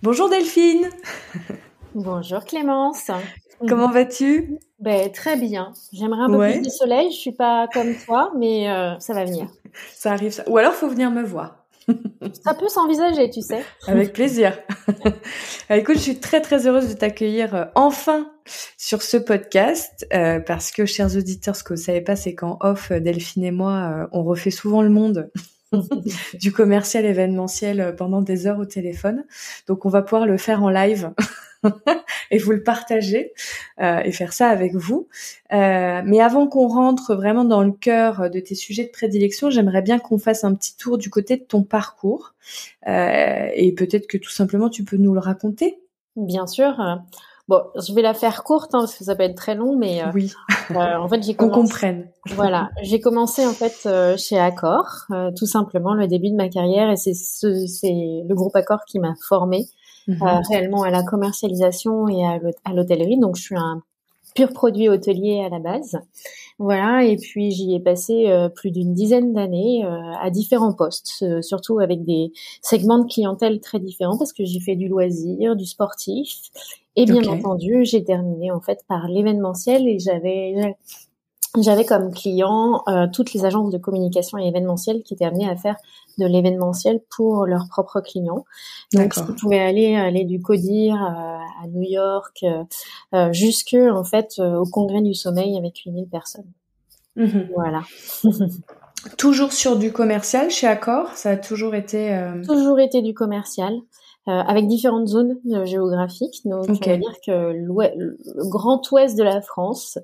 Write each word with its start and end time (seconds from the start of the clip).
Bonjour 0.00 0.30
Delphine 0.30 0.90
Bonjour 1.92 2.44
Clémence 2.44 3.10
Comment 3.66 3.90
vas-tu? 3.90 4.56
Ben, 4.78 5.10
Très 5.10 5.36
bien. 5.36 5.72
J'aimerais 5.92 6.22
un 6.22 6.30
peu 6.30 6.52
plus 6.52 6.62
de 6.62 6.70
soleil. 6.70 7.10
Je 7.10 7.16
suis 7.16 7.32
pas 7.32 7.66
comme 7.72 7.96
toi, 8.06 8.30
mais 8.38 8.70
euh, 8.70 8.96
ça 9.00 9.12
va 9.12 9.24
venir. 9.24 9.48
Ça 9.92 10.12
arrive. 10.12 10.30
Ça. 10.30 10.48
Ou 10.48 10.56
alors, 10.56 10.72
faut 10.72 10.88
venir 10.88 11.10
me 11.10 11.24
voir. 11.24 11.66
ça 12.44 12.54
peut 12.54 12.68
s'envisager, 12.68 13.28
tu 13.30 13.42
sais. 13.42 13.64
Avec 13.88 14.12
plaisir. 14.12 14.56
Écoute, 15.70 15.96
je 15.96 16.02
suis 16.02 16.20
très 16.20 16.40
très 16.40 16.68
heureuse 16.68 16.88
de 16.90 16.94
t'accueillir 16.94 17.56
euh, 17.56 17.64
enfin 17.74 18.30
sur 18.76 19.02
ce 19.02 19.16
podcast 19.16 20.06
euh, 20.14 20.38
parce 20.38 20.70
que, 20.70 20.86
chers 20.86 21.16
auditeurs, 21.16 21.56
ce 21.56 21.64
que 21.64 21.74
vous 21.74 21.82
savez 21.82 22.02
pas, 22.02 22.14
c'est 22.14 22.36
qu'en 22.36 22.56
off, 22.60 22.92
Delphine 22.92 23.42
et 23.42 23.50
moi, 23.50 24.08
on 24.12 24.22
refait 24.22 24.52
souvent 24.52 24.82
le 24.82 24.90
monde. 24.90 25.28
du 26.34 26.52
commercial 26.52 27.04
événementiel 27.04 27.94
pendant 27.96 28.22
des 28.22 28.46
heures 28.46 28.58
au 28.58 28.64
téléphone. 28.64 29.24
Donc 29.66 29.84
on 29.84 29.88
va 29.88 30.02
pouvoir 30.02 30.26
le 30.26 30.36
faire 30.36 30.62
en 30.62 30.70
live 30.70 31.12
et 32.30 32.38
vous 32.38 32.52
le 32.52 32.62
partager 32.62 33.32
euh, 33.80 34.00
et 34.04 34.12
faire 34.12 34.32
ça 34.32 34.48
avec 34.48 34.74
vous. 34.74 35.08
Euh, 35.52 36.02
mais 36.04 36.20
avant 36.20 36.46
qu'on 36.46 36.68
rentre 36.68 37.14
vraiment 37.14 37.44
dans 37.44 37.62
le 37.62 37.72
cœur 37.72 38.30
de 38.30 38.40
tes 38.40 38.54
sujets 38.54 38.84
de 38.84 38.90
prédilection, 38.90 39.50
j'aimerais 39.50 39.82
bien 39.82 39.98
qu'on 39.98 40.18
fasse 40.18 40.44
un 40.44 40.54
petit 40.54 40.76
tour 40.76 40.98
du 40.98 41.10
côté 41.10 41.36
de 41.36 41.44
ton 41.44 41.62
parcours 41.62 42.34
euh, 42.86 43.48
et 43.54 43.72
peut-être 43.72 44.06
que 44.06 44.18
tout 44.18 44.30
simplement 44.30 44.68
tu 44.68 44.84
peux 44.84 44.96
nous 44.96 45.14
le 45.14 45.20
raconter. 45.20 45.80
Bien 46.16 46.46
sûr. 46.46 46.74
Bon, 47.48 47.62
je 47.76 47.94
vais 47.94 48.02
la 48.02 48.12
faire 48.12 48.44
courte 48.44 48.74
hein, 48.74 48.80
parce 48.80 48.94
que 48.94 49.04
ça 49.04 49.16
peut 49.16 49.22
être 49.22 49.34
très 49.34 49.54
long, 49.54 49.74
mais 49.74 50.02
euh, 50.02 50.10
oui. 50.14 50.30
Euh, 50.70 50.96
en 50.96 51.08
fait, 51.08 51.22
j'ai 51.22 51.34
qu'on 51.36 51.48
comprenne. 51.48 52.10
Voilà, 52.34 52.68
j'ai 52.82 53.00
commencé 53.00 53.46
en 53.46 53.52
fait 53.52 53.74
euh, 53.86 54.18
chez 54.18 54.38
Accor, 54.38 55.06
tout 55.36 55.46
simplement 55.46 55.94
le 55.94 56.06
début 56.06 56.30
de 56.30 56.36
ma 56.36 56.50
carrière, 56.50 56.90
et 56.90 56.96
c'est 56.96 57.14
ce, 57.14 57.66
c'est 57.66 58.22
le 58.28 58.34
groupe 58.34 58.54
Accor 58.54 58.84
qui 58.86 58.98
m'a 58.98 59.14
formée 59.26 59.66
mhm. 60.08 60.42
réellement 60.50 60.82
à 60.82 60.90
la 60.90 61.02
commercialisation 61.02 62.08
et 62.08 62.22
à 62.26 62.72
l'hôtellerie. 62.74 63.18
Donc, 63.18 63.36
je 63.36 63.42
suis 63.42 63.56
un 63.56 63.82
pur 64.34 64.52
produit 64.52 64.90
hôtelier 64.90 65.42
à 65.44 65.48
la 65.48 65.58
base. 65.58 65.98
Voilà, 66.58 67.04
et 67.04 67.16
puis 67.16 67.52
j'y 67.52 67.72
ai 67.74 67.80
passé 67.80 68.28
plus 68.56 68.72
d'une 68.72 68.92
dizaine 68.92 69.32
d'années 69.32 69.84
à 70.20 70.28
différents 70.30 70.74
postes, 70.74 71.24
surtout 71.40 71.78
avec 71.78 72.04
des 72.04 72.32
segments 72.62 72.98
de 72.98 73.06
clientèle 73.06 73.60
très 73.60 73.78
différents 73.78 74.18
parce 74.18 74.32
que 74.32 74.44
j'ai 74.44 74.58
fait 74.58 74.74
du 74.74 74.88
loisir, 74.88 75.54
du 75.54 75.66
sportif 75.66 76.50
et 76.96 77.04
bien 77.04 77.22
entendu, 77.28 77.84
j'ai 77.84 78.02
terminé 78.02 78.50
en 78.50 78.60
fait 78.60 78.80
par 78.88 79.06
l'événementiel 79.06 79.86
et 79.86 80.00
j'avais 80.00 80.74
j'avais 81.56 81.84
comme 81.84 82.12
client 82.12 82.82
euh, 82.88 83.06
toutes 83.12 83.32
les 83.32 83.44
agences 83.44 83.70
de 83.70 83.78
communication 83.78 84.38
et 84.38 84.46
événementiel 84.46 85.02
qui 85.02 85.14
étaient 85.14 85.24
amenées 85.24 85.48
à 85.48 85.56
faire 85.56 85.76
de 86.18 86.26
l'événementiel 86.26 87.00
pour 87.14 87.46
leurs 87.46 87.68
propres 87.68 88.00
clients. 88.00 88.44
Donc, 88.92 89.14
ils 89.16 89.34
pouvaient 89.34 89.58
aller 89.58 89.96
aller 89.96 90.24
du 90.24 90.40
CODIR 90.40 90.94
euh, 90.94 91.64
à 91.64 91.66
New 91.68 91.82
York, 91.82 92.44
euh, 93.14 93.32
jusque 93.32 93.74
en 93.74 94.04
fait 94.04 94.38
au 94.38 94.64
Congrès 94.64 95.00
du 95.00 95.14
Sommeil 95.14 95.56
avec 95.56 95.78
8000 95.86 96.08
personnes. 96.08 96.50
Mhm. 97.16 97.48
Voilà. 97.54 97.82
toujours 99.16 99.52
sur 99.52 99.76
du 99.76 99.92
commercial 99.92 100.50
chez 100.50 100.66
Accor, 100.66 101.08
ça 101.14 101.30
a 101.30 101.36
toujours 101.36 101.74
été. 101.74 102.16
Toujours 102.46 102.78
été 102.78 103.00
du 103.00 103.14
commercial. 103.14 103.74
Euh, 104.28 104.42
avec 104.46 104.66
différentes 104.66 105.08
zones 105.08 105.38
euh, 105.52 105.64
géographiques. 105.64 106.42
Donc, 106.44 106.66
on 106.68 106.72
va 106.74 106.96
dire 106.98 107.14
que 107.26 107.52
le 107.52 108.48
grand 108.50 108.82
ouest 108.92 109.16
de 109.16 109.22
la 109.22 109.40
France 109.40 109.96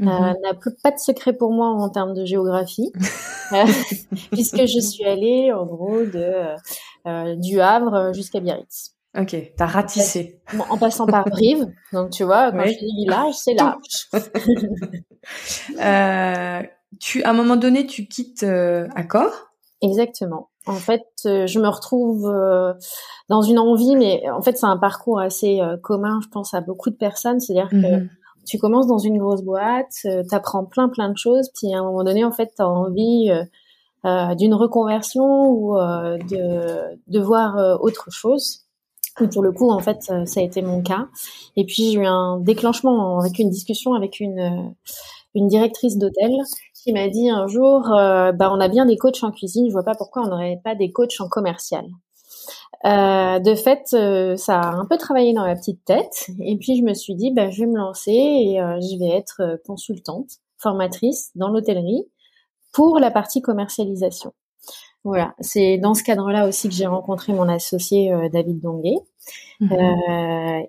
euh, 0.00 0.04
mhm. 0.04 0.36
n'a 0.42 0.54
plus 0.54 0.72
pas 0.82 0.92
de 0.92 0.98
secret 0.98 1.32
pour 1.32 1.50
moi 1.50 1.68
en 1.68 1.88
termes 1.88 2.14
de 2.14 2.24
géographie, 2.24 2.92
puisque 4.30 4.66
je 4.66 4.78
suis 4.78 5.04
allée 5.04 5.52
en 5.52 5.66
gros 5.66 6.04
de 6.04 6.54
du 7.40 7.60
Havre 7.60 8.12
jusqu'à 8.12 8.38
Biarritz. 8.38 8.92
Ok, 9.18 9.36
t'as 9.56 9.66
ratissé. 9.66 10.40
En, 10.70 10.78
passant 10.78 11.06
par 11.06 11.24
Brive, 11.28 11.66
donc 11.92 12.10
tu 12.10 12.24
vois, 12.24 12.50
quand 12.50 12.64
je 12.64 12.78
dis 12.78 12.94
village, 12.96 13.34
c'est 13.34 13.54
large. 13.54 14.08
euh, 15.80 16.62
tu, 16.98 17.22
à 17.22 17.30
un 17.30 17.34
moment 17.34 17.56
donné, 17.56 17.86
tu 17.86 18.06
quittes 18.06 18.42
euh, 18.42 18.88
Accor? 18.94 19.50
Exactement. 19.82 20.48
En 20.66 20.76
fait, 20.76 21.06
euh, 21.26 21.46
je 21.46 21.58
me 21.58 21.68
retrouve 21.68 22.28
euh, 22.28 22.72
dans 23.28 23.42
une 23.42 23.58
envie, 23.58 23.96
mais 23.96 24.28
en 24.30 24.42
fait, 24.42 24.56
c'est 24.56 24.66
un 24.66 24.76
parcours 24.76 25.18
assez 25.18 25.60
euh, 25.60 25.76
commun, 25.76 26.20
je 26.22 26.28
pense, 26.28 26.54
à 26.54 26.60
beaucoup 26.60 26.90
de 26.90 26.94
personnes. 26.94 27.40
C'est-à-dire 27.40 27.68
que 27.68 27.76
mhm. 27.76 28.10
tu 28.46 28.58
commences 28.58 28.86
dans 28.86 28.98
une 28.98 29.18
grosse 29.18 29.42
boîte, 29.42 29.90
tu 30.02 30.34
apprends 30.34 30.64
plein, 30.64 30.88
plein 30.88 31.08
de 31.08 31.16
choses, 31.16 31.50
puis 31.54 31.74
à 31.74 31.78
un 31.78 31.82
moment 31.82 32.04
donné, 32.04 32.24
en 32.24 32.32
fait, 32.32 32.52
tu 32.56 32.62
as 32.62 32.68
envie 32.68 33.30
d'une 34.36 34.54
reconversion 34.54 35.50
ou 35.50 35.76
de, 35.76 36.98
de 37.06 37.20
voir 37.20 37.80
autre 37.80 38.10
chose. 38.10 38.60
Et 39.20 39.28
pour 39.28 39.42
le 39.42 39.52
coup, 39.52 39.70
en 39.70 39.80
fait, 39.80 40.02
ça 40.02 40.40
a 40.40 40.42
été 40.42 40.62
mon 40.62 40.82
cas. 40.82 41.08
Et 41.56 41.64
puis, 41.64 41.92
j'ai 41.92 41.98
eu 41.98 42.06
un 42.06 42.38
déclenchement 42.38 43.18
avec 43.18 43.38
une 43.38 43.50
discussion 43.50 43.94
avec 43.94 44.20
une, 44.20 44.74
une 45.34 45.48
directrice 45.48 45.98
d'hôtel 45.98 46.32
qui 46.82 46.92
m'a 46.92 47.08
dit 47.08 47.30
un 47.30 47.46
jour, 47.46 47.92
euh, 47.92 48.32
bah 48.32 48.50
on 48.52 48.60
a 48.60 48.68
bien 48.68 48.86
des 48.86 48.96
coachs 48.96 49.22
en 49.22 49.30
cuisine, 49.30 49.66
je 49.68 49.72
vois 49.72 49.84
pas 49.84 49.94
pourquoi 49.94 50.24
on 50.24 50.28
n'aurait 50.28 50.60
pas 50.64 50.74
des 50.74 50.90
coachs 50.90 51.20
en 51.20 51.28
commercial. 51.28 51.86
Euh, 52.84 53.38
de 53.38 53.54
fait, 53.54 53.90
euh, 53.94 54.36
ça 54.36 54.58
a 54.58 54.74
un 54.74 54.84
peu 54.86 54.96
travaillé 54.96 55.32
dans 55.32 55.44
ma 55.44 55.54
petite 55.54 55.84
tête, 55.84 56.26
et 56.40 56.56
puis 56.56 56.76
je 56.76 56.82
me 56.82 56.94
suis 56.94 57.14
dit, 57.14 57.30
bah, 57.30 57.50
je 57.50 57.60
vais 57.60 57.66
me 57.66 57.76
lancer 57.76 58.10
et 58.10 58.56
je 58.56 58.98
vais 58.98 59.16
être 59.16 59.60
consultante, 59.64 60.38
formatrice 60.58 61.30
dans 61.36 61.48
l'hôtellerie 61.48 62.04
pour 62.72 62.98
la 62.98 63.12
partie 63.12 63.42
commercialisation. 63.42 64.32
Voilà, 65.04 65.34
c'est 65.40 65.78
dans 65.78 65.94
ce 65.94 66.02
cadre-là 66.02 66.48
aussi 66.48 66.68
que 66.68 66.74
j'ai 66.74 66.86
rencontré 66.86 67.32
mon 67.32 67.48
associé 67.48 68.12
David 68.32 68.60
Donguet, 68.60 68.98
mmh 69.60 69.72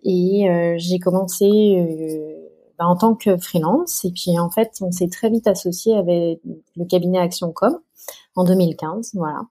et 0.03 0.75
j'ai 0.77 0.99
commencé 0.99 2.42
bah, 2.77 2.85
en 2.87 2.95
tant 2.95 3.15
que 3.15 3.37
freelance. 3.37 4.05
Et 4.05 4.11
puis 4.11 4.37
en 4.39 4.49
fait, 4.49 4.77
on 4.81 4.91
s'est 4.91 5.09
très 5.09 5.29
vite 5.29 5.47
associé 5.47 5.95
avec 5.95 6.39
le 6.75 6.85
cabinet 6.85 7.19
Action 7.19 7.51
Com 7.51 7.77
en 8.35 8.43
2015. 8.43 9.11
Voilà. 9.13 9.41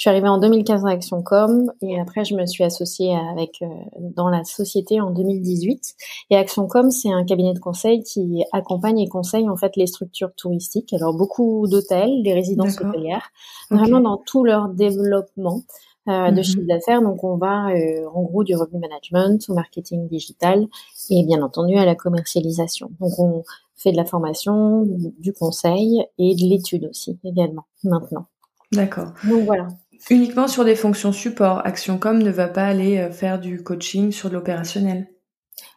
Je 0.00 0.04
suis 0.04 0.08
arrivée 0.08 0.28
en 0.28 0.38
2015 0.38 0.86
à 0.86 0.88
Action 0.88 1.22
Com 1.22 1.70
et 1.82 2.00
après 2.00 2.24
je 2.24 2.34
me 2.34 2.46
suis 2.46 2.64
associée 2.64 3.14
avec 3.14 3.60
euh, 3.60 3.66
dans 3.98 4.30
la 4.30 4.44
société 4.44 4.98
en 4.98 5.10
2018. 5.10 5.94
Et 6.30 6.36
Action 6.38 6.66
Com, 6.66 6.90
c'est 6.90 7.12
un 7.12 7.22
cabinet 7.22 7.52
de 7.52 7.58
conseil 7.58 8.02
qui 8.02 8.42
accompagne 8.52 8.98
et 8.98 9.08
conseille 9.08 9.46
en 9.50 9.58
fait 9.58 9.76
les 9.76 9.86
structures 9.86 10.34
touristiques. 10.34 10.94
Alors 10.94 11.14
beaucoup 11.14 11.66
d'hôtels, 11.68 12.22
des 12.22 12.32
résidences 12.32 12.80
hôtelières, 12.80 13.30
vraiment 13.70 14.00
dans 14.00 14.16
tout 14.16 14.42
leur 14.42 14.70
développement. 14.70 15.64
De 16.06 16.40
mmh 16.40 16.42
chiffre 16.42 16.66
d'affaires. 16.66 17.02
Donc, 17.02 17.24
on 17.24 17.36
va 17.36 17.68
en 18.14 18.22
gros 18.22 18.44
du 18.44 18.56
revenu 18.56 18.78
management 18.78 19.44
au 19.48 19.54
marketing 19.54 20.08
digital 20.08 20.66
et 21.10 21.24
bien 21.24 21.42
entendu 21.42 21.76
à 21.76 21.84
la 21.84 21.94
commercialisation. 21.94 22.90
Donc, 23.00 23.18
on 23.18 23.42
fait 23.76 23.92
de 23.92 23.96
la 23.96 24.04
formation, 24.04 24.84
du 25.18 25.32
conseil 25.32 26.04
et 26.18 26.34
de 26.34 26.42
l'étude 26.42 26.86
aussi 26.90 27.18
également 27.24 27.64
maintenant. 27.82 28.26
D'accord. 28.72 29.12
Donc 29.28 29.44
voilà. 29.44 29.68
Uniquement 30.10 30.48
sur 30.48 30.64
des 30.64 30.76
fonctions 30.76 31.12
support. 31.12 31.66
ActionCom 31.66 32.18
ne 32.18 32.30
va 32.30 32.48
pas 32.48 32.64
aller 32.64 33.10
faire 33.10 33.40
du 33.40 33.62
coaching 33.62 34.12
sur 34.12 34.28
de 34.28 34.34
l'opérationnel. 34.34 35.08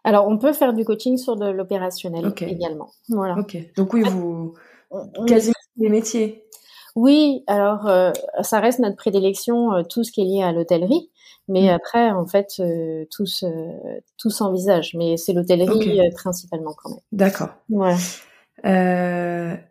Alors, 0.04 0.28
on 0.28 0.38
peut 0.38 0.54
faire 0.54 0.74
du 0.74 0.84
coaching 0.84 1.18
sur 1.18 1.38
de 1.38 1.50
l'opérationnel 1.50 2.34
également. 2.42 2.90
Voilà. 3.10 3.38
Ok. 3.40 3.58
Donc 3.78 3.94
oui, 3.94 4.02
vous 4.04 4.54
quasiment 5.26 5.54
des 5.78 5.90
métiers. 5.90 6.43
Oui, 6.96 7.44
alors 7.48 7.88
euh, 7.88 8.12
ça 8.42 8.60
reste 8.60 8.80
notre 8.80 8.96
prédilection, 8.96 9.74
euh, 9.74 9.84
tout 9.84 10.04
ce 10.04 10.12
qui 10.12 10.22
est 10.22 10.26
lié 10.26 10.44
à 10.44 10.52
l'hôtellerie. 10.52 11.10
Mais 11.48 11.64
mm. 11.64 11.76
après, 11.76 12.12
en 12.12 12.26
fait, 12.26 12.56
euh, 12.60 13.06
tout, 13.12 13.26
tout 14.18 14.30
s'envisage. 14.30 14.94
Mais 14.96 15.18
c'est 15.18 15.34
l'hôtellerie 15.34 16.00
principalement 16.14 16.74
quand 16.74 16.90
même. 16.90 17.00
D'accord. 17.12 17.50
Ouais. 17.70 17.96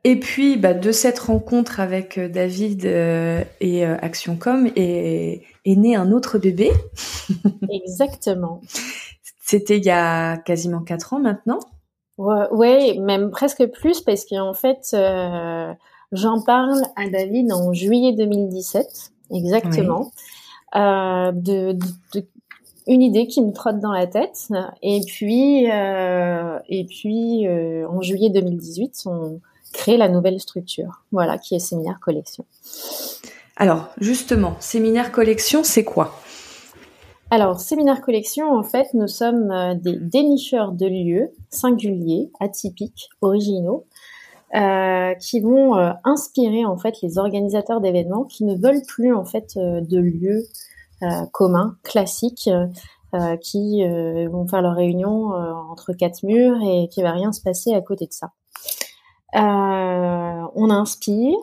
et 0.05 0.21
puis, 0.21 0.57
bah, 0.57 0.75
de 0.75 0.93
cette 0.93 1.19
rencontre 1.21 1.81
avec 1.81 2.19
David 2.19 2.85
et 2.85 3.85
ActionCom 3.85 4.71
est, 4.77 5.43
est 5.65 5.77
né 5.77 5.97
un 5.97 6.11
autre 6.13 6.39
bébé. 6.39 6.71
Exactement. 7.71 8.61
C'était 9.41 9.79
il 9.79 9.85
y 9.85 9.91
a 9.91 10.37
quasiment 10.39 10.81
quatre 10.81 11.15
ans 11.15 11.21
maintenant. 11.21 11.61
Ouais, 12.19 12.99
même 13.01 13.31
presque 13.31 13.67
plus 13.67 14.03
parce 14.03 14.27
qu'en 14.27 14.53
fait, 14.53 14.95
j'en 16.13 16.41
parle 16.41 16.83
à 16.97 17.09
David 17.09 17.53
en 17.53 17.73
juillet 17.73 18.13
2017, 18.13 19.13
exactement, 19.35 20.13
euh, 20.77 21.33
de, 21.33 21.77
une 22.87 23.03
idée 23.03 23.27
qui 23.27 23.43
me 23.43 23.53
trotte 23.53 23.81
dans 23.81 23.93
la 23.93 24.07
tête. 24.07 24.49
Et 24.83 25.01
puis, 25.07 25.71
euh, 25.71 26.59
et 26.69 26.85
puis 26.85 27.47
en 27.49 28.01
juillet 28.01 28.31
2018, 28.31 29.03
on 29.07 29.41
crée 29.73 29.97
la 29.97 30.09
nouvelle 30.09 30.39
structure, 30.41 31.03
voilà, 31.13 31.39
qui 31.39 31.55
est 31.55 31.59
Séminaire 31.59 31.99
Collection. 32.01 32.45
Alors, 33.57 33.89
justement, 33.99 34.57
Séminaire 34.61 35.13
Collection, 35.13 35.63
c'est 35.65 35.85
quoi? 35.85 36.15
Alors, 37.31 37.61
Séminaire 37.61 38.03
Collection, 38.03 38.53
en 38.53 38.63
fait, 38.63 38.89
nous 38.93 39.09
sommes 39.09 39.51
euh, 39.51 39.75
des 39.75 39.97
dénicheurs 39.97 40.73
de 40.73 40.87
lieux 40.87 41.31
singuliers, 41.49 42.31
atypiques, 42.41 43.09
originaux, 43.23 43.87
euh, 44.55 45.15
qui 45.15 45.41
vont 45.41 45.77
euh, 45.77 45.93
inspirer 46.05 46.65
en 46.65 46.77
fait 46.77 47.01
les 47.03 47.19
organisateurs 47.19 47.81
d'événements 47.81 48.25
qui 48.25 48.45
ne 48.45 48.55
veulent 48.57 48.85
plus 48.87 49.15
en 49.15 49.25
fait 49.25 49.57
de 49.57 49.99
lieux 49.99 50.45
communs, 51.33 51.77
classiques, 51.83 52.49
qui 53.41 53.85
vont 53.85 54.47
faire 54.47 54.63
leur 54.63 54.77
réunion 54.77 55.33
entre 55.71 55.93
quatre 55.95 56.23
murs 56.23 56.59
et 56.63 56.89
qui 56.89 57.03
va 57.03 57.11
rien 57.11 57.33
se 57.33 57.43
passer 57.43 57.75
à 57.75 57.81
côté 57.81 58.07
de 58.07 58.13
ça. 58.13 58.31
Euh, 59.35 60.43
on 60.55 60.69
inspire 60.69 61.39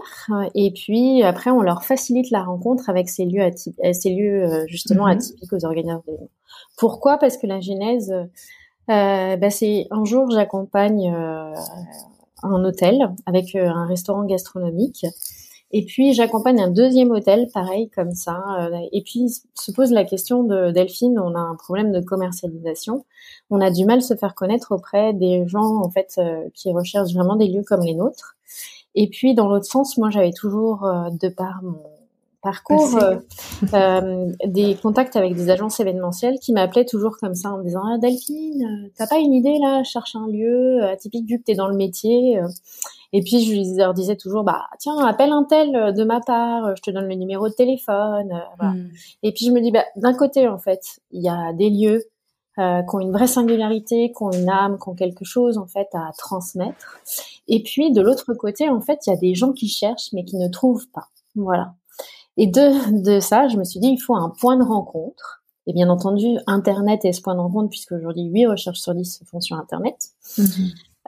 et 0.54 0.72
puis 0.72 1.24
après 1.24 1.50
on 1.50 1.62
leur 1.62 1.84
facilite 1.84 2.30
la 2.30 2.44
rencontre 2.44 2.88
avec 2.88 3.10
ces 3.10 3.26
lieux, 3.26 3.42
euh, 3.42 3.94
ces 3.94 4.12
lieux 4.12 4.44
euh, 4.44 4.66
justement 4.68 5.06
mhm. 5.06 5.14
atypiques 5.14 5.54
aux 5.54 5.66
organisateurs 5.66 6.04
d'événements. 6.06 6.30
Pourquoi? 6.78 7.18
Parce 7.18 7.38
que 7.38 7.48
la 7.48 7.60
genèse, 7.60 8.12
euh, 8.12 9.38
bah 9.38 9.50
c'est 9.50 9.88
un 9.90 10.06
jour 10.06 10.30
j'accompagne 10.30 11.12
un 12.44 12.64
hôtel 12.64 13.14
avec 13.26 13.56
un 13.56 13.86
restaurant 13.86 14.26
gastronomique 14.26 15.06
et 15.72 15.86
puis 15.86 16.14
j'accompagne 16.14 16.60
un 16.62 16.70
deuxième 16.72 17.12
hôtel, 17.12 17.48
pareil 17.54 17.90
comme 17.90 18.14
ça. 18.14 18.42
Euh, 18.60 18.80
et 18.92 19.02
puis 19.04 19.30
se 19.54 19.72
pose 19.72 19.92
la 19.92 20.04
question 20.04 20.44
de 20.44 20.72
Delphine, 20.72 21.20
on 21.20 21.36
a 21.36 21.40
un 21.40 21.56
problème 21.56 21.92
de 21.92 22.02
commercialisation. 22.02 23.06
On 23.52 23.62
a 23.62 23.70
du 23.70 23.86
mal 23.86 24.00
à 24.00 24.02
se 24.02 24.16
faire 24.16 24.34
connaître 24.34 24.72
auprès 24.72 25.14
des 25.14 25.48
gens 25.48 25.78
en 25.78 25.90
fait 25.90 26.16
euh, 26.18 26.50
qui 26.56 26.72
recherchent 26.72 27.14
vraiment 27.14 27.36
des 27.36 27.48
lieux 27.48 27.64
comme 27.68 27.82
les 27.82 27.94
nôtres. 27.94 28.36
Et 28.96 29.10
puis 29.10 29.36
dans 29.36 29.48
l'autre 29.48 29.66
sens, 29.66 29.98
moi 29.98 30.10
j'avais 30.10 30.34
toujours, 30.34 30.86
euh, 30.86 31.10
de 31.12 31.30
par 31.30 31.62
mon 31.62 31.84
parcours, 32.42 33.00
des 34.46 34.76
contacts 34.76 35.16
avec 35.16 35.36
des 35.36 35.50
agences 35.50 35.80
événementielles 35.80 36.40
qui 36.40 36.54
m'appelaient 36.54 36.86
toujours 36.86 37.18
comme 37.20 37.36
ça 37.36 37.52
en 37.52 37.58
me 37.58 37.64
disant 37.64 37.82
ah, 37.86 37.98
Delphine, 37.98 38.90
t'as 38.98 39.08
pas 39.08 39.18
une 39.18 39.34
idée 39.34 39.58
là, 39.60 39.84
cherche 39.84 40.16
un 40.16 40.28
lieu 40.28 40.84
atypique 40.84 41.28
vu 41.28 41.40
que 41.40 41.44
t'es 41.44 41.56
dans 41.56 41.68
le 41.68 41.76
métier. 41.76 42.40
Et 43.12 43.22
puis 43.22 43.40
je 43.44 43.78
leur 43.78 43.94
disais 43.94 44.16
toujours, 44.16 44.44
bah 44.44 44.68
tiens, 44.78 44.98
appelle 45.06 45.32
un 45.32 45.44
tel 45.44 45.76
euh, 45.76 45.92
de 45.92 46.04
ma 46.04 46.20
part, 46.20 46.66
euh, 46.66 46.74
je 46.76 46.82
te 46.82 46.92
donne 46.92 47.08
le 47.08 47.16
numéro 47.16 47.48
de 47.50 47.54
téléphone. 47.54 48.32
Euh, 48.62 48.66
hmm. 48.66 48.90
Et 49.24 49.32
puis 49.34 49.46
je 49.46 49.52
me 49.52 49.62
dis, 49.62 49.72
bah, 49.72 49.86
d'un 49.96 50.14
côté 50.14 50.48
en 50.48 50.60
fait, 50.60 51.00
il 51.12 51.24
y 51.24 51.30
a 51.30 51.54
des 51.54 51.70
lieux 51.70 52.04
euh, 52.60 52.82
qui 52.84 52.96
ont 52.96 53.00
une 53.00 53.12
vraie 53.12 53.28
singularité, 53.28 54.12
qui 54.16 54.24
ont 54.24 54.32
une 54.32 54.50
âme, 54.50 54.78
qui 54.78 54.90
ont 54.90 54.96
quelque 54.96 55.26
chose 55.26 55.58
en 55.58 55.66
fait 55.66 55.88
à 55.94 56.12
transmettre. 56.18 57.00
Et 57.48 57.64
puis 57.64 57.92
de 57.92 58.02
l'autre 58.02 58.34
côté, 58.36 58.70
en 58.70 58.82
fait, 58.82 59.00
il 59.08 59.10
y 59.10 59.14
a 59.14 59.18
des 59.18 59.34
gens 59.34 59.54
qui 59.54 59.68
cherchent 59.68 60.14
mais 60.14 60.24
qui 60.24 60.38
ne 60.38 60.48
trouvent 60.48 60.90
pas. 60.94 61.08
Voilà. 61.36 61.74
Et 62.40 62.48
de, 62.48 63.04
de 63.04 63.20
ça, 63.20 63.48
je 63.48 63.58
me 63.58 63.64
suis 63.64 63.80
dit, 63.80 63.90
il 63.90 63.98
faut 64.00 64.16
un 64.16 64.30
point 64.30 64.58
de 64.58 64.64
rencontre. 64.64 65.44
Et 65.68 65.74
bien 65.74 65.90
entendu, 65.90 66.26
Internet 66.48 67.06
est 67.06 67.12
ce 67.12 67.22
point 67.22 67.36
de 67.36 67.40
rencontre, 67.40 67.70
puisque 67.70 67.92
aujourd'hui, 67.92 68.24
8 68.24 68.48
recherches 68.48 68.80
sur 68.80 68.96
10 68.96 69.20
se 69.20 69.24
font 69.26 69.40
sur 69.40 69.58
Internet. 69.58 69.96
Hmm 70.38 70.44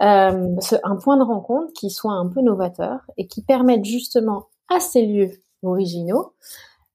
euh, 0.02 0.56
un 0.84 0.96
point 0.96 1.18
de 1.18 1.24
rencontre 1.24 1.72
qui 1.74 1.90
soit 1.90 2.14
un 2.14 2.28
peu 2.28 2.42
novateur 2.42 3.02
et 3.18 3.28
qui 3.28 3.44
permette 3.44 3.86
justement 3.86 4.48
à 4.68 4.80
ces 4.80 5.06
lieux 5.06 5.32
originaux 5.62 6.34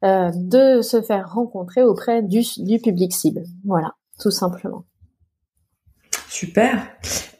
euh, 0.04 0.30
de 0.34 0.82
se 0.82 1.02
faire 1.02 1.32
rencontrer 1.32 1.82
auprès 1.82 2.22
du, 2.22 2.42
du 2.58 2.78
public 2.78 3.12
cible. 3.12 3.44
Voilà, 3.64 3.94
tout 4.18 4.30
simplement. 4.30 4.84
Super. 6.28 6.88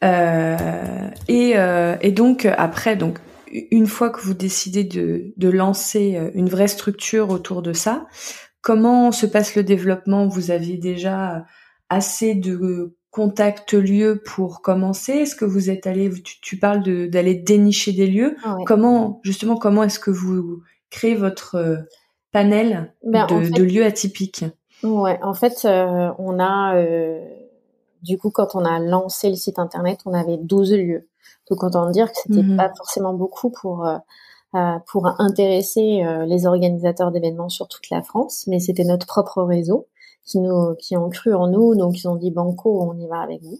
Euh, 0.04 1.10
et, 1.26 1.58
euh, 1.58 1.96
et, 2.00 2.12
donc 2.12 2.46
après, 2.46 2.94
donc 2.96 3.18
une 3.70 3.86
fois 3.86 4.10
que 4.10 4.20
vous 4.20 4.34
décidez 4.34 4.84
de, 4.84 5.32
de, 5.36 5.48
lancer 5.48 6.30
une 6.34 6.48
vraie 6.48 6.68
structure 6.68 7.30
autour 7.30 7.62
de 7.62 7.72
ça, 7.72 8.06
comment 8.60 9.12
se 9.12 9.26
passe 9.26 9.54
le 9.54 9.62
développement? 9.62 10.28
Vous 10.28 10.50
aviez 10.50 10.76
déjà 10.76 11.44
assez 11.88 12.34
de 12.34 12.96
contact 13.16 13.72
lieu 13.72 14.20
pour 14.22 14.60
commencer? 14.60 15.12
Est-ce 15.12 15.34
que 15.34 15.46
vous 15.46 15.70
êtes 15.70 15.86
allé, 15.86 16.10
tu, 16.42 16.58
parles 16.58 16.82
d'aller 17.08 17.34
dénicher 17.34 17.92
des 17.92 18.06
lieux. 18.06 18.36
Comment, 18.66 19.20
justement, 19.22 19.56
comment 19.56 19.84
est-ce 19.84 19.98
que 19.98 20.10
vous 20.10 20.62
créez 20.90 21.14
votre 21.14 21.54
euh, 21.54 21.76
panel 22.32 22.92
ben, 23.02 23.26
de, 23.26 23.62
lieux 23.62 23.86
atypiques? 23.86 24.44
Ouais, 24.82 25.18
en 25.22 25.32
fait, 25.32 25.64
euh, 25.64 26.10
on 26.18 26.38
a, 26.38 26.76
euh, 26.76 27.20
du 28.02 28.18
coup, 28.18 28.30
quand 28.30 28.54
on 28.54 28.64
a 28.64 28.78
lancé 28.78 29.30
le 29.30 29.36
site 29.36 29.58
internet, 29.58 30.00
on 30.04 30.12
avait 30.12 30.36
12 30.36 30.74
lieux. 30.74 31.08
Donc, 31.50 31.62
autant 31.62 31.90
dire 31.90 32.10
que 32.10 32.18
c'était 32.22 32.42
mmh 32.42 32.56
pas 32.56 32.72
forcément 32.76 33.14
beaucoup 33.14 33.50
pour 33.50 33.88
pour 34.86 35.06
intéresser 35.18 36.02
les 36.26 36.46
organisateurs 36.46 37.12
d'événements 37.12 37.50
sur 37.50 37.68
toute 37.68 37.90
la 37.90 38.02
France, 38.02 38.46
mais 38.46 38.58
c'était 38.58 38.84
notre 38.84 39.06
propre 39.06 39.42
réseau 39.42 39.86
qui 40.24 40.40
nous 40.40 40.74
qui 40.76 40.96
ont 40.96 41.10
cru 41.10 41.34
en 41.34 41.46
nous, 41.48 41.74
donc 41.74 41.98
ils 42.02 42.08
ont 42.08 42.16
dit 42.16 42.30
banco, 42.30 42.82
on 42.82 42.98
y 42.98 43.06
va 43.06 43.20
avec 43.20 43.42
vous. 43.42 43.58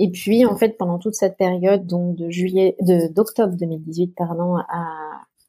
Et 0.00 0.10
puis 0.10 0.46
en 0.46 0.56
fait 0.56 0.78
pendant 0.78 0.98
toute 0.98 1.14
cette 1.14 1.36
période 1.36 1.86
donc 1.86 2.16
de 2.16 2.30
juillet 2.30 2.74
de 2.80 3.12
d'octobre 3.12 3.54
2018 3.54 4.14
pardon 4.16 4.56
à 4.56 4.86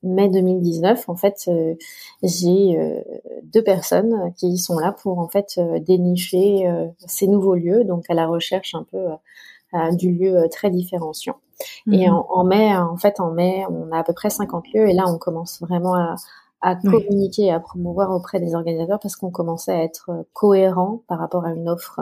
mai 0.03 0.27
2019 0.27 1.07
en 1.07 1.15
fait 1.15 1.45
euh, 1.47 1.75
j'ai 2.21 2.77
euh, 2.77 3.01
deux 3.43 3.63
personnes 3.63 4.33
qui 4.35 4.57
sont 4.57 4.77
là 4.77 4.91
pour 4.91 5.19
en 5.19 5.29
fait 5.29 5.53
euh, 5.57 5.79
dénicher 5.79 6.69
ces 6.97 7.27
nouveaux 7.27 7.55
lieux 7.55 7.85
donc 7.85 8.09
à 8.09 8.13
la 8.13 8.27
recherche 8.27 8.75
un 8.75 8.83
peu 8.83 8.97
du 9.93 10.11
lieu 10.11 10.47
très 10.51 10.69
différenciant. 10.69 11.37
Et 11.91 12.07
mhm. 12.07 12.13
en, 12.13 12.27
en, 12.29 12.43
mai 12.43 12.75
en 12.75 12.97
fait 12.97 13.19
en 13.19 13.31
mai 13.31 13.65
on 13.69 13.91
a 13.91 13.99
à 13.99 14.03
peu 14.03 14.13
près 14.13 14.31
50 14.31 14.65
lieux 14.73 14.89
et 14.89 14.93
là 14.93 15.03
on 15.07 15.19
commence 15.19 15.61
vraiment 15.61 15.93
à, 15.93 16.15
à 16.61 16.75
communiquer 16.75 17.45
et 17.45 17.51
à 17.51 17.59
promouvoir 17.59 18.11
auprès 18.11 18.39
des 18.39 18.53
organisateurs 18.53 18.99
parce 18.99 19.15
qu'on 19.15 19.31
commençait 19.31 19.71
à 19.71 19.83
être 19.83 20.09
euh, 20.09 20.23
cohérent 20.33 21.01
par 21.07 21.19
rapport 21.19 21.45
à 21.45 21.51
une 21.51 21.67
offre 21.67 22.01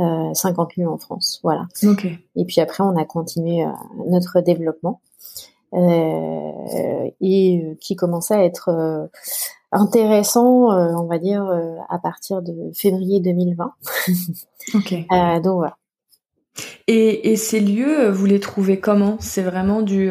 euh, 0.00 0.34
50 0.34 0.76
lieux 0.76 0.88
en 0.88 0.98
France. 0.98 1.40
Voilà. 1.42 1.66
Okay. 1.82 2.18
Et 2.36 2.44
puis 2.44 2.60
après, 2.60 2.84
on 2.84 2.96
a 2.96 3.04
continué 3.04 3.64
euh, 3.64 3.70
notre 4.06 4.40
développement 4.40 5.00
euh, 5.72 7.10
et 7.20 7.64
euh, 7.64 7.74
qui 7.80 7.96
commençait 7.96 8.34
à 8.34 8.44
être 8.44 9.08
intéressant, 9.72 10.68
on 10.70 11.06
va 11.06 11.18
dire, 11.18 11.50
à 11.88 11.98
partir 11.98 12.42
de 12.42 12.70
février 12.74 13.20
2020. 13.20 13.72
ok. 14.74 14.94
donc 15.42 15.54
voilà. 15.56 15.76
Et, 16.86 17.32
et, 17.32 17.36
ces 17.36 17.60
lieux, 17.60 18.08
vous 18.10 18.26
les 18.26 18.40
trouvez 18.40 18.80
comment? 18.80 19.16
C'est 19.20 19.42
vraiment 19.42 19.82
du... 19.82 20.10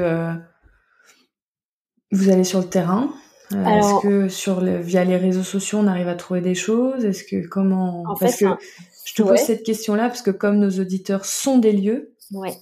Vous 2.11 2.29
allez 2.29 2.43
sur 2.43 2.59
le 2.59 2.65
terrain 2.65 3.11
euh, 3.53 3.65
est-ce 3.65 4.01
que 4.01 4.29
sur 4.29 4.61
le, 4.61 4.77
via 4.77 5.03
les 5.03 5.17
réseaux 5.17 5.43
sociaux, 5.43 5.79
on 5.79 5.87
arrive 5.87 6.07
à 6.07 6.15
trouver 6.15 6.41
des 6.41 6.55
choses? 6.55 7.05
Est-ce 7.05 7.23
que 7.23 7.47
comment? 7.47 8.03
Parce 8.19 8.37
que 8.37 8.45
je 9.05 9.13
te 9.13 9.21
pose 9.21 9.37
cette 9.37 9.63
question-là 9.63 10.07
parce 10.07 10.21
que 10.21 10.31
comme 10.31 10.57
nos 10.57 10.71
auditeurs 10.71 11.25
sont 11.25 11.57
des 11.57 11.71
lieux, 11.71 12.15
ouais. 12.31 12.53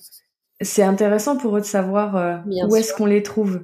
c'est 0.62 0.84
intéressant 0.84 1.38
pour 1.38 1.56
eux 1.58 1.62
de 1.62 1.66
savoir 1.66 2.18
euh, 2.18 2.38
où 2.68 2.75
est-ce 2.75 2.94
qu'on 2.94 3.06
les 3.06 3.24
trouve. 3.24 3.62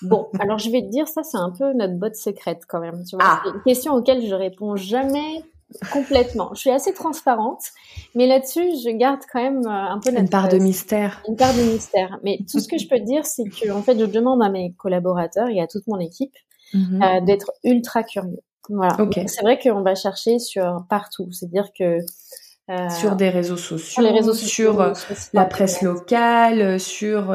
Bon, 0.00 0.28
alors 0.38 0.58
je 0.58 0.70
vais 0.70 0.80
te 0.80 0.90
dire, 0.90 1.08
ça 1.08 1.22
c'est 1.22 1.36
un 1.36 1.50
peu 1.50 1.72
notre 1.74 1.94
botte 1.94 2.14
secrète 2.14 2.62
quand 2.66 2.80
même. 2.80 3.02
Tu 3.04 3.16
vois, 3.16 3.24
ah. 3.26 3.42
c'est 3.44 3.50
une 3.50 3.62
question 3.62 3.94
auxquelles 3.94 4.26
je 4.26 4.34
réponds 4.34 4.76
jamais 4.76 5.44
complètement. 5.92 6.50
Je 6.54 6.60
suis 6.60 6.70
assez 6.70 6.92
transparente, 6.92 7.62
mais 8.14 8.26
là-dessus, 8.26 8.64
je 8.84 8.90
garde 8.96 9.20
quand 9.30 9.42
même 9.42 9.66
euh, 9.66 9.70
un 9.70 10.00
peu 10.00 10.10
une 10.10 10.28
part 10.28 10.48
de 10.48 10.58
mystère. 10.58 11.22
Une 11.28 11.36
part 11.36 11.54
de 11.54 11.62
mystère. 11.62 12.18
Mais 12.22 12.38
tout 12.50 12.58
ce 12.58 12.68
que 12.68 12.78
je 12.78 12.88
peux 12.88 12.98
te 12.98 13.04
dire, 13.04 13.26
c'est 13.26 13.44
que 13.44 13.70
en 13.70 13.82
fait, 13.82 13.98
je 13.98 14.04
demande 14.04 14.42
à 14.42 14.48
mes 14.48 14.72
collaborateurs 14.74 15.48
et 15.48 15.60
à 15.60 15.66
toute 15.66 15.86
mon 15.86 15.98
équipe 15.98 16.34
mhm. 16.72 17.02
euh, 17.02 17.20
d'être 17.20 17.52
ultra 17.64 18.02
curieux. 18.02 18.40
Voilà. 18.70 18.96
C'est 19.26 19.42
vrai 19.42 19.58
qu'on 19.58 19.82
va 19.82 19.94
chercher 19.94 20.38
sur 20.38 20.84
partout. 20.90 21.30
C'est-à-dire 21.32 21.70
que 21.78 21.98
euh, 22.70 22.90
sur 22.90 23.16
des 23.16 23.30
réseaux 23.30 23.56
sociaux, 23.56 23.78
sur, 23.78 24.02
les 24.02 24.10
réseaux 24.10 24.34
sociaux, 24.34 24.74
sur 24.94 25.16
la 25.32 25.46
presse 25.46 25.80
locale, 25.80 26.78
sur, 26.78 27.34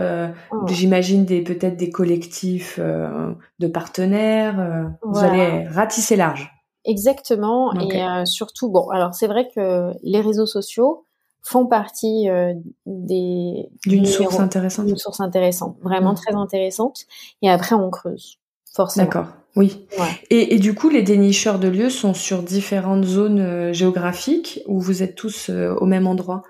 j'imagine 0.67 1.25
des 1.25 1.41
peut-être 1.41 1.75
des 1.75 1.89
collectifs 1.89 2.79
de 2.79 3.67
partenaires. 3.67 4.91
Vous 5.01 5.19
allez 5.19 5.67
ratisser 5.69 6.15
large. 6.15 6.52
Exactement. 6.85 7.73
Et 7.79 8.03
euh, 8.03 8.25
surtout, 8.25 8.69
bon, 8.69 8.89
alors 8.89 9.13
c'est 9.13 9.27
vrai 9.27 9.49
que 9.53 9.91
les 10.03 10.21
réseaux 10.21 10.45
sociaux 10.45 11.05
font 11.41 11.65
partie 11.65 12.29
euh, 12.29 12.53
des 12.85 13.69
d'une 13.85 14.05
source 14.05 14.39
intéressante. 14.39 14.85
D'une 14.85 14.97
source 14.97 15.19
intéressante, 15.19 15.77
vraiment 15.81 16.13
mmh. 16.13 16.15
très 16.15 16.33
intéressante. 16.33 17.05
Et 17.41 17.49
après, 17.49 17.75
on 17.75 17.89
creuse, 17.89 18.37
forcément. 18.73 19.05
D'accord. 19.05 19.27
Oui. 19.55 19.85
Ouais. 19.99 20.07
Et, 20.29 20.55
et, 20.55 20.59
du 20.59 20.73
coup, 20.73 20.89
les 20.89 21.03
dénicheurs 21.03 21.59
de 21.59 21.67
lieux 21.67 21.89
sont 21.89 22.13
sur 22.13 22.41
différentes 22.41 23.05
zones 23.05 23.39
euh, 23.39 23.73
géographiques 23.73 24.61
ou 24.67 24.79
vous 24.79 25.03
êtes 25.03 25.15
tous 25.15 25.49
au 25.49 25.85
même 25.85 26.07
endroit? 26.07 26.43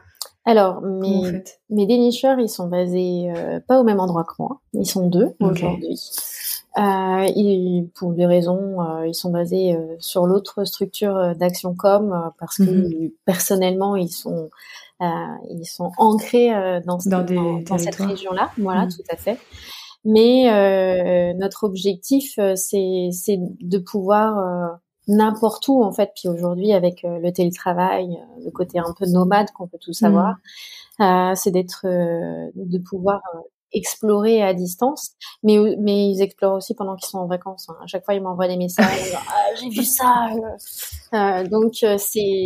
Alors, 0.45 0.81
mes, 0.81 1.43
mes 1.69 1.85
dénicheurs, 1.85 2.39
ils 2.39 2.49
sont 2.49 2.67
basés 2.67 3.31
pas 3.67 3.79
au 3.79 3.83
même 3.83 3.99
endroit 3.99 4.25
que 4.25 4.33
moi. 4.39 4.59
Ils 4.73 4.85
sont 4.85 5.07
deux 5.07 5.33
aujourd'hui. 5.39 5.97
Euh, 6.75 7.81
pour 7.93 8.13
des 8.13 8.25
raisons, 8.25 8.81
euh, 8.81 9.07
ils 9.07 9.13
sont 9.13 9.29
basés 9.29 9.75
euh, 9.75 9.95
sur 9.99 10.25
l'autre 10.25 10.63
structure 10.63 11.15
euh, 11.15 11.33
d'Action 11.35 11.75
Com 11.75 12.31
parce 12.39 12.57
que 12.57 12.63
mhm. 12.63 13.11
personnellement 13.25 13.95
ils 13.95 14.11
sont 14.11 14.49
ils 15.49 15.65
sont 15.65 15.91
ancrés 15.97 16.49
dans, 16.85 16.97
dans, 17.05 17.77
cette 17.77 17.95
région-là. 17.95 18.51
Voilà, 18.57 18.85
mhm. 18.85 18.91
tout 18.91 19.03
à 19.09 19.17
fait. 19.17 19.37
Mais 20.05 20.45
notre 21.35 21.65
objectif, 21.65 22.39
c'est 22.55 23.09
c'est 23.11 23.37
de 23.37 23.77
pouvoir 23.79 24.79
n'importe 25.09 25.67
où 25.67 25.83
en 25.83 25.91
fait. 25.91 26.11
Puis 26.15 26.29
aujourd'hui, 26.29 26.71
avec 26.71 27.01
le 27.03 27.31
télétravail, 27.31 28.17
le 28.45 28.49
côté 28.49 28.79
un 28.79 28.93
peu 28.97 29.05
nomade 29.07 29.51
qu'on 29.51 29.67
peut 29.67 29.77
tous 29.77 30.03
avoir, 30.03 30.37
mhm. 30.99 31.35
c'est 31.35 31.51
d'être, 31.51 31.85
de 31.85 32.77
pouvoir 32.77 33.21
explorer 33.73 34.41
à 34.41 34.53
distance, 34.53 35.11
mais 35.43 35.57
mais 35.79 36.09
ils 36.09 36.21
explorent 36.21 36.55
aussi 36.55 36.75
pendant 36.75 36.95
qu'ils 36.95 37.09
sont 37.09 37.19
en 37.19 37.27
vacances. 37.27 37.67
Hein. 37.69 37.75
À 37.83 37.87
chaque 37.87 38.05
fois, 38.05 38.13
ils 38.13 38.21
m'envoient 38.21 38.47
des 38.47 38.57
messages. 38.57 38.87
ah, 39.15 39.55
J'ai 39.59 39.69
vu 39.69 39.83
ça. 39.83 40.29
Euh, 40.31 41.17
euh 41.17 41.47
donc 41.47 41.73
euh, 41.83 41.97
c'est 41.97 42.45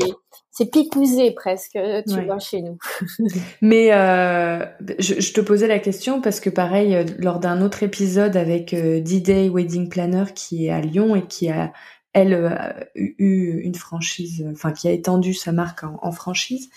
c'est 0.51 0.71
picousé 0.71 1.31
presque, 1.31 1.77
tu 2.07 2.21
vois, 2.25 2.39
chez 2.39 2.63
nous. 2.63 2.79
mais 3.61 3.93
euh, 3.93 4.65
je, 4.97 5.19
je, 5.19 5.33
te 5.33 5.39
posais 5.39 5.67
la 5.67 5.77
question 5.77 6.19
parce 6.19 6.39
que 6.39 6.49
pareil, 6.49 7.05
lors 7.19 7.39
d'un 7.39 7.61
autre 7.61 7.83
épisode 7.83 8.35
avec 8.35 8.73
D-Day 8.73 9.49
Wedding 9.49 9.87
Planner 9.87 10.23
qui 10.33 10.65
est 10.65 10.71
à 10.71 10.81
Lyon 10.81 11.15
et 11.15 11.27
qui 11.27 11.49
a 11.49 11.73
elle 12.13 12.87
eu 12.95 13.61
une 13.61 13.75
franchise, 13.75 14.47
enfin 14.51 14.71
qui 14.71 14.87
a 14.87 14.91
étendu 14.91 15.35
sa 15.35 15.51
marque 15.51 15.83
en, 15.83 15.99
en 16.01 16.11
franchise. 16.11 16.69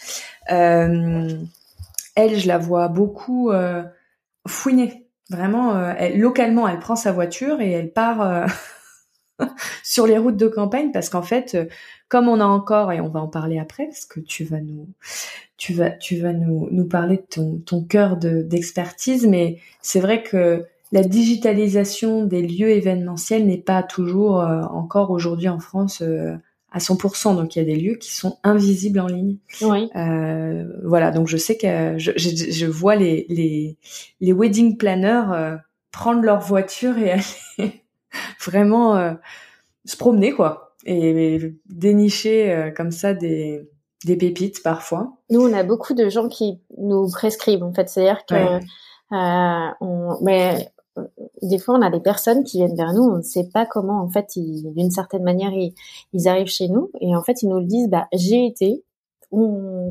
elle, 0.46 1.48
je 2.16 2.46
la 2.46 2.58
vois 2.58 2.88
beaucoup 2.88 3.50
fouiner. 4.46 5.06
Vraiment, 5.30 5.76
euh, 5.76 5.92
localement, 6.16 6.66
elle 6.66 6.80
prend 6.80 6.96
sa 6.96 7.12
voiture 7.12 7.60
et 7.60 7.70
elle 7.70 7.92
part 7.92 8.20
euh, 8.20 8.46
sur 9.84 10.06
les 10.06 10.18
routes 10.18 10.36
de 10.36 10.48
campagne 10.48 10.90
parce 10.92 11.08
qu'en 11.08 11.22
fait, 11.22 11.54
euh, 11.54 11.66
comme 12.08 12.28
on 12.28 12.40
a 12.40 12.44
encore 12.44 12.90
et 12.90 13.00
on 13.00 13.08
va 13.08 13.20
en 13.20 13.28
parler 13.28 13.58
après 13.60 13.86
parce 13.86 14.06
que 14.06 14.18
tu 14.18 14.42
vas 14.44 14.60
nous, 14.60 14.88
tu 15.56 15.72
vas, 15.72 15.90
tu 15.90 16.16
vas 16.16 16.32
nous, 16.32 16.68
nous 16.72 16.86
parler 16.86 17.18
de 17.18 17.26
ton, 17.30 17.58
ton 17.58 17.84
cœur 17.84 18.16
d'expertise, 18.16 19.26
mais 19.26 19.58
c'est 19.82 20.00
vrai 20.00 20.24
que 20.24 20.66
la 20.90 21.04
digitalisation 21.04 22.24
des 22.24 22.42
lieux 22.42 22.70
événementiels 22.70 23.46
n'est 23.46 23.58
pas 23.58 23.84
toujours 23.84 24.38
encore 24.38 25.12
aujourd'hui 25.12 25.48
en 25.48 25.60
France 25.60 26.02
à 26.70 26.78
100%. 26.78 27.36
Donc 27.36 27.56
il 27.56 27.58
y 27.58 27.62
a 27.62 27.64
des 27.64 27.76
lieux 27.76 27.96
qui 27.96 28.12
sont 28.14 28.38
invisibles 28.42 29.00
en 29.00 29.06
ligne. 29.06 29.36
Oui. 29.62 29.90
Euh, 29.96 30.64
voilà, 30.84 31.10
donc 31.10 31.28
je 31.28 31.36
sais 31.36 31.56
que 31.56 31.98
je, 31.98 32.12
je, 32.16 32.28
je 32.50 32.66
vois 32.66 32.96
les, 32.96 33.26
les, 33.28 33.76
les 34.20 34.32
wedding 34.32 34.76
planners 34.76 35.32
euh, 35.32 35.56
prendre 35.92 36.22
leur 36.22 36.40
voiture 36.40 36.98
et 36.98 37.12
aller 37.58 37.84
vraiment 38.40 38.96
euh, 38.96 39.12
se 39.84 39.96
promener 39.96 40.32
quoi 40.32 40.74
et, 40.84 41.54
dénicher 41.66 42.52
euh, 42.52 42.70
comme 42.70 42.90
ça 42.90 43.14
des 43.14 43.68
des 44.04 44.16
pépites 44.16 44.62
parfois. 44.62 45.12
Nous, 45.28 45.42
on 45.42 45.52
a 45.52 45.62
beaucoup 45.62 45.92
de 45.92 46.08
gens 46.08 46.28
qui 46.28 46.58
nous 46.78 47.10
prescrivent 47.10 47.62
en 47.62 47.74
fait, 47.74 47.88
c'est-à-dire 47.88 48.24
que 48.24 48.34
euh, 48.34 49.70
on, 49.80 50.18
mais 50.22 50.70
des 51.42 51.58
fois, 51.58 51.76
on 51.76 51.82
a 51.82 51.90
des 51.90 52.00
personnes 52.00 52.44
qui 52.44 52.58
viennent 52.58 52.76
vers 52.76 52.92
nous, 52.92 53.02
on 53.02 53.16
ne 53.18 53.22
sait 53.22 53.48
pas 53.52 53.66
comment, 53.66 54.00
en 54.02 54.10
fait, 54.10 54.32
d'une 54.36 54.90
certaine 54.90 55.22
manière, 55.22 55.52
ils, 55.52 56.28
arrivent 56.28 56.48
chez 56.48 56.68
nous 56.68 56.90
et 57.00 57.14
en 57.16 57.22
fait, 57.22 57.42
ils 57.42 57.48
nous 57.48 57.60
le 57.60 57.66
disent, 57.66 57.88
bah, 57.88 58.08
j'ai 58.12 58.46
été 58.46 58.84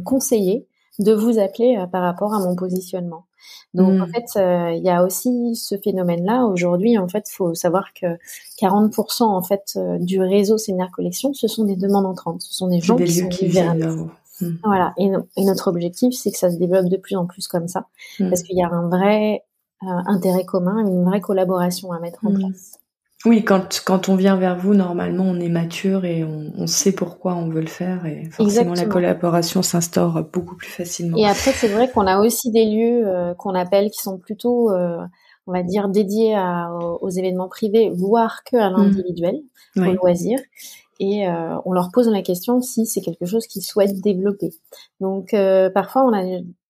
conseillé 0.04 0.68
de 1.00 1.14
vous 1.14 1.40
appeler 1.40 1.78
euh, 1.78 1.88
par 1.88 2.04
rapport 2.04 2.34
à 2.34 2.40
mon 2.40 2.56
positionnement. 2.56 3.26
Donc 3.74 4.02
en 4.02 4.06
hmm. 4.06 4.12
fait, 4.12 4.40
euh, 4.40 4.74
il 4.74 4.84
y 4.84 4.90
a 4.90 5.04
aussi 5.04 5.56
ce 5.56 5.78
phénomène-là. 5.78 6.46
Aujourd'hui, 6.46 6.98
en 6.98 7.08
fait, 7.08 7.30
il 7.30 7.34
faut 7.34 7.56
savoir 7.56 7.94
que 7.94 8.18
40% 8.60 9.24
en 9.24 9.42
fait 9.42 9.74
euh, 9.78 9.98
du 9.98 10.20
réseau 10.20 10.58
séminaire 10.58 10.92
collection, 10.92 11.34
ce 11.34 11.48
sont 11.48 11.64
des 11.64 11.78
demandes 11.78 12.06
entrantes. 12.06 12.42
Ce 12.42 12.54
sont 12.54 12.68
des 12.68 12.82
gens 12.82 12.98
qui, 12.98 13.12
sont 13.12 13.30
qui 13.30 13.48
viennent 13.48 14.10
hmm. 14.42 14.58
Voilà. 14.64 14.94
Et, 14.98 15.10
notre 15.38 15.70
objectif, 15.70 16.14
c'est 16.14 16.32
que 16.32 16.38
ça 16.38 16.52
se 16.52 16.58
développe 16.58 16.88
de 16.88 16.98
plus 16.98 17.16
en 17.16 17.26
plus 17.26 17.48
comme 17.48 17.68
ça, 17.68 17.88
hmm. 18.20 18.30
parce 18.30 18.44
qu'il 18.44 18.58
y 18.58 18.64
a 18.64 18.70
un 18.70 18.90
vrai 18.90 19.44
intérêt 19.82 20.46
commun, 20.46 20.80
une 20.80 21.06
vraie 21.06 21.22
collaboration 21.22 21.92
à 21.92 22.00
mettre 22.00 22.26
en 22.26 22.32
mm. 22.32 22.40
place. 22.40 22.80
Oui, 23.26 23.44
quand, 23.44 23.82
quand 23.86 24.08
on 24.08 24.16
vient 24.16 24.38
vers 24.38 24.58
vous, 24.58 24.74
normalement, 24.74 25.26
on 25.26 25.40
est 25.42 25.50
mature 25.50 26.06
et 26.06 26.24
on, 26.24 26.54
on 26.56 26.68
sait 26.68 26.94
pourquoi 26.94 27.36
on 27.36 27.50
veut 27.50 27.60
le 27.60 27.68
faire 27.68 28.06
et 28.06 28.24
forcément 28.32 28.74
la 28.74 28.86
collaboration 28.86 29.62
s'instaure 29.62 30.24
beaucoup 30.32 30.56
plus 30.56 30.70
facilement. 30.70 31.18
Et 31.18 31.26
après, 31.26 31.52
c'est 31.52 31.68
vrai 31.68 31.92
qu'on 31.92 32.08
a 32.08 32.20
aussi 32.20 32.50
des 32.50 32.66
lieux 32.66 33.08
euh, 33.08 33.34
qu'on 33.34 33.56
appelle 33.56 33.90
qui 33.92 34.00
sont 34.00 34.18
plutôt, 34.18 34.72
euh, 34.72 35.04
on 35.48 35.52
va 35.52 35.64
dire, 35.64 35.90
dédiés 35.90 36.34
à, 36.34 36.72
aux, 37.02 37.10
événements 37.10 37.50
privés, 37.50 37.90
voire 37.90 38.44
que 38.46 38.56
à 38.56 38.70
mm. 38.70 38.74
l'individuel, 38.78 39.42
mmh. 39.76 39.88
au 39.90 39.94
loisir. 39.96 40.40
Et 41.02 41.28
euh, 41.28 41.58
on 41.66 41.74
leur 41.74 41.92
pose 41.92 42.08
la 42.08 42.22
question 42.22 42.62
si 42.62 42.86
c'est 42.86 43.02
quelque 43.02 43.26
chose 43.26 43.48
qu'ils 43.48 43.64
souhaitent 43.64 44.00
développer. 44.00 44.52
Donc 45.02 45.36
parfois, 45.74 46.04
on 46.04 46.14
a 46.14 46.24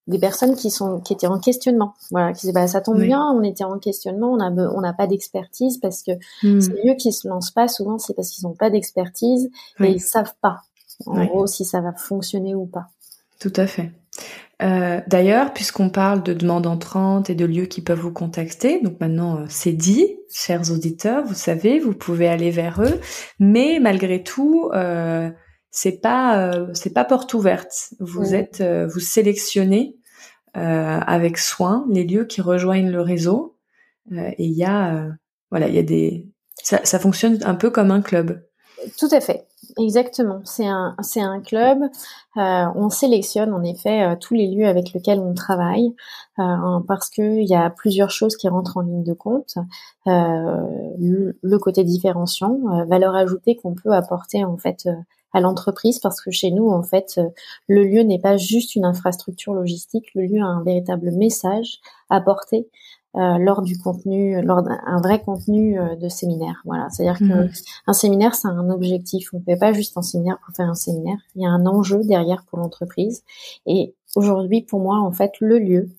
des 0.10 0.20
personnes 0.20 0.56
qui 0.56 0.72
sont 0.72 1.00
qui 1.00 1.14
étaient 1.14 1.28
en 1.28 1.40
questionnement. 1.40 1.94
Voilà 2.12 2.34
qui 2.34 2.42
disaient 2.42 2.54
bah 2.54 2.68
ça 2.68 2.82
tombe 2.82 3.00
bien 3.00 3.26
on 3.34 3.44
était 3.44 3.64
en 3.64 3.80
questionnement 3.80 4.32
on 4.32 4.40
a 4.40 4.52
on 4.52 4.82
n'a 4.82 4.94
pas 4.94 5.08
d'expertise 5.08 5.78
parce 5.78 6.04
que 6.04 6.12
hmm. 6.44 6.60
c'est 6.60 6.90
eux 6.90 6.96
qui 6.96 7.14
se 7.14 7.28
lancent 7.28 7.52
pas 7.52 7.68
souvent 7.68 7.98
c'est 7.98 8.14
parce 8.14 8.30
qu'ils 8.30 8.46
n'ont 8.46 8.56
pas 8.56 8.70
d'expertise 8.70 9.50
et 9.80 9.88
ils 9.88 10.02
savent 10.02 10.34
pas 10.42 10.64
en 11.06 11.26
gros 11.26 11.48
si 11.48 11.66
ça 11.66 11.82
va 11.82 11.94
fonctionner 11.94 12.56
ou 12.56 12.66
pas. 12.66 12.88
Tout 13.40 13.54
à 13.56 13.68
fait. 13.68 13.92
Euh, 14.62 15.00
D'ailleurs, 15.08 15.54
puisqu'on 15.54 15.90
parle 15.90 16.24
de 16.24 16.34
demandes 16.34 16.68
entrantes 16.68 17.30
et 17.30 17.36
de 17.36 17.46
lieux 17.46 17.66
qui 17.66 17.82
peuvent 17.82 18.00
vous 18.00 18.12
contacter, 18.12 18.82
donc 18.82 19.00
maintenant 19.00 19.38
euh, 19.38 19.46
c'est 19.48 19.72
dit, 19.72 20.18
chers 20.30 20.70
auditeurs, 20.72 21.24
vous 21.24 21.34
savez, 21.34 21.80
vous 21.80 21.94
pouvez 21.94 22.28
aller 22.28 22.52
vers 22.52 22.82
eux, 22.82 23.00
mais 23.40 23.80
malgré 23.80 24.22
tout, 24.22 24.70
euh, 24.74 25.30
c'est 25.72 26.02
pas 26.02 26.44
euh, 26.44 26.68
c'est 26.74 26.94
pas 26.94 27.06
porte 27.06 27.34
ouverte. 27.34 27.94
Vous 28.00 28.36
êtes 28.36 28.62
vous 28.62 29.00
sélectionnez 29.00 29.96
avec 30.60 31.38
soin 31.38 31.86
les 31.90 32.04
lieux 32.04 32.26
qui 32.26 32.42
rejoignent 32.42 32.92
le 32.92 33.02
réseau 33.02 33.56
et 34.12 34.46
il 34.46 34.54
y 34.54 34.64
a 34.64 35.08
voilà 35.52 35.68
il 35.68 35.76
y 35.76 35.80
a 35.80 35.84
des 35.84 36.28
ça, 36.64 37.00
fonctionne 37.00 37.40
un 37.44 37.56
peu 37.56 37.70
comme 37.70 37.92
un 37.92 38.02
club. 38.02 38.44
Tout 38.98 39.10
à 39.12 39.20
fait, 39.20 39.46
exactement. 39.78 40.42
C'est 40.46 40.68
un 40.68 40.96
c'est 41.02 41.22
un 41.22 41.42
club. 41.42 41.80
Euh, 42.38 42.66
on 42.76 42.90
sélectionne 42.90 43.54
en 43.54 43.64
effet 43.64 44.18
tous 44.22 44.34
les 44.34 44.48
lieux 44.48 44.68
avec 44.68 44.94
lesquels 44.94 45.20
on 45.20 45.34
travaille 45.34 45.94
euh, 46.40 46.80
parce 46.88 47.10
que 47.10 47.42
il 47.42 47.48
y 47.48 47.56
a 47.56 47.70
plusieurs 47.70 48.10
choses 48.10 48.38
qui 48.38 48.48
rentrent 48.48 48.78
en 48.78 48.82
ligne 48.82 49.04
de 49.04 49.14
compte. 49.14 49.56
Euh, 50.08 50.94
le, 50.98 51.58
côté 51.58 51.84
différenciant, 51.84 52.58
valeur 52.88 53.16
ajoutée 53.16 53.58
qu'on 53.58 53.74
peut 53.74 53.92
apporter 53.92 54.46
en 54.46 54.58
fait 54.58 54.88
à 55.34 55.42
l'entreprise 55.42 56.00
parce 56.00 56.22
que 56.22 56.32
chez 56.32 56.52
nous, 56.52 56.70
en 56.70 56.84
fait, 56.84 57.16
euh, 57.18 57.30
le 57.68 57.84
lieu 57.84 58.02
n'est 58.02 58.20
pas 58.20 58.38
juste 58.38 58.76
une 58.76 58.86
infrastructure 58.86 59.54
logistique, 59.54 60.08
le 60.16 60.24
lieu 60.24 60.42
a 60.42 60.46
un 60.46 60.64
véritable 60.64 61.12
message 61.12 61.80
à 62.10 62.22
porter 62.22 62.68
euh, 63.16 63.38
lors 63.40 63.62
du 63.62 63.78
contenu, 63.78 64.42
lors 64.42 64.62
d'un 64.62 65.02
vrai 65.02 65.22
contenu 65.22 65.80
euh, 65.80 65.96
de 65.96 66.10
séminaire. 66.10 66.62
Voilà, 66.66 66.90
c'est-à-dire 66.90 67.20
que 67.20 67.46
mhm. 67.46 67.52
un 67.88 67.94
séminaire, 67.94 68.36
c'est 68.36 68.48
un 68.48 68.70
objectif. 68.70 69.30
On 69.34 69.40
ne 69.40 69.44
fait 69.44 69.58
pas 69.58 69.74
juste 69.74 69.98
un 69.98 70.02
séminaire 70.02 70.38
pour 70.46 70.56
faire 70.56 70.70
un 70.70 70.76
séminaire. 70.76 71.18
Il 71.36 71.42
y 71.42 71.46
a 71.46 71.50
un 71.50 71.66
enjeu 71.66 72.04
derrière 72.04 72.44
pour 72.46 72.60
l'entreprise. 72.60 73.24
Et 73.66 73.96
aujourd'hui, 74.16 74.62
pour 74.62 74.80
moi, 74.80 75.00
en 75.00 75.12
fait, 75.12 75.34
le 75.40 75.60
lieu 75.60 75.90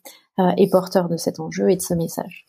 est 0.56 0.70
porteur 0.70 1.10
de 1.10 1.18
cet 1.18 1.38
enjeu 1.38 1.70
et 1.70 1.76
de 1.76 1.82
ce 1.82 1.92
message. 1.92 2.46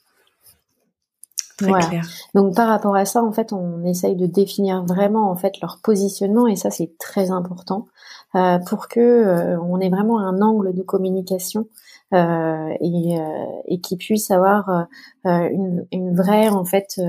Très 1.61 1.87
clair. 1.87 2.05
Donc 2.35 2.55
par 2.55 2.67
rapport 2.67 2.95
à 2.95 3.05
ça, 3.05 3.23
en 3.23 3.31
fait, 3.31 3.53
on 3.53 3.83
essaye 3.85 4.15
de 4.15 4.25
définir 4.25 4.83
vraiment 4.85 5.29
en 5.29 5.35
fait 5.35 5.59
leur 5.61 5.79
positionnement 5.83 6.47
et 6.47 6.55
ça 6.55 6.71
c'est 6.71 6.97
très 6.97 7.31
important 7.31 7.87
euh, 8.35 8.59
pour 8.59 8.87
que 8.87 8.99
euh, 8.99 9.59
on 9.61 9.79
ait 9.79 9.89
vraiment 9.89 10.19
un 10.19 10.41
angle 10.41 10.73
de 10.73 10.81
communication 10.83 11.67
euh, 12.13 12.69
et, 12.79 13.19
euh, 13.19 13.45
et 13.65 13.81
qui 13.81 13.97
puisse 13.97 14.31
avoir 14.31 14.87
une, 15.25 15.85
une, 15.91 16.15
vraie 16.15 16.49
en 16.49 16.65
fait 16.65 17.01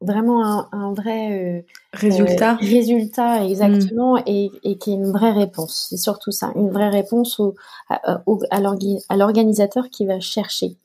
vraiment 0.00 0.44
un, 0.44 0.68
un 0.72 0.92
vrai 0.92 1.64
résultat. 1.92 2.54
résultat 2.54 3.44
exactement 3.46 4.18
et, 4.26 4.50
et 4.64 4.78
qui 4.78 4.90
est 4.90 4.94
une 4.94 5.10
vraie 5.10 5.32
réponse. 5.32 5.86
C'est 5.90 5.96
surtout 5.96 6.30
ça 6.30 6.52
une 6.56 6.70
vraie 6.70 6.90
réponse 6.90 7.40
au, 7.40 7.54
à, 7.88 8.20
à 8.50 9.16
l'organisateur 9.16 9.90
qui 9.90 10.06
va 10.06 10.20
chercher 10.20 10.76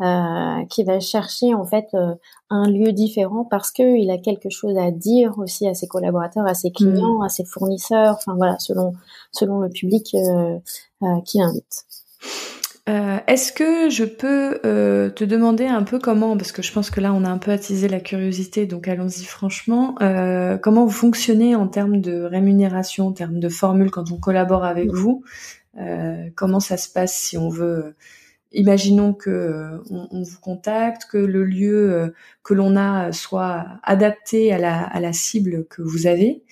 euh, 0.00 0.64
qui 0.70 0.84
va 0.84 1.00
chercher 1.00 1.54
en 1.54 1.64
fait 1.64 1.88
euh, 1.94 2.14
un 2.50 2.70
lieu 2.70 2.92
différent 2.92 3.44
parce 3.44 3.72
que 3.72 3.98
il 3.98 4.12
a 4.12 4.18
quelque 4.18 4.48
chose 4.48 4.78
à 4.78 4.92
dire 4.92 5.36
aussi 5.38 5.66
à 5.66 5.74
ses 5.74 5.88
collaborateurs, 5.88 6.46
à 6.46 6.54
ses 6.54 6.70
clients, 6.70 7.18
mm. 7.18 7.24
à 7.24 7.28
ses 7.28 7.44
fournisseurs, 7.44 8.14
enfin 8.14 8.36
voilà, 8.36 8.56
selon 8.60 8.92
selon 9.32 9.58
le 9.58 9.68
public 9.68 10.14
euh, 10.14 10.56
euh 11.02 11.20
qui 11.24 11.42
invite. 11.42 11.84
Est-ce 13.26 13.52
que 13.52 13.90
je 13.90 14.04
peux 14.04 14.60
te 14.62 15.24
demander 15.24 15.66
un 15.66 15.82
peu 15.82 15.98
comment, 15.98 16.38
parce 16.38 16.52
que 16.52 16.62
je 16.62 16.72
pense 16.72 16.88
que 16.88 17.02
là 17.02 17.12
on 17.12 17.22
a 17.22 17.28
un 17.28 17.36
peu 17.36 17.50
attisé 17.50 17.86
la 17.86 18.00
curiosité, 18.00 18.64
donc 18.64 18.88
allons-y 18.88 19.24
franchement, 19.24 19.94
comment 20.62 20.86
vous 20.86 20.90
fonctionnez 20.90 21.54
en 21.54 21.68
termes 21.68 22.00
de 22.00 22.22
rémunération, 22.22 23.08
en 23.08 23.12
termes 23.12 23.40
de 23.40 23.48
formule 23.50 23.90
quand 23.90 24.10
on 24.10 24.16
collabore 24.16 24.64
avec 24.64 24.90
mm. 24.90 24.96
vous 24.96 25.22
Comment 26.34 26.60
ça 26.60 26.78
se 26.78 26.88
passe 26.88 27.14
si 27.14 27.36
on 27.36 27.50
veut 27.50 27.94
imaginons 28.52 29.12
que 29.12 29.30
euh, 29.30 29.78
on, 29.90 30.22
vous 30.22 30.40
contacte, 30.40 31.04
que 31.10 31.18
le 31.18 31.44
lieu 31.44 31.92
euh, 31.92 32.08
que 32.42 32.54
l'on 32.54 32.76
a 32.76 33.12
soit 33.12 33.66
adapté 33.82 34.52
à 34.52 34.58
la 34.58 35.12
cible 35.12 35.66
que 35.68 35.82
vous 35.82 36.06
avez. 36.06 36.42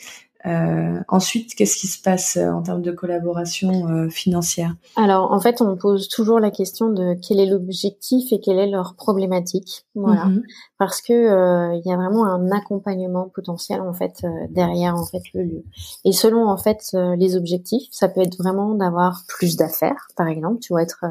Euh, 0.47 1.01
ensuite, 1.09 1.55
qu'est-ce 1.55 1.77
qui 1.77 1.89
se 1.89 2.01
passe 2.01 2.37
euh, 2.37 2.51
en 2.51 2.63
termes 2.63 2.83
de 2.83 2.93
collaboration 2.93 3.89
euh, 3.89 4.09
financière? 4.09 4.75
Alors, 4.95 5.33
en 5.33 5.41
fait, 5.41 5.61
on 5.61 5.77
pose 5.77 6.09
toujours 6.09 6.39
la 6.39 6.51
question 6.51 6.91
de 6.91 7.17
quel 7.27 7.41
est 7.41 7.47
l'objectif 7.47 8.33
et 8.33 8.41
quelle 8.41 8.59
est 8.59 8.71
leur 8.71 8.95
problématique. 8.95 9.87
Voilà, 9.97 10.27
mhm. 10.27 10.43
parce 10.79 11.01
que 11.01 11.75
il 11.75 11.83
y 11.85 11.93
a 11.93 11.97
vraiment 11.97 12.27
un 12.27 12.51
accompagnement 12.51 13.31
potentiel 13.35 13.81
en 13.81 13.95
fait 13.95 14.25
derrière 14.51 14.95
en 14.95 15.07
fait 15.07 15.23
le 15.35 15.43
lieu. 15.43 15.65
Et 16.05 16.13
selon 16.13 16.49
en 16.49 16.59
fait 16.59 16.95
les 17.17 17.35
objectifs, 17.35 17.89
ça 17.91 18.09
peut 18.09 18.21
être 18.21 18.37
vraiment 18.37 18.75
d'avoir 18.75 19.23
plus 19.27 19.57
d'affaires, 19.57 20.07
par 20.17 20.29
exemple, 20.29 20.61
tu 20.61 20.75
vois 20.75 20.83
être 20.83 21.03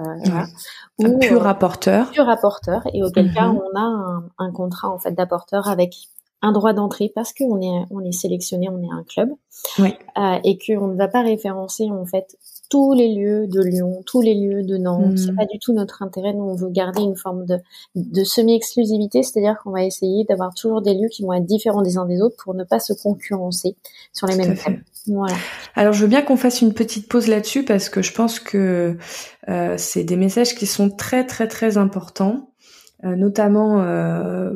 ou, 1.00 1.18
pur 1.18 1.42
rapporteur. 1.42 2.12
Pur 2.12 2.25
rapporteur, 2.25 2.84
et 2.94 3.04
auquel 3.04 3.34
cas 3.34 3.48
mhm. 3.48 3.58
on 3.58 3.77
a 3.77 3.82
un, 3.82 4.24
un 4.38 4.51
contrat 4.51 4.89
en 4.89 5.00
fait 5.00 5.12
d'apporteur 5.12 5.68
avec 5.68 6.10
un 6.42 6.51
droit 6.51 6.74
d'entrée 6.74 7.12
parce 7.13 7.34
qu'on 7.34 7.62
est 7.62 7.86
on 7.89 8.01
est 8.01 8.12
sélectionné, 8.12 8.70
on 8.70 8.82
est 8.82 8.92
un 8.92 9.04
club, 9.04 9.30
oui. 9.80 9.94
euh, 10.18 10.38
et 10.44 10.58
qu'on 10.58 10.88
ne 10.88 10.96
va 10.96 11.08
pas 11.08 11.22
référencer 11.22 11.89
en 11.89 12.06
fait 12.06 12.38
tous 12.70 12.94
les 12.94 13.13
lieux 13.13 13.48
de 13.48 13.62
Lyon, 13.62 14.01
tous 14.06 14.22
les 14.22 14.34
lieux 14.34 14.63
de 14.63 14.77
Nantes. 14.77 15.13
Hmm. 15.13 15.18
C'est 15.18 15.36
pas 15.36 15.46
du 15.46 15.60
tout 15.60 15.74
notre 15.74 16.01
intérêt. 16.01 16.34
Nous, 16.34 16.44
on 16.44 16.56
veut 16.56 16.70
garder 16.70 17.01
une 17.01 17.15
forme 17.15 17.46
de, 17.46 17.58
de 17.96 18.24
semi-exclusivité, 18.24 19.24
c'est-à-dire 19.24 19.60
qu'on 19.63 19.72
va 19.72 19.84
essayer 19.84 20.25
d'avoir 20.25 20.54
toujours 20.54 20.82
des 20.82 20.94
lieux 20.94 21.10
qui 21.10 21.24
vont 21.24 21.34
être 21.34 21.46
différents 21.46 21.82
des 21.82 21.98
uns 21.98 22.06
des 22.06 22.22
autres 22.22 22.36
pour 22.44 22.54
ne 22.56 22.63
pas 22.63 22.80
se 22.80 22.94
concurrencer 22.94 23.75
sur 24.13 24.27
les 24.27 24.36
mêmes 24.36 24.58
thèmes. 24.58 24.84
Voilà. 25.08 25.36
Alors, 25.75 25.94
je 25.94 26.01
veux 26.01 26.08
bien 26.08 26.22
qu'on 26.22 26.38
fasse 26.38 26.62
une 26.62 26.74
petite 26.74 27.08
pause 27.08 27.27
là-dessus 27.27 27.63
parce 27.63 27.89
que 27.89 28.01
je 28.01 28.13
pense 28.13 28.39
que 28.39 28.98
euh, 29.48 29.75
c'est 29.77 30.04
des 30.04 30.15
messages 30.15 30.56
qui 30.56 30.65
sont 30.65 30.89
très 30.89 31.25
très 31.25 31.48
très 31.48 31.77
importants, 31.77 32.50
euh, 33.04 33.15
notamment 33.15 33.82
euh, 33.82 34.51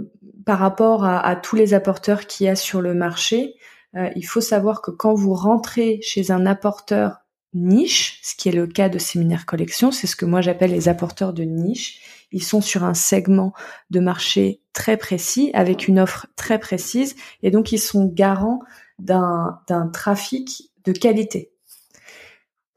par 0.50 0.58
rapport 0.58 1.06
à, 1.06 1.36
tous 1.36 1.56
les 1.56 1.76
apporteurs 1.76 2.26
qu'il 2.26 2.48
y 2.48 2.50
a 2.50 2.56
sur 2.56 2.82
le 2.82 2.96
marché, 2.96 3.54
euh, 3.96 4.10
il 4.16 4.24
faut 4.24 4.42
savoir 4.42 4.82
que 4.82 4.90
quand 4.90 5.14
vous 5.14 5.36
rentrez 5.36 6.00
chez 6.02 6.32
un 6.32 6.48
apporteur 6.48 7.18
niche, 7.54 8.20
ce 8.24 8.34
qui 8.34 8.50
est 8.50 8.54
le 8.54 8.66
cas 8.66 8.90
de 8.90 8.98
Séminaire 8.98 9.46
Collection, 9.46 9.92
c'est 9.92 10.08
ce 10.08 10.16
que 10.16 10.26
moi 10.26 10.42
j'appelle 10.42 10.72
les 10.72 10.90
apporteurs 10.90 11.34
de 11.34 11.44
niche. 11.44 12.02
Ils 12.32 12.42
sont 12.42 12.62
sur 12.62 12.84
un 12.84 12.96
segment 12.96 13.54
de 13.92 14.00
marché 14.00 14.64
très 14.74 14.98
précis, 14.98 15.52
avec 15.54 15.88
une 15.88 16.00
offre 16.00 16.26
très 16.36 16.58
précise, 16.58 17.16
et 17.44 17.52
donc 17.52 17.72
ils 17.72 17.78
sont 17.78 18.08
garants 18.08 18.62
d'un 18.98 19.62
trafic 19.94 20.72
de 20.84 20.94
qualité. 20.94 21.52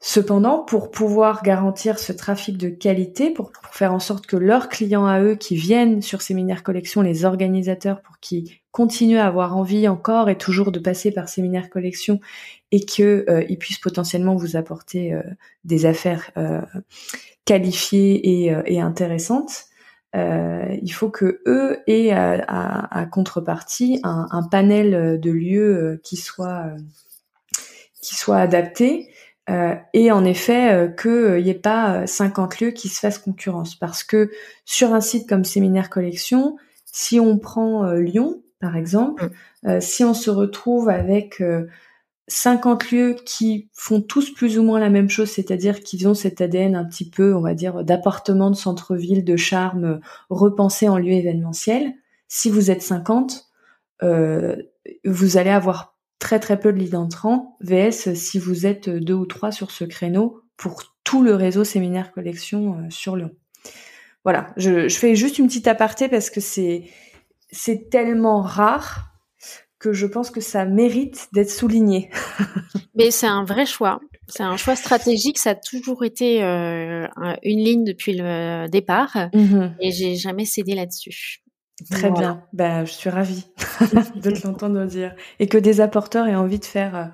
Cependant, 0.05 0.59
pour 0.59 0.91
pouvoir 0.91 1.43
garantir 1.43 1.97
ce 1.97 2.11
trafic 2.11 2.57
de 2.57 2.67
qualité, 2.67 3.31
pour, 3.31 3.53
faire 3.71 3.93
en 3.93 3.99
sorte 3.99 4.27
que 4.27 4.35
leurs 4.35 4.67
clients 4.67 5.05
à 5.05 5.21
eux 5.21 5.35
qui 5.35 5.55
viennent 5.55 6.01
sur 6.01 6.21
Séminaire 6.21 6.61
Collection, 6.61 7.01
les 7.01 7.23
organisateurs, 7.23 8.01
pour 8.01 8.19
qu'ils 8.19 8.51
continuent 8.71 9.19
à 9.19 9.27
avoir 9.27 9.55
envie 9.55 9.87
encore 9.87 10.29
et 10.29 10.37
toujours 10.37 10.73
de 10.73 10.79
passer 10.79 11.11
par 11.11 11.29
Séminaire 11.29 11.69
Collection 11.69 12.19
et 12.73 12.81
qu'ils 12.81 13.23
euh, 13.29 13.45
puissent 13.57 13.79
potentiellement 13.79 14.35
vous 14.35 14.57
apporter 14.57 15.13
euh, 15.13 15.21
des 15.63 15.85
affaires 15.85 16.31
euh, 16.35 16.59
qualifiées 17.45 18.51
et, 18.65 18.81
intéressantes, 18.81 19.67
il 20.13 20.91
faut 20.91 21.09
que 21.09 21.41
eux 21.47 21.79
aient 21.87 22.11
à, 22.11 23.07
contrepartie 23.09 24.01
un, 24.03 24.27
un, 24.31 24.43
panel 24.43 25.17
de 25.21 25.31
lieux 25.31 26.01
qui 26.03 26.17
soit 26.17 26.65
qui 28.01 28.15
soit 28.15 28.37
adapté 28.37 29.12
euh, 29.49 29.75
et 29.93 30.09
en 30.11 30.23
effet 30.23 30.71
euh, 30.73 30.87
qu'il 30.87 31.43
n'y 31.43 31.49
ait 31.49 31.53
pas 31.53 32.07
50 32.07 32.53
euh, 32.53 32.65
lieux 32.65 32.71
qui 32.71 32.87
se 32.87 32.99
fassent 32.99 33.19
concurrence. 33.19 33.75
Parce 33.75 34.03
que 34.03 34.31
sur 34.65 34.93
un 34.93 35.01
site 35.01 35.27
comme 35.27 35.43
Séminaire 35.43 35.89
Collection, 35.89 36.57
si 36.85 37.19
on 37.19 37.37
prend 37.37 37.91
Lyon, 37.93 38.41
par 38.59 38.77
exemple, 38.77 39.31
mm. 39.63 39.81
si 39.81 40.03
on 40.03 40.13
se 40.13 40.29
retrouve 40.29 40.89
avec 40.89 41.41
50 42.27 42.91
lieux 42.91 43.15
qui 43.25 43.67
font 43.73 43.99
tous 43.99 44.29
plus 44.31 44.59
ou 44.59 44.63
moins 44.63 44.79
la 44.79 44.91
même 44.91 45.09
chose, 45.09 45.31
c'est-à-dire 45.31 45.81
qu'ils 45.81 46.07
ont 46.07 46.13
cet 46.13 46.39
ADN 46.39 46.75
un 46.75 46.85
petit 46.85 47.09
peu, 47.09 47.33
on 47.33 47.41
va 47.41 47.55
dire, 47.55 47.83
d'appartement 47.83 48.51
de 48.51 48.55
centre-ville, 48.55 49.25
de 49.25 49.35
charme, 49.35 50.01
repensé 50.29 50.87
en 50.87 50.99
lieu 50.99 51.13
événementiel, 51.13 51.93
si 52.27 52.51
vous 52.51 52.69
êtes 52.69 52.83
50, 52.83 53.49
vous 54.01 55.37
allez 55.37 55.49
avoir 55.49 55.92
très 56.19 56.39
très 56.39 56.59
peu 56.59 56.71
de 56.71 56.77
leads 56.79 56.95
entrants, 56.97 57.57
VS 57.61 58.13
si 58.15 58.39
vous 58.39 58.65
êtes 58.65 58.89
deux 58.89 59.13
ou 59.13 59.25
trois 59.25 59.51
sur 59.51 59.71
ce 59.71 59.83
créneau 59.83 60.41
pour 60.57 60.95
tout 61.03 61.23
le 61.23 61.35
réseau 61.35 61.63
séminaire 61.63 62.11
collection 62.11 62.77
euh, 62.77 62.89
sur 62.89 63.15
Lyon. 63.15 63.31
Voilà, 64.23 64.53
je, 64.55 64.87
fais 64.89 65.15
juste 65.15 65.37
une 65.37 65.47
petite 65.47 65.67
aparté 65.67 66.07
parce 66.07 66.29
que 66.29 66.39
c'est 66.39 66.85
c'est 67.51 67.89
tellement 67.89 68.41
rare 68.41 69.09
que 69.79 69.91
je 69.91 70.07
pense 70.07 70.31
que 70.31 70.39
ça 70.39 70.65
mérite 70.65 71.27
d'être 71.33 71.51
souligné. 71.51 72.09
Mais 72.95 73.11
c'est 73.11 73.27
un 73.27 73.43
vrai 73.43 73.65
choix. 73.65 73.99
C'est 74.27 74.43
un 74.43 74.55
choix 74.55 74.77
stratégique. 74.77 75.37
Ça 75.37 75.51
a 75.51 75.55
toujours 75.55 76.05
été 76.05 76.41
euh, 76.41 77.05
une 77.43 77.59
ligne 77.59 77.83
depuis 77.83 78.13
le 78.15 78.67
départ 78.69 79.29
mhm. 79.33 79.75
et 79.81 79.91
j'ai 79.91 80.15
jamais 80.15 80.45
cédé 80.45 80.73
là-dessus. 80.73 81.42
Très 81.89 82.11
bien. 82.11 82.43
Ben, 82.53 82.85
je 82.85 82.91
suis 82.91 83.09
ravie 83.09 83.45
de 84.15 84.31
te 84.31 84.47
l'entendre 84.47 84.85
dire. 84.85 85.15
Et 85.39 85.47
que 85.47 85.57
des 85.57 85.81
apporteurs 85.81 86.27
aient 86.27 86.35
envie 86.35 86.59
de 86.59 86.65
faire 86.65 86.95
euh, 86.95 87.05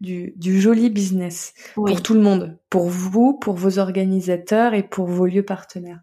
du, 0.00 0.32
du, 0.36 0.60
joli 0.60 0.90
business 0.90 1.54
pour 1.74 2.02
tout 2.02 2.14
le 2.14 2.20
monde. 2.20 2.58
Pour 2.70 2.88
vous, 2.88 3.34
pour 3.34 3.54
vos 3.54 3.78
organisateurs 3.78 4.74
et 4.74 4.82
pour 4.82 5.06
vos 5.06 5.26
lieux 5.26 5.44
partenaires. 5.44 6.00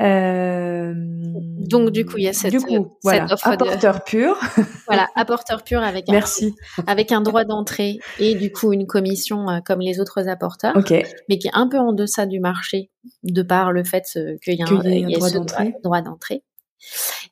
Euh... 0.00 0.94
Donc 0.96 1.90
du 1.90 2.04
coup, 2.04 2.18
il 2.18 2.24
y 2.24 2.28
a 2.28 2.32
cette, 2.32 2.50
du 2.50 2.60
coup, 2.60 2.96
voilà, 3.04 3.26
apporteur 3.42 4.02
pur. 4.02 4.36
voilà, 4.86 5.08
apporteur 5.14 5.62
pur 5.62 5.80
avec 5.80 6.08
un, 6.08 6.12
Merci. 6.12 6.54
avec 6.86 7.12
un 7.12 7.20
droit 7.20 7.44
d'entrée 7.44 7.98
et 8.18 8.34
du 8.34 8.50
coup 8.50 8.72
une 8.72 8.86
commission 8.86 9.48
euh, 9.48 9.60
comme 9.64 9.80
les 9.80 10.00
autres 10.00 10.28
apporteurs, 10.28 10.76
okay. 10.76 11.06
mais 11.28 11.38
qui 11.38 11.48
est 11.48 11.54
un 11.54 11.68
peu 11.68 11.78
en 11.78 11.92
deçà 11.92 12.26
du 12.26 12.40
marché 12.40 12.90
de 13.22 13.42
par 13.42 13.70
le 13.70 13.84
fait 13.84 14.04
euh, 14.16 14.36
qu'il 14.42 14.54
y 14.54 14.62
a 14.62 14.66
un, 14.66 15.78
droit 15.82 16.00
d'entrée. 16.00 16.42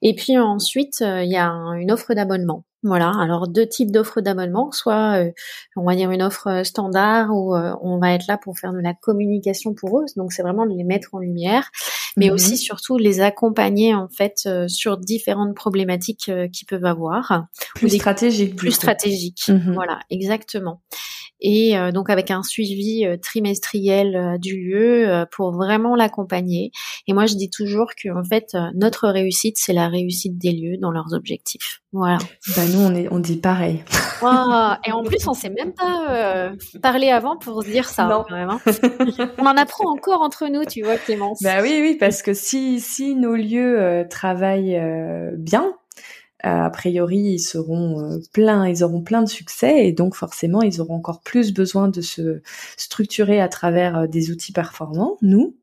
Et 0.03 0.15
puis 0.15 0.39
ensuite, 0.39 1.03
euh, 1.03 1.23
il 1.23 1.31
y 1.31 1.37
a 1.37 1.51
une 1.51 1.91
offre 1.91 2.15
d'abonnement. 2.15 2.65
Voilà, 2.83 3.13
alors 3.21 3.47
deux 3.47 3.67
types 3.67 3.91
d'offres 3.91 4.23
d'abonnement, 4.23 4.73
soit 4.73 5.23
euh, 5.23 5.31
on 5.77 5.85
va 5.85 5.95
dire 5.95 6.11
une 6.11 6.23
offre 6.23 6.47
euh, 6.47 6.65
standard 6.65 7.29
où 7.31 7.55
on 7.55 7.99
va 7.99 8.15
être 8.15 8.27
là 8.27 8.39
pour 8.39 8.59
faire 8.59 8.73
de 8.73 8.79
la 8.79 8.95
communication 8.95 9.75
pour 9.75 10.01
eux, 10.01 10.07
donc 10.17 10.33
c'est 10.33 10.43
vraiment 10.43 10.65
de 10.65 10.75
les 10.75 10.85
mettre 10.85 11.11
en 11.13 11.19
lumière, 11.19 11.71
mais 12.17 12.31
mmh 12.31 12.33
aussi 12.33 12.57
surtout 12.57 12.97
les 12.99 13.21
accompagner 13.21 13.95
en 13.95 14.09
fait 14.09 14.49
sur 14.69 14.99
différentes 14.99 15.55
problématiques 15.55 16.31
qu'ils 16.53 16.67
peuvent 16.69 16.85
avoir. 16.85 17.47
Plus 17.75 17.91
stratégiques. 17.91 18.57
Plus 18.57 18.73
stratégiques, 18.73 19.49
mmh 19.49 19.73
voilà, 19.75 19.99
exactement 20.11 20.81
et 21.41 21.77
euh, 21.77 21.91
donc 21.93 22.11
avec 22.11 22.31
un 22.31 22.43
suivi 22.43 23.05
euh, 23.07 23.17
trimestriel 23.17 24.17
euh, 24.17 24.39
du 24.39 24.57
lieu 24.57 25.25
pour 25.33 25.53
vraiment 25.53 25.95
l'accompagner. 25.95 26.71
Et 27.07 27.13
moi, 27.13 27.27
je 27.27 27.35
dis 27.35 27.51
toujours 27.51 27.91
que 28.01 28.09
en 28.11 28.25
fait, 28.25 28.57
notre 28.75 29.09
réussite, 29.09 29.57
c'est 29.59 29.73
la 29.73 29.89
réussite 29.89 30.39
des 30.39 30.53
lieux 30.53 30.77
dans 30.81 30.91
leurs 30.91 31.13
objectifs. 31.13 31.81
Voilà. 31.93 32.19
Bah 32.57 32.63
nous, 32.73 32.79
on 32.79 32.95
est, 32.95 33.09
on 33.11 33.19
dit 33.19 33.37
pareil. 33.37 33.83
Et 34.23 34.93
en 34.93 35.03
plus, 35.03 35.27
on 35.27 35.35
s'est 35.35 35.51
même 35.51 35.73
pas 35.73 36.53
parlé 36.83 37.11
avant 37.11 37.37
pour 37.37 37.63
dire 37.63 37.89
ça. 37.89 38.07
Non. 38.07 38.25
Hein, 38.31 38.61
on 39.39 39.47
en 39.47 39.57
apprend 39.57 39.91
encore 39.91 40.23
entre 40.23 40.47
nous, 40.49 40.65
tu 40.65 40.83
vois, 40.83 40.97
Clémence. 40.97 41.43
Bah 41.43 41.63
oui, 41.63 41.79
oui, 41.81 41.97
parce 42.01 42.23
que 42.23 42.35
si 42.35 43.15
nos 43.15 43.37
lieux 43.37 44.07
travaillent 44.11 44.81
bien, 45.37 45.77
a 46.43 46.71
priori, 46.71 47.19
ils 47.19 47.39
seront 47.39 48.19
pleins, 48.33 48.67
ils 48.67 48.83
auront 48.83 49.03
plein 49.03 49.23
de 49.23 49.29
succès 49.29 49.87
et 49.87 49.93
donc 49.93 50.15
forcément, 50.15 50.63
ils 50.63 50.81
auront 50.81 50.95
encore 50.97 51.21
plus 51.21 51.53
besoin 51.53 51.89
de 51.89 52.01
se 52.01 52.41
structurer 52.77 53.41
à 53.41 53.49
travers 53.49 54.09
des 54.09 54.31
outils 54.31 54.53
performants, 54.53 55.19
nous, 55.21 55.57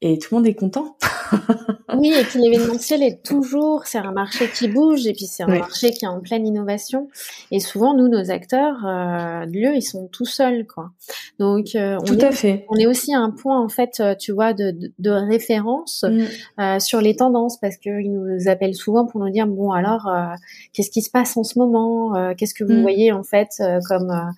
et 0.00 0.18
tout 0.18 0.34
le 0.34 0.38
monde 0.38 0.46
est 0.46 0.54
content. 0.54 0.96
oui, 1.98 2.12
et 2.16 2.22
puis 2.22 2.38
l'événementiel 2.38 3.02
est 3.02 3.22
toujours, 3.24 3.86
c'est 3.86 3.98
un 3.98 4.12
marché 4.12 4.48
qui 4.48 4.68
bouge 4.68 5.06
et 5.06 5.12
puis 5.12 5.26
c'est 5.26 5.42
un 5.42 5.48
marché 5.48 5.90
qui 5.90 6.04
est 6.04 6.08
en 6.08 6.20
pleine 6.20 6.46
innovation. 6.46 7.08
Et 7.50 7.60
souvent, 7.60 7.94
nous, 7.94 8.08
nos 8.08 8.30
acteurs, 8.30 8.86
euh, 8.86 9.44
lieu, 9.46 9.74
ils 9.74 9.82
sont 9.82 10.06
tout 10.06 10.24
seuls, 10.24 10.66
quoi. 10.66 10.90
Donc, 11.38 11.74
euh, 11.74 11.96
on 12.00 12.04
tout 12.04 12.18
est, 12.18 12.24
à 12.24 12.32
fait. 12.32 12.64
On 12.68 12.76
est 12.76 12.86
aussi 12.86 13.14
un 13.14 13.30
point, 13.30 13.60
en 13.60 13.68
fait, 13.68 14.00
euh, 14.00 14.14
tu 14.14 14.32
vois, 14.32 14.52
de, 14.52 14.74
de, 14.98 15.10
référence 15.10 16.04
mm. 16.08 16.24
euh, 16.60 16.78
sur 16.78 17.00
les 17.00 17.16
tendances 17.16 17.58
parce 17.58 17.76
qu'ils 17.76 18.12
nous 18.12 18.48
appellent 18.48 18.76
souvent 18.76 19.06
pour 19.06 19.20
nous 19.20 19.30
dire 19.30 19.46
bon, 19.46 19.72
alors, 19.72 20.06
euh, 20.08 20.34
qu'est-ce 20.72 20.90
qui 20.90 21.02
se 21.02 21.10
passe 21.10 21.36
en 21.36 21.42
ce 21.42 21.58
moment 21.58 22.34
Qu'est-ce 22.36 22.54
que 22.54 22.64
vous 22.64 22.74
mm. 22.74 22.82
voyez 22.82 23.12
en 23.12 23.24
fait 23.24 23.48
comme 23.88 24.10
euh, 24.10 24.30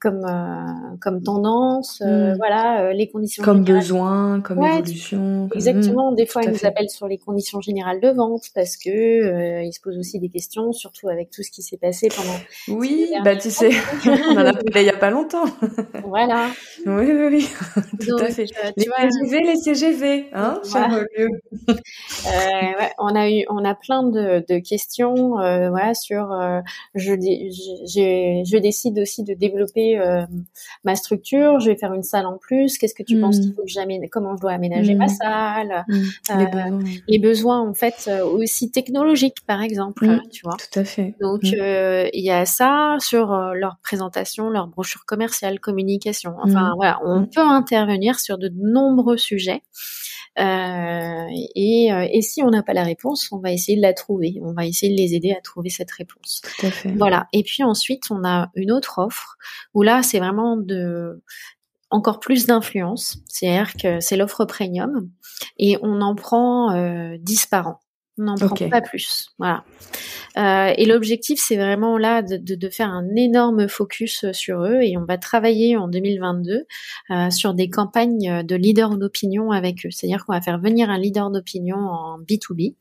comme 0.00 0.24
euh, 0.24 0.96
comme 1.00 1.22
tendance, 1.22 2.02
euh, 2.04 2.32
hmm. 2.32 2.36
voilà, 2.38 2.92
les 2.94 3.08
conditions 3.08 3.44
comme 3.44 3.64
besoin, 3.64 4.40
comme 4.40 4.64
évolution. 4.64 5.48
Exactement. 5.54 6.12
Hmm, 6.12 6.16
des 6.16 6.26
fois, 6.26 6.42
ils 6.42 6.50
nous 6.50 6.64
appellent 6.64 6.88
sur 6.88 7.06
les 7.06 7.18
conditions 7.18 7.60
générales 7.60 8.00
de 8.00 8.08
vente 8.08 8.44
parce 8.54 8.76
que 8.78 9.62
ils 9.62 9.72
se 9.72 9.80
posent 9.80 9.98
aussi 9.98 10.18
des 10.18 10.30
questions, 10.30 10.72
surtout 10.72 11.08
avec 11.08 11.30
tout 11.30 11.42
ce 11.42 11.50
qui 11.50 11.62
s'est 11.62 11.76
passé 11.76 12.08
pendant. 12.08 12.78
Oui, 12.78 13.10
bah 13.24 13.36
tu 13.36 13.50
sais, 13.50 13.70
on 14.06 14.32
en 14.32 14.46
a 14.46 14.52
parlé 14.54 14.80
il 14.80 14.84
y 14.84 14.88
a 14.88 14.96
pas 14.96 15.10
longtemps. 15.10 15.44
voilà. 16.04 16.48
Oui, 16.86 17.04
oui, 17.06 17.28
oui, 17.30 17.48
tout 18.08 18.16
à 18.16 18.28
fait. 18.28 18.46
les 18.76 18.86
TGV, 18.86 19.40
les 19.44 19.56
CGV, 19.56 20.30
hein, 20.32 20.60
voilà. 20.64 21.04
ouais, 22.24 22.90
on 22.98 23.14
a 23.14 23.30
eu, 23.30 23.44
on 23.50 23.64
a 23.66 23.74
plein 23.74 24.02
de, 24.02 24.42
de 24.48 24.58
questions, 24.58 25.32
voilà, 25.34 25.92
sur 25.92 26.34
je, 26.94 27.12
je, 27.12 28.42
je 28.46 28.56
décide 28.56 28.79
aussi 28.98 29.22
de 29.22 29.34
développer 29.34 29.98
euh, 29.98 30.24
ma 30.84 30.96
structure, 30.96 31.60
je 31.60 31.70
vais 31.70 31.76
faire 31.76 31.92
une 31.92 32.02
salle 32.02 32.26
en 32.26 32.38
plus. 32.38 32.78
Qu'est-ce 32.78 32.94
que 32.94 33.02
tu 33.02 33.20
penses 33.20 33.38
mm. 33.38 33.40
qu'il 33.40 33.54
faut 33.54 33.62
que 33.62 33.68
j'amène 33.68 34.08
Comment 34.10 34.36
je 34.36 34.40
dois 34.40 34.52
aménager 34.52 34.94
ma 34.94 35.06
mm. 35.06 35.08
salle 35.08 35.84
mm. 35.88 36.02
euh, 36.30 36.80
les, 37.08 37.18
besoins. 37.18 37.60
en 37.60 37.74
fait 37.74 38.06
euh, 38.08 38.24
aussi 38.24 38.70
technologiques 38.70 39.44
par 39.46 39.62
exemple, 39.62 40.06
tu 40.30 40.42
vois. 40.44 40.56
Tout 40.56 40.78
à 40.78 40.84
fait. 40.84 41.14
Donc 41.20 41.40
il 41.42 42.24
y 42.24 42.30
a 42.30 42.46
ça 42.46 42.96
sur 42.98 43.34
leur 43.54 43.78
présentation, 43.82 44.50
leur 44.50 44.66
brochure 44.66 45.04
commerciale, 45.04 45.60
communication. 45.60 46.34
Enfin 46.42 46.72
voilà, 46.76 46.98
on 47.04 47.26
peut 47.26 47.40
intervenir 47.40 48.18
sur 48.18 48.38
de 48.38 48.50
nombreux 48.54 49.16
sujets. 49.18 49.62
Euh, 50.38 51.26
et, 51.56 51.92
euh, 51.92 52.06
et, 52.10 52.22
si 52.22 52.42
on 52.42 52.50
n'a 52.50 52.62
pas 52.62 52.72
la 52.72 52.84
réponse, 52.84 53.30
on 53.32 53.38
va 53.38 53.52
essayer 53.52 53.76
de 53.76 53.82
la 53.82 53.92
trouver. 53.92 54.38
On 54.42 54.52
va 54.52 54.64
essayer 54.64 54.92
de 54.92 54.96
les 54.96 55.14
aider 55.14 55.32
à 55.32 55.40
trouver 55.40 55.70
cette 55.70 55.90
réponse. 55.90 56.40
Tout 56.42 56.66
à 56.66 56.70
fait. 56.70 56.92
Voilà. 56.92 57.26
Et 57.32 57.42
puis 57.42 57.64
ensuite, 57.64 58.04
on 58.10 58.24
a 58.24 58.50
une 58.54 58.70
autre 58.70 58.98
offre 58.98 59.36
où 59.74 59.82
là, 59.82 60.02
c'est 60.02 60.18
vraiment 60.18 60.56
de 60.56 61.22
encore 61.90 62.20
plus 62.20 62.46
d'influence. 62.46 63.18
C'est-à-dire 63.26 63.74
que 63.74 64.00
c'est 64.00 64.16
l'offre 64.16 64.44
premium 64.44 65.10
et 65.58 65.76
on 65.82 66.00
en 66.00 66.14
prend 66.14 66.72
euh, 66.74 67.16
10 67.18 67.46
par 67.46 67.66
an. 67.66 67.80
On 68.18 68.24
n'en 68.24 68.34
prend 68.36 68.68
pas 68.68 68.82
plus. 68.82 69.30
Voilà. 69.38 69.64
Euh, 70.36 70.72
et 70.76 70.86
l'objectif, 70.86 71.40
c'est 71.42 71.56
vraiment 71.56 71.98
là 71.98 72.22
de, 72.22 72.36
de, 72.36 72.54
de, 72.54 72.68
faire 72.68 72.88
un 72.88 73.08
énorme 73.16 73.68
focus 73.68 74.24
euh, 74.24 74.32
sur 74.32 74.62
eux 74.62 74.80
et 74.82 74.96
on 74.96 75.04
va 75.04 75.18
travailler 75.18 75.76
en 75.76 75.88
2022 75.88 76.66
euh, 77.10 77.30
sur 77.30 77.54
des 77.54 77.68
campagnes 77.68 78.44
de 78.44 78.54
leader 78.54 78.96
d'opinion 78.96 79.50
avec 79.50 79.84
eux. 79.86 79.90
C'est-à-dire 79.90 80.24
qu'on 80.24 80.32
va 80.32 80.40
faire 80.40 80.60
venir 80.60 80.88
un 80.88 80.98
leader 80.98 81.30
d'opinion 81.30 81.78
en 81.78 82.20
B2B 82.20 82.76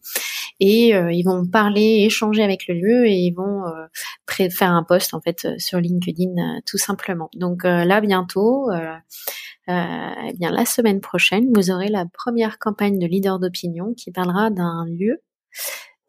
et 0.59 0.95
euh, 0.95 1.11
ils 1.11 1.23
vont 1.23 1.45
parler, 1.45 2.03
échanger 2.05 2.43
avec 2.43 2.67
le 2.67 2.75
lieu 2.75 3.07
et 3.07 3.15
ils 3.15 3.33
vont 3.33 3.65
euh, 3.65 4.49
faire 4.49 4.71
un 4.71 4.83
post 4.83 5.13
en 5.13 5.21
fait 5.21 5.47
sur 5.57 5.79
LinkedIn 5.79 6.59
tout 6.65 6.77
simplement. 6.77 7.29
Donc 7.33 7.63
là 7.63 7.99
bientôt, 7.99 8.69
eh 8.71 10.33
bien 10.37 10.51
la 10.51 10.65
semaine 10.65 11.01
prochaine, 11.01 11.47
vous 11.53 11.71
aurez 11.71 11.89
la 11.89 12.05
première 12.05 12.57
campagne 12.57 12.99
de 12.99 13.07
leader 13.07 13.39
d'opinion 13.39 13.93
qui 13.95 14.11
parlera 14.11 14.49
d'un 14.49 14.85
lieu 14.85 15.21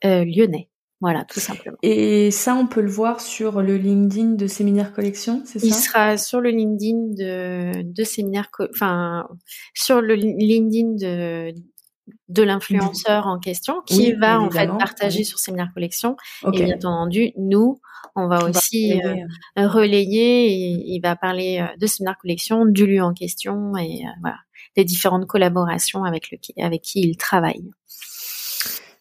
lyonnais. 0.05 0.69
Voilà, 1.01 1.25
tout 1.25 1.41
simplement. 1.41 1.79
Et 1.83 2.31
ça, 2.31 2.55
on 2.55 2.67
peut 2.67 2.83
le 2.83 2.91
voir 2.91 3.23
sur 3.23 3.63
le 3.63 3.77
LinkedIn 3.79 4.33
de 4.33 4.47
Séminaire 4.47 4.93
Collection, 4.93 5.43
c'est 5.47 5.59
ça? 5.59 5.67
Il 5.67 5.73
sera 5.73 6.19
sur 6.19 6.41
le 6.41 6.51
LinkedIn 6.51 7.15
de, 7.17 7.83
de 7.83 8.05
Séminaire, 8.05 8.51
enfin, 8.75 9.27
sur 9.73 10.03
le 10.03 10.15
LinkedIn 10.15 10.97
de, 11.01 11.55
de 12.29 12.43
l'influenceur 12.43 13.27
en 13.27 13.39
question 13.39 13.77
qui 13.87 14.13
va 14.13 14.41
en 14.41 14.51
fait 14.51 14.67
partager 14.67 15.25
sur 15.25 15.39
Séminaire 15.39 15.71
Collection. 15.73 16.17
Et 16.53 16.65
bien 16.65 16.77
entendu, 16.77 17.33
nous, 17.39 17.81
on 18.15 18.29
va 18.29 18.45
aussi 18.47 19.01
euh, 19.03 19.15
relayer 19.69 20.49
et 20.49 20.85
il 20.87 21.01
va 21.01 21.17
parler 21.17 21.61
euh, 21.61 21.77
de 21.79 21.87
Séminaire 21.87 22.19
Collection, 22.21 22.67
du 22.67 22.87
lieu 22.87 23.03
en 23.03 23.15
question 23.15 23.75
et 23.77 24.03
euh, 24.05 24.11
voilà, 24.21 24.37
des 24.77 24.85
différentes 24.85 25.27
collaborations 25.27 26.05
avec, 26.05 26.31
le, 26.31 26.39
avec 26.63 26.83
qui 26.83 27.01
il 27.01 27.17
travaille. 27.17 27.71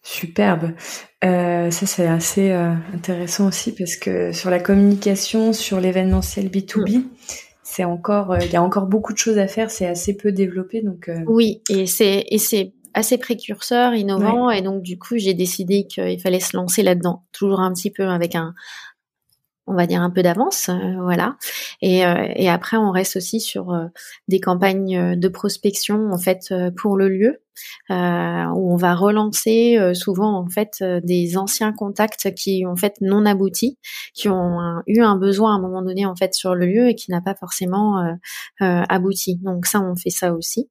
Superbe. 0.02 0.72
Euh, 1.24 1.70
ça 1.70 1.86
c'est 1.86 2.06
assez 2.06 2.50
euh, 2.50 2.72
intéressant 2.94 3.48
aussi 3.48 3.74
parce 3.74 3.96
que 3.96 4.32
sur 4.32 4.48
la 4.50 4.58
communication, 4.58 5.52
sur 5.52 5.80
l'événementiel 5.80 6.48
B2B, 6.48 6.98
mm. 6.98 7.04
c'est 7.62 7.84
encore, 7.84 8.32
euh, 8.32 8.38
il 8.42 8.50
y 8.50 8.56
a 8.56 8.62
encore 8.62 8.86
beaucoup 8.86 9.12
de 9.12 9.18
choses 9.18 9.38
à 9.38 9.46
faire. 9.46 9.70
C'est 9.70 9.86
assez 9.86 10.16
peu 10.16 10.32
développé, 10.32 10.80
donc. 10.80 11.10
Oui, 11.26 11.62
et 11.68 11.86
c'est 11.86 12.24
et 12.28 12.38
c'est 12.38 12.72
assez 12.94 13.18
précurseur, 13.18 13.94
innovant, 13.94 14.50
et 14.50 14.62
donc 14.62 14.82
du 14.82 14.98
coup 14.98 15.16
j'ai 15.16 15.34
décidé 15.34 15.86
qu'il 15.86 16.20
fallait 16.20 16.40
se 16.40 16.56
lancer 16.56 16.82
là-dedans, 16.82 17.24
toujours 17.32 17.60
un 17.60 17.72
petit 17.72 17.90
peu 17.90 18.08
avec 18.08 18.34
un 18.34 18.54
on 19.70 19.74
va 19.74 19.86
dire 19.86 20.02
un 20.02 20.10
peu 20.10 20.22
d'avance, 20.22 20.68
euh, 20.68 20.96
voilà. 21.00 21.36
Et, 21.80 22.04
euh, 22.04 22.26
et, 22.34 22.50
après, 22.50 22.76
on 22.76 22.90
reste 22.90 23.16
aussi 23.16 23.40
sur 23.40 23.70
euh, 23.70 23.86
des 24.28 24.40
campagnes 24.40 25.16
de 25.16 25.28
prospection 25.28 26.10
en 26.12 26.18
fait 26.18 26.52
pour 26.76 26.96
le 26.96 27.08
lieu, 27.08 27.42
où 27.90 28.72
on 28.72 28.76
va 28.76 28.94
relancer 28.94 29.78
souvent 29.94 30.38
en 30.38 30.48
fait 30.48 30.82
des 31.04 31.36
anciens 31.36 31.72
contacts 31.72 32.34
qui 32.34 32.64
en 32.66 32.76
fait 32.76 32.94
non 33.00 33.26
aboutis, 33.26 33.78
qui 34.14 34.28
ont 34.28 34.58
eu 34.86 35.02
un 35.02 35.16
besoin 35.16 35.52
à 35.52 35.56
un 35.56 35.60
moment 35.60 35.82
donné 35.82 36.06
en 36.06 36.16
fait 36.16 36.34
sur 36.34 36.54
le 36.54 36.66
lieu 36.66 36.88
et 36.88 36.94
qui 36.94 37.10
n'a 37.10 37.20
pas 37.20 37.34
forcément 37.34 38.16
abouti. 38.60 39.36
Donc 39.42 39.66
ça, 39.66 39.80
on 39.80 39.94
fait 39.94 40.10
ça 40.10 40.32
aussi. 40.32 40.70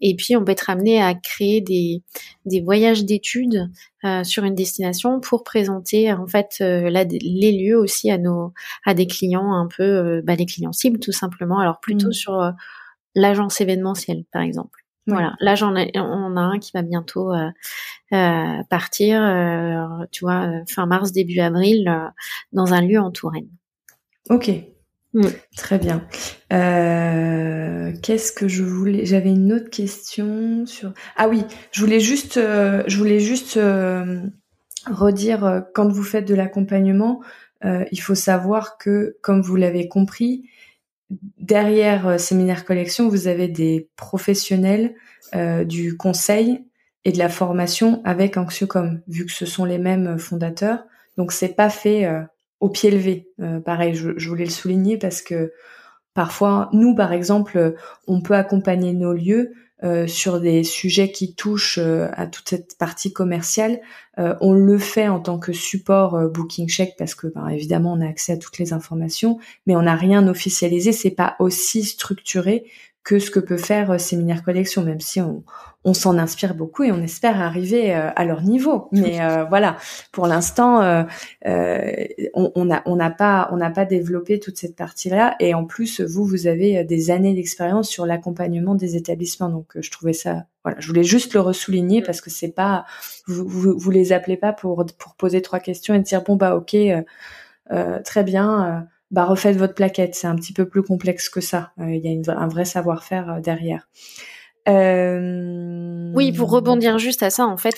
Et 0.00 0.14
puis, 0.16 0.36
on 0.36 0.44
peut 0.44 0.52
être 0.52 0.70
amené 0.70 1.02
à 1.02 1.14
créer 1.14 1.60
des, 1.60 2.02
des 2.46 2.60
voyages 2.60 3.04
d'études 3.04 3.70
euh, 4.04 4.24
sur 4.24 4.44
une 4.44 4.54
destination 4.54 5.20
pour 5.20 5.44
présenter 5.44 6.10
en 6.12 6.26
fait 6.26 6.56
euh, 6.62 6.88
les 6.88 7.52
lieux 7.52 7.78
aussi 7.78 8.10
à 8.10 8.16
nos 8.16 8.54
à 8.86 8.94
des 8.94 9.06
clients 9.06 9.52
un 9.52 9.66
peu 9.66 9.82
euh, 9.82 10.22
bah, 10.24 10.36
des 10.36 10.46
clients 10.46 10.72
cibles 10.72 10.98
tout 10.98 11.12
simplement. 11.12 11.58
Alors 11.58 11.80
plutôt 11.80 12.08
mmh. 12.08 12.12
sur 12.12 12.52
l'agence 13.14 13.60
événementielle 13.60 14.24
par 14.32 14.42
exemple. 14.42 14.80
Voilà, 15.06 15.34
là 15.40 15.54
j'en 15.56 15.74
ai, 15.74 15.90
on 15.96 16.36
a 16.36 16.40
un 16.40 16.58
qui 16.60 16.70
va 16.72 16.82
bientôt 16.82 17.32
partir, 18.10 19.20
tu 20.12 20.24
vois, 20.24 20.52
fin 20.68 20.86
mars 20.86 21.10
début 21.10 21.40
avril, 21.40 21.90
dans 22.52 22.72
un 22.72 22.80
lieu 22.80 23.00
en 23.00 23.10
Touraine. 23.10 23.48
Ok, 24.28 24.52
Mm. 25.12 25.26
Très 25.56 25.78
bien. 25.78 26.06
Euh, 26.52 27.92
Qu'est-ce 28.02 28.32
que 28.32 28.46
je 28.48 28.62
voulais 28.62 29.06
J'avais 29.06 29.30
une 29.30 29.52
autre 29.52 29.70
question 29.70 30.66
sur. 30.66 30.92
Ah 31.16 31.28
oui, 31.28 31.44
je 31.72 31.80
voulais 31.80 32.00
juste, 32.00 32.36
euh, 32.36 32.84
je 32.86 32.96
voulais 32.96 33.20
juste 33.20 33.56
euh, 33.56 34.20
redire 34.86 35.64
quand 35.74 35.88
vous 35.88 36.02
faites 36.04 36.26
de 36.26 36.34
l'accompagnement, 36.34 37.20
il 37.62 38.00
faut 38.00 38.14
savoir 38.14 38.78
que, 38.78 39.18
comme 39.20 39.42
vous 39.42 39.54
l'avez 39.56 39.86
compris, 39.86 40.48
derrière 41.36 42.18
Séminaire 42.18 42.64
Collection, 42.64 43.10
vous 43.10 43.28
avez 43.28 43.48
des 43.48 43.90
professionnels 43.96 44.94
du 45.66 45.98
conseil 45.98 46.64
et 47.04 47.12
de 47.12 47.18
la 47.18 47.28
formation 47.28 48.00
avec 48.06 48.38
Anxiocom, 48.38 49.02
vu 49.08 49.26
que 49.26 49.32
ce 49.32 49.44
sont 49.44 49.66
les 49.66 49.76
mêmes 49.76 50.18
fondateurs. 50.18 50.84
Donc 51.18 51.32
c'est 51.32 51.54
pas 51.54 51.68
fait 51.68 52.08
au 52.60 52.68
pied 52.68 52.90
levé. 52.90 53.28
Euh, 53.40 53.60
pareil, 53.60 53.94
je, 53.94 54.28
voulais 54.28 54.44
le 54.44 54.50
souligner 54.50 54.98
parce 54.98 55.22
que 55.22 55.52
parfois, 56.14 56.68
nous, 56.72 56.94
par 56.94 57.12
exemple, 57.12 57.74
on 58.06 58.20
peut 58.20 58.34
accompagner 58.34 58.92
nos 58.92 59.12
lieux 59.12 59.52
euh, 59.82 60.06
sur 60.06 60.40
des 60.40 60.62
sujets 60.62 61.10
qui 61.10 61.34
touchent 61.34 61.78
euh, 61.78 62.08
à 62.12 62.26
toute 62.26 62.50
cette 62.50 62.76
partie 62.76 63.12
commerciale. 63.12 63.80
on 64.18 64.52
le 64.52 64.76
fait 64.76 65.08
en 65.08 65.20
tant 65.20 65.38
que 65.38 65.54
support 65.54 66.28
Booking 66.28 66.68
Check 66.68 66.94
parce 66.98 67.14
que, 67.14 67.28
ben, 67.28 67.48
évidemment, 67.48 67.94
on 67.94 68.02
a 68.02 68.06
accès 68.06 68.32
à 68.32 68.36
toutes 68.36 68.58
les 68.58 68.74
informations, 68.74 69.38
mais 69.66 69.74
on 69.74 69.82
n'a 69.82 69.96
rien 69.96 70.28
officialisé. 70.28 70.92
C'est 70.92 71.10
pas 71.10 71.36
aussi 71.38 71.82
structuré 71.84 72.66
que 73.02 73.18
ce 73.18 73.30
que 73.30 73.40
peut 73.40 73.56
faire 73.56 73.98
Séminaire 74.00 74.42
Collection, 74.42 74.84
même 74.84 75.00
si 75.00 75.20
on, 75.20 75.42
on 75.84 75.94
s'en 75.94 76.18
inspire 76.18 76.54
beaucoup 76.54 76.82
et 76.82 76.92
on 76.92 77.02
espère 77.02 77.40
arriver 77.40 77.92
à 77.92 78.24
leur 78.24 78.42
niveau. 78.42 78.88
Mais 78.92 79.18
voilà, 79.48 79.76
pour 80.12 80.26
l'instant, 80.26 81.06
on 81.44 82.64
n'a 82.64 82.82
on 82.84 82.96
n'a 82.96 83.10
pas 83.10 83.48
on 83.52 83.56
n'a 83.56 83.70
pas 83.70 83.86
développé 83.86 84.38
toute 84.38 84.58
cette 84.58 84.76
partie-là. 84.76 85.36
Et 85.40 85.54
en 85.54 85.64
plus, 85.64 86.00
vous 86.00 86.24
vous 86.24 86.46
avez 86.46 86.84
des 86.84 87.10
années 87.10 87.34
d'expérience 87.34 87.88
sur 87.88 88.04
l'accompagnement 88.04 88.74
des 88.74 88.96
établissements, 88.96 89.48
donc 89.48 89.72
je 89.80 89.90
trouvais 89.90 90.12
ça 90.12 90.44
voilà, 90.62 90.78
je 90.78 90.86
voulais 90.88 91.04
juste 91.04 91.32
le 91.32 91.40
ressouligner 91.40 92.02
parce 92.02 92.20
que 92.20 92.28
c'est 92.28 92.52
pas 92.52 92.84
vous, 93.26 93.48
vous, 93.48 93.78
vous 93.78 93.90
les 93.90 94.12
appelez 94.12 94.36
pas 94.36 94.52
pour 94.52 94.84
pour 94.98 95.14
poser 95.14 95.40
trois 95.40 95.58
questions 95.60 95.94
et 95.94 96.00
dire 96.00 96.22
bon 96.22 96.36
bah 96.36 96.54
ok 96.54 96.76
euh, 97.72 98.00
très 98.02 98.24
bien, 98.24 98.66
euh, 98.66 98.80
bah 99.10 99.24
refaites 99.24 99.56
votre 99.56 99.74
plaquette. 99.74 100.14
C'est 100.14 100.26
un 100.26 100.36
petit 100.36 100.52
peu 100.52 100.68
plus 100.68 100.82
complexe 100.82 101.28
que 101.28 101.40
ça. 101.40 101.72
Euh, 101.80 101.94
il 101.94 102.04
y 102.04 102.30
a 102.30 102.38
un 102.38 102.48
vrai 102.48 102.64
savoir-faire 102.64 103.40
derrière. 103.42 103.88
Oui, 104.68 106.32
pour 106.32 106.50
rebondir 106.50 106.98
juste 106.98 107.22
à 107.24 107.30
ça, 107.30 107.46
en 107.46 107.56
fait, 107.56 107.74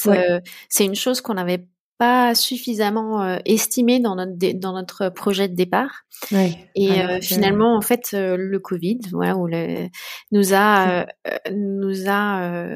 c'est 0.69 0.85
une 0.85 0.95
chose 0.95 1.23
qu'on 1.23 1.35
n'avait 1.35 1.67
pas 1.97 2.35
suffisamment 2.35 3.39
estimé 3.47 4.01
dans 4.01 4.17
notre 4.17 4.59
dans 4.59 4.73
notre 4.73 5.09
projet 5.09 5.49
de 5.49 5.55
départ. 5.55 6.03
Et 6.75 6.91
finalement, 7.23 7.77
en 7.77 7.81
fait, 7.81 8.11
le 8.13 8.59
Covid, 8.59 8.99
voilà, 9.11 9.37
où 9.37 9.47
le, 9.47 9.89
nous 10.33 10.53
a 10.53 11.07
nous 11.51 12.09
a 12.09 12.67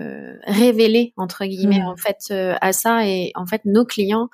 révélé 0.46 1.12
entre 1.18 1.44
guillemets 1.44 1.80
mmh. 1.80 1.88
en 1.88 1.96
fait 1.96 2.32
à 2.60 2.72
ça 2.72 3.06
et 3.06 3.32
en 3.34 3.44
fait 3.44 3.62
nos 3.66 3.84
clients 3.84 4.30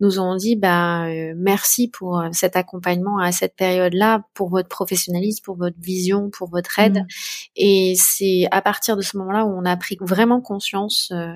nous 0.00 0.18
ont 0.18 0.34
dit 0.34 0.56
bah 0.56 1.06
euh, 1.06 1.34
merci 1.36 1.88
pour 1.88 2.18
euh, 2.18 2.28
cet 2.32 2.56
accompagnement 2.56 3.18
à 3.18 3.32
cette 3.32 3.54
période-là, 3.54 4.24
pour 4.34 4.48
votre 4.48 4.68
professionnalisme, 4.68 5.44
pour 5.44 5.56
votre 5.56 5.78
vision, 5.78 6.30
pour 6.30 6.48
votre 6.48 6.78
aide. 6.78 6.98
Mmh. 6.98 7.06
Et 7.56 7.94
c'est 7.96 8.48
à 8.50 8.62
partir 8.62 8.96
de 8.96 9.02
ce 9.02 9.16
moment-là 9.18 9.44
où 9.44 9.50
on 9.50 9.64
a 9.64 9.76
pris 9.76 9.96
vraiment 10.00 10.40
conscience 10.40 11.12
euh, 11.12 11.32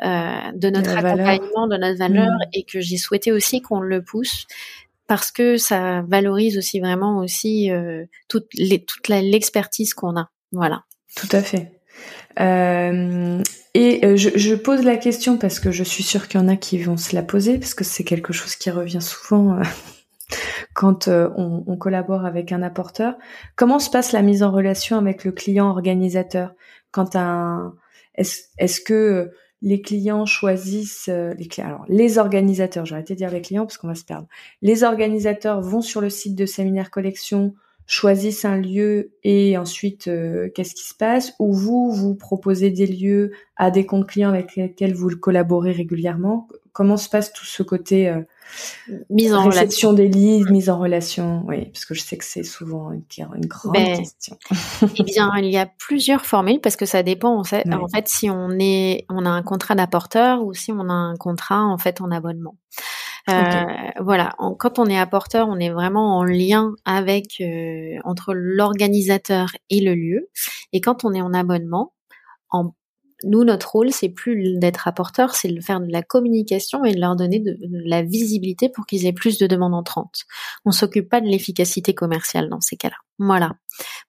de 0.00 0.70
notre 0.70 0.90
accompagnement, 0.96 1.68
de 1.68 1.76
notre 1.76 1.98
valeur, 1.98 2.26
mmh. 2.26 2.48
et 2.52 2.64
que 2.64 2.80
j'ai 2.80 2.96
souhaité 2.96 3.32
aussi 3.32 3.62
qu'on 3.62 3.80
le 3.80 4.02
pousse 4.02 4.46
parce 5.06 5.32
que 5.32 5.56
ça 5.56 6.02
valorise 6.02 6.56
aussi 6.56 6.78
vraiment 6.78 7.18
aussi 7.18 7.68
toute 8.28 8.46
les, 8.54 8.84
toute 8.84 9.08
l'expertise 9.08 9.92
qu'on 9.92 10.16
a. 10.16 10.30
Voilà. 10.52 10.84
Tout 11.16 11.28
à 11.32 11.42
fait. 11.42 11.79
Euh, 12.38 13.42
et 13.74 14.04
euh, 14.04 14.16
je, 14.16 14.30
je, 14.36 14.54
pose 14.54 14.84
la 14.84 14.96
question 14.96 15.36
parce 15.36 15.60
que 15.60 15.70
je 15.70 15.84
suis 15.84 16.02
sûre 16.02 16.28
qu'il 16.28 16.40
y 16.40 16.42
en 16.42 16.48
a 16.48 16.56
qui 16.56 16.78
vont 16.78 16.96
se 16.96 17.14
la 17.14 17.22
poser 17.22 17.58
parce 17.58 17.74
que 17.74 17.84
c'est 17.84 18.04
quelque 18.04 18.32
chose 18.32 18.56
qui 18.56 18.70
revient 18.70 19.02
souvent 19.02 19.58
euh, 19.58 19.62
quand 20.74 21.08
on, 21.08 21.64
on, 21.66 21.76
collabore 21.76 22.24
avec 22.24 22.52
un 22.52 22.62
apporteur. 22.62 23.16
Comment 23.56 23.78
se 23.78 23.90
passe 23.90 24.12
la 24.12 24.22
mise 24.22 24.42
en 24.42 24.52
relation 24.52 24.96
avec 24.96 25.24
le 25.24 25.32
client 25.32 25.68
organisateur? 25.68 26.54
Quand 26.92 27.16
un 27.16 27.74
est-ce 28.14 28.42
est 28.58 28.84
que 28.84 29.30
les 29.62 29.82
clients 29.82 30.26
choisissent 30.26 31.08
les 31.08 31.46
clients 31.46 31.68
alors 31.68 31.84
les 31.88 32.18
organisateurs, 32.18 32.86
j'ai 32.86 32.94
arrêté 32.94 33.14
de 33.14 33.18
dire 33.18 33.30
les 33.30 33.42
clients 33.42 33.66
parce 33.66 33.78
qu'on 33.78 33.88
va 33.88 33.94
se 33.94 34.04
perdre. 34.04 34.26
Les 34.62 34.84
organisateurs 34.84 35.60
vont 35.60 35.80
sur 35.80 36.00
le 36.00 36.10
site 36.10 36.34
de 36.34 36.46
Séminaire 36.46 36.90
Collection 36.90 37.54
choisissent 37.90 38.44
un 38.44 38.56
lieu 38.56 39.10
et 39.24 39.58
ensuite 39.58 40.06
euh, 40.06 40.48
qu'est-ce 40.54 40.76
qui 40.76 40.86
se 40.86 40.94
passe 40.94 41.34
Ou 41.40 41.52
vous, 41.52 41.90
vous 41.92 42.14
proposez 42.14 42.70
des 42.70 42.86
lieux 42.86 43.32
à 43.56 43.72
des 43.72 43.84
comptes 43.84 44.06
clients 44.06 44.28
avec 44.28 44.54
lesquels 44.54 44.94
vous 44.94 45.10
collaborez 45.16 45.72
régulièrement. 45.72 46.46
Comment 46.72 46.96
se 46.96 47.08
passe 47.08 47.32
tout 47.32 47.44
ce 47.44 47.64
côté 47.64 48.08
euh, 48.08 48.20
mise 49.10 49.34
en 49.34 49.48
réception 49.48 49.92
des 49.92 50.06
livres, 50.06 50.52
mise 50.52 50.70
en 50.70 50.78
relation? 50.78 51.42
Oui, 51.48 51.66
parce 51.66 51.84
que 51.84 51.94
je 51.94 52.02
sais 52.02 52.16
que 52.16 52.24
c'est 52.24 52.44
souvent 52.44 52.92
une, 52.92 53.02
une 53.34 53.46
grande 53.46 53.74
ben, 53.74 53.98
question. 53.98 54.38
eh 54.96 55.02
bien, 55.02 55.32
il 55.38 55.50
y 55.50 55.58
a 55.58 55.66
plusieurs 55.66 56.24
formules 56.24 56.60
parce 56.60 56.76
que 56.76 56.86
ça 56.86 57.02
dépend 57.02 57.36
en 57.36 57.44
fait, 57.44 57.66
en 57.74 57.88
fait 57.88 58.06
si 58.06 58.30
on 58.30 58.50
est, 58.60 59.04
on 59.08 59.26
a 59.26 59.30
un 59.30 59.42
contrat 59.42 59.74
d'apporteur 59.74 60.44
ou 60.44 60.54
si 60.54 60.70
on 60.70 60.88
a 60.88 60.94
un 60.94 61.16
contrat 61.16 61.64
en 61.64 61.76
fait 61.76 62.00
en 62.00 62.12
abonnement. 62.12 62.54
Euh, 63.28 63.64
voilà, 64.00 64.34
quand 64.58 64.78
on 64.78 64.86
est 64.86 64.98
apporteur, 64.98 65.48
on 65.48 65.58
est 65.58 65.70
vraiment 65.70 66.18
en 66.18 66.24
lien 66.24 66.74
avec 66.84 67.40
euh, 67.40 67.98
entre 68.04 68.32
l'organisateur 68.34 69.50
et 69.68 69.80
le 69.80 69.94
lieu. 69.94 70.30
Et 70.72 70.80
quand 70.80 71.04
on 71.04 71.12
est 71.12 71.20
en 71.20 71.34
abonnement, 71.34 71.92
en 72.50 72.74
nous, 73.24 73.44
notre 73.44 73.72
rôle, 73.72 73.92
c'est 73.92 74.08
plus 74.08 74.58
d'être 74.58 74.88
apporteur, 74.88 75.34
c'est 75.34 75.48
de 75.48 75.60
faire 75.60 75.80
de 75.80 75.90
la 75.90 76.02
communication 76.02 76.84
et 76.84 76.94
de 76.94 77.00
leur 77.00 77.16
donner 77.16 77.38
de, 77.38 77.56
la 77.84 78.02
visibilité 78.02 78.68
pour 78.68 78.86
qu'ils 78.86 79.06
aient 79.06 79.12
plus 79.12 79.38
de 79.38 79.46
demandes 79.46 79.74
entrantes. 79.74 80.24
On 80.64 80.70
s'occupe 80.70 81.08
pas 81.08 81.20
de 81.20 81.26
l'efficacité 81.26 81.94
commerciale 81.94 82.48
dans 82.48 82.60
ces 82.60 82.76
cas-là. 82.76 82.96
Voilà. 83.18 83.52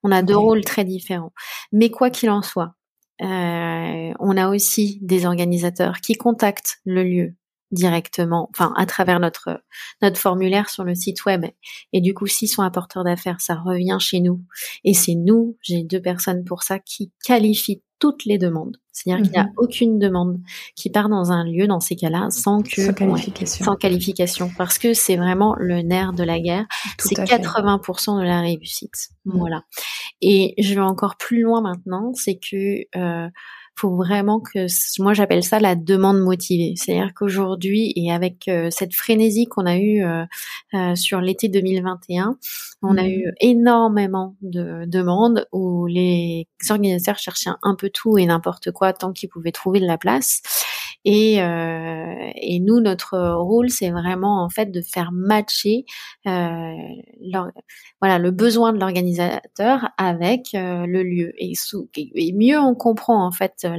On 0.02 0.10
a 0.10 0.22
deux 0.22 0.36
rôles 0.36 0.64
très 0.64 0.84
différents. 0.84 1.32
Mais 1.72 1.90
quoi 1.90 2.10
qu'il 2.10 2.30
en 2.30 2.42
soit, 2.42 2.74
euh, 3.20 4.12
on 4.18 4.36
a 4.36 4.48
aussi 4.48 4.98
des 5.02 5.26
organisateurs 5.26 6.00
qui 6.00 6.14
contactent 6.14 6.78
le 6.84 7.04
lieu 7.04 7.34
directement, 7.72 8.48
enfin 8.52 8.72
à 8.76 8.86
travers 8.86 9.18
notre 9.18 9.62
notre 10.00 10.18
formulaire 10.18 10.70
sur 10.70 10.84
le 10.84 10.94
site 10.94 11.24
web. 11.24 11.46
Et 11.92 12.00
du 12.00 12.14
coup, 12.14 12.26
s'ils 12.26 12.48
sont 12.48 12.62
apporteurs 12.62 13.04
d'affaires, 13.04 13.40
ça 13.40 13.54
revient 13.56 13.98
chez 13.98 14.20
nous. 14.20 14.42
Et 14.84 14.94
c'est 14.94 15.14
nous, 15.14 15.56
j'ai 15.62 15.82
deux 15.82 16.00
personnes 16.00 16.44
pour 16.44 16.62
ça, 16.62 16.78
qui 16.78 17.10
qualifient 17.24 17.82
toutes 17.98 18.24
les 18.24 18.36
demandes. 18.36 18.78
C'est-à-dire 18.90 19.22
qu'il 19.22 19.32
n'y 19.32 19.38
a 19.38 19.44
mhm. 19.44 19.52
aucune 19.56 19.98
demande 20.00 20.40
qui 20.74 20.90
part 20.90 21.08
dans 21.08 21.30
un 21.30 21.44
lieu 21.44 21.68
dans 21.68 21.78
ces 21.78 21.94
cas-là 21.94 22.30
sans 22.30 22.60
que 22.60 22.84
sans 22.84 22.92
qualification. 22.92 23.64
sans 23.64 23.76
qualification 23.76 24.50
parce 24.58 24.78
que 24.78 24.92
c'est 24.92 25.16
vraiment 25.16 25.54
le 25.56 25.82
nerf 25.82 26.12
de 26.12 26.24
la 26.24 26.40
guerre. 26.40 26.66
C'est 26.98 27.14
80% 27.14 28.18
de 28.18 28.24
la 28.24 28.40
réussite. 28.40 29.10
Mhm. 29.24 29.38
Voilà. 29.38 29.62
Et 30.20 30.54
je 30.58 30.74
vais 30.74 30.80
encore 30.80 31.16
plus 31.16 31.42
loin 31.42 31.60
maintenant, 31.60 32.12
c'est 32.14 32.38
que 32.38 32.84
euh, 32.96 33.28
faut 33.76 33.96
vraiment 33.96 34.40
que 34.40 34.66
moi 35.02 35.14
j'appelle 35.14 35.42
ça 35.42 35.58
la 35.58 35.74
demande 35.74 36.20
motivée. 36.20 36.74
C'est-à-dire 36.76 37.12
qu'aujourd'hui 37.14 37.92
et 37.96 38.12
avec 38.12 38.48
euh, 38.48 38.68
cette 38.70 38.94
frénésie 38.94 39.46
qu'on 39.46 39.66
a 39.66 39.76
eue 39.76 40.04
euh, 40.04 40.24
euh, 40.74 40.94
sur 40.94 41.20
l'été 41.20 41.48
2021, 41.48 42.36
on 42.82 42.96
a 42.96 43.02
mmh. 43.02 43.06
eu 43.06 43.32
énormément 43.40 44.36
de 44.42 44.84
demandes 44.86 45.46
où 45.52 45.86
les 45.86 46.46
organisateurs 46.68 47.18
cherchaient 47.18 47.50
un 47.62 47.74
peu 47.74 47.90
tout 47.90 48.18
et 48.18 48.26
n'importe 48.26 48.70
quoi 48.72 48.92
tant 48.92 49.12
qu'ils 49.12 49.28
pouvaient 49.28 49.52
trouver 49.52 49.80
de 49.80 49.86
la 49.86 49.98
place. 49.98 50.42
Et, 51.04 51.42
euh, 51.42 52.30
et 52.36 52.60
nous, 52.60 52.80
notre 52.80 53.18
rôle, 53.34 53.70
c'est 53.70 53.90
vraiment 53.90 54.44
en 54.44 54.48
fait 54.48 54.70
de 54.70 54.80
faire 54.80 55.10
matcher 55.12 55.84
euh, 56.26 56.74
voilà 58.00 58.18
le 58.18 58.30
besoin 58.30 58.72
de 58.72 58.78
l'organisateur 58.78 59.88
avec 59.98 60.54
euh, 60.54 60.86
le 60.86 61.02
lieu. 61.02 61.32
Et, 61.38 61.54
sous, 61.54 61.88
et 61.96 62.32
mieux 62.32 62.58
on 62.58 62.74
comprend 62.74 63.26
en 63.26 63.32
fait 63.32 63.64
euh, 63.64 63.76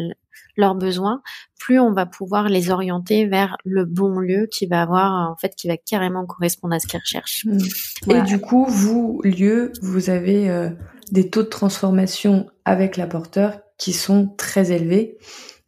leurs 0.57 0.75
besoins, 0.75 1.21
plus 1.59 1.79
on 1.79 1.93
va 1.93 2.05
pouvoir 2.05 2.49
les 2.49 2.69
orienter 2.69 3.25
vers 3.25 3.57
le 3.63 3.85
bon 3.85 4.19
lieu 4.19 4.47
qui 4.51 4.65
va 4.65 4.81
avoir 4.81 5.31
en 5.31 5.35
fait 5.35 5.55
qui 5.55 5.67
va 5.67 5.77
carrément 5.77 6.25
correspondre 6.25 6.75
à 6.75 6.79
ce 6.79 6.87
qu'ils 6.87 6.99
recherchent. 6.99 7.45
Mmh. 7.45 8.11
Et 8.11 8.21
du 8.21 8.39
coup, 8.39 8.65
vous 8.65 9.21
lieu, 9.23 9.71
vous 9.81 10.09
avez 10.09 10.49
euh, 10.49 10.69
des 11.11 11.29
taux 11.29 11.43
de 11.43 11.47
transformation 11.47 12.47
avec 12.65 12.97
l'apporteur 12.97 13.59
qui 13.77 13.93
sont 13.93 14.27
très 14.37 14.71
élevés. 14.71 15.17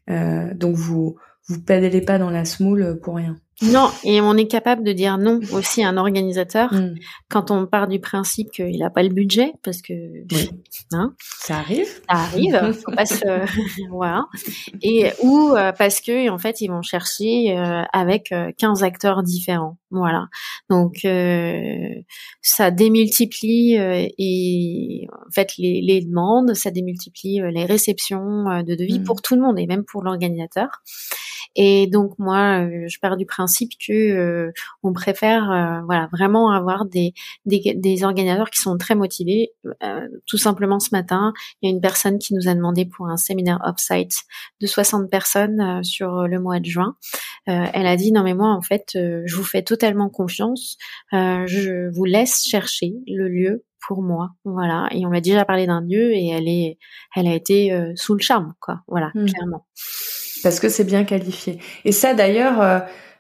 Euh, 0.09 0.53
donc 0.53 0.75
vous 0.75 1.17
vous 1.47 1.61
pédalez 1.61 2.01
pas 2.01 2.17
dans 2.17 2.29
la 2.29 2.45
smoule 2.45 2.99
pour 3.01 3.15
rien. 3.15 3.37
Non, 3.61 3.89
et 4.03 4.19
on 4.19 4.35
est 4.35 4.47
capable 4.47 4.83
de 4.83 4.91
dire 4.91 5.17
non 5.17 5.39
aussi 5.53 5.81
à 5.81 5.87
un 5.87 5.95
organisateur 5.95 6.73
hmm. 6.73 6.95
quand 7.29 7.51
on 7.51 7.65
part 7.65 7.87
du 7.87 8.01
principe 8.01 8.51
qu'il 8.51 8.79
n'a 8.79 8.89
pas 8.89 9.01
le 9.01 9.09
budget, 9.09 9.53
parce 9.63 9.81
que 9.81 9.93
hein, 10.91 11.15
ça 11.21 11.59
arrive, 11.59 11.87
ça 11.87 12.01
arrive, 12.09 12.73
faut 12.85 12.91
pas 12.91 13.05
se, 13.05 13.45
voilà, 13.89 14.25
et 14.81 15.11
ou 15.23 15.55
euh, 15.55 15.71
parce 15.71 16.01
que 16.01 16.29
en 16.29 16.37
fait 16.37 16.59
ils 16.59 16.67
vont 16.67 16.81
chercher 16.81 17.57
euh, 17.57 17.83
avec 17.93 18.33
15 18.57 18.83
euh, 18.83 18.85
acteurs 18.85 19.23
différents, 19.23 19.77
voilà. 19.89 20.27
Donc 20.69 21.07
ça 22.41 22.71
démultiplie 22.71 23.75
et 23.75 25.07
en 25.13 25.31
fait 25.31 25.53
les, 25.57 25.81
les, 25.81 26.01
demandes, 26.01 26.55
ça 26.55 26.71
démultiplie 26.71 27.39
les 27.53 27.63
réceptions 27.63 28.63
de 28.63 28.75
devis 28.75 28.99
hmm. 28.99 29.05
pour 29.05 29.21
tout 29.21 29.35
le 29.35 29.41
monde 29.41 29.57
et 29.59 29.65
même 29.65 29.85
pour 29.85 30.03
l'organisateur. 30.03 30.67
Et 31.55 31.87
donc 31.87 32.17
moi, 32.19 32.65
euh, 32.65 32.85
je 32.87 32.99
pars 32.99 33.17
du 33.17 33.25
principe 33.25 33.71
que 33.85 33.93
euh, 33.93 34.51
on 34.83 34.91
préfère 34.93 35.49
euh, 35.51 35.81
voilà 35.85 36.09
vraiment 36.11 36.51
avoir 36.51 36.85
des, 36.85 37.13
des, 37.45 37.73
des 37.75 38.03
organisateurs 38.03 38.49
qui 38.49 38.59
sont 38.59 38.77
très 38.77 38.95
motivés. 38.95 39.53
tout 40.25 40.37
simplement 40.37 40.79
ce 40.79 40.89
matin, 40.91 41.33
il 41.61 41.69
y 41.69 41.71
a 41.71 41.75
une 41.75 41.81
personne 41.81 42.19
qui 42.19 42.33
nous 42.33 42.47
a 42.47 42.53
demandé 42.53 42.85
pour 42.85 43.07
un 43.07 43.17
séminaire 43.17 43.59
off-site 43.63 44.23
de 44.61 44.67
60 44.67 45.09
personnes 45.09 45.83
sur 45.83 46.27
le 46.27 46.39
mois 46.39 46.59
de 46.59 46.65
juin. 46.65 46.95
elle 47.45 47.87
a 47.87 47.95
dit 47.95 48.11
non 48.11 48.23
mais 48.23 48.33
moi 48.33 48.49
en 48.49 48.61
fait, 48.61 48.91
je 48.93 49.35
vous 49.35 49.43
fais 49.43 49.61
totalement 49.63 50.09
confiance. 50.09 50.77
je 51.11 51.89
vous 51.93 52.05
laisse 52.05 52.45
chercher 52.45 52.93
le 53.07 53.27
lieu 53.27 53.63
pour 53.87 54.01
moi, 54.01 54.31
voilà. 54.45 54.87
Et 54.91 55.05
on 55.05 55.11
a 55.11 55.21
déjà 55.21 55.45
parlé 55.45 55.67
d'un 55.67 55.81
lieu 55.81 56.11
et 56.11 56.29
elle 56.29 56.47
est, 56.47 56.77
elle 57.15 57.27
a 57.27 57.35
été 57.35 57.71
sous 57.95 58.13
le 58.13 58.21
charme, 58.21 58.53
quoi. 58.59 58.81
Voilà, 58.87 59.11
mmh. 59.13 59.25
clairement. 59.27 59.65
Parce 60.43 60.59
que 60.59 60.69
c'est 60.69 60.83
bien 60.83 61.03
qualifié. 61.03 61.59
Et 61.85 61.91
ça 61.91 62.13
d'ailleurs, 62.13 62.61
euh, 62.61 62.79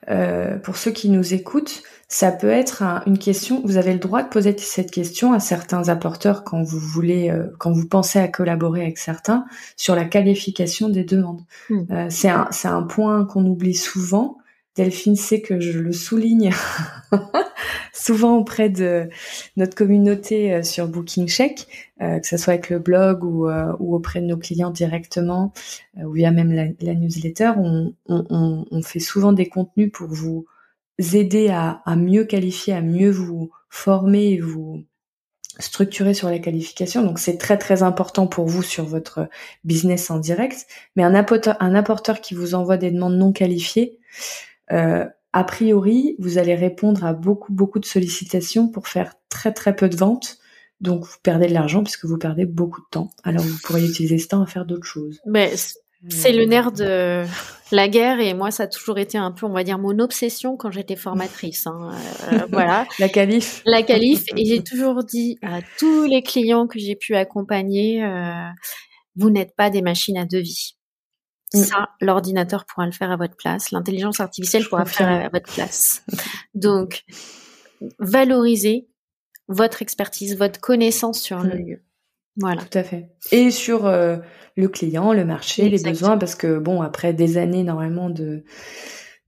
euh, 0.09 0.57
pour 0.57 0.77
ceux 0.77 0.91
qui 0.91 1.09
nous 1.09 1.33
écoutent, 1.33 1.83
ça 2.07 2.31
peut 2.31 2.49
être 2.49 2.83
une 3.07 3.17
question. 3.17 3.61
Vous 3.65 3.77
avez 3.77 3.93
le 3.93 3.99
droit 3.99 4.21
de 4.21 4.29
poser 4.29 4.55
cette 4.57 4.91
question 4.91 5.33
à 5.33 5.39
certains 5.39 5.89
apporteurs 5.89 6.43
quand 6.43 6.61
vous 6.61 6.79
voulez, 6.79 7.29
euh, 7.29 7.47
quand 7.57 7.71
vous 7.71 7.87
pensez 7.87 8.19
à 8.19 8.27
collaborer 8.27 8.83
avec 8.83 8.99
certains 8.99 9.45
sur 9.75 9.95
la 9.95 10.05
qualification 10.05 10.89
des 10.89 11.03
demandes. 11.03 11.41
Hmm. 11.69 11.83
Euh, 11.91 12.07
c'est 12.09 12.29
un, 12.29 12.47
c'est 12.51 12.67
un 12.67 12.83
point 12.83 13.25
qu'on 13.25 13.45
oublie 13.45 13.73
souvent. 13.73 14.37
Delphine 14.75 15.15
sait 15.15 15.41
que 15.41 15.59
je 15.59 15.79
le 15.79 15.93
souligne 15.93 16.51
souvent 17.93 18.37
auprès 18.37 18.69
de 18.69 19.09
notre 19.55 19.75
communauté 19.75 20.53
euh, 20.53 20.63
sur 20.63 20.87
Booking 20.87 21.27
Check, 21.27 21.67
que 21.99 22.27
ce 22.27 22.35
soit 22.35 22.53
avec 22.53 22.69
le 22.69 22.79
blog 22.79 23.23
ou, 23.23 23.47
ou, 23.47 23.95
auprès 23.95 24.19
de 24.19 24.25
nos 24.25 24.37
clients 24.37 24.69
directement, 24.69 25.53
ou 25.95 26.11
via 26.11 26.31
même 26.31 26.51
la, 26.51 26.93
newsletter. 26.93 27.53
On, 27.57 28.81
fait 28.83 28.99
souvent 28.99 29.31
des 29.31 29.47
contenus 29.47 29.91
pour 29.93 30.09
vous 30.09 30.45
aider 31.13 31.49
à, 31.49 31.81
mieux 31.95 32.25
qualifier, 32.25 32.73
à 32.73 32.81
mieux 32.81 33.11
vous 33.11 33.49
former 33.69 34.31
et 34.31 34.39
vous 34.39 34.83
structurer 35.59 36.13
sur 36.13 36.29
la 36.29 36.39
qualification. 36.39 37.01
Donc 37.01 37.19
c'est 37.19 37.37
très 37.37 37.57
très 37.57 37.83
important 37.83 38.27
pour 38.27 38.45
vous 38.45 38.63
sur 38.63 38.85
votre 38.85 39.29
business 39.63 40.09
en 40.11 40.19
direct. 40.19 40.67
Mais 40.95 41.03
un 41.03 41.15
apporteur 41.15 42.21
qui 42.21 42.35
vous 42.35 42.55
envoie 42.55 42.77
des 42.77 42.91
demandes 42.91 43.17
non 43.17 43.31
qualifiées, 43.31 43.99
euh, 44.71 45.05
a 45.33 45.43
priori, 45.43 46.15
vous 46.19 46.37
allez 46.37 46.55
répondre 46.55 47.03
à 47.03 47.13
beaucoup 47.13 47.53
beaucoup 47.53 47.79
de 47.79 47.85
sollicitations 47.85 48.69
pour 48.69 48.87
faire 48.87 49.15
très 49.29 49.53
très 49.53 49.75
peu 49.75 49.89
de 49.89 49.95
ventes. 49.95 50.37
Donc 50.81 51.05
vous 51.05 51.17
perdez 51.23 51.47
de 51.47 51.53
l'argent 51.53 51.83
puisque 51.83 52.05
vous 52.05 52.17
perdez 52.17 52.45
beaucoup 52.45 52.81
de 52.81 52.87
temps. 52.91 53.09
Alors 53.23 53.43
vous 53.43 53.57
pourriez 53.63 53.87
utiliser 53.87 54.17
ce 54.17 54.27
temps 54.27 54.41
à 54.41 54.45
faire 54.45 54.65
d'autres 54.65 54.85
choses. 54.85 55.19
Mais 55.25 55.53
c'est 56.09 56.33
le 56.33 56.45
nerf 56.45 56.71
de 56.71 57.25
la 57.71 57.87
guerre 57.87 58.19
et 58.19 58.33
moi 58.33 58.51
ça 58.51 58.63
a 58.63 58.67
toujours 58.67 58.99
été 58.99 59.17
un 59.17 59.31
peu 59.31 59.47
on 59.47 59.53
va 59.53 59.63
dire 59.63 59.79
mon 59.79 59.97
obsession 59.97 60.55
quand 60.55 60.69
j'étais 60.69 60.95
formatrice 60.95 61.65
hein. 61.65 61.93
euh, 62.31 62.45
voilà 62.51 62.85
la 62.99 63.09
calife 63.09 63.63
la 63.65 63.81
calife 63.81 64.25
et 64.37 64.45
j'ai 64.45 64.63
toujours 64.63 65.03
dit 65.03 65.39
à 65.41 65.61
tous 65.79 66.03
les 66.03 66.21
clients 66.21 66.67
que 66.67 66.77
j'ai 66.77 66.95
pu 66.95 67.15
accompagner 67.15 68.03
euh, 68.03 68.45
vous 69.15 69.29
n'êtes 69.29 69.55
pas 69.55 69.69
des 69.69 69.81
machines 69.81 70.17
à 70.17 70.25
devis. 70.25 70.74
Ça 71.55 71.89
l'ordinateur 72.01 72.65
pourra 72.65 72.85
le 72.85 72.91
faire 72.91 73.11
à 73.11 73.17
votre 73.17 73.35
place 73.35 73.71
l'intelligence 73.71 74.19
artificielle 74.19 74.65
pourra 74.67 74.83
le 74.83 74.89
faire 74.89 75.07
à 75.07 75.29
votre 75.29 75.51
place 75.51 76.03
donc 76.55 77.03
valorisez 77.99 78.87
votre 79.47 79.81
expertise 79.81 80.37
votre 80.37 80.59
connaissance 80.59 81.21
sur 81.21 81.39
le 81.39 81.55
mm. 81.55 81.65
lieu 81.65 81.81
voilà. 82.37 82.63
Tout 82.63 82.77
à 82.77 82.83
fait. 82.83 83.09
Et 83.31 83.49
sur 83.49 83.85
euh, 83.85 84.17
le 84.57 84.67
client, 84.67 85.13
le 85.13 85.25
marché, 85.25 85.69
les 85.69 85.81
besoins, 85.81 86.17
parce 86.17 86.35
que 86.35 86.59
bon, 86.59 86.81
après 86.81 87.13
des 87.13 87.37
années 87.37 87.63
normalement 87.63 88.09
de 88.09 88.43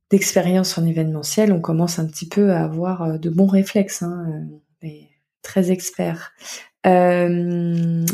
d'expérience 0.10 0.78
en 0.78 0.86
événementiel, 0.86 1.52
on 1.52 1.60
commence 1.60 2.00
un 2.00 2.08
petit 2.08 2.28
peu 2.28 2.52
à 2.52 2.64
avoir 2.64 3.04
euh, 3.04 3.18
de 3.18 3.30
bons 3.30 3.48
réflexes, 3.48 4.04
hein, 4.04 4.26
euh, 4.84 4.88
très 5.42 5.72
experts. 5.72 6.32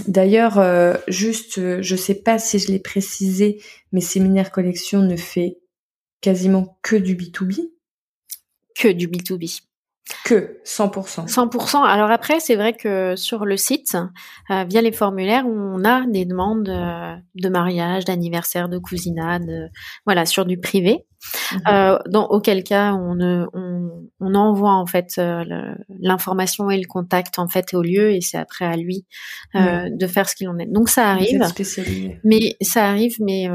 D'ailleurs, 0.08 0.60
juste, 1.08 1.82
je 1.82 1.96
sais 1.96 2.16
pas 2.16 2.40
si 2.40 2.60
je 2.60 2.72
l'ai 2.72 2.80
précisé, 2.80 3.62
mais 3.92 4.02
Séminaire 4.02 4.52
Collection 4.52 5.02
ne 5.02 5.16
fait 5.16 5.60
quasiment 6.22 6.80
que 6.82 6.96
du 6.96 7.16
B2B. 7.16 7.70
Que 8.76 8.88
du 8.88 9.08
B2B. 9.08 9.62
Que 10.26 10.60
100%. 10.66 11.28
100%. 11.28 11.84
Alors 11.84 12.12
après, 12.12 12.40
c'est 12.40 12.56
vrai 12.56 12.74
que 12.74 13.16
sur 13.16 13.46
le 13.46 13.56
site, 13.56 13.96
euh, 14.50 14.64
via 14.66 14.82
les 14.82 14.92
formulaires, 14.92 15.46
on 15.48 15.84
a 15.86 16.06
des 16.06 16.26
demandes 16.26 16.68
euh, 16.68 17.16
de 17.36 17.50
mariage, 17.50 18.06
d'anniversaire, 18.06 18.68
de 18.68 18.80
cousinade, 18.80 19.50
euh, 19.50 19.68
voilà, 20.06 20.26
sur 20.26 20.46
du 20.46 20.60
privé. 20.60 21.06
Mhm. 21.54 22.00
dans 22.10 22.28
auquel 22.28 22.64
cas, 22.64 22.94
on, 22.94 23.20
on, 23.54 24.10
on 24.20 24.36
envoie 24.36 24.74
en 24.74 24.86
fait 24.86 25.20
l'information 26.00 26.70
et 26.70 26.78
le 26.78 26.88
contact 26.88 27.40
en 27.40 27.48
fait 27.48 27.74
au 27.74 27.82
lieu, 27.82 28.12
et 28.12 28.22
c'est 28.22 28.38
après 28.38 28.66
à 28.66 28.76
lui 28.76 29.06
de 29.54 30.08
faire 30.08 30.30
ce 30.30 30.36
qu'il 30.36 30.50
en 30.50 30.58
est. 30.58 30.66
Donc 30.66 30.90
ça 30.90 31.10
arrive. 31.12 31.40
Mais 32.24 32.56
ça 32.62 32.88
arrive, 32.88 33.16
mais 33.20 33.50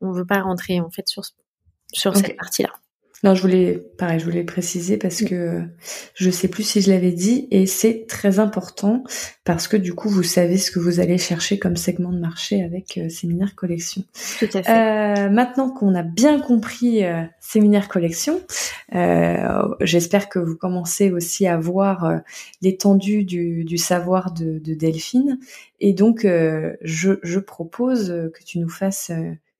on 0.00 0.12
veut 0.12 0.26
pas 0.26 0.40
rentrer 0.40 0.80
en 0.80 0.90
fait 0.90 1.08
sur 1.08 1.22
sur 1.92 2.16
cette 2.16 2.36
partie-là. 2.36 2.70
Non, 3.24 3.34
je 3.34 3.42
voulais, 3.42 3.82
pareil, 3.98 4.20
je 4.20 4.24
voulais 4.24 4.44
préciser 4.44 4.96
parce 4.96 5.22
que 5.22 5.62
je 6.14 6.30
sais 6.30 6.46
plus 6.46 6.62
si 6.62 6.80
je 6.80 6.90
l'avais 6.90 7.10
dit 7.10 7.48
et 7.50 7.66
c'est 7.66 8.06
très 8.06 8.38
important 8.38 9.02
parce 9.44 9.66
que 9.66 9.76
du 9.76 9.92
coup, 9.92 10.08
vous 10.08 10.22
savez 10.22 10.56
ce 10.56 10.70
que 10.70 10.78
vous 10.78 11.00
allez 11.00 11.18
chercher 11.18 11.58
comme 11.58 11.76
segment 11.76 12.12
de 12.12 12.20
marché 12.20 12.62
avec 12.62 12.96
euh, 12.96 13.08
Séminaire 13.08 13.56
Collection. 13.56 14.04
Tout 14.38 14.48
à 14.54 14.62
fait. 14.62 14.70
Euh, 14.70 15.30
maintenant 15.30 15.70
qu'on 15.70 15.96
a 15.96 16.02
bien 16.02 16.40
compris 16.40 17.04
euh, 17.04 17.24
Séminaire 17.40 17.88
Collection, 17.88 18.40
euh, 18.94 19.68
j'espère 19.80 20.28
que 20.28 20.38
vous 20.38 20.56
commencez 20.56 21.10
aussi 21.10 21.46
à 21.46 21.56
voir 21.58 22.04
euh, 22.04 22.18
l'étendue 22.62 23.24
du, 23.24 23.64
du, 23.64 23.78
savoir 23.78 24.32
de, 24.32 24.58
de, 24.58 24.74
Delphine 24.74 25.38
et 25.80 25.92
donc 25.92 26.24
je, 26.24 27.12
je 27.22 27.38
propose 27.38 28.08
que 28.34 28.44
tu 28.44 28.58
nous 28.58 28.68
fasses 28.68 29.10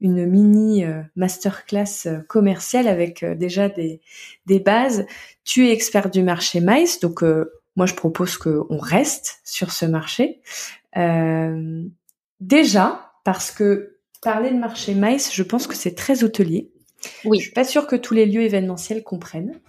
une 0.01 0.27
mini 0.27 0.85
euh, 0.85 1.03
masterclass 1.17 2.07
euh, 2.07 2.21
commerciale 2.29 2.87
avec 2.87 3.23
euh, 3.23 3.35
déjà 3.35 3.69
des, 3.69 4.01
des 4.47 4.61
bases. 4.61 5.07
Tu 5.45 5.69
es 5.69 5.73
expert 5.73 6.11
du 6.11 6.23
marché 6.23 6.61
maïs, 6.61 7.01
donc 7.01 7.23
moi 7.77 7.87
je 7.87 7.95
propose 7.95 8.37
qu'on 8.37 8.79
reste 8.79 9.41
sur 9.45 9.73
ce 9.73 9.87
marché. 9.87 10.41
Euh, 10.97 11.85
déjà 12.41 13.13
parce 13.25 13.51
que 13.51 13.99
parler 14.21 14.51
de 14.51 14.57
marché 14.59 14.95
maïs, 14.95 15.33
je 15.33 15.43
pense 15.43 15.67
que 15.67 15.75
c'est 15.75 15.95
très 15.95 16.25
hôtelier. 16.25 16.71
Oui. 17.25 17.39
Je 17.39 17.45
suis 17.45 17.53
pas 17.53 17.65
sûre 17.65 17.87
que 17.87 17.97
tous 17.97 18.15
les 18.15 18.27
lieux 18.27 18.43
événementiels 18.43 19.05
comprennent. 19.05 19.61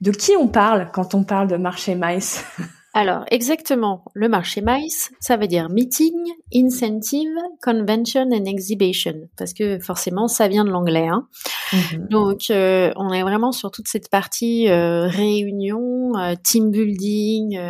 De 0.00 0.10
qui 0.10 0.32
on 0.36 0.48
parle 0.48 0.90
quand 0.92 1.14
on 1.14 1.24
parle 1.24 1.48
de 1.48 1.56
marché 1.56 1.94
maïs 1.94 2.44
Alors, 2.92 3.24
exactement, 3.30 4.04
le 4.14 4.28
marché 4.28 4.62
MICE, 4.62 5.12
ça 5.20 5.36
veut 5.36 5.46
dire 5.46 5.68
Meeting, 5.70 6.12
Incentive, 6.52 7.36
Convention 7.62 8.28
and 8.32 8.46
Exhibition, 8.46 9.28
parce 9.36 9.54
que 9.54 9.78
forcément, 9.78 10.26
ça 10.26 10.48
vient 10.48 10.64
de 10.64 10.70
l'anglais. 10.70 11.06
Hein. 11.06 11.28
Mhm. 11.72 12.08
Donc, 12.08 12.50
euh, 12.50 12.92
on 12.96 13.12
est 13.12 13.22
vraiment 13.22 13.52
sur 13.52 13.70
toute 13.70 13.86
cette 13.86 14.10
partie 14.10 14.68
euh, 14.68 15.06
réunion, 15.06 16.18
euh, 16.18 16.34
team 16.42 16.72
building, 16.72 17.60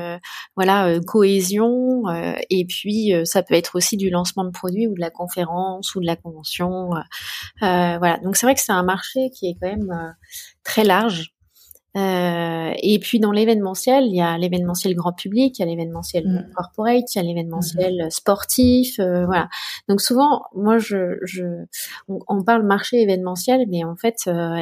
voilà, 0.57 0.99
cohésion, 1.07 2.05
et 2.49 2.65
puis 2.65 3.13
ça 3.25 3.43
peut 3.43 3.55
être 3.55 3.77
aussi 3.77 3.99
du 3.99 4.09
lancement 4.09 4.45
de 4.45 4.51
produits 4.51 4.87
ou 4.87 4.95
de 4.95 5.01
la 5.01 5.11
conférence 5.11 5.95
ou 5.95 6.01
de 6.01 6.07
la 6.07 6.17
convention. 6.17 6.91
voilà, 7.61 8.19
donc 8.25 8.37
c'est 8.37 8.47
vrai 8.47 8.55
que 8.55 8.63
c'est 8.63 8.73
un 8.73 8.83
marché 8.83 9.31
qui 9.35 9.49
est 9.49 9.57
quand 9.61 9.69
même 9.69 10.15
très 10.65 10.85
large. 10.85 11.35
Euh, 11.97 12.73
et 12.83 13.01
puis 13.01 13.19
dans 13.19 13.33
l'événementiel, 13.33 14.05
il 14.07 14.15
y 14.15 14.21
a 14.21 14.39
l'événementiel 14.39 14.95
grand 14.95 15.13
public, 15.13 15.59
il 15.59 15.63
y 15.63 15.65
a 15.65 15.67
l'événementiel 15.67 16.25
mm. 16.25 16.53
corporate, 16.55 17.15
il 17.15 17.19
y 17.19 17.21
a 17.21 17.25
l'événementiel 17.25 17.95
mm-hmm. 17.95 18.11
sportif, 18.11 19.01
euh, 19.01 19.27
voilà. 19.27 19.49
Donc 19.89 20.01
souvent, 20.01 20.45
moi, 20.55 20.79
je, 20.79 21.19
je 21.23 21.45
on, 22.09 22.45
parle 22.45 22.63
marché 22.65 23.03
événementiel, 23.03 23.67
mais 23.69 23.83
en 23.85 23.97
fait, 23.97 24.17
euh, 24.29 24.61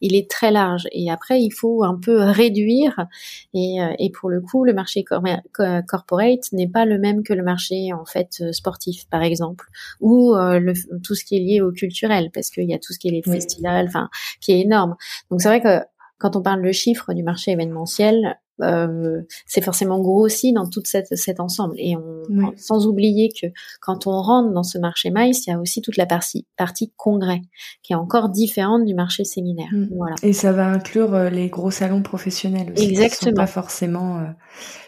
il 0.00 0.14
est 0.14 0.30
très 0.30 0.52
large. 0.52 0.86
Et 0.92 1.10
après, 1.10 1.42
il 1.42 1.50
faut 1.50 1.82
un 1.82 1.98
peu 1.98 2.20
réduire. 2.22 3.06
Et, 3.54 3.82
euh, 3.82 3.92
et 3.98 4.10
pour 4.10 4.30
le 4.30 4.40
coup, 4.40 4.64
le 4.64 4.72
marché 4.72 5.04
corporate 5.04 6.52
n'est 6.52 6.68
pas 6.68 6.84
le 6.84 6.98
même 6.98 7.24
que 7.24 7.32
le 7.32 7.42
marché 7.42 7.92
en 7.92 8.04
fait 8.04 8.52
sportif, 8.52 9.08
par 9.10 9.22
exemple, 9.22 9.66
ou 10.00 10.34
le, 10.34 10.74
tout 11.02 11.14
ce 11.14 11.24
qui 11.24 11.36
est 11.36 11.40
lié 11.40 11.60
au 11.60 11.72
culturel, 11.72 12.30
parce 12.32 12.50
qu'il 12.50 12.68
y 12.68 12.74
a 12.74 12.78
tout 12.78 12.92
ce 12.92 12.98
qui 12.98 13.08
est 13.08 13.12
les 13.12 13.22
festivals, 13.22 13.86
enfin, 13.88 14.08
qui 14.40 14.52
est 14.52 14.60
énorme. 14.60 14.96
Donc 15.30 15.42
c'est 15.42 15.48
vrai 15.48 15.60
que 15.60 15.84
quand 16.18 16.36
on 16.36 16.42
parle 16.42 16.62
de 16.62 16.72
chiffre 16.72 17.14
du 17.14 17.22
marché 17.22 17.52
événementiel, 17.52 18.38
euh, 18.60 19.22
c'est 19.46 19.62
forcément 19.62 20.00
grossi 20.00 20.52
dans 20.52 20.68
tout 20.68 20.82
cette, 20.84 21.16
cet 21.16 21.40
ensemble. 21.40 21.74
Et 21.78 21.96
on, 21.96 22.52
sans 22.56 22.86
oublier 22.86 23.30
que 23.30 23.46
quand 23.80 24.06
on 24.06 24.20
rentre 24.20 24.52
dans 24.52 24.62
ce 24.62 24.78
marché 24.78 25.10
maïs, 25.10 25.46
il 25.46 25.50
y 25.50 25.52
a 25.52 25.60
aussi 25.60 25.80
toute 25.80 25.96
la 25.96 26.06
partie, 26.06 26.46
partie 26.56 26.92
congrès, 26.96 27.40
qui 27.82 27.92
est 27.92 27.96
encore 27.96 28.30
différente 28.30 28.84
du 28.84 28.94
marché 28.94 29.24
séminaire. 29.24 29.70
Mm. 29.72 29.88
Voilà. 29.96 30.16
Et 30.22 30.32
ça 30.32 30.52
va 30.52 30.66
inclure 30.66 31.14
euh, 31.14 31.30
les 31.30 31.48
gros 31.48 31.70
salons 31.70 32.02
professionnels 32.02 32.72
aussi. 32.72 32.88
Exactement. 32.88 33.08
Qui 33.08 33.24
sont 33.26 33.32
pas 33.32 33.46
forcément 33.46 34.18
euh, 34.18 34.24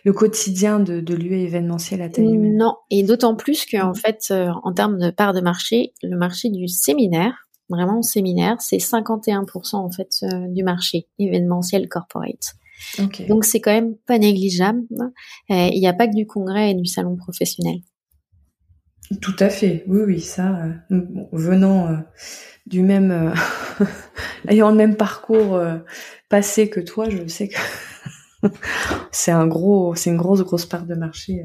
le 0.05 0.13
quotidien 0.13 0.81
de, 0.81 1.01
de 1.01 1.15
lieux 1.15 1.39
événementiels 1.39 2.03
à 2.03 2.09
taille 2.09 2.25
humaine. 2.25 2.57
Non. 2.57 2.75
Et 2.91 3.03
d'autant 3.03 3.37
plus 3.37 3.67
qu'en 3.67 3.89
en 3.89 3.91
mm. 3.91 3.97
fait, 3.97 4.35
en 4.65 4.73
termes 4.73 4.99
de 4.99 5.11
part 5.11 5.33
de 5.33 5.41
marché, 5.41 5.93
le 6.03 6.17
marché 6.17 6.51
du 6.51 6.67
séminaire, 6.67 7.47
vraiment 7.71 8.03
séminaire, 8.03 8.61
c'est 8.61 8.79
51% 8.79 9.77
en 9.77 9.91
fait 9.91 10.09
euh, 10.25 10.49
du 10.49 10.63
marché 10.63 11.07
événementiel 11.19 11.89
corporate. 11.89 12.55
Donc 13.29 13.45
c'est 13.45 13.61
quand 13.61 13.73
même 13.73 13.95
pas 14.07 14.19
négligeable. 14.19 14.83
Il 15.49 15.79
n'y 15.79 15.87
a 15.87 15.93
pas 15.93 16.09
que 16.09 16.15
du 16.15 16.27
congrès 16.27 16.71
et 16.71 16.75
du 16.75 16.87
salon 16.87 17.15
professionnel. 17.17 17.81
Tout 19.21 19.37
à 19.39 19.51
fait, 19.51 19.85
oui, 19.87 20.01
oui, 20.07 20.21
ça, 20.21 20.65
euh, 20.91 21.03
venant 21.33 21.89
euh, 21.89 21.97
du 22.67 22.83
même, 22.83 23.35
ayant 24.49 24.71
le 24.71 24.77
même 24.77 24.97
parcours 24.97 25.61
passé 26.29 26.71
que 26.71 26.81
toi, 26.81 27.11
je 27.11 27.27
sais 27.27 27.49
que 27.49 28.49
c'est 29.13 29.33
un 29.33 29.47
gros, 29.47 29.95
c'est 29.95 30.11
une 30.11 30.17
grosse, 30.17 30.41
grosse 30.41 30.67
part 30.67 30.87
de 30.87 30.95
marché. 30.95 31.45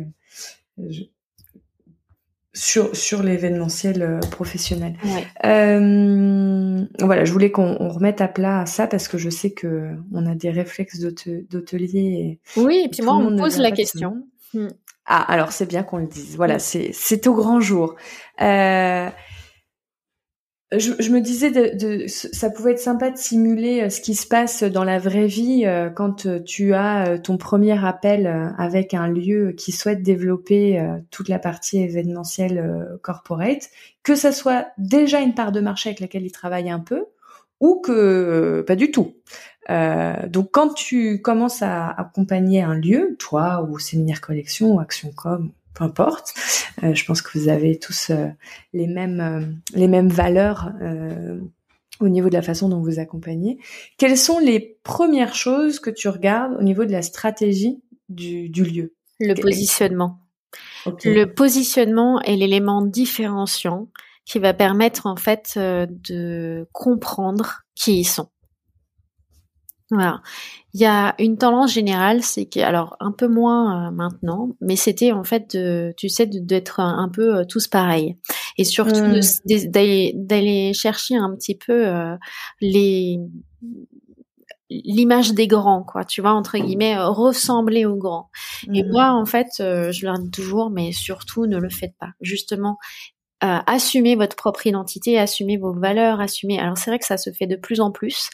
Sur 2.55 2.95
sur 2.95 3.21
l'événementiel 3.21 4.01
euh, 4.01 4.19
professionnel. 4.31 4.95
Euh, 5.43 6.85
voilà, 6.99 7.25
je 7.25 7.31
voulais 7.31 7.51
qu'on 7.51 7.89
remette 7.89 8.21
à 8.21 8.27
plat 8.27 8.65
ça 8.65 8.87
parce 8.87 9.07
que 9.07 9.17
je 9.17 9.29
sais 9.29 9.51
que 9.51 9.91
on 10.13 10.25
a 10.25 10.33
des 10.33 10.49
réflexes 10.49 10.99
d'hôtelier. 10.99 12.39
Oui, 12.55 12.83
et 12.85 12.89
puis 12.89 13.03
moi 13.03 13.15
on 13.15 13.29
me 13.29 13.37
pose 13.37 13.59
la 13.59 13.71
question. 13.71 14.23
Hmm. 14.53 14.69
Ah, 15.05 15.21
alors 15.21 15.51
c'est 15.51 15.67
bien 15.67 15.83
qu'on 15.83 15.97
le 15.97 16.07
dise. 16.07 16.35
Voilà, 16.37 16.57
c'est 16.57 16.89
c'est 16.93 17.27
au 17.27 17.35
grand 17.35 17.59
jour. 17.59 17.95
Euh, 18.41 19.09
je, 20.80 21.11
me 21.11 21.19
disais, 21.19 21.51
de, 21.51 22.05
ça 22.07 22.49
pouvait 22.49 22.71
être 22.71 22.80
sympa 22.80 23.09
de 23.11 23.17
simuler 23.17 23.82
euh, 23.82 23.89
ce 23.89 24.01
qui 24.01 24.15
se 24.15 24.28
passe 24.28 24.63
dans 24.63 24.84
la 24.84 24.99
vraie 24.99 25.28
vie 25.28 25.63
euh, 25.65 25.89
quand 25.89 26.26
euh, 26.26 26.39
tu 26.39 26.73
as 26.73 27.19
ton 27.19 27.38
premier 27.38 27.84
appel 27.86 28.53
avec 28.57 28.93
un 28.93 29.07
lieu 29.07 29.51
qui 29.51 29.71
souhaite 29.71 30.01
développer 30.01 30.84
toute 31.11 31.30
la 31.30 31.39
partie 31.39 31.80
événementielle 31.80 32.97
corporate, 33.01 33.69
que 34.03 34.15
ça 34.15 34.32
soit 34.32 34.67
déjà 34.78 35.21
une 35.21 35.34
part 35.34 35.51
de 35.51 35.59
marché 35.59 35.89
avec 35.89 35.99
laquelle 35.99 36.26
il 36.26 36.32
travaille 36.32 36.69
un 36.69 36.80
peu 36.80 37.05
ou 37.59 37.80
que 37.82 38.63
pas 38.67 38.76
du 38.76 38.91
tout. 38.91 39.15
donc 39.69 40.49
quand 40.51 40.73
tu 40.73 41.21
commences 41.21 41.61
à 41.61 41.89
accompagner 41.89 42.61
un 42.61 42.76
lieu, 42.76 43.15
toi 43.19 43.67
ou 43.69 43.80
séminaire 43.80 44.21
collection 44.21 44.76
ou 44.76 44.80
action 44.80 45.11
com, 45.15 45.51
peu 45.76 45.84
importe. 45.84 46.34
Euh, 46.84 46.95
je 46.95 47.05
pense 47.05 47.21
que 47.21 47.38
vous 47.38 47.49
avez 47.49 47.78
tous 47.78 48.09
euh, 48.09 48.28
les 48.73 48.88
mêmes 48.88 49.19
euh, 49.19 49.45
les 49.76 49.88
mêmes 49.88 50.09
valeurs 50.09 50.71
au 52.01 52.09
niveau 52.09 52.28
de 52.28 52.34
la 52.34 52.41
façon 52.41 52.67
dont 52.67 52.82
vous 52.82 52.99
accompagnez. 52.99 53.59
Quelles 53.97 54.17
sont 54.17 54.39
les 54.39 54.78
premières 54.84 55.36
choses 55.36 55.80
que 55.80 55.89
tu 55.89 56.09
regardes 56.09 56.55
au 56.59 56.63
niveau 56.63 56.86
de 56.86 56.91
la 56.91 57.01
stratégie 57.01 57.82
du, 58.09 58.49
du 58.49 58.63
lieu? 58.63 58.93
Le 59.19 59.34
positionnement. 59.34 60.19
Le 60.86 61.26
positionnement 61.26 62.21
est 62.21 62.36
l'élément 62.36 62.82
différenciant 62.82 63.88
qui 64.26 64.39
va 64.39 64.53
permettre 64.53 65.05
en 65.05 65.15
fait 65.15 65.53
de 65.57 66.67
comprendre 66.73 67.61
qui 67.76 67.99
ils 67.99 68.05
sont. 68.05 68.28
Voilà. 69.91 70.21
Il 70.73 70.81
y 70.81 70.86
a 70.86 71.13
une 71.19 71.38
tendance 71.38 71.71
générale, 71.71 72.23
c'est 72.23 72.47
que, 72.47 72.59
alors 72.59 72.97
un 72.99 73.11
peu 73.11 73.27
moins 73.27 73.88
euh, 73.88 73.91
maintenant, 73.91 74.49
mais 74.59 74.75
c'était 74.75 75.11
en 75.11 75.23
fait, 75.23 75.55
de, 75.55 75.93
tu 75.95 76.09
sais, 76.09 76.25
d'être 76.25 76.79
un 76.79 77.09
peu 77.09 77.38
euh, 77.38 77.43
tous 77.47 77.67
pareils, 77.67 78.17
et 78.57 78.63
surtout 78.63 78.99
mmh. 78.99 79.19
d'aller 80.15 80.73
chercher 80.73 81.15
un 81.15 81.36
petit 81.36 81.55
peu 81.55 81.88
euh, 81.88 82.15
les 82.61 83.19
l'image 84.71 85.33
des 85.33 85.45
grands, 85.45 85.83
quoi, 85.83 86.03
tu 86.03 86.21
vois, 86.21 86.33
entre 86.33 86.57
guillemets, 86.57 86.97
ressembler 86.97 87.86
aux 87.86 87.95
grands. 87.95 88.31
Et 88.73 88.83
mmh. 88.83 88.91
moi, 88.91 89.11
en 89.11 89.25
fait, 89.25 89.47
je 89.59 90.05
leur 90.05 90.17
dis 90.17 90.31
toujours, 90.31 90.71
mais 90.71 90.91
surtout, 90.91 91.45
ne 91.45 91.59
le 91.59 91.69
faites 91.69 91.93
pas. 91.99 92.09
Justement, 92.19 92.77
euh, 93.43 93.59
assumez 93.67 94.15
votre 94.15 94.36
propre 94.36 94.65
identité, 94.65 95.19
assumez 95.19 95.57
vos 95.57 95.73
valeurs, 95.73 96.21
assumez. 96.21 96.57
Alors 96.57 96.77
c'est 96.77 96.89
vrai 96.89 96.99
que 96.99 97.05
ça 97.05 97.17
se 97.17 97.31
fait 97.31 97.47
de 97.47 97.57
plus 97.57 97.81
en 97.81 97.91
plus. 97.91 98.29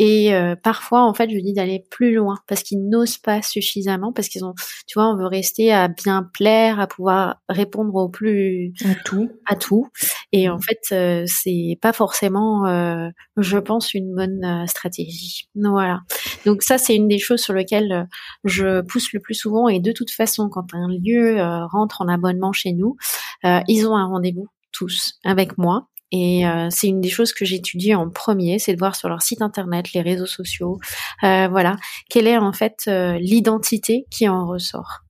Et 0.00 0.32
euh, 0.32 0.54
parfois, 0.54 1.02
en 1.02 1.12
fait, 1.12 1.28
je 1.28 1.38
dis 1.40 1.52
d'aller 1.52 1.84
plus 1.90 2.14
loin 2.14 2.36
parce 2.46 2.62
qu'ils 2.62 2.88
n'osent 2.88 3.18
pas 3.18 3.42
suffisamment, 3.42 4.12
parce 4.12 4.28
qu'ils 4.28 4.44
ont, 4.44 4.54
tu 4.86 4.94
vois, 4.94 5.08
on 5.08 5.16
veut 5.16 5.26
rester 5.26 5.72
à 5.72 5.88
bien 5.88 6.22
plaire, 6.22 6.78
à 6.78 6.86
pouvoir 6.86 7.42
répondre 7.48 7.92
au 7.96 8.08
plus 8.08 8.72
à 8.84 8.94
tout, 9.04 9.28
à 9.44 9.56
tout. 9.56 9.88
Et 10.30 10.48
en 10.48 10.60
fait, 10.60 10.78
euh, 10.92 11.24
c'est 11.26 11.76
pas 11.82 11.92
forcément, 11.92 12.64
euh, 12.66 13.08
je 13.36 13.58
pense, 13.58 13.92
une 13.92 14.14
bonne 14.14 14.66
stratégie. 14.68 15.48
Voilà. 15.56 16.02
Donc 16.46 16.62
ça, 16.62 16.78
c'est 16.78 16.94
une 16.94 17.08
des 17.08 17.18
choses 17.18 17.40
sur 17.40 17.54
lesquelles 17.54 18.06
je 18.44 18.82
pousse 18.82 19.12
le 19.12 19.18
plus 19.18 19.34
souvent. 19.34 19.68
Et 19.68 19.80
de 19.80 19.90
toute 19.90 20.12
façon, 20.12 20.48
quand 20.48 20.74
un 20.74 20.86
lieu 20.88 21.42
rentre 21.72 22.02
en 22.02 22.08
abonnement 22.08 22.52
chez 22.52 22.72
nous, 22.72 22.96
ils 23.42 23.86
ont 23.88 23.96
un 23.96 24.06
rendez-vous 24.06 24.46
tous 24.70 25.18
avec 25.24 25.58
moi 25.58 25.88
et 26.10 26.46
euh, 26.46 26.68
c'est 26.70 26.88
une 26.88 27.00
des 27.00 27.10
choses 27.10 27.32
que 27.32 27.44
j'étudie 27.44 27.94
en 27.94 28.08
premier, 28.08 28.58
c'est 28.58 28.72
de 28.72 28.78
voir 28.78 28.96
sur 28.96 29.08
leur 29.08 29.22
site 29.22 29.42
internet, 29.42 29.92
les 29.92 30.00
réseaux 30.00 30.26
sociaux, 30.26 30.78
euh, 31.22 31.48
voilà, 31.48 31.76
quelle 32.08 32.26
est 32.26 32.38
en 32.38 32.52
fait 32.52 32.84
euh, 32.88 33.18
l'identité 33.18 34.06
qui 34.10 34.28
en 34.28 34.46
ressort? 34.46 35.04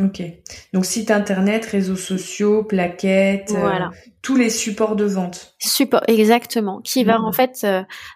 Ok. 0.00 0.22
Donc 0.72 0.86
site 0.86 1.10
internet, 1.10 1.66
réseaux 1.66 1.96
sociaux, 1.96 2.64
plaquettes, 2.64 3.50
voilà. 3.50 3.90
tous 4.22 4.36
les 4.36 4.48
supports 4.48 4.96
de 4.96 5.04
vente. 5.04 5.54
Support, 5.58 6.00
exactement. 6.08 6.80
Qui 6.80 7.04
va 7.04 7.18
mmh. 7.18 7.24
en 7.24 7.32
fait, 7.32 7.66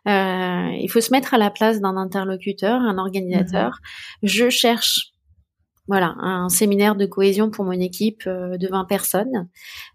il 0.06 0.88
faut 0.90 1.02
se 1.02 1.12
mettre 1.12 1.34
à 1.34 1.38
la 1.38 1.50
place 1.50 1.80
d'un 1.80 1.98
interlocuteur, 1.98 2.80
un 2.80 2.96
organisateur. 2.96 3.80
Mmh. 4.22 4.26
Je 4.26 4.48
cherche 4.48 5.12
voilà, 5.88 6.16
un 6.18 6.48
séminaire 6.48 6.96
de 6.96 7.06
cohésion 7.06 7.50
pour 7.50 7.64
mon 7.64 7.72
équipe 7.72 8.24
euh, 8.26 8.56
de 8.56 8.66
20 8.66 8.84
personnes. 8.86 9.48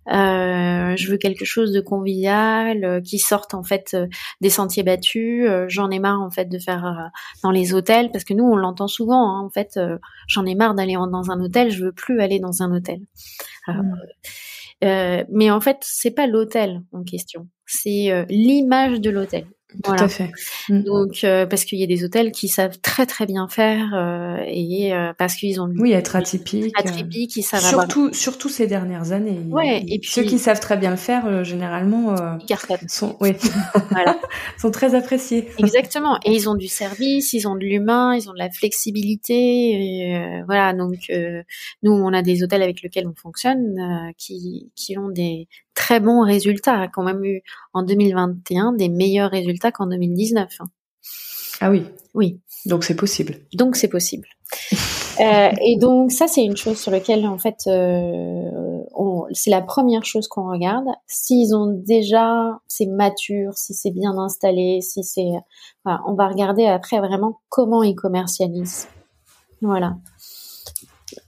Euh, 0.07 0.95
je 0.95 1.11
veux 1.11 1.17
quelque 1.17 1.43
chose 1.43 1.73
de 1.73 1.81
convivial, 1.81 2.83
euh, 2.85 3.01
qui 3.01 3.19
sorte 3.19 3.53
en 3.53 3.63
fait 3.63 3.97
des 4.39 4.49
sentiers 4.49 4.83
battus. 4.83 5.47
j'en 5.67 5.89
ai 5.91 5.99
marre 5.99 6.21
en 6.21 6.31
fait 6.31 6.45
de 6.45 6.59
faire 6.59 7.11
dans 7.43 7.51
les 7.51 7.73
hôtels 7.73 8.11
parce 8.11 8.23
que 8.23 8.33
nous 8.33 8.45
on 8.45 8.55
l'entend 8.55 8.87
souvent. 8.87 9.35
Hein, 9.35 9.41
en 9.45 9.49
fait, 9.49 9.79
j'en 10.27 10.45
ai 10.45 10.55
marre 10.55 10.75
d'aller 10.75 10.93
dans 10.93 11.31
un 11.31 11.39
hôtel. 11.41 11.71
Je 11.71 11.85
veux 11.85 11.91
plus 11.91 12.21
aller 12.21 12.39
dans 12.39 12.61
un 12.61 12.71
hôtel. 12.73 13.01
Hmm. 13.67 13.93
mais 15.29 15.51
en 15.51 15.61
fait, 15.61 15.77
c'est 15.81 16.11
pas 16.11 16.25
l'hôtel 16.25 16.81
en 16.91 17.03
question, 17.03 17.47
c'est 17.65 18.25
l'image 18.29 18.99
de 18.99 19.09
l'hôtel. 19.09 19.45
Tout 19.83 19.91
à 19.91 20.07
fait. 20.07 20.31
Mm. 20.69 20.83
Donc 20.83 21.23
euh, 21.23 21.45
parce 21.45 21.63
qu'il 21.63 21.79
y 21.79 21.83
a 21.83 21.87
des 21.87 22.03
hôtels 22.03 22.31
qui 22.31 22.47
savent 22.49 22.77
très 22.81 23.05
très 23.05 23.25
bien 23.25 23.47
faire 23.47 23.93
euh, 23.93 24.37
et 24.45 24.93
euh, 24.93 25.13
parce 25.17 25.35
qu'ils 25.35 25.61
ont 25.61 25.71
oui 25.77 25.93
être 25.93 26.15
atypique 26.15 26.73
atypique 26.77 27.35
ils 27.37 27.43
savent 27.43 27.61
surtout 27.61 28.13
surtout 28.13 28.49
ces 28.49 28.67
dernières 28.67 29.11
années. 29.13 29.39
Ouais 29.49 29.83
et 29.87 29.99
puis 29.99 30.09
ceux 30.09 30.23
qui 30.23 30.39
savent 30.39 30.59
très 30.59 30.77
bien 30.77 30.91
le 30.91 30.97
faire 30.97 31.43
généralement 31.43 32.15
sont 32.87 33.15
oui 33.21 33.31
voilà 33.91 34.19
sont 34.57 34.71
très 34.71 34.93
appréciés. 34.93 35.47
Exactement 35.57 36.19
et 36.25 36.33
ils 36.33 36.49
ont 36.49 36.55
du 36.55 36.67
service 36.67 37.33
ils 37.33 37.47
ont 37.47 37.55
de 37.55 37.63
l'humain 37.63 38.13
ils 38.15 38.29
ont 38.29 38.33
de 38.33 38.39
la 38.39 38.49
flexibilité 38.49 40.43
voilà 40.45 40.73
donc 40.73 41.11
nous 41.83 41.91
on 41.91 42.13
a 42.13 42.21
des 42.21 42.43
hôtels 42.43 42.61
avec 42.61 42.81
lesquels 42.81 43.07
on 43.07 43.15
fonctionne 43.15 44.11
qui 44.17 44.71
qui 44.75 44.97
ont 44.97 45.09
des 45.09 45.47
très 45.73 45.99
bons 45.99 46.23
résultats, 46.23 46.79
a 46.81 46.87
quand 46.87 47.03
même 47.03 47.23
eu 47.23 47.41
en 47.73 47.83
2021 47.83 48.73
des 48.73 48.89
meilleurs 48.89 49.31
résultats 49.31 49.71
qu'en 49.71 49.87
2019. 49.87 50.49
Hein. 50.59 50.65
Ah 51.59 51.69
oui. 51.69 51.85
Oui. 52.13 52.39
Donc 52.65 52.83
c'est 52.83 52.95
possible. 52.95 53.35
Donc 53.53 53.75
c'est 53.75 53.87
possible. 53.87 54.27
euh, 55.19 55.49
et 55.65 55.77
donc 55.77 56.11
ça 56.11 56.27
c'est 56.27 56.43
une 56.43 56.57
chose 56.57 56.77
sur 56.77 56.91
laquelle 56.91 57.25
en 57.25 57.37
fait 57.37 57.55
euh, 57.67 58.81
c'est 59.33 59.49
la 59.49 59.61
première 59.61 60.03
chose 60.03 60.27
qu'on 60.27 60.49
regarde. 60.49 60.87
S'ils 61.07 61.55
ont 61.55 61.67
déjà 61.67 62.59
c'est 62.67 62.85
mature, 62.85 63.53
si 63.57 63.73
c'est 63.73 63.91
bien 63.91 64.17
installé, 64.17 64.81
si 64.81 65.03
c'est 65.03 65.31
on 65.85 66.13
va 66.15 66.27
regarder 66.27 66.65
après 66.65 66.99
vraiment 66.99 67.39
comment 67.49 67.83
ils 67.83 67.95
commercialisent. 67.95 68.87
Voilà. 69.61 69.95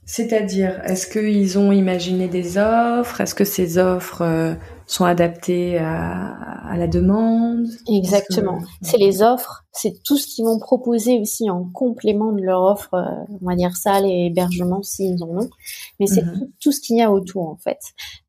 C'est-à-dire, 0.05 0.81
est-ce 0.83 1.07
qu'ils 1.07 1.57
ont 1.57 1.71
imaginé 1.71 2.27
des 2.27 2.57
offres? 2.57 3.21
Est-ce 3.21 3.33
que 3.33 3.45
ces 3.45 3.77
offres 3.77 4.21
euh, 4.21 4.53
sont 4.85 5.05
adaptées 5.05 5.77
à, 5.77 6.75
la 6.75 6.87
demande? 6.87 7.67
Exactement. 7.87 8.59
C'est 8.81 8.97
les 8.97 9.21
offres, 9.21 9.63
c'est 9.71 10.03
tout 10.03 10.17
ce 10.17 10.27
qu'ils 10.27 10.43
vont 10.43 10.59
proposer 10.59 11.19
aussi 11.19 11.49
en 11.49 11.69
complément 11.69 12.33
de 12.33 12.41
leur 12.41 12.63
offre, 12.63 12.93
euh, 12.95 13.35
on 13.41 13.45
va 13.45 13.55
dire 13.55 13.77
salle 13.77 14.05
et 14.05 14.25
hébergement 14.25 14.83
s'ils 14.83 15.23
en 15.23 15.37
ont. 15.37 15.49
Mais 15.99 16.07
c'est 16.07 16.23
mhm. 16.23 16.49
tout, 16.59 16.73
ce 16.73 16.81
qu'il 16.81 16.97
y 16.97 17.01
a 17.01 17.09
autour 17.09 17.47
en 17.47 17.57
fait. 17.57 17.79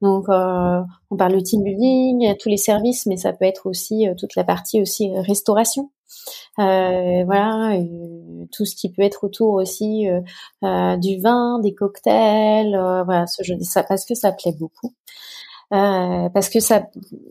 Donc, 0.00 0.28
euh, 0.28 0.80
on 1.10 1.16
parle 1.16 1.34
de 1.34 1.40
team 1.40 1.64
building, 1.64 2.36
tous 2.38 2.50
les 2.50 2.56
services, 2.56 3.06
mais 3.06 3.16
ça 3.16 3.32
peut 3.32 3.46
être 3.46 3.66
aussi 3.66 4.06
toute 4.16 4.36
la 4.36 4.44
partie 4.44 4.80
aussi 4.80 5.10
restauration. 5.16 5.90
Euh, 6.58 7.24
voilà, 7.24 7.78
tout 8.52 8.64
ce 8.64 8.76
qui 8.76 8.90
peut 8.92 9.02
être 9.02 9.24
autour 9.24 9.54
aussi 9.54 10.08
euh, 10.08 10.20
euh, 10.64 10.96
du 10.96 11.20
vin, 11.20 11.58
des 11.60 11.74
cocktails, 11.74 12.70
voilà, 13.04 13.26
ce 13.26 13.42
jeu, 13.42 13.54
ça 13.62 13.82
parce 13.82 14.04
que 14.04 14.14
ça 14.14 14.32
plaît 14.32 14.54
beaucoup. 14.58 14.94
Parce 15.70 16.48
que 16.48 16.60
ça, 16.60 16.86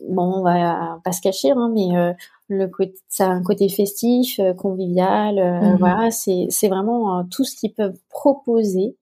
bon, 0.09 0.39
on 0.39 0.43
va 0.43 0.99
pas 1.03 1.11
se 1.11 1.21
cacher, 1.21 1.51
hein, 1.51 1.71
mais 1.73 2.15
le 2.49 2.67
côté, 2.67 2.93
ça 3.07 3.27
a 3.27 3.29
un 3.29 3.43
côté 3.43 3.69
festif, 3.69 4.39
convivial, 4.57 5.35
mmh 5.35 5.77
voilà, 5.77 6.11
c'est 6.11 6.47
c'est 6.49 6.67
vraiment 6.67 7.23
tout 7.25 7.43
ce 7.43 7.55
qu'ils 7.55 7.73
peuvent 7.73 7.97
proposer. 8.09 8.95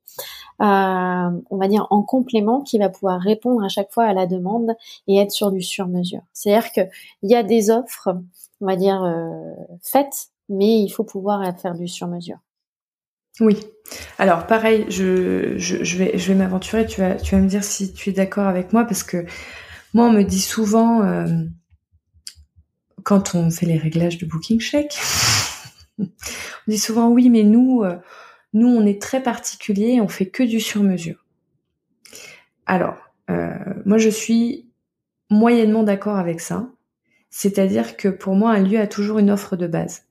on 0.60 1.58
va 1.58 1.68
dire 1.68 1.88
en 1.90 2.04
complément 2.04 2.62
qui 2.62 2.78
va 2.78 2.90
pouvoir 2.90 3.20
répondre 3.20 3.64
à 3.64 3.70
chaque 3.70 3.92
fois 3.92 4.06
à 4.06 4.14
la 4.14 4.28
demande 4.28 4.76
et 5.08 5.18
être 5.18 5.32
sur 5.32 5.52
du 5.52 5.62
sur-mesure. 5.62 6.22
C'est-à-dire 6.34 6.72
que 6.72 6.82
il 7.24 7.32
y 7.32 7.36
a 7.36 7.44
des 7.44 7.72
offres 7.72 8.16
on 8.62 8.68
va 8.68 8.76
dire, 8.76 9.04
euh, 9.04 9.54
faite, 9.82 10.28
mais 10.48 10.80
il 10.80 10.90
faut 10.90 11.04
pouvoir 11.04 11.42
faire 11.60 11.74
du 11.74 11.88
sur-mesure. 11.88 12.38
Oui. 13.40 13.58
Alors 14.18 14.46
pareil, 14.46 14.86
je, 14.90 15.98
vais, 15.98 16.36
m'aventurer. 16.36 16.86
Tu 16.86 17.02
vas, 17.02 17.16
me 17.16 17.48
dire 17.48 17.64
si 17.64 17.94
tu 17.94 18.10
es 18.10 18.14
d'accord 18.14 18.48
avec 18.48 18.74
moi 18.74 18.86
parce 18.86 19.04
que 19.04 19.26
moi 19.94 20.06
on 20.06 20.12
me 20.12 20.24
dit 20.24 20.42
souvent 20.42 21.04
euh, 21.04 21.26
quand 23.04 23.36
on 23.36 23.50
fait 23.50 23.66
les 23.66 23.78
réglages 23.78 24.18
de 24.18 24.26
Booking 24.26 24.60
Check, 24.60 24.94
on 26.00 26.06
dit 26.68 26.78
souvent 26.78 27.10
oui, 27.10 27.30
mais 27.30 27.44
nous, 27.44 27.84
euh, 27.84 27.98
nous 28.54 28.68
on 28.68 28.86
est 28.86 29.02
très 29.02 29.24
particulier, 29.24 30.00
on 30.02 30.08
fait 30.08 30.30
que 30.30 30.44
du 30.44 30.60
sur-mesure. 30.60 31.26
Alors 32.66 32.98
moi, 33.86 33.98
je 33.98 34.10
suis 34.10 34.70
moyennement 35.30 35.84
d'accord 35.84 36.18
avec 36.18 36.42
ça. 36.42 36.70
C'est-à-dire 37.30 37.96
que 37.96 38.10
pour 38.10 38.36
moi, 38.36 38.52
un 38.52 38.62
lieu 38.62 38.80
a 38.80 38.88
toujours 38.88 39.20
une 39.20 39.32
offre 39.32 39.56
de 39.56 39.68
base. 39.68 40.04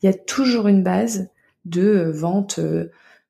Il 0.00 0.06
y 0.06 0.08
a 0.08 0.14
toujours 0.14 0.68
une 0.68 0.82
base 0.82 1.28
de 1.66 2.10
vente 2.14 2.58
euh, 2.58 2.88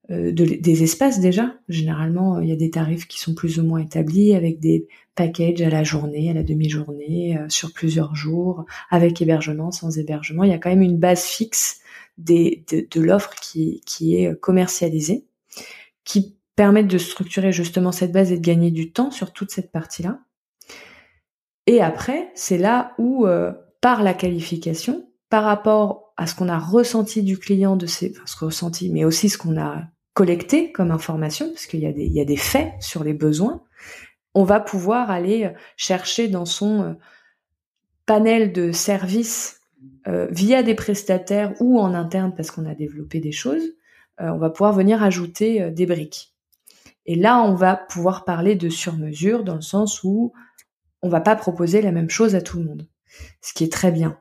des 0.09 0.83
espaces 0.85 1.19
déjà. 1.19 1.57
Généralement, 1.69 2.39
il 2.39 2.49
y 2.49 2.53
a 2.53 2.57
des 2.57 2.71
tarifs 2.71 3.09
qui 3.09 3.19
sont 3.19 3.35
plus 3.35 3.59
ou 3.59 3.65
moins 3.65 3.81
établis 3.81 4.35
avec 4.35 4.61
des 4.61 4.87
packages 5.17 5.63
à 5.63 5.71
la 5.71 5.83
journée, 5.83 6.31
à 6.31 6.35
la 6.35 6.45
demi-journée, 6.45 7.39
euh, 7.39 7.49
sur 7.49 7.73
plusieurs 7.73 8.15
jours, 8.15 8.65
avec 8.91 9.21
hébergement, 9.21 9.73
sans 9.73 9.99
hébergement. 9.99 10.45
Il 10.45 10.51
y 10.51 10.55
a 10.55 10.59
quand 10.59 10.71
même 10.71 10.83
une 10.83 10.99
base 10.99 11.25
fixe 11.25 11.81
des, 12.19 12.65
de, 12.71 12.87
de 12.89 13.01
l'offre 13.01 13.35
qui, 13.43 13.83
qui 13.85 14.17
est 14.17 14.39
commercialisée, 14.39 15.27
qui 16.05 16.37
permet 16.55 16.85
de 16.85 16.99
structurer 16.99 17.53
justement 17.53 17.93
cette 17.93 18.13
base 18.13 18.31
et 18.31 18.39
de 18.39 18.43
gagner 18.45 18.71
du 18.71 18.93
temps 18.93 19.11
sur 19.11 19.33
toute 19.33 19.51
cette 19.51 19.73
partie-là. 19.73 20.21
Et 21.67 21.81
après, 21.81 22.31
c'est 22.35 22.59
là 22.59 22.95
où, 22.99 23.27
euh, 23.27 23.53
par 23.81 24.03
la 24.03 24.15
qualification, 24.15 25.09
par 25.31 25.43
rapport 25.43 26.06
à 26.17 26.27
ce 26.27 26.35
qu'on 26.35 26.49
a 26.49 26.59
ressenti 26.59 27.23
du 27.23 27.39
client 27.39 27.77
de 27.77 27.87
ses, 27.87 28.13
enfin, 28.13 28.27
ce 28.27 28.45
ressenti, 28.45 28.91
mais 28.91 29.05
aussi 29.05 29.29
ce 29.29 29.39
qu'on 29.39 29.61
a 29.61 29.85
collecté 30.15 30.73
comme 30.73 30.91
information, 30.91 31.49
parce 31.51 31.67
qu'il 31.67 31.81
y, 31.81 31.87
a 31.87 31.93
des, 31.93 32.05
il 32.05 32.13
y 32.13 32.21
a 32.21 32.25
des 32.25 32.39
faits 32.39 32.73
sur 32.81 33.05
les 33.05 33.13
besoins, 33.13 33.63
on 34.37 34.45
va 34.45 34.61
pouvoir 34.61 35.11
aller 35.11 35.45
euh, 35.45 35.51
chercher 35.77 36.29
dans 36.29 36.45
son 36.45 36.83
euh, 36.83 36.93
panel 38.05 38.53
de 38.53 38.71
services 38.71 39.61
euh, 40.07 40.27
via 40.31 40.63
des 40.63 40.75
prestataires 40.75 41.55
ou 41.61 41.81
en 41.81 41.95
interne 41.95 42.35
parce 42.35 42.51
qu'on 42.51 42.67
a 42.67 42.75
développé 42.75 43.19
des 43.21 43.33
choses, 43.33 43.63
on 44.19 44.39
va 44.39 44.49
pouvoir 44.49 44.73
venir 44.73 45.03
ajouter 45.03 45.71
des 45.73 45.85
briques. 45.85 46.35
Et 47.05 47.17
là, 47.17 47.43
on 47.43 47.55
va 47.55 47.77
pouvoir 47.77 48.25
parler 48.25 48.55
de 48.55 48.71
sur-mesure 48.71 49.45
dans 49.45 49.57
le 49.57 49.61
sens 49.61 50.03
où 50.05 50.33
on 51.03 51.11
va 51.11 51.21
pas 51.21 51.37
proposer 51.37 51.83
la 51.83 51.93
même 51.93 52.09
chose 52.09 52.35
à 52.35 52.41
tout 52.41 52.59
le 52.59 52.65
monde, 52.65 52.89
ce 53.43 53.53
qui 53.53 53.65
est 53.65 53.73
très 53.73 53.93
bien. 53.93 54.19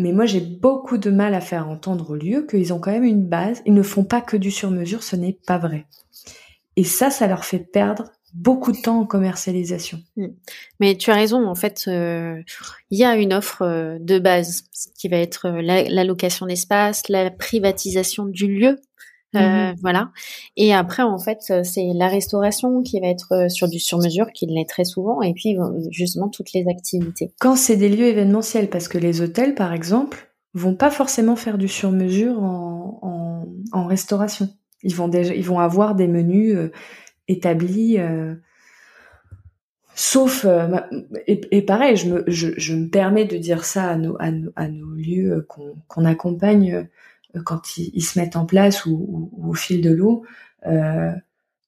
Mais 0.00 0.12
moi, 0.12 0.24
j'ai 0.24 0.40
beaucoup 0.40 0.96
de 0.96 1.10
mal 1.10 1.34
à 1.34 1.40
faire 1.40 1.68
entendre 1.68 2.10
au 2.10 2.14
lieu 2.14 2.46
qu'ils 2.48 2.72
ont 2.72 2.80
quand 2.80 2.90
même 2.90 3.04
une 3.04 3.26
base. 3.26 3.62
Ils 3.66 3.74
ne 3.74 3.82
font 3.82 4.04
pas 4.04 4.20
que 4.20 4.36
du 4.36 4.50
sur-mesure, 4.50 5.02
ce 5.02 5.14
n'est 5.14 5.38
pas 5.46 5.58
vrai. 5.58 5.86
Et 6.76 6.84
ça, 6.84 7.10
ça 7.10 7.26
leur 7.26 7.44
fait 7.44 7.58
perdre 7.58 8.04
beaucoup 8.32 8.72
de 8.72 8.80
temps 8.80 9.00
en 9.00 9.06
commercialisation. 9.06 9.98
Hmm. 10.16 10.28
Mais 10.78 10.96
tu 10.96 11.10
as 11.10 11.14
raison, 11.14 11.46
en 11.46 11.54
fait, 11.54 11.84
euh, 11.88 12.40
il 12.90 12.98
y 12.98 13.04
a 13.04 13.16
une 13.16 13.34
offre 13.34 13.62
euh, 13.62 13.98
de 14.00 14.18
base 14.18 14.62
qui 14.96 15.08
va 15.08 15.16
être 15.16 15.46
euh, 15.46 15.60
l'allocation 15.62 16.46
d'espace, 16.46 17.08
la 17.08 17.30
privatisation 17.30 18.24
du 18.24 18.46
lieu, 18.46 18.78
euh, 19.36 19.72
mmh 19.72 19.76
voilà. 19.80 20.10
Et 20.56 20.74
après, 20.74 21.02
en 21.02 21.18
fait, 21.18 21.38
euh, 21.50 21.62
c'est 21.62 21.88
la 21.94 22.08
restauration 22.08 22.82
qui 22.82 23.00
va 23.00 23.06
être 23.06 23.32
euh, 23.32 23.48
sur 23.48 23.68
du 23.68 23.78
sur-mesure, 23.78 24.26
qui 24.32 24.46
l'est 24.46 24.68
très 24.68 24.84
souvent, 24.84 25.22
et 25.22 25.32
puis 25.32 25.56
justement 25.90 26.28
toutes 26.28 26.52
les 26.52 26.66
activités. 26.68 27.32
Quand 27.40 27.56
c'est 27.56 27.76
des 27.76 27.88
lieux 27.88 28.06
événementiels, 28.06 28.68
parce 28.68 28.88
que 28.88 28.98
les 28.98 29.20
hôtels, 29.20 29.54
par 29.54 29.72
exemple, 29.72 30.30
vont 30.54 30.74
pas 30.74 30.90
forcément 30.90 31.36
faire 31.36 31.58
du 31.58 31.68
sur-mesure 31.68 32.42
en, 32.42 32.98
en, 33.02 33.46
en, 33.72 33.86
restauration. 33.86 34.48
Ils 34.82 34.96
vont 34.96 35.08
déjà, 35.08 35.34
ils 35.34 35.44
vont 35.44 35.60
avoir 35.60 35.94
des 35.94 36.08
menus 36.08 36.56
établis. 37.28 37.98
Sauf 39.94 40.46
et, 41.26 41.40
et, 41.50 41.62
pareil, 41.62 41.96
je 41.96 42.08
me, 42.08 42.24
je, 42.26 42.48
je, 42.56 42.74
me 42.74 42.88
permets 42.88 43.26
de 43.26 43.36
dire 43.36 43.64
ça 43.64 43.84
à 43.84 43.96
nos, 43.96 44.16
à 44.18 44.30
nos, 44.30 44.50
à 44.56 44.66
nos 44.68 44.92
lieux 44.92 45.46
qu'on 45.88 46.04
accompagne 46.04 46.72
euh, 46.72 46.84
quand 47.44 47.76
ils, 47.76 48.02
se 48.02 48.18
mettent 48.18 48.36
en 48.36 48.46
place 48.46 48.86
ou, 48.86 49.30
au 49.36 49.54
fil 49.54 49.80
de 49.80 49.90
l'eau, 49.90 50.24
euh, 50.66 51.12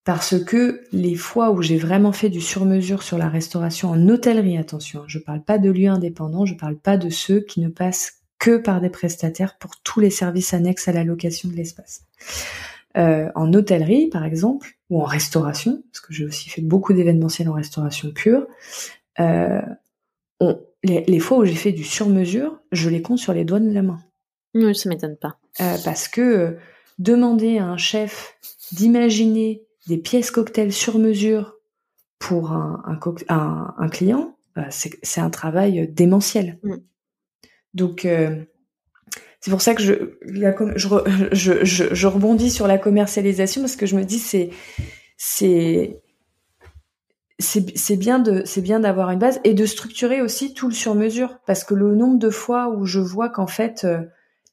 parce 0.05 0.43
que 0.43 0.83
les 0.93 1.15
fois 1.15 1.51
où 1.51 1.63
j'ai 1.63 1.77
vraiment 1.77 2.13
fait 2.13 2.29
du 2.29 2.41
sur-mesure 2.41 3.03
sur 3.03 3.19
la 3.19 3.29
restauration 3.29 3.91
en 3.91 4.09
hôtellerie, 4.09 4.59
attention, 4.59 5.05
je 5.07 5.19
parle 5.19 5.43
pas 5.43 5.59
de 5.59 5.71
lieux 5.71 5.89
indépendants, 5.89 6.45
je 6.45 6.55
parle 6.55 6.77
pas 6.77 6.97
de 6.97 7.09
ceux 7.09 7.41
qui 7.41 7.61
ne 7.61 7.69
passent 7.69 8.23
que 8.39 8.57
par 8.57 8.81
des 8.81 8.91
prestataires 8.91 9.57
pour 9.59 9.81
tous 9.83 10.01
les 10.01 10.11
services 10.11 10.53
annexes 10.53 10.89
à 10.89 10.93
la 10.93 11.05
location 11.05 11.49
de 11.49 11.55
l'espace. 11.55 12.05
Euh, 12.97 13.31
en 13.37 13.53
hôtellerie, 13.55 14.09
par 14.09 14.25
exemple, 14.25 14.77
ou 14.91 15.01
en 15.01 15.05
restauration, 15.05 15.83
parce 15.93 16.01
que 16.01 16.13
j'ai 16.13 16.25
aussi 16.25 16.51
fait 16.51 16.61
beaucoup 16.61 16.93
d'événementiels 16.93 17.49
en 17.49 17.55
restauration 17.55 18.11
pure, 18.13 18.47
euh, 19.21 19.63
les, 20.83 21.05
les, 21.07 21.19
fois 21.21 21.39
où 21.39 21.45
j'ai 21.45 21.55
fait 21.55 21.73
du 21.73 21.85
sur-mesure, 21.85 22.59
je 22.73 22.91
les 22.91 23.01
compte 23.01 23.19
sur 23.19 23.33
les 23.33 23.45
doigts 23.45 23.61
de 23.61 23.71
la 23.71 23.83
main. 23.83 24.01
Non, 24.55 24.75
ça 24.75 24.89
m'étonne 24.89 25.17
pas. 25.17 25.39
Euh, 25.61 25.77
parce 25.85 26.09
que 26.09 26.21
euh, 26.21 26.51
demander 26.99 27.59
à 27.59 27.67
un 27.67 27.77
chef 27.77 28.37
d'imaginer 28.73 29.63
des 29.87 29.99
pièces 29.99 30.31
cocktails 30.31 30.73
sur 30.73 30.99
mesure 30.99 31.57
pour 32.19 32.53
un, 32.53 32.83
un, 33.29 33.75
un, 33.77 33.89
client, 33.89 34.37
euh, 34.57 34.63
c'est 34.71 35.21
un 35.21 35.29
travail 35.29 35.89
démentiel. 35.89 36.59
Mm. 36.63 36.77
Donc, 37.75 38.07
c'est 39.41 39.51
pour 39.51 39.61
ça 39.61 39.75
que 39.75 39.83
je, 39.83 39.95
je, 41.33 41.65
je, 41.65 41.95
je, 41.95 42.07
rebondis 42.07 42.51
sur 42.51 42.67
la 42.67 42.79
commercialisation 42.79 43.61
parce 43.61 43.77
que 43.77 43.87
je 43.87 43.97
me 43.97 44.05
dis 44.05 44.19
c'est 44.19 44.51
c'est 45.17 46.01
c'est 47.39 47.97
bien 47.97 48.21
de 48.21 48.43
c'est 48.45 48.61
bien 48.61 48.79
d'avoir 48.79 49.11
une 49.11 49.19
base 49.19 49.41
et 49.43 49.55
de 49.55 49.67
structurer 49.67 50.21
aussi 50.23 50.55
tout 50.55 50.69
le 50.69 50.75
sur 50.75 50.95
mesure 50.95 51.39
parce 51.47 51.65
que 51.65 51.75
le 51.75 51.95
nombre 51.95 52.19
de 52.19 52.31
fois 52.31 52.69
où 52.69 52.87
je 52.87 53.01
vois 53.01 53.31
qu'en 53.31 53.49
fait 53.49 53.87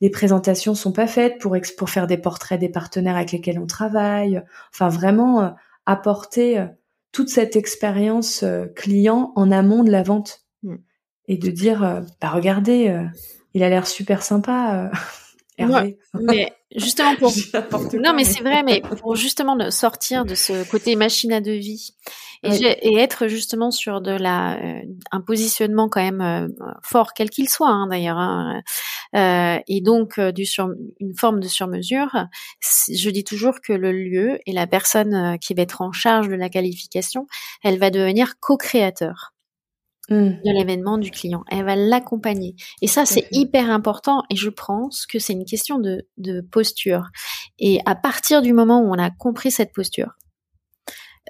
les 0.02 0.10
présentations 0.10 0.76
sont 0.76 0.92
pas 0.92 1.08
faites 1.08 1.40
pour 1.40 1.56
pour 1.78 1.90
faire 1.90 2.08
des 2.08 2.18
portraits 2.18 2.60
des 2.60 2.70
partenaires 2.70 3.16
avec 3.16 3.32
lesquels 3.32 3.60
on 3.60 3.68
travaille. 3.68 4.42
Enfin, 4.74 4.90
vraiment 4.90 5.42
euh, 5.42 5.50
apporter 5.86 6.60
euh, 6.60 6.68
toute 7.12 7.30
cette 7.30 7.56
expérience 7.56 8.44
euh, 8.44 8.68
client 8.68 9.34
en 9.36 9.52
amont 9.52 9.84
de 9.84 9.92
la 9.92 10.04
vente 10.04 10.46
mm. 10.64 10.76
et 11.28 11.38
de 11.38 11.50
dire, 11.50 12.04
bah 12.22 12.30
regardez, 12.30 12.96
il 13.54 13.64
a 13.64 13.70
l'air 13.70 13.88
super 13.88 14.24
sympa. 14.24 14.92
Hervé. 15.60 15.98
mais 16.14 16.54
justement 16.76 17.16
pour 17.16 17.32
non 17.94 18.14
mais 18.14 18.24
c'est 18.24 18.42
vrai 18.44 18.64
mais 18.64 18.82
pour 19.02 19.16
justement 19.16 19.70
sortir 19.72 20.24
de 20.26 20.36
ce 20.36 20.70
côté 20.70 20.96
machine 20.96 21.34
à 21.34 21.42
devis 21.42 21.94
et, 22.44 22.98
être 22.98 23.28
justement 23.28 23.70
sur 23.70 24.02
de 24.02 24.12
la 24.12 24.58
euh, 24.58 24.82
un 25.12 25.22
positionnement 25.22 25.90
quand 25.90 26.02
même 26.02 26.22
euh, 26.22 26.48
fort 26.84 27.14
quel 27.14 27.30
qu'il 27.30 27.50
soit 27.50 27.70
hein, 27.70 27.88
d'ailleurs 27.88 28.18
hein, 28.18 28.62
euh, 29.16 29.60
et 29.68 29.82
donc 29.82 30.20
du 30.20 30.46
sur 30.46 30.70
une 31.00 31.16
forme 31.18 31.40
de 31.40 31.48
surmesure 31.48 32.28
je 32.62 33.10
dis 33.10 33.24
toujours 33.24 33.60
que 33.62 33.74
le 33.74 33.92
lieu 33.92 34.40
et 34.46 34.54
la 34.54 34.68
personne 34.68 35.38
qui 35.40 35.54
va 35.54 35.64
être 35.64 35.82
en 35.82 35.92
charge 35.92 36.30
de 36.30 36.36
la 36.36 36.50
qualification 36.50 37.28
elle 37.64 37.80
va 37.80 37.90
devenir 37.90 38.40
co-créateur. 38.40 39.34
De 40.10 40.58
l'événement 40.58 40.98
du 40.98 41.12
client. 41.12 41.44
Elle 41.50 41.66
va 41.66 41.76
l'accompagner. 41.76 42.56
Et 42.82 42.88
ça, 42.88 43.06
c'est 43.06 43.28
hyper 43.32 43.70
important. 43.70 44.24
Et 44.30 44.36
je 44.36 44.50
pense 44.50 45.06
que 45.06 45.20
c'est 45.20 45.34
une 45.34 45.46
question 45.46 45.80
de, 45.80 46.08
de 46.18 46.42
posture. 46.42 47.08
Et 47.60 47.80
à 47.86 47.96
partir 47.96 48.42
du 48.42 48.54
moment 48.54 48.82
où 48.82 48.90
on 48.90 49.00
a 49.00 49.12
compris 49.12 49.52
cette 49.52 49.74
posture, 49.74 50.14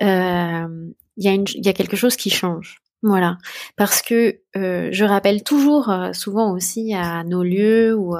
euh, 0.02 0.68
il 1.18 1.24
y, 1.24 1.28
a 1.28 1.34
y 1.34 1.70
a 1.70 1.74
quelque 1.74 1.98
chose 1.98 2.16
qui 2.16 2.30
change. 2.30 2.82
Voilà, 3.02 3.38
parce 3.78 4.02
que 4.02 4.42
euh, 4.58 4.90
je 4.92 5.06
rappelle 5.06 5.42
toujours 5.42 5.90
euh, 5.90 6.12
souvent 6.12 6.52
aussi 6.52 6.94
à 6.94 7.24
nos 7.24 7.44
lieux 7.44 7.96
ou, 7.96 8.18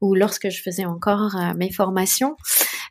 ou 0.00 0.14
lorsque 0.16 0.50
je 0.50 0.60
faisais 0.62 0.84
encore 0.84 1.36
mes 1.56 1.70
formations, 1.70 2.36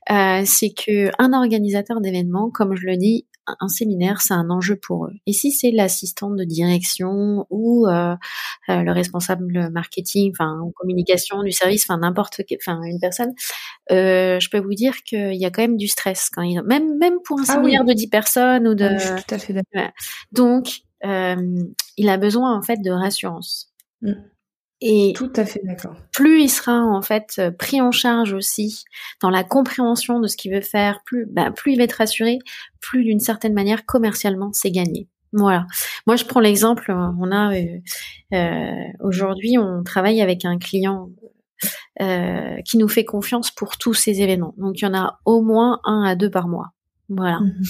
c'est 0.08 0.74
que 0.74 1.12
un 1.22 1.34
organisateur 1.34 2.02
d'événements, 2.02 2.50
comme 2.50 2.76
je 2.76 2.86
le 2.86 2.98
dis, 2.98 3.26
un 3.60 3.68
séminaire, 3.68 4.22
c'est 4.22 4.34
un 4.34 4.50
enjeu 4.50 4.76
pour 4.76 5.06
eux. 5.06 5.14
Et 5.26 5.34
si 5.34 5.52
c'est 5.52 5.72
l'assistante 5.72 6.36
de 6.36 6.44
direction 6.44 7.46
ou 7.50 7.88
euh, 7.88 8.16
euh, 8.70 8.82
le 8.82 8.92
responsable 8.92 9.70
marketing, 9.72 10.32
enfin 10.32 10.60
communication 10.76 11.44
du 11.44 11.52
service, 11.52 11.86
enfin 11.90 12.00
n'importe, 12.00 12.42
enfin 12.56 12.82
une 12.84 13.00
personne, 13.00 13.34
euh, 13.92 14.40
je 14.40 14.50
peux 14.50 14.60
vous 14.60 14.74
dire 14.74 15.04
qu'il 15.04 15.36
y 15.36 15.46
a 15.46 15.52
quand 15.52 15.62
même 15.62 15.78
du 15.78 15.88
stress 15.88 16.30
quand 16.30 16.42
il, 16.42 16.62
même 16.64 16.98
même 16.98 17.16
pour 17.24 17.40
un 17.40 17.44
ah 17.48 17.54
séminaire 17.54 17.86
de 17.86 17.94
10 17.94 18.08
personnes 18.08 18.68
ou 18.68 18.76
de. 18.76 18.86
Ah 18.86 18.98
je 18.98 19.06
suis 19.06 19.24
tout 19.24 19.36
à 19.36 19.40
fait 19.40 19.54
d'accord. 19.54 19.92
Donc 20.32 20.82
il 21.04 22.10
a 22.10 22.18
besoin 22.18 22.58
en 22.58 22.62
fait 22.62 22.78
de 22.82 22.92
rassurance. 22.92 23.74
Mm. 24.02 24.14
Et 24.82 25.12
tout 25.14 25.32
à 25.36 25.46
fait 25.46 25.62
d'accord. 25.64 25.96
Plus 26.14 26.44
il 26.44 26.50
sera 26.50 26.82
en 26.82 27.02
fait 27.02 27.36
euh, 27.38 27.52
pris 27.52 27.82
en 27.82 27.92
charge 27.92 28.34
aussi 28.34 28.86
dans 29.22 29.30
la 29.30 29.44
compréhension 29.44 30.22
de 30.22 30.28
ce 30.28 30.38
qu'il 30.38 30.54
veut 30.54 30.62
faire, 30.62 31.02
plus 31.06 31.26
bah, 31.26 31.52
plus 31.52 31.74
il 31.74 31.78
va 31.78 31.84
être 31.84 31.94
rassuré, 31.94 32.40
plus 32.80 33.04
d'une 33.04 33.20
certaine 33.20 33.54
manière 33.54 33.86
commercialement 33.86 34.52
c'est 34.54 34.72
gagné. 34.72 35.10
Voilà. 35.34 35.68
Moi 36.08 36.16
je 36.16 36.24
prends 36.24 36.40
l'exemple, 36.40 36.92
euh, 36.92 37.12
on 37.20 37.32
a 37.32 37.54
euh, 37.54 37.80
euh, 38.34 38.88
aujourd'hui 39.02 39.58
on 39.58 39.84
travaille 39.84 40.22
avec 40.22 40.46
un 40.46 40.58
client 40.58 41.10
euh, 42.02 42.62
qui 42.64 42.78
nous 42.78 42.88
fait 42.88 43.04
confiance 43.04 43.52
pour 43.52 43.78
tous 43.78 43.94
ces 43.94 44.22
événements. 44.22 44.54
Donc 44.58 44.80
il 44.80 44.86
y 44.86 44.88
en 44.88 44.94
a 44.94 45.20
au 45.26 45.42
moins 45.42 45.82
un 45.84 46.04
à 46.04 46.16
deux 46.16 46.32
par 46.32 46.48
mois. 46.48 46.70
Voilà. 47.10 47.40
Mhm. 47.40 47.64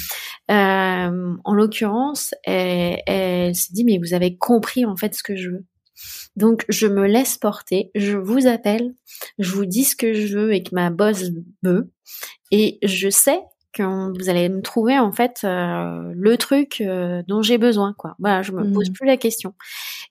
Euh, 0.51 1.37
en 1.43 1.53
l'occurrence, 1.55 2.35
elle, 2.43 3.01
elle 3.07 3.55
s'est 3.55 3.73
dit 3.73 3.83
mais 3.83 3.97
vous 3.97 4.13
avez 4.13 4.37
compris 4.37 4.85
en 4.85 4.95
fait 4.95 5.15
ce 5.15 5.23
que 5.23 5.35
je 5.35 5.49
veux. 5.49 5.65
Donc 6.35 6.65
je 6.69 6.87
me 6.87 7.05
laisse 7.07 7.37
porter, 7.37 7.91
je 7.95 8.17
vous 8.17 8.47
appelle, 8.47 8.93
je 9.39 9.51
vous 9.51 9.65
dis 9.65 9.83
ce 9.83 9.95
que 9.95 10.13
je 10.13 10.37
veux 10.37 10.53
et 10.53 10.63
que 10.63 10.73
ma 10.73 10.89
boss 10.89 11.31
veut, 11.63 11.91
et 12.51 12.79
je 12.83 13.09
sais 13.09 13.39
que 13.73 14.17
vous 14.17 14.29
allez 14.29 14.49
me 14.49 14.61
trouver 14.61 14.97
en 14.97 15.11
fait 15.11 15.41
euh, 15.43 16.11
le 16.15 16.37
truc 16.37 16.81
euh, 16.81 17.21
dont 17.27 17.41
j'ai 17.41 17.57
besoin 17.57 17.93
quoi. 17.97 18.15
Voilà, 18.19 18.41
je 18.41 18.51
me 18.51 18.71
pose 18.73 18.89
mmh. 18.89 18.93
plus 18.93 19.05
la 19.05 19.17
question. 19.17 19.53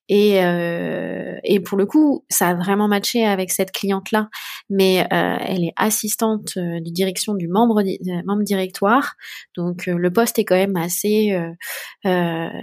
Et 0.09 0.43
euh, 0.45 1.37
et 1.45 1.61
pour 1.61 1.77
le 1.77 1.85
coup, 1.85 2.25
ça 2.31 2.49
a 2.49 2.55
vraiment 2.55 2.89
matché 2.89 3.25
avec 3.25 3.51
cette 3.51 3.73
cliente 3.73 4.11
là, 4.11 4.29
mais 4.71 5.07
elle 5.11 5.65
est 5.65 5.73
assistante 5.77 6.57
de 6.57 6.91
direction 6.91 7.35
du 7.35 7.49
membre 7.49 7.83
membre 8.25 8.43
directoire, 8.43 9.17
donc 9.57 9.87
le 9.87 10.11
poste 10.13 10.39
est 10.39 10.45
quand 10.45 10.55
même 10.55 10.77
assez 10.77 11.37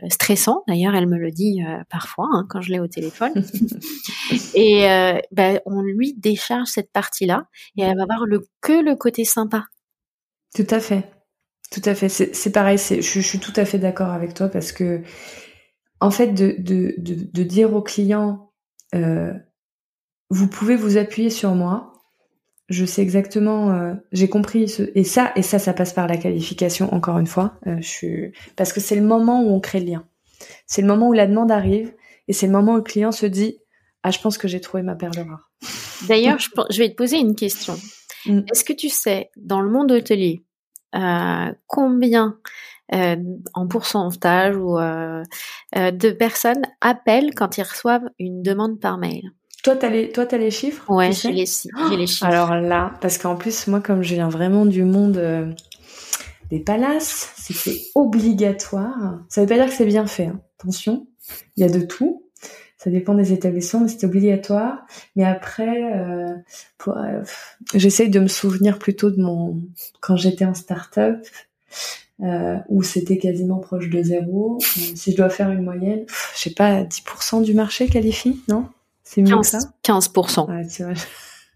stressant. 0.10 0.64
D'ailleurs, 0.68 0.96
elle 0.96 1.08
me 1.08 1.18
le 1.18 1.32
dit 1.32 1.62
parfois 1.90 2.28
hein, 2.32 2.48
quand 2.50 2.62
je 2.62 2.72
l'ai 2.72 2.80
au 2.80 2.88
téléphone. 2.88 3.34
et 4.56 4.88
ben, 5.32 5.60
on 5.68 5.82
lui 5.82 6.16
décharge 6.18 6.70
cette 6.70 6.92
partie 6.92 7.28
là 7.28 7.48
et 7.78 7.84
elle 7.84 7.98
va 7.98 8.04
avoir 8.04 8.26
le 8.26 8.48
que 8.62 8.84
le 8.84 8.96
côté 8.96 9.24
sympa 9.24 9.66
tout 10.54 10.68
à 10.70 10.80
fait. 10.80 11.10
Tout 11.72 11.82
à 11.86 11.96
fait. 11.96 12.10
C'est 12.10 12.52
pareil, 12.52 12.78
je, 12.78 13.20
suis 13.20 13.40
tout 13.40 13.54
à 13.56 13.66
fait 13.66 13.80
d'accord 13.80 14.10
avec 14.10 14.34
toi 14.34 14.48
parce 14.48 14.72
que, 14.72 15.02
en 16.00 16.12
fait, 16.12 16.34
de, 16.34 17.44
dire 17.44 17.74
au 17.74 17.82
client, 17.82 18.52
euh, 18.94 19.34
vous 20.30 20.48
pouvez 20.48 20.76
vous 20.76 20.98
appuyer 20.98 21.30
sur 21.30 21.56
moi. 21.56 21.92
Je 22.68 22.84
sais 22.84 23.04
exactement, 23.04 23.72
euh, 23.72 23.94
j'ai 24.12 24.28
compris 24.28 24.68
ce, 24.68 24.90
et 24.96 25.04
ça, 25.04 25.32
et 25.36 25.44
ça, 25.44 25.60
ça 25.60 25.74
passe 25.74 25.94
par 25.94 26.08
la 26.08 26.18
qualification. 26.18 26.92
Encore 26.94 27.20
une 27.20 27.28
fois, 27.28 27.60
euh, 27.68 27.80
parce 28.56 28.74
que 28.74 28.80
c'est 28.80 28.96
le 28.96 29.04
moment 29.04 29.44
où 29.44 29.50
on 29.50 29.60
crée 29.60 29.80
le 29.80 29.86
lien. 29.86 30.08
C'est 30.66 30.82
le 30.82 30.88
moment 30.88 31.10
où 31.10 31.14
la 31.14 31.28
demande 31.28 31.52
arrive 31.52 31.94
et 32.28 32.34
c'est 32.34 32.48
le 32.48 32.52
moment 32.52 32.74
où 32.74 32.78
le 32.78 32.82
client 32.82 33.12
se 33.12 33.28
dit, 33.28 33.60
ah, 34.02 34.12
je 34.12 34.20
pense 34.20 34.38
que 34.38 34.48
j'ai 34.48 34.62
trouvé 34.62 34.82
ma 34.82 34.96
perle 34.96 35.20
rare. 35.28 35.52
D'ailleurs, 36.08 36.38
je 36.40 36.78
vais 36.80 36.90
te 36.90 36.96
poser 36.96 37.18
une 37.18 37.36
question. 37.36 37.78
Mm. 38.26 38.42
Est-ce 38.52 38.64
que 38.64 38.74
tu 38.74 38.90
sais, 38.90 39.30
dans 39.38 39.62
le 39.62 39.70
monde 39.70 39.92
hôtelier, 39.92 40.44
euh, 40.96 41.52
combien 41.68 42.38
euh, 42.94 43.16
en 43.54 43.68
pourcentage 43.68 44.56
ou 44.56 44.78
euh, 44.78 45.24
de 45.76 46.12
personnes 46.12 46.64
appellent 46.82 47.34
quand 47.36 47.58
ils 47.58 47.64
reçoivent 47.64 48.10
une 48.20 48.42
demande 48.42 48.80
par 48.80 48.98
mail? 48.98 49.32
Toi, 49.64 49.76
t'as 49.76 49.90
les, 49.90 50.12
toi, 50.12 50.28
as 50.30 50.38
les 50.38 50.52
chiffres? 50.52 50.90
Ouais, 50.92 51.12
j'ai 51.12 51.32
les, 51.32 51.46
les, 51.98 52.08
chiffres. 52.08 52.26
Alors 52.26 52.56
là, 52.56 52.94
parce 53.02 53.18
qu'en 53.18 53.36
plus, 53.36 53.68
moi, 53.68 53.82
comme 53.82 54.04
je 54.04 54.14
viens 54.14 54.30
vraiment 54.30 54.66
du 54.66 54.84
monde 54.84 55.56
des 56.52 56.60
palaces, 56.60 57.34
c'est 57.36 57.82
obligatoire. 57.96 59.20
Ça 59.30 59.42
veut 59.42 59.48
pas 59.48 59.56
dire 59.56 59.66
que 59.66 59.74
c'est 59.74 59.86
bien 59.86 60.06
fait. 60.06 60.28
Hein. 60.28 60.40
Attention, 60.60 61.08
il 61.58 61.62
y 61.62 61.64
a 61.64 61.70
de 61.70 61.84
tout 61.84 62.25
ça 62.86 62.92
dépend 62.92 63.16
des 63.16 63.34
établissements, 63.34 63.82
mais 63.82 63.88
c'était 63.88 64.06
obligatoire. 64.06 64.86
Mais 65.16 65.24
après, 65.24 65.92
euh, 65.96 66.36
euh, 66.88 67.24
j'essaye 67.74 68.12
de 68.12 68.20
me 68.20 68.28
souvenir 68.28 68.78
plutôt 68.78 69.10
de 69.10 69.20
mon 69.20 69.60
quand 70.02 70.18
j'étais 70.18 70.46
en 70.46 70.54
start-up 70.54 71.26
euh, 72.22 72.58
où 72.70 72.84
c'était 72.84 73.18
quasiment 73.18 73.58
proche 73.58 73.90
de 73.90 74.04
zéro. 74.04 74.60
si 74.60 75.14
je 75.14 75.18
dois 75.18 75.30
faire 75.30 75.50
une 75.50 75.64
moyenne, 75.64 76.06
je 76.36 76.42
sais 76.42 76.52
pas, 76.52 76.84
10% 76.84 77.42
du 77.42 77.56
marché 77.56 77.88
qualifie, 77.88 78.40
non? 78.48 78.68
C'est 79.04 79.24
mieux 79.24 79.36
que 79.36 79.48
ça? 79.48 79.58
15%. 79.84 80.48
Ouais, 80.48 80.94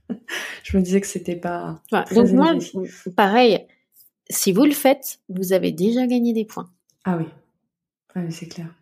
je 0.64 0.78
me 0.78 0.82
disais 0.82 1.00
que 1.00 1.08
c'était 1.08 1.36
pas. 1.36 1.80
donc 2.12 2.32
moi, 2.32 2.56
pareil, 3.16 3.68
si 4.32 4.52
vous 4.52 4.66
le 4.66 4.72
faites, 4.72 5.20
vous 5.30 5.54
avez 5.54 5.72
déjà 5.72 6.08
gagné 6.08 6.34
des 6.34 6.46
points. 6.46 6.72
Ah 7.06 7.18
oui, 7.18 7.26
ah 8.16 8.22
c'est 8.32 8.48
clair. 8.48 8.74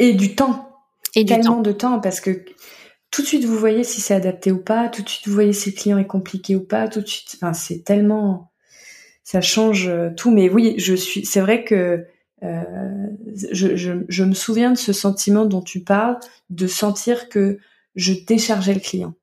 Et 0.00 0.14
du 0.14 0.34
temps 0.34 0.71
et 1.14 1.24
tellement 1.24 1.60
de 1.60 1.72
temps 1.72 2.00
parce 2.00 2.20
que 2.20 2.44
tout 3.10 3.22
de 3.22 3.26
suite 3.26 3.44
vous 3.44 3.56
voyez 3.56 3.84
si 3.84 4.00
c'est 4.00 4.14
adapté 4.14 4.50
ou 4.50 4.58
pas, 4.58 4.88
tout 4.88 5.02
de 5.02 5.08
suite 5.08 5.28
vous 5.28 5.34
voyez 5.34 5.52
si 5.52 5.70
le 5.70 5.76
client 5.76 5.98
est 5.98 6.06
compliqué 6.06 6.56
ou 6.56 6.64
pas, 6.64 6.88
tout 6.88 7.00
de 7.00 7.06
suite, 7.06 7.36
enfin 7.36 7.52
c'est 7.52 7.84
tellement, 7.84 8.50
ça 9.22 9.40
change 9.40 9.88
euh, 9.88 10.10
tout. 10.16 10.30
Mais 10.30 10.48
oui, 10.48 10.74
je 10.78 10.94
suis, 10.94 11.24
c'est 11.24 11.40
vrai 11.40 11.64
que 11.64 12.06
euh, 12.42 12.62
je, 13.52 13.76
je, 13.76 13.92
je, 14.08 14.24
me 14.24 14.34
souviens 14.34 14.72
de 14.72 14.78
ce 14.78 14.92
sentiment 14.92 15.44
dont 15.44 15.60
tu 15.60 15.80
parles, 15.84 16.18
de 16.50 16.66
sentir 16.66 17.28
que 17.28 17.58
je 17.94 18.14
déchargeais 18.26 18.74
le 18.74 18.80
client. 18.80 19.14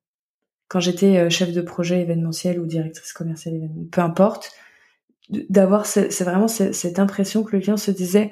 Quand 0.70 0.80
j'étais 0.80 1.18
euh, 1.18 1.30
chef 1.30 1.52
de 1.52 1.62
projet 1.62 2.02
événementiel 2.02 2.60
ou 2.60 2.66
directrice 2.68 3.12
commerciale 3.12 3.56
événementielle, 3.56 3.90
peu 3.90 4.02
importe, 4.02 4.52
d'avoir 5.30 5.86
c'est 5.86 6.24
vraiment 6.24 6.48
cette 6.48 7.00
impression 7.00 7.44
que 7.44 7.56
le 7.56 7.62
client 7.62 7.78
se 7.78 7.92
disait, 7.92 8.32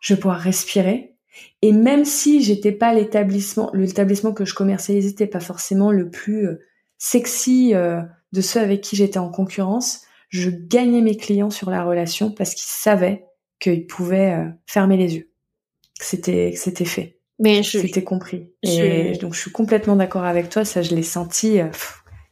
je 0.00 0.14
vais 0.14 0.20
pouvoir 0.20 0.38
respirer 0.38 1.15
et 1.62 1.72
même 1.72 2.04
si 2.04 2.42
j'étais 2.42 2.72
pas 2.72 2.92
l'établissement, 2.92 3.70
l'établissement 3.72 4.32
que 4.32 4.44
je 4.44 4.54
commercialisais 4.54 5.08
n'était 5.08 5.26
pas 5.26 5.40
forcément 5.40 5.90
le 5.90 6.10
plus 6.10 6.48
euh, 6.48 6.60
sexy 6.98 7.74
euh, 7.74 8.02
de 8.32 8.40
ceux 8.40 8.60
avec 8.60 8.82
qui 8.82 8.96
j'étais 8.96 9.18
en 9.18 9.30
concurrence, 9.30 10.02
je 10.28 10.50
gagnais 10.50 11.00
mes 11.00 11.16
clients 11.16 11.50
sur 11.50 11.70
la 11.70 11.84
relation 11.84 12.30
parce 12.30 12.54
qu'ils 12.54 12.70
savaient 12.70 13.24
qu'ils 13.58 13.86
pouvaient 13.86 14.34
euh, 14.34 14.48
fermer 14.66 14.96
les 14.96 15.16
yeux, 15.16 15.30
que 15.98 16.04
c'était 16.04 16.52
c'était 16.56 16.84
fait, 16.84 17.18
mais 17.38 17.62
c'était 17.62 18.04
compris. 18.04 18.50
Et 18.62 19.16
donc 19.18 19.34
je 19.34 19.40
suis 19.40 19.52
complètement 19.52 19.96
d'accord 19.96 20.24
avec 20.24 20.50
toi, 20.50 20.64
ça 20.64 20.82
je 20.82 20.94
l'ai 20.94 21.02
senti. 21.02 21.60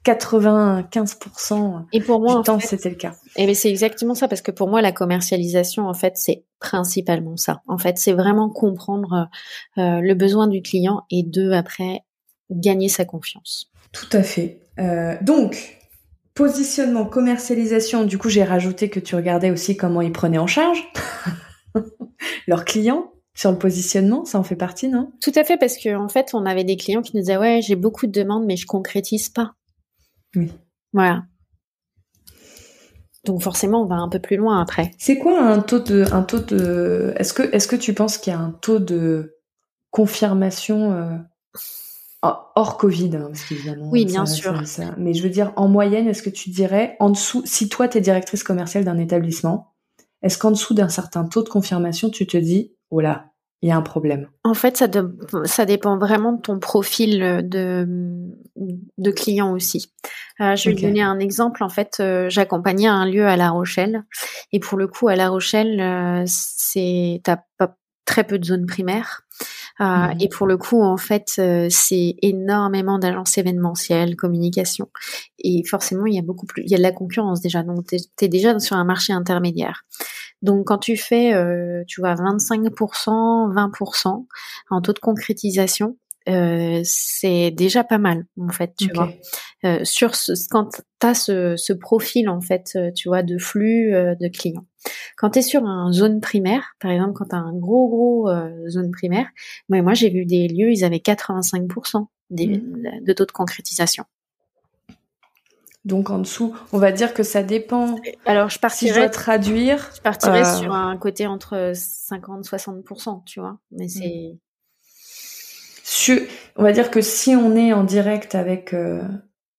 95% 0.04 1.86
et 1.92 2.00
pour 2.00 2.20
moi, 2.20 2.36
du 2.36 2.42
temps, 2.42 2.60
c'était 2.60 2.90
le 2.90 2.96
cas. 2.96 3.14
Et 3.36 3.46
mais 3.46 3.54
c'est 3.54 3.70
exactement 3.70 4.14
ça 4.14 4.28
parce 4.28 4.42
que 4.42 4.50
pour 4.50 4.68
moi, 4.68 4.82
la 4.82 4.92
commercialisation, 4.92 5.88
en 5.88 5.94
fait, 5.94 6.12
c'est 6.16 6.44
principalement 6.60 7.36
ça. 7.36 7.62
En 7.66 7.78
fait, 7.78 7.98
c'est 7.98 8.12
vraiment 8.12 8.50
comprendre 8.50 9.28
euh, 9.78 10.00
le 10.00 10.14
besoin 10.14 10.46
du 10.46 10.62
client 10.62 11.02
et 11.10 11.22
de 11.22 11.52
après 11.52 12.00
gagner 12.50 12.88
sa 12.88 13.04
confiance. 13.04 13.70
Tout 13.92 14.08
à 14.12 14.22
fait. 14.22 14.60
Euh, 14.78 15.16
donc, 15.22 15.78
positionnement, 16.34 17.06
commercialisation. 17.06 18.04
Du 18.04 18.18
coup, 18.18 18.28
j'ai 18.28 18.44
rajouté 18.44 18.90
que 18.90 19.00
tu 19.00 19.14
regardais 19.16 19.50
aussi 19.50 19.76
comment 19.76 20.02
ils 20.02 20.12
prenaient 20.12 20.38
en 20.38 20.46
charge 20.46 20.84
leurs 22.46 22.64
clients 22.64 23.10
sur 23.36 23.50
le 23.50 23.58
positionnement, 23.58 24.24
ça 24.24 24.38
en 24.38 24.44
fait 24.44 24.54
partie, 24.54 24.88
non? 24.88 25.10
Tout 25.20 25.32
à 25.34 25.42
fait, 25.42 25.56
parce 25.56 25.76
qu'en 25.82 26.04
en 26.04 26.08
fait, 26.08 26.30
on 26.34 26.46
avait 26.46 26.62
des 26.62 26.76
clients 26.76 27.02
qui 27.02 27.16
nous 27.16 27.22
disaient 27.22 27.36
ouais, 27.36 27.60
j'ai 27.62 27.74
beaucoup 27.74 28.06
de 28.06 28.12
demandes, 28.12 28.44
mais 28.46 28.56
je 28.56 28.66
concrétise 28.66 29.28
pas. 29.28 29.54
Oui. 30.36 30.52
Voilà. 30.92 31.24
Donc 33.24 33.42
forcément, 33.42 33.82
on 33.82 33.86
va 33.86 33.96
un 33.96 34.08
peu 34.08 34.18
plus 34.18 34.36
loin 34.36 34.60
après. 34.60 34.90
C'est 34.98 35.18
quoi 35.18 35.40
un 35.40 35.60
taux 35.60 35.80
de, 35.80 36.04
un 36.12 36.22
taux 36.22 36.40
de, 36.40 37.14
est-ce 37.16 37.32
que, 37.32 37.42
est-ce 37.54 37.66
que 37.66 37.76
tu 37.76 37.94
penses 37.94 38.18
qu'il 38.18 38.32
y 38.32 38.36
a 38.36 38.38
un 38.38 38.50
taux 38.50 38.78
de 38.78 39.38
confirmation 39.90 40.92
euh, 40.92 41.16
hors 42.54 42.76
Covid, 42.76 43.16
hein, 43.16 43.28
parce 43.28 43.44
qu'évidemment. 43.44 43.88
Oui, 43.90 44.04
bien 44.04 44.26
sûr. 44.26 44.62
Mais 44.98 45.14
je 45.14 45.22
veux 45.22 45.30
dire, 45.30 45.52
en 45.56 45.68
moyenne, 45.68 46.08
est-ce 46.08 46.22
que 46.22 46.30
tu 46.30 46.50
dirais 46.50 46.96
en 47.00 47.10
dessous, 47.10 47.42
si 47.44 47.68
toi 47.68 47.88
tu 47.88 47.98
es 47.98 48.00
directrice 48.00 48.42
commerciale 48.42 48.84
d'un 48.84 48.98
établissement, 48.98 49.74
est-ce 50.22 50.38
qu'en 50.38 50.50
dessous 50.50 50.74
d'un 50.74 50.88
certain 50.88 51.24
taux 51.24 51.42
de 51.42 51.48
confirmation, 51.48 52.10
tu 52.10 52.26
te 52.26 52.36
dis, 52.36 52.74
oh 52.90 53.00
là, 53.00 53.33
il 53.62 53.68
y 53.68 53.72
a 53.72 53.76
un 53.76 53.82
problème 53.82 54.28
En 54.44 54.54
fait, 54.54 54.76
ça, 54.76 54.86
ça 55.44 55.64
dépend 55.64 55.96
vraiment 55.98 56.32
de 56.32 56.40
ton 56.40 56.58
profil 56.58 57.20
de, 57.48 57.86
de 58.56 59.10
client 59.10 59.52
aussi. 59.52 59.90
Euh, 60.40 60.54
je 60.56 60.68
vais 60.68 60.76
te 60.76 60.82
donner 60.82 61.02
un 61.02 61.18
exemple. 61.18 61.62
En 61.62 61.68
fait, 61.68 61.96
euh, 62.00 62.28
j'accompagnais 62.28 62.88
un 62.88 63.06
lieu 63.06 63.26
à 63.26 63.36
La 63.36 63.50
Rochelle. 63.50 64.04
Et 64.52 64.60
pour 64.60 64.78
le 64.78 64.86
coup, 64.86 65.08
à 65.08 65.16
La 65.16 65.30
Rochelle, 65.30 65.80
euh, 65.80 66.24
c'est 66.26 67.20
t'as 67.24 67.38
pas 67.58 67.76
très 68.04 68.24
peu 68.24 68.38
de 68.38 68.44
zones 68.44 68.66
primaires. 68.66 69.22
Euh, 69.80 70.08
Et 70.20 70.28
pour 70.28 70.46
le 70.46 70.56
coup, 70.56 70.82
en 70.82 70.96
fait, 70.96 71.32
euh, 71.38 71.66
c'est 71.68 72.14
énormément 72.22 72.98
d'agences 72.98 73.38
événementielles, 73.38 74.14
communication. 74.14 74.88
Et 75.38 75.64
forcément, 75.64 76.06
il 76.06 76.14
y 76.14 76.18
a 76.18 76.22
beaucoup 76.22 76.46
plus, 76.46 76.62
il 76.64 76.70
y 76.70 76.74
a 76.74 76.78
de 76.78 76.82
la 76.82 76.92
concurrence 76.92 77.40
déjà. 77.40 77.62
Donc, 77.62 77.86
tu 77.86 77.96
es, 78.20 78.28
déjà 78.28 78.58
sur 78.60 78.76
un 78.76 78.84
marché 78.84 79.12
intermédiaire. 79.12 79.84
Donc 80.44 80.66
quand 80.66 80.78
tu 80.78 80.96
fais, 80.96 81.34
euh, 81.34 81.82
tu 81.88 82.02
vois, 82.02 82.14
25%, 82.14 83.50
20% 83.52 84.26
en 84.70 84.80
taux 84.82 84.92
de 84.92 84.98
concrétisation, 84.98 85.96
euh, 86.28 86.80
c'est 86.84 87.50
déjà 87.50 87.82
pas 87.82 87.96
mal 87.96 88.26
en 88.38 88.50
fait, 88.50 88.74
tu 88.78 88.90
vois. 88.94 89.10
Euh, 89.64 89.80
sur 89.84 90.14
ce, 90.14 90.32
quand 90.50 90.68
tu 91.00 91.06
as 91.06 91.14
ce, 91.14 91.56
ce, 91.56 91.72
profil 91.72 92.28
en 92.28 92.42
fait, 92.42 92.78
tu 92.94 93.08
vois, 93.08 93.22
de 93.22 93.38
flux 93.38 93.94
euh, 93.94 94.14
de 94.14 94.28
clients. 94.28 94.66
Quand 95.16 95.30
tu 95.30 95.38
es 95.38 95.42
sur 95.42 95.64
un 95.64 95.92
zone 95.92 96.20
primaire, 96.20 96.76
par 96.78 96.90
exemple, 96.90 97.12
quand 97.14 97.26
tu 97.30 97.36
as 97.36 97.38
un 97.38 97.54
gros 97.54 97.88
gros 97.88 98.30
zone 98.68 98.90
primaire, 98.90 99.28
moi, 99.70 99.80
moi 99.80 99.94
j'ai 99.94 100.10
vu 100.10 100.26
des 100.26 100.46
lieux, 100.46 100.70
ils 100.70 100.84
avaient 100.84 100.98
85% 100.98 102.06
des, 102.28 102.46
mmh. 102.46 103.00
de 103.02 103.12
taux 103.14 103.26
de 103.26 103.32
concrétisation. 103.32 104.04
Donc 105.84 106.08
en 106.08 106.18
dessous, 106.18 106.56
on 106.72 106.78
va 106.78 106.92
dire 106.92 107.12
que 107.12 107.22
ça 107.22 107.42
dépend. 107.42 107.96
Alors 108.24 108.48
je 108.48 108.58
partirais. 108.58 109.00
Si 109.00 109.06
je 109.06 109.12
traduire. 109.12 109.90
Je 109.94 110.00
partirais 110.00 110.40
euh, 110.40 110.58
sur 110.58 110.72
un 110.72 110.96
côté 110.96 111.26
entre 111.26 111.72
50-60%, 111.72 113.24
tu 113.24 113.40
vois. 113.40 113.58
Mais 113.70 113.88
c'est. 113.88 114.38
On 116.56 116.62
va 116.62 116.72
dire 116.72 116.90
que 116.90 117.00
si 117.00 117.36
on 117.36 117.54
est 117.54 117.72
en 117.72 117.84
direct 117.84 118.34
avec 118.34 118.72
euh, 118.72 119.02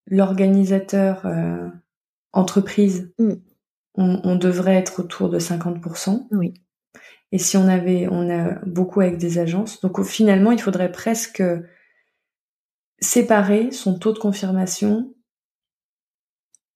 l'organisateur 0.07 1.25
euh, 1.25 1.67
entreprise, 2.33 3.13
mm. 3.19 3.33
on, 3.95 4.21
on, 4.23 4.35
devrait 4.35 4.75
être 4.75 5.01
autour 5.01 5.29
de 5.29 5.39
50%. 5.39 6.27
Oui. 6.31 6.53
Et 7.31 7.37
si 7.37 7.57
on 7.57 7.67
avait, 7.67 8.07
on 8.09 8.29
a 8.29 8.59
beaucoup 8.65 9.01
avec 9.01 9.17
des 9.17 9.39
agences, 9.39 9.81
donc 9.81 10.01
finalement, 10.03 10.51
il 10.51 10.61
faudrait 10.61 10.91
presque 10.91 11.43
séparer 12.99 13.71
son 13.71 13.99
taux 13.99 14.13
de 14.13 14.19
confirmation 14.19 15.14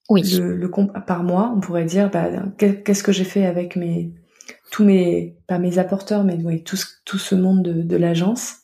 Oui. 0.10 0.24
Le, 0.24 0.70
par 1.06 1.24
mois, 1.24 1.54
on 1.56 1.60
pourrait 1.60 1.86
dire, 1.86 2.10
bah, 2.10 2.30
qu'est-ce 2.58 3.04
que 3.04 3.12
j'ai 3.12 3.24
fait 3.24 3.46
avec 3.46 3.76
mes 3.76 4.12
tous 4.72 4.84
mes 4.84 5.36
pas 5.48 5.60
mes 5.60 5.80
apporteurs, 5.80 6.24
mais 6.24 6.38
tout, 6.64 6.76
ce 7.18 7.36
monde 7.36 7.64
de, 7.64 7.82
de 7.82 7.96
l'agence. 7.96 8.58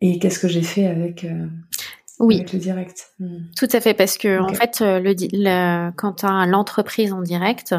Et 0.00 0.18
qu'est-ce 0.18 0.38
que 0.38 0.48
j'ai 0.48 0.62
fait 0.62 0.86
avec 0.86 1.24
euh, 1.24 1.46
oui. 2.20 2.44
le 2.52 2.58
direct. 2.58 3.12
Hmm. 3.18 3.38
Tout 3.56 3.68
à 3.72 3.80
fait, 3.80 3.94
parce 3.94 4.18
que 4.18 4.40
en 4.40 4.52
fait, 4.52 4.82
euh, 4.82 5.00
le, 5.02 5.90
quand 5.92 6.12
tu 6.12 6.26
as 6.26 6.44
l'entreprise 6.46 7.12
en 7.12 7.22
direct, 7.22 7.74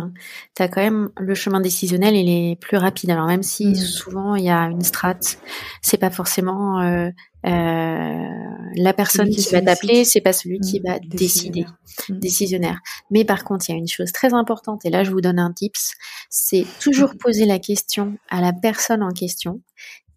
tu 0.56 0.64
as 0.64 0.68
quand 0.68 0.82
même 0.82 1.10
le 1.18 1.36
chemin 1.36 1.62
décisionnel, 1.62 2.16
il 2.16 2.28
est 2.28 2.56
plus 2.56 2.78
rapide. 2.78 3.12
Alors 3.12 3.28
même 3.28 3.44
si 3.44 3.68
hmm. 3.68 3.76
souvent 3.76 4.36
il 4.36 4.46
y 4.46 4.50
a 4.50 4.64
une 4.64 4.82
strate, 4.82 5.38
c'est 5.82 5.98
pas 5.98 6.10
forcément 6.10 6.82
euh, 6.82 7.10
euh, 7.46 8.28
la 8.76 8.94
personne 8.94 9.30
qui, 9.30 9.48
va 9.52 9.62
t'appeler, 9.62 10.06
c'est 10.06 10.22
pas 10.22 10.34
celui 10.34 10.60
qui 10.60 10.80
hmm. 10.80 10.88
va 10.88 11.00
décider, 11.00 11.66
décisionnaire. 12.10 12.80
Mais 13.12 13.24
par 13.24 13.44
contre, 13.44 13.70
il 13.70 13.74
y 13.74 13.76
a 13.76 13.78
une 13.78 13.88
chose 13.88 14.12
très 14.12 14.34
importante, 14.34 14.86
et 14.86 14.90
là 14.90 15.04
je 15.04 15.12
vous 15.12 15.22
donne 15.22 15.40
un 15.40 15.54
tips, 15.54 15.94
c'est 16.30 16.66
toujours 16.82 17.16
poser 17.16 17.46
la 17.46 17.60
question 17.60 18.18
à 18.30 18.42
la 18.42 18.54
personne 18.54 19.04
en 19.04 19.12
question. 19.12 19.62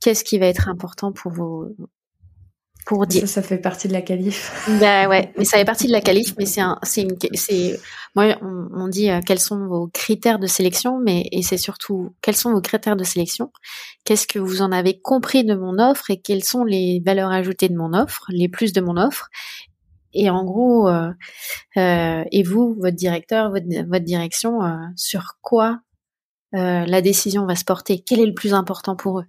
Qu'est-ce 0.00 0.24
qui 0.24 0.38
va 0.38 0.46
être 0.46 0.68
important 0.68 1.12
pour 1.12 1.32
vos, 1.32 1.68
pour 2.84 3.06
dire. 3.06 3.22
Ça, 3.22 3.40
ça 3.40 3.42
fait 3.42 3.58
partie 3.58 3.88
de 3.88 3.92
la 3.92 4.02
qualif. 4.02 4.52
Bah 4.80 5.08
ouais, 5.08 5.32
mais 5.38 5.44
ça 5.44 5.58
fait 5.58 5.64
partie 5.64 5.86
de 5.86 5.92
la 5.92 6.00
qualif, 6.00 6.34
mais 6.38 6.46
c'est 6.46 6.60
un, 6.60 6.78
c'est 6.82 7.02
une, 7.02 7.16
c'est, 7.34 7.80
moi, 8.14 8.36
on, 8.42 8.88
dit 8.88 9.10
euh, 9.10 9.20
quels 9.24 9.38
sont 9.38 9.66
vos 9.66 9.88
critères 9.88 10.38
de 10.38 10.46
sélection, 10.46 10.98
mais 10.98 11.28
et 11.32 11.42
c'est 11.42 11.56
surtout 11.56 12.14
quels 12.22 12.36
sont 12.36 12.52
vos 12.52 12.60
critères 12.60 12.96
de 12.96 13.04
sélection? 13.04 13.50
Qu'est-ce 14.04 14.26
que 14.26 14.38
vous 14.38 14.62
en 14.62 14.72
avez 14.72 15.00
compris 15.00 15.44
de 15.44 15.54
mon 15.54 15.78
offre 15.78 16.10
et 16.10 16.20
quelles 16.20 16.44
sont 16.44 16.64
les 16.64 17.02
valeurs 17.04 17.30
ajoutées 17.30 17.68
de 17.68 17.76
mon 17.76 17.94
offre, 17.94 18.24
les 18.28 18.48
plus 18.48 18.72
de 18.72 18.80
mon 18.80 18.96
offre? 18.96 19.30
Et 20.14 20.30
en 20.30 20.44
gros, 20.44 20.88
euh, 20.88 21.10
euh, 21.76 22.24
et 22.30 22.42
vous, 22.42 22.74
votre 22.78 22.96
directeur, 22.96 23.50
votre, 23.50 23.66
votre 23.88 24.04
direction, 24.04 24.62
euh, 24.62 24.76
sur 24.96 25.38
quoi 25.42 25.80
euh, 26.54 26.86
la 26.86 27.02
décision 27.02 27.46
va 27.46 27.56
se 27.56 27.64
porter? 27.64 28.02
Quel 28.06 28.20
est 28.20 28.26
le 28.26 28.34
plus 28.34 28.54
important 28.54 28.94
pour 28.94 29.20
eux? 29.20 29.26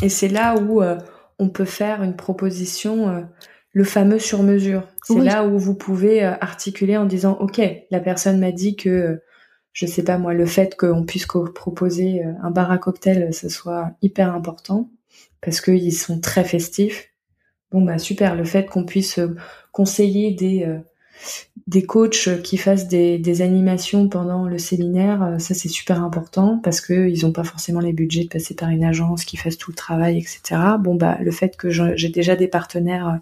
Et 0.00 0.08
c'est 0.08 0.28
là 0.28 0.56
où 0.56 0.82
on 1.38 1.48
peut 1.48 1.64
faire 1.64 2.02
une 2.02 2.16
proposition, 2.16 3.08
euh, 3.08 3.20
le 3.72 3.84
fameux 3.84 4.18
sur 4.18 4.42
mesure. 4.42 4.86
C'est 5.04 5.18
là 5.18 5.44
où 5.44 5.58
vous 5.58 5.74
pouvez 5.74 6.24
euh, 6.24 6.34
articuler 6.40 6.96
en 6.96 7.04
disant, 7.04 7.36
OK, 7.40 7.60
la 7.90 8.00
personne 8.00 8.38
m'a 8.38 8.52
dit 8.52 8.76
que, 8.76 8.88
euh, 8.88 9.22
je 9.72 9.86
sais 9.86 10.04
pas 10.04 10.18
moi, 10.18 10.34
le 10.34 10.46
fait 10.46 10.76
qu'on 10.76 11.04
puisse 11.04 11.26
proposer 11.26 12.22
un 12.42 12.50
bar 12.50 12.70
à 12.70 12.76
cocktail, 12.76 13.32
ce 13.32 13.48
soit 13.48 13.92
hyper 14.02 14.34
important 14.34 14.90
parce 15.40 15.62
qu'ils 15.62 15.96
sont 15.96 16.20
très 16.20 16.44
festifs. 16.44 17.08
Bon 17.70 17.80
bah 17.80 17.96
super, 17.96 18.34
le 18.34 18.44
fait 18.44 18.66
qu'on 18.66 18.84
puisse 18.84 19.18
conseiller 19.72 20.32
des 20.32 20.68
des 21.66 21.84
coachs 21.84 22.42
qui 22.42 22.56
fassent 22.56 22.88
des, 22.88 23.42
animations 23.42 24.08
pendant 24.08 24.46
le 24.46 24.58
séminaire, 24.58 25.22
euh, 25.22 25.38
ça 25.38 25.54
c'est 25.54 25.68
super 25.68 26.02
important 26.02 26.58
parce 26.62 26.80
que 26.80 27.08
ils 27.08 27.24
n'ont 27.24 27.32
pas 27.32 27.44
forcément 27.44 27.80
les 27.80 27.92
budgets 27.92 28.24
de 28.24 28.28
passer 28.28 28.54
par 28.54 28.68
une 28.68 28.84
agence 28.84 29.24
qui 29.24 29.36
fasse 29.36 29.56
tout 29.56 29.70
le 29.70 29.76
travail, 29.76 30.18
etc. 30.18 30.60
Bon 30.78 30.94
bah 30.94 31.18
le 31.20 31.30
fait 31.30 31.56
que 31.56 31.70
j'ai 31.70 32.08
déjà 32.08 32.36
des 32.36 32.48
partenaires 32.48 33.08
euh, 33.08 33.16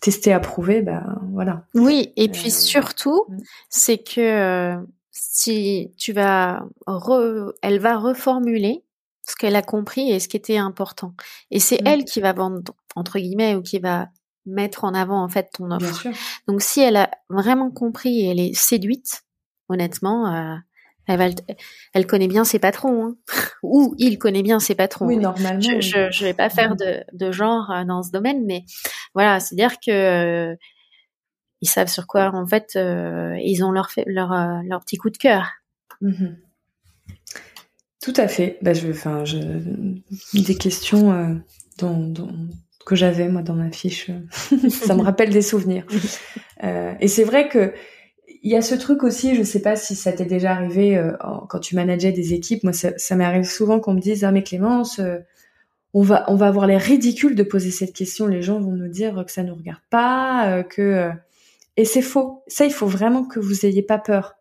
testés, 0.00 0.32
approuvés, 0.32 0.82
bah 0.82 1.04
voilà. 1.32 1.64
Oui, 1.74 2.12
et 2.16 2.28
puis 2.28 2.48
euh, 2.48 2.50
surtout, 2.50 3.24
mm. 3.28 3.38
c'est 3.70 3.98
que 3.98 4.76
si 5.10 5.92
tu 5.96 6.12
vas, 6.12 6.64
elle 7.62 7.80
va 7.80 7.96
reformuler 7.96 8.84
ce 9.28 9.36
qu'elle 9.36 9.56
a 9.56 9.62
compris 9.62 10.10
et 10.10 10.20
ce 10.20 10.28
qui 10.28 10.36
était 10.36 10.58
important. 10.58 11.14
Et 11.50 11.60
c'est 11.60 11.82
mm. 11.82 11.86
elle 11.86 12.04
qui 12.04 12.20
va 12.20 12.32
vendre 12.32 12.62
entre 12.94 13.18
guillemets 13.18 13.54
ou 13.54 13.62
qui 13.62 13.78
va 13.78 14.08
mettre 14.48 14.84
en 14.84 14.94
avant 14.94 15.22
en 15.22 15.28
fait 15.28 15.50
ton 15.52 15.70
offre. 15.70 16.08
Donc 16.46 16.62
si 16.62 16.80
elle 16.80 16.96
a 16.96 17.10
vraiment 17.28 17.70
compris 17.70 18.20
et 18.20 18.30
elle 18.30 18.40
est 18.40 18.54
séduite, 18.54 19.22
honnêtement, 19.68 20.34
euh, 20.34 20.56
elle, 21.06 21.18
va, 21.18 21.26
elle 21.94 22.06
connaît 22.06 22.28
bien 22.28 22.44
ses 22.44 22.58
patrons, 22.58 23.06
hein. 23.06 23.16
ou 23.62 23.94
il 23.98 24.18
connaît 24.18 24.42
bien 24.42 24.60
ses 24.60 24.74
patrons. 24.74 25.06
Oui, 25.06 25.16
normalement. 25.16 25.60
Je, 25.60 25.80
je, 25.80 26.10
je 26.10 26.24
vais 26.24 26.34
pas 26.34 26.50
faire 26.50 26.76
de, 26.76 27.04
de 27.12 27.32
genre 27.32 27.70
euh, 27.70 27.84
dans 27.84 28.02
ce 28.02 28.10
domaine, 28.10 28.44
mais 28.46 28.64
voilà, 29.14 29.40
c'est 29.40 29.54
à 29.54 29.56
dire 29.56 29.76
que 29.80 29.90
euh, 30.52 30.56
ils 31.60 31.68
savent 31.68 31.88
sur 31.88 32.06
quoi 32.06 32.32
en 32.34 32.46
fait 32.46 32.76
ils 32.76 33.64
ont 33.64 33.72
leur 33.72 33.88
leur 34.06 34.62
leur 34.62 34.80
petit 34.80 34.96
coup 34.96 35.10
de 35.10 35.16
cœur. 35.16 35.48
Mmh 36.00 36.36
Tout 38.00 38.14
à 38.16 38.28
fait. 38.28 38.58
Bah, 38.62 38.74
je, 38.74 38.88
enfin, 38.90 39.24
des 40.34 40.56
questions 40.56 41.42
dont, 41.78 41.98
dont, 42.06 42.48
que 42.88 42.96
j'avais 42.96 43.28
moi 43.28 43.42
dans 43.42 43.54
ma 43.54 43.70
fiche. 43.70 44.10
ça 44.70 44.94
me 44.94 45.02
rappelle 45.02 45.30
des 45.30 45.42
souvenirs. 45.42 45.86
Euh, 46.64 46.92
et 46.98 47.06
c'est 47.06 47.22
vrai 47.22 47.48
que 47.48 47.72
il 48.42 48.50
y 48.50 48.56
a 48.56 48.62
ce 48.62 48.74
truc 48.74 49.04
aussi, 49.04 49.36
je 49.36 49.44
sais 49.44 49.62
pas 49.62 49.76
si 49.76 49.94
ça 49.94 50.10
t'est 50.10 50.24
déjà 50.24 50.50
arrivé 50.50 50.96
euh, 50.96 51.12
quand 51.48 51.60
tu 51.60 51.76
manageais 51.76 52.10
des 52.10 52.34
équipes. 52.34 52.64
Moi, 52.64 52.72
ça, 52.72 52.90
ça 52.96 53.14
m'arrive 53.14 53.44
souvent 53.44 53.78
qu'on 53.78 53.94
me 53.94 54.00
dise 54.00 54.24
ah 54.24 54.32
mais 54.32 54.42
Clémence, 54.42 54.98
euh, 54.98 55.18
on 55.94 56.02
va 56.02 56.24
on 56.26 56.34
va 56.34 56.48
avoir 56.48 56.66
l'air 56.66 56.80
ridicule 56.80 57.36
de 57.36 57.44
poser 57.44 57.70
cette 57.70 57.92
question. 57.92 58.26
Les 58.26 58.42
gens 58.42 58.58
vont 58.58 58.72
nous 58.72 58.88
dire 58.88 59.24
que 59.24 59.30
ça 59.30 59.44
nous 59.44 59.54
regarde 59.54 59.78
pas, 59.88 60.64
que 60.64 61.12
et 61.76 61.84
c'est 61.84 62.02
faux. 62.02 62.42
Ça, 62.48 62.64
il 62.64 62.72
faut 62.72 62.88
vraiment 62.88 63.22
que 63.22 63.38
vous 63.38 63.64
ayez 63.64 63.84
pas 63.84 63.98
peur. 63.98 64.34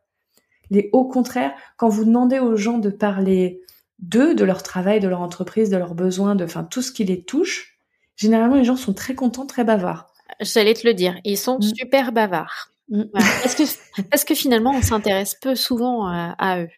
Les 0.72 0.90
au 0.92 1.08
contraire, 1.08 1.52
quand 1.78 1.88
vous 1.88 2.04
demandez 2.04 2.40
aux 2.40 2.56
gens 2.56 2.80
de 2.80 2.90
parler 2.90 3.62
d'eux, 4.00 4.34
de 4.34 4.44
leur 4.44 4.64
travail, 4.64 5.00
de 5.00 5.08
leur 5.08 5.22
entreprise, 5.22 5.70
de 5.70 5.78
leurs 5.78 5.94
besoins, 5.94 6.34
de 6.34 6.46
enfin 6.46 6.64
tout 6.64 6.82
ce 6.82 6.92
qui 6.92 7.04
les 7.04 7.22
touche 7.22 7.77
généralement 8.18 8.56
les 8.56 8.66
gens 8.66 8.76
sont 8.76 8.94
très 8.94 9.16
contents, 9.16 9.46
très 9.46 9.64
bavards. 9.64 10.08
J'allais 10.42 10.74
te 10.74 10.86
le 10.86 10.94
dire, 10.94 11.16
ils 11.24 11.38
sont 11.38 11.60
mm. 11.60 11.74
super 11.78 12.12
bavards. 12.12 12.72
Mm. 12.90 13.04
Parce 13.14 13.56
que 13.56 13.64
parce 14.12 14.24
que 14.26 14.36
finalement 14.36 14.72
on 14.72 14.82
s'intéresse 14.82 15.36
peu 15.42 15.56
souvent 15.56 16.08
à, 16.08 16.60
eux. 16.62 16.70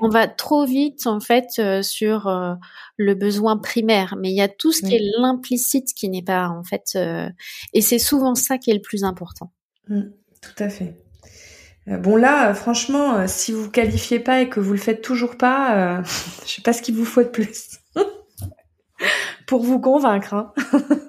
On 0.00 0.08
va 0.08 0.26
trop 0.26 0.64
vite 0.64 1.06
en 1.06 1.20
fait 1.20 1.46
euh, 1.58 1.82
sur 1.82 2.26
euh, 2.26 2.54
le 2.96 3.14
besoin 3.14 3.58
primaire, 3.58 4.16
mais 4.18 4.30
il 4.30 4.36
y 4.36 4.40
a 4.40 4.48
tout 4.48 4.72
ce 4.72 4.82
qui 4.82 4.94
est 4.94 5.02
l'implicite 5.18 5.92
qui 5.94 6.08
n'est 6.08 6.22
pas 6.22 6.48
en 6.48 6.64
fait, 6.64 6.92
euh, 6.96 7.28
et 7.74 7.80
c'est 7.80 7.98
souvent 7.98 8.34
ça 8.34 8.58
qui 8.58 8.70
est 8.70 8.74
le 8.74 8.80
plus 8.80 9.04
important. 9.04 9.52
Mm. 9.88 10.02
tout 10.40 10.62
à 10.62 10.68
fait. 10.68 10.96
Bon 11.86 12.16
là, 12.16 12.52
franchement, 12.52 13.26
si 13.26 13.52
vous 13.52 13.70
qualifiez 13.70 14.20
pas 14.20 14.42
et 14.42 14.50
que 14.50 14.60
vous 14.60 14.72
le 14.72 14.78
faites 14.78 15.00
toujours 15.00 15.38
pas, 15.38 16.02
je 16.46 16.52
sais 16.52 16.62
pas 16.62 16.72
ce 16.72 16.82
qu'il 16.82 16.94
vous 16.94 17.06
faut 17.06 17.22
de 17.22 17.28
plus 17.28 17.78
pour 19.48 19.62
vous 19.62 19.80
convaincre. 19.80 20.34
Hein. 20.34 20.52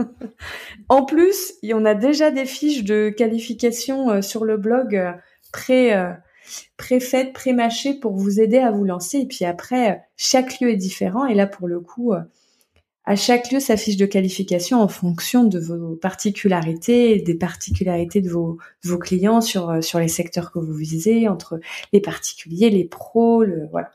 en 0.89 1.03
plus, 1.03 1.53
on 1.71 1.85
a 1.85 1.93
déjà 1.93 2.31
des 2.31 2.45
fiches 2.45 2.85
de 2.85 3.09
qualification 3.09 4.09
euh, 4.09 4.21
sur 4.21 4.45
le 4.45 4.57
blog 4.57 4.95
euh, 4.95 5.11
pré 5.51 5.93
euh, 5.93 6.13
préfaites, 6.77 7.33
pré-mâchées 7.33 7.99
pour 7.99 8.15
vous 8.15 8.39
aider 8.39 8.57
à 8.57 8.71
vous 8.71 8.85
lancer. 8.85 9.19
Et 9.19 9.27
puis 9.27 9.43
après, 9.43 10.01
chaque 10.15 10.61
lieu 10.61 10.69
est 10.69 10.77
différent. 10.77 11.25
Et 11.25 11.35
là, 11.35 11.45
pour 11.45 11.67
le 11.67 11.81
coup, 11.81 12.13
à 13.05 13.15
chaque 13.15 13.51
lieu 13.51 13.59
sa 13.59 13.77
fiche 13.77 13.97
de 13.97 14.05
qualification 14.05 14.81
en 14.81 14.87
fonction 14.87 15.43
de 15.43 15.59
vos 15.59 15.95
particularités, 15.95 17.19
des 17.19 17.33
particularités 17.33 18.21
de 18.21 18.29
vos, 18.29 18.57
vos 18.83 18.97
clients 18.97 19.41
sur 19.41 19.69
euh, 19.69 19.81
sur 19.81 19.99
les 19.99 20.07
secteurs 20.07 20.51
que 20.51 20.59
vous 20.59 20.73
visez, 20.73 21.27
entre 21.27 21.59
les 21.91 22.01
particuliers, 22.01 22.69
les 22.69 22.85
pros, 22.85 23.43
le, 23.43 23.67
voilà. 23.71 23.91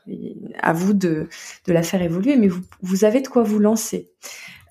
À 0.61 0.73
vous 0.73 0.93
de 0.93 1.27
de 1.65 1.73
la 1.73 1.83
faire 1.83 2.01
évoluer, 2.01 2.35
mais 2.35 2.47
vous 2.47 2.61
vous 2.81 3.05
avez 3.05 3.21
de 3.21 3.27
quoi 3.27 3.43
vous 3.43 3.59
lancer. 3.59 4.09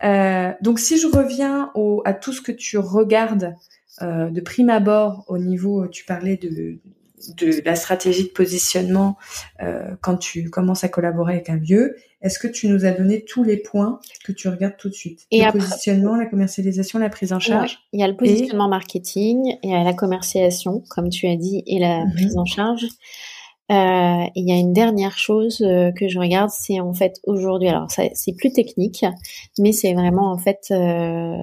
Euh, 0.03 0.53
donc 0.61 0.79
si 0.79 0.99
je 0.99 1.07
reviens 1.07 1.71
au, 1.75 2.03
à 2.05 2.13
tout 2.13 2.33
ce 2.33 2.41
que 2.43 2.53
tu 2.53 2.77
regardes 2.77 3.55
euh, 4.03 4.29
de 4.29 4.41
prime 4.41 4.71
abord 4.71 5.25
au 5.29 5.39
niveau, 5.39 5.87
tu 5.89 6.05
parlais 6.05 6.37
de 6.37 6.79
de 7.37 7.63
la 7.65 7.77
stratégie 7.77 8.25
de 8.25 8.29
positionnement 8.29 9.17
euh, 9.63 9.95
quand 10.01 10.17
tu 10.17 10.51
commences 10.51 10.85
à 10.85 10.89
collaborer 10.89 11.35
avec 11.35 11.51
un 11.51 11.57
lieu. 11.57 11.97
Est-ce 12.21 12.39
que 12.39 12.49
tu 12.49 12.69
nous 12.69 12.87
as 12.87 12.93
donné 12.93 13.25
tous 13.25 13.45
les 13.45 13.59
points 13.59 14.01
que 14.25 14.33
tu 14.33 14.49
regardes 14.49 14.77
tout 14.79 14.89
de 14.89 14.95
suite? 14.95 15.27
Et 15.31 15.45
Le 15.45 15.53
positionnement, 15.53 16.17
la 16.17 16.27
commercialisation, 16.27 16.99
la 16.99 17.11
prise 17.11 17.33
en 17.33 17.39
charge? 17.39 17.81
il 17.93 18.01
y 18.01 18.03
a 18.03 18.09
le 18.09 18.17
positionnement 18.17 18.69
marketing, 18.69 19.57
il 19.63 19.71
y 19.71 19.75
a 19.75 19.85
la 19.85 19.93
commercialisation, 19.93 20.83
comme 20.89 21.11
tu 21.11 21.27
as 21.27 21.37
dit, 21.37 21.63
et 21.67 21.79
la 21.79 22.05
mhm. 22.05 22.13
prise 22.15 22.37
en 22.37 22.47
charge. 22.47 22.87
Euh, 23.73 24.27
il 24.35 24.47
y 24.47 24.53
a 24.53 24.57
une 24.57 24.75
dernière 24.75 25.17
chose 25.17 25.63
euh, 25.63 25.91
que 25.93 26.07
je 26.07 26.19
regarde, 26.19 26.51
c'est 26.51 26.81
en 26.81 26.93
fait 26.93 27.19
aujourd'hui, 27.25 27.69
alors 27.69 27.89
c'est 27.91 28.37
plus 28.37 28.53
technique, 28.53 29.07
mais 29.59 29.73
c'est 29.73 29.95
vraiment 29.95 30.31
en 30.31 30.37
fait 30.37 30.67
euh, 30.71 31.35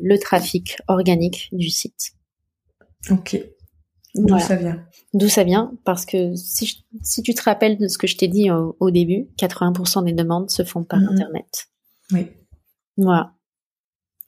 le 0.00 0.18
trafic 0.18 0.76
organique 0.86 1.48
du 1.50 1.70
site. 1.70 2.12
Ok. 3.10 3.36
D'où 4.14 4.38
ça 4.38 4.56
vient 4.56 4.84
D'où 5.12 5.28
ça 5.28 5.42
vient 5.42 5.72
Parce 5.84 6.06
que 6.06 6.34
si, 6.36 6.84
si 7.02 7.22
tu 7.22 7.34
te 7.34 7.42
rappelles 7.42 7.78
de 7.78 7.88
ce 7.88 7.98
que 7.98 8.06
je 8.06 8.16
t'ai 8.16 8.28
dit 8.28 8.50
au, 8.50 8.90
début, 8.90 9.28
80% 9.38 10.04
des 10.04 10.12
demandes 10.12 10.50
se 10.50 10.62
font 10.64 10.84
par 10.84 11.00
mhm. 11.00 11.08
Internet. 11.08 11.66
Oui. 12.12 12.28
Voilà. 12.96 13.32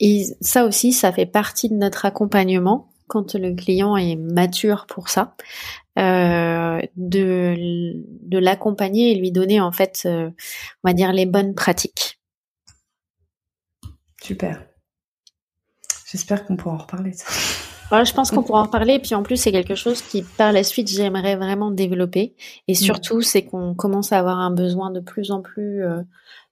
Et 0.01 0.27
ça 0.41 0.65
aussi, 0.65 0.93
ça 0.93 1.13
fait 1.13 1.27
partie 1.27 1.69
de 1.69 1.75
notre 1.75 2.05
accompagnement 2.05 2.91
quand 3.07 3.35
le 3.35 3.55
client 3.55 3.97
est 3.97 4.17
mature 4.17 4.87
pour 4.89 5.09
ça, 5.09 5.37
euh, 5.99 6.81
de, 6.97 7.93
de 7.95 8.39
l'accompagner 8.39 9.13
et 9.13 9.15
lui 9.15 9.31
donner 9.31 9.61
en 9.61 9.71
fait, 9.71 10.03
euh, 10.07 10.31
on 10.83 10.89
va 10.89 10.93
dire, 10.93 11.13
les 11.13 11.27
bonnes 11.27 11.55
pratiques. 11.55 12.21
Super. 14.21 14.67
J'espère 16.11 16.45
qu'on 16.45 16.57
pourra 16.57 16.75
en 16.75 16.79
reparler. 16.79 17.13
Ça. 17.13 17.27
Je 17.91 18.13
pense 18.13 18.31
qu'on 18.31 18.43
pourra 18.43 18.63
en 18.63 18.69
parler. 18.69 18.95
Et 18.95 18.99
puis 18.99 19.15
en 19.15 19.23
plus, 19.23 19.37
c'est 19.37 19.53
quelque 19.53 19.75
chose 19.75 20.03
qui, 20.03 20.23
par 20.23 20.53
la 20.53 20.63
suite, 20.63 20.89
j'aimerais 20.89 21.37
vraiment 21.37 21.71
développer. 21.71 22.35
Et 22.69 22.73
mm. 22.73 22.77
surtout, 22.77 23.23
c'est 23.23 23.45
qu'on 23.45 23.75
commence 23.75 24.13
à 24.13 24.19
avoir 24.19 24.39
un 24.39 24.51
besoin 24.51 24.91
de 24.91 25.01
plus 25.01 25.31
en 25.31 25.43
plus 25.43 25.85
euh, 25.85 26.03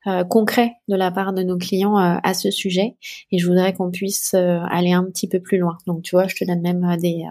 euh, 0.07 0.25
concret 0.25 0.73
de 0.89 0.97
la 0.97 1.11
part 1.11 1.33
de 1.33 1.43
nos 1.43 1.59
clients 1.59 1.99
euh, 1.99 2.17
à 2.23 2.35
ce 2.35 2.51
sujet. 2.51 2.97
Et 3.33 3.39
je 3.39 3.47
voudrais 3.47 3.73
qu'on 3.73 3.91
puisse 3.91 4.35
aller 4.35 4.93
un 4.93 5.05
petit 5.05 5.29
peu 5.29 5.41
plus 5.41 5.59
loin. 5.59 5.79
Donc, 5.87 6.03
tu 6.03 6.15
vois, 6.15 6.27
je 6.29 6.37
te 6.37 6.45
donne 6.45 6.63
même 6.63 6.97
des 6.99 7.25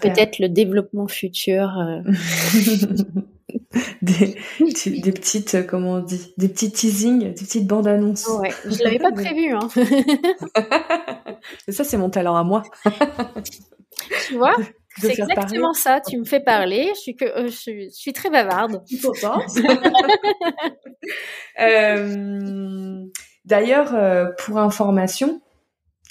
peut-être 0.00 0.38
le 0.38 0.48
développement 0.48 1.08
futur. 1.08 1.70
des, 4.02 4.36
des, 4.86 5.12
petites, 5.12 5.66
comment 5.66 5.94
on 5.94 6.00
dit, 6.00 6.32
des 6.36 6.48
petits 6.48 6.70
teasings, 6.70 7.32
des 7.34 7.44
petites 7.44 7.66
bandes 7.66 7.86
annonces. 7.86 8.26
Ouais, 8.28 8.52
je 8.64 8.82
l'avais 8.84 8.98
pas 8.98 9.12
prévu. 9.12 9.52
Hein. 9.52 9.68
ça, 11.68 11.84
c'est 11.84 11.96
mon 11.96 12.10
talent 12.10 12.36
à 12.36 12.44
moi. 12.44 12.62
tu 14.26 14.36
vois 14.36 14.56
c'est 15.00 15.18
exactement 15.18 15.72
ça. 15.72 16.00
Tu 16.00 16.18
me 16.18 16.24
fais 16.24 16.40
parler. 16.40 16.90
Je 16.94 17.00
suis 17.00 17.16
que 17.16 17.24
euh, 17.24 17.48
je, 17.48 17.88
suis, 17.90 18.12
très 18.12 18.30
bavarde. 18.30 18.82
euh, 21.60 23.04
D'ailleurs, 23.44 23.94
euh, 23.94 24.26
pour 24.38 24.58
information, 24.58 25.40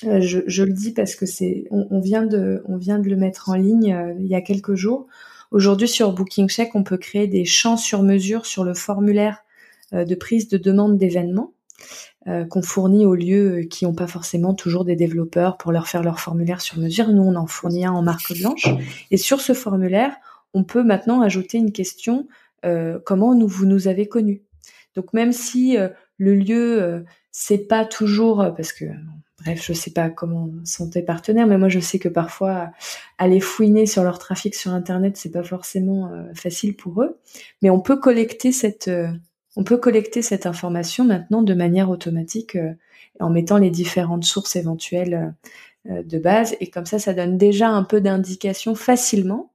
euh, 0.05 0.21
je, 0.21 0.39
je, 0.47 0.63
le 0.63 0.73
dis 0.73 0.93
parce 0.93 1.15
que 1.15 1.25
c'est, 1.25 1.65
on, 1.71 1.87
on, 1.91 1.99
vient 1.99 2.25
de, 2.25 2.63
on 2.67 2.77
vient 2.77 2.99
de 2.99 3.09
le 3.09 3.15
mettre 3.15 3.49
en 3.49 3.55
ligne 3.55 4.15
il 4.19 4.27
y 4.27 4.35
a 4.35 4.41
quelques 4.41 4.75
jours. 4.75 5.07
Aujourd'hui, 5.51 5.87
sur 5.87 6.11
Booking 6.11 6.49
Check, 6.49 6.75
on 6.75 6.83
peut 6.83 6.97
créer 6.97 7.27
des 7.27 7.45
champs 7.45 7.77
sur 7.77 8.03
mesure 8.03 8.45
sur 8.45 8.63
le 8.63 8.73
formulaire 8.73 9.43
euh, 9.93 10.03
de 10.03 10.15
prise 10.15 10.49
de 10.49 10.57
demande 10.57 10.97
d'événements 10.97 11.53
euh, 12.27 12.45
qu'on 12.45 12.61
fournit 12.61 13.05
aux 13.05 13.15
lieux 13.15 13.61
qui 13.69 13.85
n'ont 13.85 13.93
pas 13.93 14.07
forcément 14.07 14.53
toujours 14.53 14.83
des 14.83 14.97
développeurs 14.97 15.57
pour 15.57 15.71
leur 15.71 15.87
faire 15.87 16.03
leur 16.03 16.19
formulaire 16.19 16.61
sur 16.61 16.77
mesure. 16.77 17.07
Nous, 17.09 17.21
on 17.21 17.35
en 17.35 17.47
fournit 17.47 17.85
un 17.85 17.93
en 17.93 18.01
marque 18.01 18.37
blanche. 18.37 18.67
Et 19.09 19.17
sur 19.17 19.39
ce 19.39 19.53
formulaire, 19.53 20.15
on 20.53 20.63
peut 20.63 20.83
maintenant 20.83 21.21
ajouter 21.21 21.57
une 21.57 21.71
question 21.71 22.27
euh, 22.65 22.99
comment 23.05 23.33
nous, 23.33 23.47
vous 23.47 23.65
nous 23.65 23.87
avez 23.87 24.07
connus. 24.07 24.41
Donc 24.95 25.13
même 25.13 25.31
si 25.31 25.77
le 26.17 26.33
lieu 26.33 27.05
c'est 27.31 27.67
pas 27.67 27.85
toujours 27.85 28.37
parce 28.57 28.73
que 28.73 28.85
bref, 29.47 29.63
je 29.65 29.71
sais 29.71 29.91
pas 29.91 30.09
comment 30.09 30.49
sont 30.65 30.89
tes 30.89 31.01
partenaires, 31.01 31.47
mais 31.47 31.57
moi 31.57 31.69
je 31.69 31.79
sais 31.79 31.99
que 31.99 32.09
parfois 32.09 32.71
aller 33.17 33.39
fouiner 33.39 33.85
sur 33.85 34.03
leur 34.03 34.19
trafic 34.19 34.53
sur 34.55 34.73
internet, 34.73 35.15
c'est 35.15 35.31
pas 35.31 35.43
forcément 35.43 36.11
euh, 36.11 36.33
facile 36.33 36.75
pour 36.75 37.01
eux, 37.01 37.17
mais 37.61 37.69
on 37.69 37.79
peut 37.79 37.97
collecter 37.97 38.51
cette 38.51 38.89
euh, 38.89 39.07
on 39.55 39.63
peut 39.63 39.77
collecter 39.77 40.21
cette 40.21 40.45
information 40.45 41.05
maintenant 41.05 41.41
de 41.41 41.53
manière 41.53 41.89
automatique 41.89 42.57
euh, 42.57 42.73
en 43.21 43.29
mettant 43.29 43.57
les 43.57 43.69
différentes 43.71 44.25
sources 44.25 44.55
éventuelles 44.55 45.33
de 45.85 46.19
base 46.19 46.55
et 46.59 46.69
comme 46.69 46.85
ça 46.85 46.99
ça 46.99 47.13
donne 47.13 47.37
déjà 47.37 47.69
un 47.69 47.83
peu 47.83 48.01
d'indication 48.01 48.75
facilement 48.75 49.53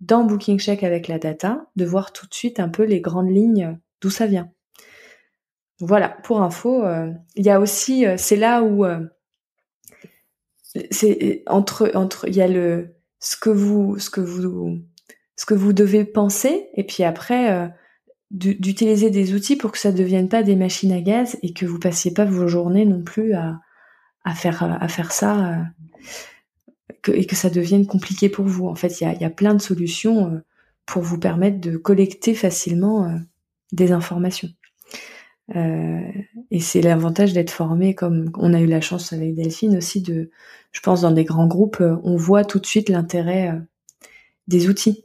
dans 0.00 0.24
Booking 0.24 0.58
Check 0.58 0.82
avec 0.82 1.06
la 1.06 1.18
data 1.18 1.66
de 1.76 1.84
voir 1.84 2.12
tout 2.12 2.26
de 2.26 2.34
suite 2.34 2.58
un 2.58 2.70
peu 2.70 2.84
les 2.84 3.00
grandes 3.00 3.30
lignes 3.30 3.78
d'où 4.00 4.10
ça 4.10 4.26
vient. 4.26 4.50
Voilà, 5.80 6.10
pour 6.10 6.42
info, 6.42 6.84
euh, 6.84 7.10
il 7.36 7.44
y 7.44 7.50
a 7.50 7.58
aussi, 7.58 8.06
euh, 8.06 8.16
c'est 8.18 8.36
là 8.36 8.62
où 8.62 8.84
euh, 8.84 9.00
c'est 10.90 11.42
entre 11.46 11.90
entre 11.94 12.28
il 12.28 12.36
y 12.36 12.42
a 12.42 12.48
le 12.48 12.94
ce 13.18 13.36
que 13.36 13.50
vous 13.50 13.98
ce 13.98 14.10
que 14.10 14.20
vous 14.20 14.78
ce 15.36 15.46
que 15.46 15.54
vous 15.54 15.72
devez 15.72 16.04
penser 16.04 16.68
et 16.74 16.84
puis 16.84 17.02
après 17.02 17.72
d'utiliser 18.30 19.10
des 19.10 19.34
outils 19.34 19.56
pour 19.56 19.72
que 19.72 19.78
ça 19.78 19.90
ne 19.90 19.96
devienne 19.96 20.28
pas 20.28 20.44
des 20.44 20.54
machines 20.54 20.92
à 20.92 21.00
gaz 21.00 21.36
et 21.42 21.52
que 21.52 21.66
vous 21.66 21.80
passiez 21.80 22.12
pas 22.12 22.24
vos 22.24 22.46
journées 22.46 22.84
non 22.84 23.02
plus 23.02 23.32
à 23.32 23.58
à 24.22 24.34
faire 24.34 24.62
à 24.62 24.86
faire 24.86 25.10
ça 25.10 25.64
et 27.08 27.26
que 27.26 27.34
ça 27.36 27.50
devienne 27.50 27.86
compliqué 27.86 28.28
pour 28.28 28.44
vous. 28.44 28.68
En 28.68 28.76
fait, 28.76 29.00
il 29.00 29.04
y 29.04 29.06
a, 29.08 29.14
y 29.14 29.24
a 29.24 29.30
plein 29.30 29.54
de 29.54 29.62
solutions 29.62 30.40
pour 30.86 31.02
vous 31.02 31.18
permettre 31.18 31.60
de 31.60 31.76
collecter 31.76 32.34
facilement 32.34 33.18
des 33.72 33.90
informations. 33.90 34.50
Euh, 35.56 36.00
et 36.50 36.60
c'est 36.60 36.80
l'avantage 36.80 37.32
d'être 37.32 37.50
formé, 37.50 37.94
comme 37.94 38.30
on 38.36 38.54
a 38.54 38.60
eu 38.60 38.66
la 38.66 38.80
chance 38.80 39.12
avec 39.12 39.34
Delphine 39.34 39.76
aussi, 39.76 40.00
de, 40.00 40.30
je 40.72 40.80
pense, 40.80 41.00
dans 41.00 41.10
des 41.10 41.24
grands 41.24 41.46
groupes, 41.46 41.80
euh, 41.80 41.96
on 42.04 42.16
voit 42.16 42.44
tout 42.44 42.58
de 42.58 42.66
suite 42.66 42.88
l'intérêt 42.88 43.50
euh, 43.50 43.58
des 44.46 44.68
outils 44.68 45.04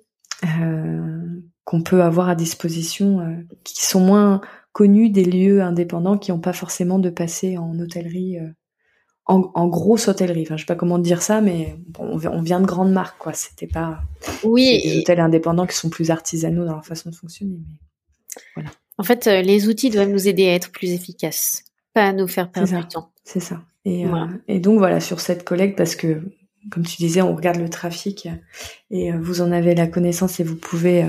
qu'on 1.63 1.81
peut 1.81 2.03
avoir 2.03 2.29
à 2.29 2.35
disposition, 2.35 3.43
qui 3.63 3.83
sont 3.83 4.01
moins 4.01 4.41
connus 4.73 5.09
des 5.09 5.25
lieux 5.25 5.63
indépendants 5.63 6.19
qui 6.19 6.31
n'ont 6.31 6.39
pas 6.39 6.53
forcément 6.53 6.99
de 6.99 7.09
passer 7.09 7.57
en 7.57 7.79
hôtellerie, 7.79 8.37
en, 9.25 9.49
en, 9.55 9.67
grosse 9.67 10.07
hôtellerie. 10.07 10.43
Enfin, 10.43 10.55
je 10.57 10.61
sais 10.61 10.67
pas 10.67 10.75
comment 10.75 10.99
dire 10.99 11.23
ça, 11.23 11.41
mais 11.41 11.75
bon, 11.87 12.19
on 12.31 12.41
vient 12.41 12.59
de 12.59 12.65
grandes 12.67 12.91
marques, 12.91 13.17
quoi. 13.17 13.33
C'était 13.33 13.65
pas 13.65 14.01
oui, 14.43 14.83
des 14.83 14.99
hôtels 14.99 15.19
indépendants 15.19 15.65
qui 15.65 15.75
sont 15.75 15.89
plus 15.89 16.11
artisanaux 16.11 16.65
dans 16.65 16.73
leur 16.73 16.85
façon 16.85 17.09
de 17.09 17.15
fonctionner. 17.15 17.57
Mais 17.57 18.41
voilà. 18.55 18.69
En 18.97 19.03
fait, 19.03 19.27
euh, 19.27 19.41
les 19.41 19.67
outils 19.67 19.89
doivent 19.89 20.09
nous 20.09 20.27
aider 20.27 20.47
à 20.47 20.53
être 20.53 20.71
plus 20.71 20.91
efficaces, 20.91 21.63
pas 21.93 22.07
à 22.07 22.13
nous 22.13 22.27
faire 22.27 22.51
perdre 22.51 22.77
du 22.77 22.87
temps. 22.87 23.11
C'est 23.23 23.39
ça. 23.39 23.61
Et, 23.83 24.05
euh, 24.05 24.25
et, 24.47 24.59
donc 24.59 24.79
voilà, 24.79 24.99
sur 24.99 25.19
cette 25.19 25.43
collecte, 25.43 25.77
parce 25.77 25.95
que 25.95 26.21
comme 26.71 26.83
tu 26.83 26.97
disais, 26.97 27.21
on 27.21 27.35
regarde 27.35 27.59
le 27.59 27.69
trafic 27.69 28.27
et 28.89 29.13
euh, 29.13 29.19
vous 29.19 29.41
en 29.41 29.51
avez 29.51 29.75
la 29.75 29.87
connaissance 29.87 30.39
et 30.39 30.43
vous 30.43 30.55
pouvez 30.55 31.05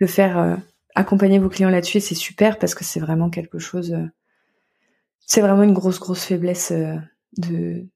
le 0.00 0.06
faire 0.08 0.58
accompagner 0.96 1.38
vos 1.38 1.48
clients 1.48 1.70
là-dessus 1.70 2.00
c'est 2.00 2.16
super 2.16 2.58
parce 2.58 2.74
que 2.74 2.82
c'est 2.82 2.98
vraiment 2.98 3.30
quelque 3.30 3.60
chose, 3.60 3.96
c'est 5.24 5.40
vraiment 5.40 5.62
une 5.62 5.72
grosse 5.72 6.00
grosse 6.00 6.24
faiblesse 6.24 6.72
de 7.36 7.86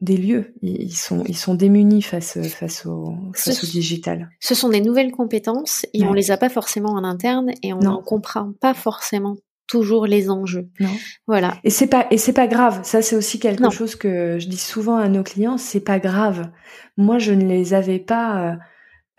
des 0.00 0.16
lieux. 0.16 0.54
Ils 0.62 0.94
sont, 0.94 1.24
ils 1.26 1.36
sont 1.36 1.54
démunis 1.54 2.02
face, 2.02 2.38
face, 2.48 2.86
au, 2.86 3.16
face 3.34 3.64
au 3.64 3.66
digital. 3.66 4.30
Ce 4.40 4.54
sont 4.54 4.68
des 4.68 4.80
nouvelles 4.80 5.10
compétences 5.10 5.86
et 5.92 6.04
on 6.04 6.12
les 6.12 6.30
a 6.30 6.36
pas 6.36 6.48
forcément 6.48 6.90
en 6.90 7.04
interne 7.04 7.50
et 7.62 7.72
on 7.72 7.80
n'en 7.80 8.02
comprend 8.02 8.52
pas 8.60 8.74
forcément 8.74 9.36
toujours 9.66 10.06
les 10.06 10.30
enjeux. 10.30 10.68
Non. 10.80 10.90
Voilà. 11.26 11.58
Et 11.62 11.70
c'est 11.70 11.88
pas 11.88 12.06
et 12.10 12.16
c'est 12.16 12.32
pas 12.32 12.46
grave. 12.46 12.80
Ça 12.82 13.02
c'est 13.02 13.16
aussi 13.16 13.38
quelque 13.38 13.70
chose 13.70 13.94
que 13.94 14.38
je 14.38 14.48
dis 14.48 14.56
souvent 14.56 14.96
à 14.96 15.08
nos 15.08 15.22
clients. 15.22 15.58
C'est 15.58 15.80
pas 15.80 15.98
grave. 15.98 16.50
Moi 16.96 17.18
je 17.18 17.32
ne 17.32 17.46
les 17.46 17.74
avais 17.74 17.98
pas 17.98 18.40
euh, 18.40 18.56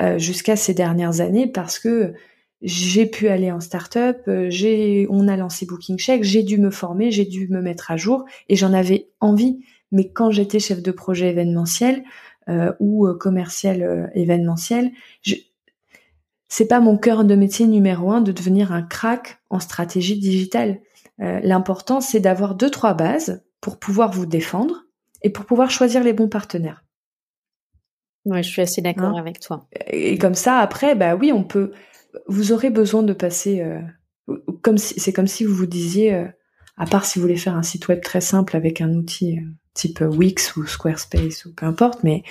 euh, 0.01 0.17
jusqu'à 0.17 0.55
ces 0.55 0.73
dernières 0.73 1.21
années 1.21 1.47
parce 1.47 1.77
que 1.77 2.13
j'ai 2.61 3.05
pu 3.05 3.27
aller 3.27 3.51
en 3.51 3.59
start-up. 3.59 4.17
Euh, 4.27 4.47
j'ai 4.49 5.07
on 5.09 5.27
a 5.27 5.37
lancé 5.37 5.65
Booking 5.65 5.97
Check. 5.97 6.23
J'ai 6.23 6.43
dû 6.43 6.57
me 6.57 6.71
former. 6.71 7.11
J'ai 7.11 7.25
dû 7.25 7.47
me 7.49 7.61
mettre 7.61 7.91
à 7.91 7.97
jour 7.97 8.25
et 8.49 8.55
j'en 8.55 8.73
avais 8.73 9.07
envie. 9.19 9.59
Mais 9.91 10.11
quand 10.11 10.31
j'étais 10.31 10.59
chef 10.59 10.81
de 10.81 10.91
projet 10.91 11.29
événementiel 11.29 12.03
euh, 12.47 12.73
ou 12.79 13.07
euh, 13.07 13.15
commercial 13.17 13.81
euh, 13.81 14.07
événementiel, 14.13 14.91
je, 15.21 15.35
c'est 16.47 16.67
pas 16.67 16.79
mon 16.79 16.97
cœur 16.97 17.25
de 17.25 17.35
métier 17.35 17.67
numéro 17.67 18.11
un 18.11 18.21
de 18.21 18.31
devenir 18.31 18.71
un 18.71 18.81
crack 18.81 19.39
en 19.49 19.59
stratégie 19.59 20.17
digitale. 20.17 20.79
L'important, 21.21 21.99
c'est 21.99 22.21
d'avoir 22.21 22.55
deux 22.55 22.69
trois 22.69 22.93
bases 22.93 23.43
pour 23.59 23.77
pouvoir 23.77 24.09
vous 24.09 24.25
défendre 24.25 24.85
et 25.21 25.29
pour 25.29 25.43
pouvoir 25.43 25.69
choisir 25.69 26.01
les 26.01 26.13
bons 26.13 26.29
partenaires. 26.29 26.85
Ouais, 28.23 28.41
je 28.41 28.47
suis 28.47 28.61
assez 28.61 28.81
d'accord 28.81 29.09
hein? 29.09 29.19
avec 29.19 29.41
toi. 29.41 29.67
Et 29.87 30.17
comme 30.17 30.33
ça, 30.33 30.59
après, 30.59 30.95
bah 30.95 31.15
oui, 31.15 31.33
on 31.33 31.43
peut. 31.43 31.73
Vous 32.27 32.53
aurez 32.53 32.69
besoin 32.69 33.03
de 33.03 33.11
passer. 33.11 33.61
comme 34.61 34.77
si 34.77 34.97
c'est 34.97 35.11
comme 35.11 35.27
si 35.27 35.43
vous 35.43 35.53
vous 35.53 35.65
disiez, 35.65 36.25
à 36.79 36.85
part 36.85 37.05
si 37.05 37.19
vous 37.19 37.23
voulez 37.23 37.37
faire 37.37 37.55
un 37.55 37.63
site 37.63 37.87
web 37.89 38.01
très 38.01 38.21
simple 38.21 38.55
avec 38.55 38.81
un 38.81 38.93
outil 38.93 39.39
type 39.73 40.01
Wix 40.01 40.55
ou 40.55 40.65
Squarespace 40.65 41.45
ou 41.45 41.53
peu 41.53 41.65
importe, 41.65 42.03
mais 42.03 42.23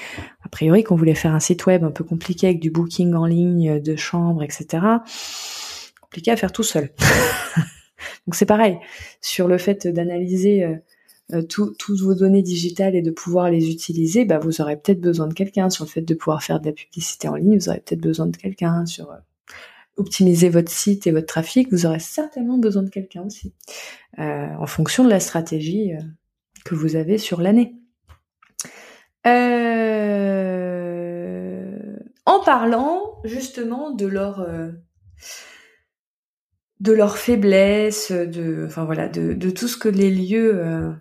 a 0.42 0.48
priori 0.48 0.82
qu'on 0.84 0.96
voulait 0.96 1.14
faire 1.14 1.34
un 1.34 1.40
site 1.40 1.66
web 1.66 1.84
un 1.84 1.90
peu 1.90 2.04
compliqué 2.04 2.48
avec 2.48 2.60
du 2.60 2.70
booking 2.70 3.14
en 3.14 3.26
ligne, 3.26 3.80
de 3.80 3.96
chambres, 3.96 4.42
etc. 4.42 4.84
Compliqué 6.00 6.30
à 6.30 6.36
faire 6.36 6.52
tout 6.52 6.62
seul. 6.62 6.90
Donc 8.26 8.34
c'est 8.34 8.46
pareil 8.46 8.78
sur 9.20 9.48
le 9.48 9.58
fait 9.58 9.86
d'analyser 9.86 10.64
euh, 10.64 10.76
euh, 11.34 11.42
toutes 11.42 12.00
vos 12.00 12.14
données 12.14 12.42
digitales 12.42 12.96
et 12.96 13.02
de 13.02 13.10
pouvoir 13.10 13.50
les 13.50 13.70
utiliser, 13.70 14.24
bah, 14.24 14.38
vous 14.38 14.62
aurez 14.62 14.76
peut-être 14.76 15.00
besoin 15.00 15.26
de 15.26 15.34
quelqu'un. 15.34 15.68
Sur 15.68 15.84
le 15.84 15.90
fait 15.90 16.00
de 16.00 16.14
pouvoir 16.14 16.42
faire 16.42 16.60
de 16.60 16.66
la 16.66 16.72
publicité 16.72 17.28
en 17.28 17.34
ligne, 17.34 17.58
vous 17.58 17.68
aurez 17.68 17.80
peut-être 17.80 18.00
besoin 18.00 18.26
de 18.26 18.36
quelqu'un. 18.36 18.86
Sur 18.86 19.10
euh, 19.10 19.16
optimiser 19.98 20.48
votre 20.48 20.70
site 20.70 21.06
et 21.06 21.12
votre 21.12 21.26
trafic, 21.26 21.70
vous 21.70 21.86
aurez 21.86 22.00
certainement 22.00 22.58
besoin 22.58 22.82
de 22.82 22.90
quelqu'un 22.90 23.24
aussi, 23.24 23.52
en 24.16 24.66
fonction 24.66 25.04
de 25.04 25.10
la 25.10 25.20
stratégie 25.20 25.92
que 26.64 26.74
vous 26.74 26.96
avez 26.96 27.18
sur 27.18 27.40
l'année. 27.40 27.74
Euh, 29.26 29.88
en 32.24 32.40
parlant 32.44 33.20
justement 33.24 33.90
de 33.90 34.06
leur 34.06 34.40
euh, 34.40 34.70
de 36.80 36.92
leur 36.92 37.18
faiblesse, 37.18 38.12
de 38.12 38.64
enfin 38.66 38.84
voilà, 38.84 39.08
de, 39.08 39.32
de 39.32 39.50
tout 39.50 39.66
ce 39.66 39.76
que 39.76 39.88
les 39.88 40.10
lieux 40.10 40.54
euh, 40.54 40.92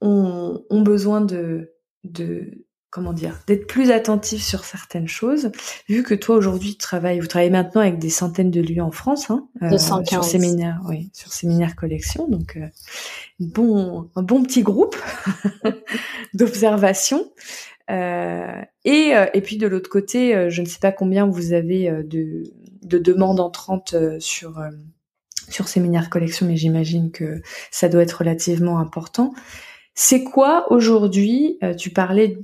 ont, 0.00 0.64
ont, 0.70 0.80
besoin 0.80 1.20
de, 1.20 1.74
de 2.04 2.63
comment 2.94 3.12
dire, 3.12 3.40
d'être 3.48 3.66
plus 3.66 3.90
attentif 3.90 4.40
sur 4.40 4.64
certaines 4.64 5.08
choses. 5.08 5.50
Vu 5.88 6.04
que 6.04 6.14
toi 6.14 6.36
aujourd'hui 6.36 6.74
tu 6.74 6.78
travailles, 6.78 7.18
vous 7.18 7.26
travaillez 7.26 7.50
maintenant 7.50 7.80
avec 7.80 7.98
des 7.98 8.08
centaines 8.08 8.52
de 8.52 8.60
lieux 8.60 8.84
en 8.84 8.92
France, 8.92 9.32
hein, 9.32 9.48
euh, 9.62 9.78
sur 9.78 10.22
séminaire, 10.22 10.80
oui, 10.88 11.10
sur 11.12 11.32
séminaire 11.32 11.74
collection, 11.74 12.28
donc 12.28 12.56
euh, 12.56 12.68
bon, 13.40 14.08
un 14.14 14.22
bon 14.22 14.44
petit 14.44 14.62
groupe 14.62 14.96
d'observation. 16.34 17.32
et, 17.88 18.62
et 18.84 19.40
puis 19.42 19.56
de 19.56 19.66
l'autre 19.66 19.90
côté, 19.90 20.48
je 20.48 20.62
ne 20.62 20.66
sais 20.66 20.78
pas 20.78 20.92
combien 20.92 21.26
vous 21.26 21.52
avez 21.52 21.90
de, 22.04 22.44
de 22.82 22.98
demandes 22.98 23.40
entrantes 23.40 23.96
sur 24.20 24.62
sur 25.48 25.66
Séminaire 25.66 26.10
Collection, 26.10 26.46
mais 26.46 26.56
j'imagine 26.56 27.10
que 27.10 27.42
ça 27.72 27.88
doit 27.88 28.02
être 28.02 28.18
relativement 28.20 28.78
important. 28.78 29.34
C'est 29.94 30.22
quoi 30.22 30.72
aujourd'hui 30.72 31.58
Tu 31.76 31.90
parlais 31.90 32.38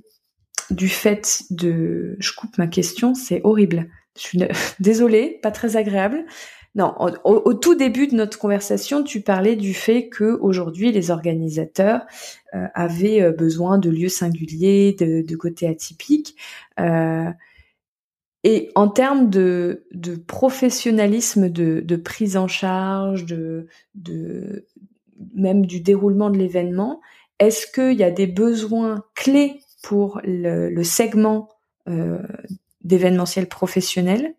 du 0.71 0.89
fait 0.89 1.43
de... 1.51 2.17
Je 2.19 2.33
coupe 2.35 2.59
ma 2.59 2.67
question, 2.67 3.15
c'est 3.15 3.41
horrible. 3.45 3.89
Je 4.17 4.23
suis 4.23 4.39
désolée, 4.81 5.39
pas 5.43 5.51
très 5.51 5.77
agréable. 5.77 6.25
Non, 6.77 6.95
au, 7.25 7.53
tout 7.55 7.75
début 7.75 8.07
de 8.07 8.15
notre 8.15 8.39
conversation, 8.39 9.03
tu 9.03 9.23
parlais 9.23 9.57
du 9.57 9.75
fait 9.75 10.09
que 10.09 10.39
aujourd'hui 10.41 10.93
les 10.93 11.11
organisateurs 11.11 12.03
euh, 12.55 12.67
avaient 12.75 13.23
euh, 13.23 13.33
besoin 13.33 13.79
de 13.79 13.91
lieux 13.91 14.09
singuliers, 14.09 14.95
de, 14.97 15.27
de 15.27 15.37
côtés 15.37 15.67
atypiques. 15.67 16.37
Euh, 16.79 17.29
et 18.45 18.71
en 18.77 18.89
termes 18.89 19.31
de, 19.31 19.85
de 19.93 20.15
professionnalisme, 20.15 21.49
de, 21.49 21.81
de, 21.81 21.97
prise 21.97 22.37
en 22.37 22.47
charge, 22.47 23.27
de, 23.27 23.67
de 23.97 24.69
même 25.35 25.67
du 25.67 25.81
déroulement 25.81 26.31
de 26.31 26.39
l'événement, 26.39 27.01
est-ce 27.41 27.67
qu'il 27.67 27.99
y 27.99 28.05
a 28.05 28.13
des 28.13 28.29
besoins 28.29 29.05
clés 29.17 29.61
pour 29.83 30.21
le, 30.25 30.83
segment 30.83 31.49
euh, 31.89 32.23
d'événementiel 32.83 33.49
professionnel 33.49 34.35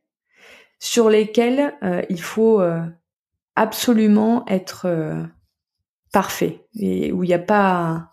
sur 0.81 1.09
lesquels 1.09 1.75
euh, 1.83 2.01
il 2.09 2.21
faut 2.21 2.59
euh, 2.59 2.81
absolument 3.55 4.43
être 4.47 4.87
euh, 4.87 5.23
parfait 6.11 6.65
et 6.75 7.11
où 7.11 7.23
il 7.23 7.27
n'y 7.27 7.33
a 7.33 7.39
pas 7.39 8.09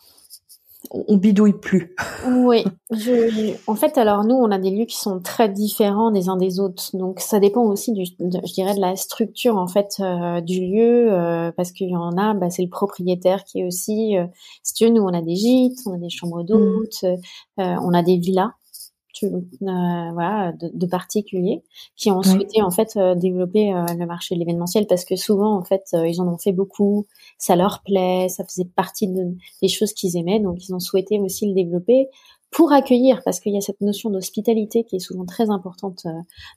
on 0.91 1.17
bidouille 1.17 1.59
plus. 1.59 1.95
oui, 2.27 2.65
je, 2.91 3.55
en 3.67 3.75
fait, 3.75 3.99
alors 3.99 4.25
nous, 4.25 4.35
on 4.35 4.51
a 4.51 4.59
des 4.59 4.71
lieux 4.71 4.85
qui 4.85 4.97
sont 4.97 5.21
très 5.21 5.49
différents 5.49 6.11
des 6.11 6.29
uns 6.29 6.37
des 6.37 6.61
autres, 6.61 6.85
donc 6.95 7.21
ça 7.21 7.41
dépend 7.41 7.63
aussi 7.63 7.93
du, 7.93 8.05
je 8.05 8.53
dirais, 8.53 8.75
de 8.75 8.81
la 8.81 8.97
structure 8.97 9.57
en 9.57 9.67
fait 9.67 10.01
du 10.45 10.61
lieu, 10.61 11.53
parce 11.57 11.73
qu'il 11.73 11.91
y 11.91 11.97
en 11.97 12.17
a, 12.17 12.35
bah, 12.35 12.51
c'est 12.51 12.63
le 12.63 12.71
propriétaire 12.71 13.45
qui 13.45 13.61
est 13.61 13.65
aussi. 13.65 14.17
si 14.63 14.75
tu 14.75 14.85
veux, 14.85 14.91
nous, 14.91 15.03
on 15.03 15.15
a 15.15 15.23
des 15.23 15.37
gîtes, 15.37 15.79
on 15.87 15.95
a 15.95 15.99
des 15.99 16.11
chambres 16.11 16.43
d'hôtes, 16.43 17.03
mmh. 17.03 17.63
on 17.63 17.93
a 17.93 18.03
des 18.03 18.19
villas 18.19 18.51
euh, 19.25 20.11
voilà, 20.13 20.53
de, 20.53 20.71
de, 20.73 20.87
particuliers 20.87 21.63
qui 21.97 22.11
ont 22.11 22.23
souhaité 22.23 22.63
en 22.63 22.71
fait 22.71 22.97
euh, 22.97 23.15
développer 23.15 23.73
euh, 23.73 23.85
le 23.99 24.07
marché 24.07 24.35
de 24.35 24.41
l'événementiel 24.41 24.87
parce 24.87 25.05
que 25.05 25.17
souvent 25.17 25.57
en 25.57 25.65
fait 25.65 25.85
ils 25.93 26.21
en 26.21 26.29
ont 26.29 26.39
fait 26.39 26.53
beaucoup, 26.53 27.07
ça 27.39 27.57
leur 27.57 27.83
plaît, 27.83 28.29
ça 28.29 28.45
faisait 28.45 28.65
partie 28.65 29.09
de, 29.09 29.35
des 29.63 29.69
choses 29.69 29.93
qu'ils 29.93 30.17
aimaient, 30.17 30.41
donc 30.41 30.67
ils 30.69 30.75
ont 30.75 30.81
souhaité 30.81 31.19
aussi 31.21 31.47
le 31.47 31.55
développer 31.55 32.09
pour 32.51 32.73
accueillir, 32.73 33.21
parce 33.25 33.41
qu'il 33.41 33.53
y 33.53 33.59
a 33.59 33.61
cette 33.61 33.81
notion 33.81 34.11
d'hospitalité 34.11 34.85
qui 34.85 34.97
est 34.97 35.01
souvent 35.01 35.27
très 35.27 35.51
importante 35.51 36.03
euh, 36.07 36.13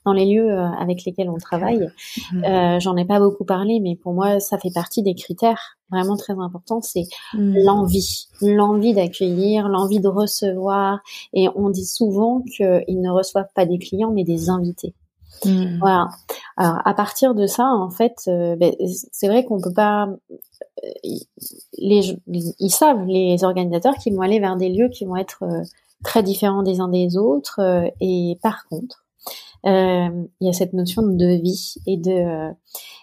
dans 0.06 0.12
les 0.12 0.24
lieux 0.24 0.50
euh, 0.50 0.66
avec 0.78 1.04
lesquels 1.04 1.28
on 1.28 1.36
travaille. 1.36 1.88
Mmh. 2.32 2.44
Euh, 2.44 2.80
J'en 2.80 2.96
ai 2.96 3.04
pas 3.04 3.20
beaucoup 3.20 3.44
parlé, 3.44 3.78
mais 3.80 3.96
pour 3.96 4.14
moi, 4.14 4.40
ça 4.40 4.58
fait 4.58 4.72
partie 4.72 5.02
des 5.02 5.14
critères 5.14 5.76
vraiment 5.90 6.16
très 6.16 6.32
importants. 6.38 6.80
C'est 6.80 7.04
mmh. 7.34 7.58
l'envie, 7.64 8.28
l'envie 8.40 8.94
d'accueillir, 8.94 9.68
l'envie 9.68 10.00
de 10.00 10.08
recevoir. 10.08 11.00
Et 11.34 11.48
on 11.54 11.68
dit 11.68 11.86
souvent 11.86 12.40
qu'ils 12.40 13.00
ne 13.00 13.10
reçoivent 13.10 13.52
pas 13.54 13.66
des 13.66 13.78
clients, 13.78 14.12
mais 14.12 14.24
des 14.24 14.48
invités. 14.48 14.94
Mmh. 15.44 15.78
Voilà. 15.80 16.08
Alors 16.56 16.80
à 16.84 16.94
partir 16.94 17.34
de 17.34 17.46
ça, 17.46 17.64
en 17.66 17.90
fait, 17.90 18.16
ben, 18.26 18.72
c'est 19.12 19.28
vrai 19.28 19.44
qu'on 19.44 19.60
peut 19.60 19.72
pas. 19.72 20.08
Les, 21.78 22.18
ils 22.26 22.70
savent 22.70 23.04
les 23.06 23.44
organisateurs 23.44 23.94
qui 23.94 24.10
vont 24.10 24.22
aller 24.22 24.40
vers 24.40 24.56
des 24.56 24.68
lieux 24.68 24.88
qui 24.88 25.04
vont 25.04 25.16
être 25.16 25.44
très 26.02 26.22
différents 26.22 26.62
des 26.62 26.80
uns 26.80 26.88
des 26.88 27.16
autres. 27.16 27.60
Euh, 27.60 27.88
et 28.00 28.38
par 28.42 28.66
contre, 28.68 29.04
euh, 29.06 29.11
il 29.64 30.28
y 30.40 30.48
a 30.48 30.52
cette 30.52 30.72
notion 30.72 31.02
de 31.02 31.40
vie 31.40 31.74
et 31.86 31.96
de 31.96 32.10
euh, 32.10 32.50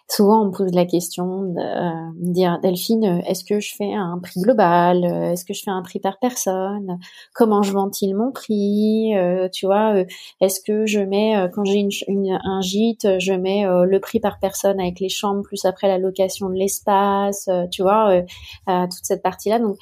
souvent 0.10 0.42
on 0.42 0.46
me 0.48 0.52
pose 0.52 0.74
la 0.74 0.86
question 0.86 1.44
de 1.44 1.60
euh, 1.60 2.12
dire 2.16 2.60
Delphine 2.62 3.22
est-ce 3.26 3.44
que 3.44 3.60
je 3.60 3.74
fais 3.76 3.94
un 3.94 4.20
prix 4.22 4.42
global? 4.42 5.06
Est-ce 5.06 5.46
que 5.46 5.54
je 5.54 5.64
fais 5.64 5.72
un 5.72 5.82
prix 5.82 6.00
par 6.00 6.20
personne? 6.20 7.00
Comment 7.34 7.62
je 7.62 7.72
ventile 7.72 8.16
mon 8.16 8.32
prix? 8.32 9.14
Tu 9.54 9.66
vois 9.66 10.04
est-ce 10.42 10.60
que 10.60 10.86
je 10.86 11.00
mets 11.00 11.36
quand 11.54 11.64
j'ai 11.64 11.88
une, 12.08 12.40
un 12.44 12.62
gîte 12.62 13.20
je 13.20 13.34
mets 13.34 13.66
le 13.66 14.00
prix 14.00 14.20
par 14.20 14.40
personne 14.40 14.80
avec 14.80 15.00
les 15.00 15.10
chambres 15.10 15.44
plus 15.44 15.66
après 15.66 15.88
la 15.88 15.98
location 15.98 16.50
de 16.50 16.56
l'espace 16.56 17.50
tu 17.72 17.84
vois 17.84 18.22
toute 18.66 19.06
cette 19.06 19.24
partie 19.24 19.50
là 19.50 19.60
donc 19.60 19.78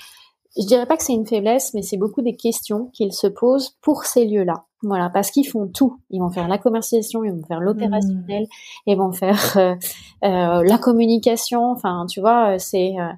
je 0.57 0.65
dirais 0.65 0.85
pas 0.85 0.97
que 0.97 1.03
c'est 1.03 1.13
une 1.13 1.27
faiblesse, 1.27 1.73
mais 1.73 1.83
c'est 1.83 1.97
beaucoup 1.97 2.21
des 2.21 2.35
questions 2.35 2.87
qu'ils 2.87 3.13
se 3.13 3.27
posent 3.27 3.77
pour 3.81 4.05
ces 4.05 4.25
lieux-là. 4.25 4.66
Voilà, 4.83 5.09
parce 5.09 5.31
qu'ils 5.31 5.47
font 5.47 5.67
tout. 5.67 5.97
Ils 6.11 6.19
vont 6.19 6.29
faire 6.29 6.47
la 6.47 6.59
commercialisation, 6.59 7.23
ils 7.23 7.31
vont 7.31 7.43
faire 7.43 7.59
l'opérationnel, 7.59 8.43
mmh. 8.43 8.91
ils 8.91 8.97
vont 8.97 9.11
faire 9.11 9.57
euh, 9.57 9.75
euh, 10.23 10.63
la 10.63 10.77
communication. 10.77 11.71
Enfin, 11.71 12.05
tu 12.07 12.21
vois, 12.21 12.59
c'est 12.59 12.95
euh, 12.99 13.11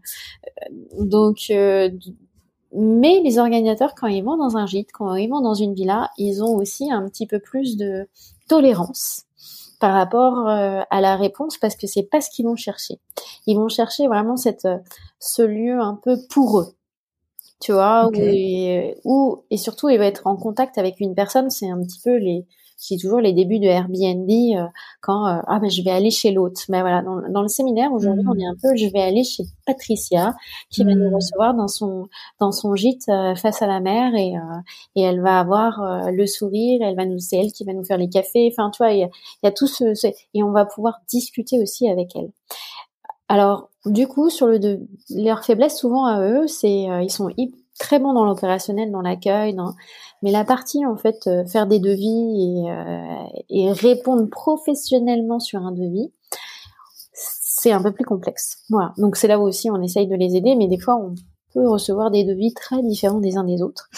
donc. 1.00 1.48
mais 1.50 3.22
les 3.24 3.40
organisateurs, 3.40 3.94
quand 3.94 4.08
ils 4.08 4.24
vont 4.24 4.38
dans 4.38 4.56
un 4.56 4.66
gîte, 4.66 4.92
quand 4.94 5.16
ils 5.16 5.30
vont 5.30 5.42
dans 5.42 5.54
une 5.54 5.74
villa, 5.74 6.10
ils 6.18 6.42
ont 6.42 6.56
aussi 6.56 6.92
un 6.92 7.08
petit 7.10 7.28
peu 7.28 7.40
plus 7.40 7.76
de 7.76 8.08
tolérance 8.48 9.26
par 9.82 9.94
rapport 9.94 10.48
à 10.48 11.02
la 11.02 11.16
réponse 11.16 11.58
parce 11.58 11.76
que 11.76 11.88
c'est 11.88 12.04
pas 12.04 12.22
ce 12.22 12.30
qu'ils 12.30 12.46
vont 12.46 12.58
chercher. 12.58 13.00
Ils 13.48 13.56
vont 13.58 13.70
chercher 13.70 14.08
vraiment 14.08 14.36
cette 14.38 14.68
ce 15.20 15.42
lieu 15.42 15.80
un 15.80 15.96
peu 15.96 16.18
pour 16.30 16.60
eux 16.60 16.74
tu 17.60 17.74
vois, 17.74 18.10
ou 19.04 19.44
et 19.50 19.58
surtout 19.58 19.90
il 19.90 19.98
va 19.98 20.06
être 20.06 20.28
en 20.28 20.38
contact 20.38 20.78
avec 20.78 21.00
une 21.00 21.16
personne, 21.16 21.50
c'est 21.50 21.70
un 21.70 21.82
petit 21.82 22.00
peu 22.04 22.16
les 22.16 22.46
c'est 22.82 22.96
toujours 22.96 23.20
les 23.20 23.34
débuts 23.34 23.60
de 23.60 23.66
Airbnb 23.66 24.30
euh, 24.30 24.66
quand 25.02 25.28
euh, 25.28 25.42
ah 25.48 25.60
ben 25.60 25.70
je 25.70 25.84
vais 25.84 25.92
aller 25.92 26.12
chez 26.12 26.32
l'autre. 26.32 26.62
Mais 26.70 26.80
voilà, 26.80 27.02
dans, 27.02 27.22
dans 27.30 27.42
le 27.42 27.50
séminaire 27.50 27.92
aujourd'hui, 27.92 28.24
on 28.26 28.40
est 28.40 28.48
un 28.48 28.56
peu 28.62 28.74
je 28.78 28.90
vais 28.94 29.02
aller 29.02 29.26
chez 29.26 29.44
Patricia 29.66 30.34
qui 30.70 30.86
va 30.86 30.96
nous 30.96 31.10
hmm. 31.10 31.16
recevoir 31.16 31.54
dans 31.56 31.68
son 31.68 32.08
dans 32.40 32.54
son 32.54 32.76
gîte 32.76 33.10
euh, 33.10 33.36
face 33.36 33.62
à 33.62 33.68
la 33.68 33.82
mer 33.82 34.16
et 34.16 34.34
et 34.96 35.02
elle 35.02 35.22
va 35.22 35.40
avoir 35.40 36.10
le 36.10 36.26
sourire, 36.26 36.80
elle 36.82 36.96
va 36.96 37.06
nous 37.06 37.20
c'est 37.20 37.36
elle 37.38 37.52
qui 37.52 37.66
va 37.66 37.74
nous 37.74 37.84
faire 37.84 37.98
les 37.98 38.10
cafés. 38.10 38.50
Enfin, 38.54 38.72
tu 38.72 38.78
vois, 38.82 38.94
il 38.94 39.00
y 39.00 39.04
a, 39.04 39.10
y 39.44 39.48
a 39.48 39.52
tout 39.52 39.68
ce, 39.68 39.94
ce 39.94 40.08
et 40.08 40.44
on 40.44 40.52
va 40.52 40.66
pouvoir 40.66 41.02
discuter 41.10 41.62
aussi 41.62 41.90
avec 41.90 42.16
elle. 42.16 42.32
Alors, 43.30 43.70
du 43.86 44.08
coup, 44.08 44.30
sur 44.30 44.48
le 44.48 44.60
de, 44.60 44.82
leur 45.12 45.46
faiblesse, 45.46 45.78
souvent 45.78 46.06
à 46.06 46.22
eux, 46.28 46.48
c'est 46.48 46.90
euh, 46.90 47.04
ils 47.04 47.12
sont 47.12 47.30
très 47.80 48.00
bons 48.00 48.14
dans 48.14 48.26
l'opérationnel, 48.26 48.92
dans 48.92 49.02
l'accueil, 49.02 49.54
dans... 49.54 49.76
mais 50.22 50.32
la 50.32 50.44
partie 50.44 50.86
en 50.86 50.98
fait 50.98 51.28
euh, 51.28 51.46
faire 51.46 51.68
des 51.68 51.80
devis 51.80 52.66
et, 52.66 52.72
euh, 52.72 53.40
et, 53.50 53.72
répondre 53.72 54.28
professionnellement 54.30 55.40
sur 55.40 55.62
un 55.62 55.72
devis, 55.72 56.12
c'est 57.14 57.72
un 57.72 57.82
peu 57.82 57.92
plus 57.92 58.04
complexe. 58.04 58.64
Voilà. 58.70 58.94
Donc 58.98 59.16
c'est 59.16 59.28
là 59.28 59.40
où 59.40 59.44
aussi 59.44 59.70
on 59.70 59.82
essaye 59.82 60.08
de 60.08 60.16
les 60.16 60.36
aider, 60.36 60.56
mais 60.56 60.68
des 60.68 60.80
fois 60.80 60.96
on 60.96 61.14
peut 61.54 61.70
recevoir 61.70 62.12
des 62.12 62.24
devis 62.24 62.54
très 62.54 62.82
différents 62.82 63.20
des 63.20 63.38
uns 63.38 63.44
des 63.44 63.62
autres. 63.62 63.90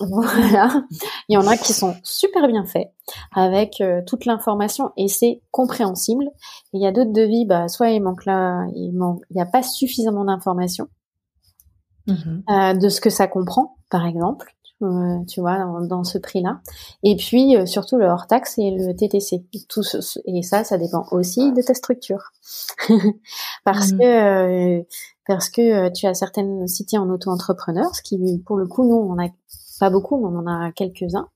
Voilà. 0.00 0.84
Il 1.28 1.34
y 1.34 1.36
en 1.36 1.46
a 1.46 1.56
qui 1.56 1.72
sont 1.72 1.96
super 2.04 2.46
bien 2.46 2.64
faits 2.64 2.92
avec 3.34 3.80
euh, 3.80 4.00
toute 4.06 4.26
l'information 4.26 4.92
et 4.96 5.08
c'est 5.08 5.40
compréhensible. 5.50 6.24
il 6.72 6.80
y 6.80 6.86
a 6.86 6.92
d'autres 6.92 7.12
devis, 7.12 7.46
bah, 7.46 7.68
soit 7.68 7.90
il 7.90 8.02
manque 8.02 8.24
là, 8.24 8.66
il 8.74 8.92
manque, 8.92 9.22
il 9.30 9.34
n'y 9.34 9.42
a 9.42 9.46
pas 9.46 9.62
suffisamment 9.62 10.24
d'informations 10.24 10.88
mhm. 12.06 12.44
euh, 12.48 12.74
de 12.74 12.88
ce 12.88 13.00
que 13.00 13.10
ça 13.10 13.26
comprend, 13.26 13.76
par 13.90 14.06
exemple. 14.06 14.54
Euh, 14.80 15.24
tu 15.26 15.40
vois, 15.40 15.58
dans, 15.88 16.04
ce 16.04 16.18
prix-là. 16.18 16.60
Et 17.02 17.16
puis, 17.16 17.56
surtout 17.66 17.96
le 17.96 18.06
hors-taxe 18.06 18.58
et 18.58 18.70
le 18.70 18.94
TTC. 18.94 19.44
Tout 19.68 19.82
ce, 19.82 20.20
et 20.24 20.42
ça, 20.42 20.62
ça 20.62 20.78
dépend 20.78 21.04
aussi 21.10 21.52
de 21.52 21.60
ta 21.60 21.74
structure. 21.74 22.30
parce 23.64 23.90
mhm. 23.90 23.98
que 23.98 24.86
parce 25.26 25.50
que 25.50 25.88
tu 25.88 26.06
as 26.06 26.14
certaines 26.14 26.68
cités 26.68 26.96
en 26.96 27.10
auto-entrepreneur, 27.10 27.92
ce 27.92 28.02
qui, 28.02 28.38
pour 28.46 28.56
le 28.56 28.68
coup, 28.68 28.84
nous, 28.84 28.94
on 28.94 29.18
a 29.18 29.26
pas 29.80 29.90
beaucoup, 29.90 30.18
mais 30.18 30.26
on 30.26 30.40
en 30.40 30.46
a 30.46 30.72
quelques-uns. 30.72 31.28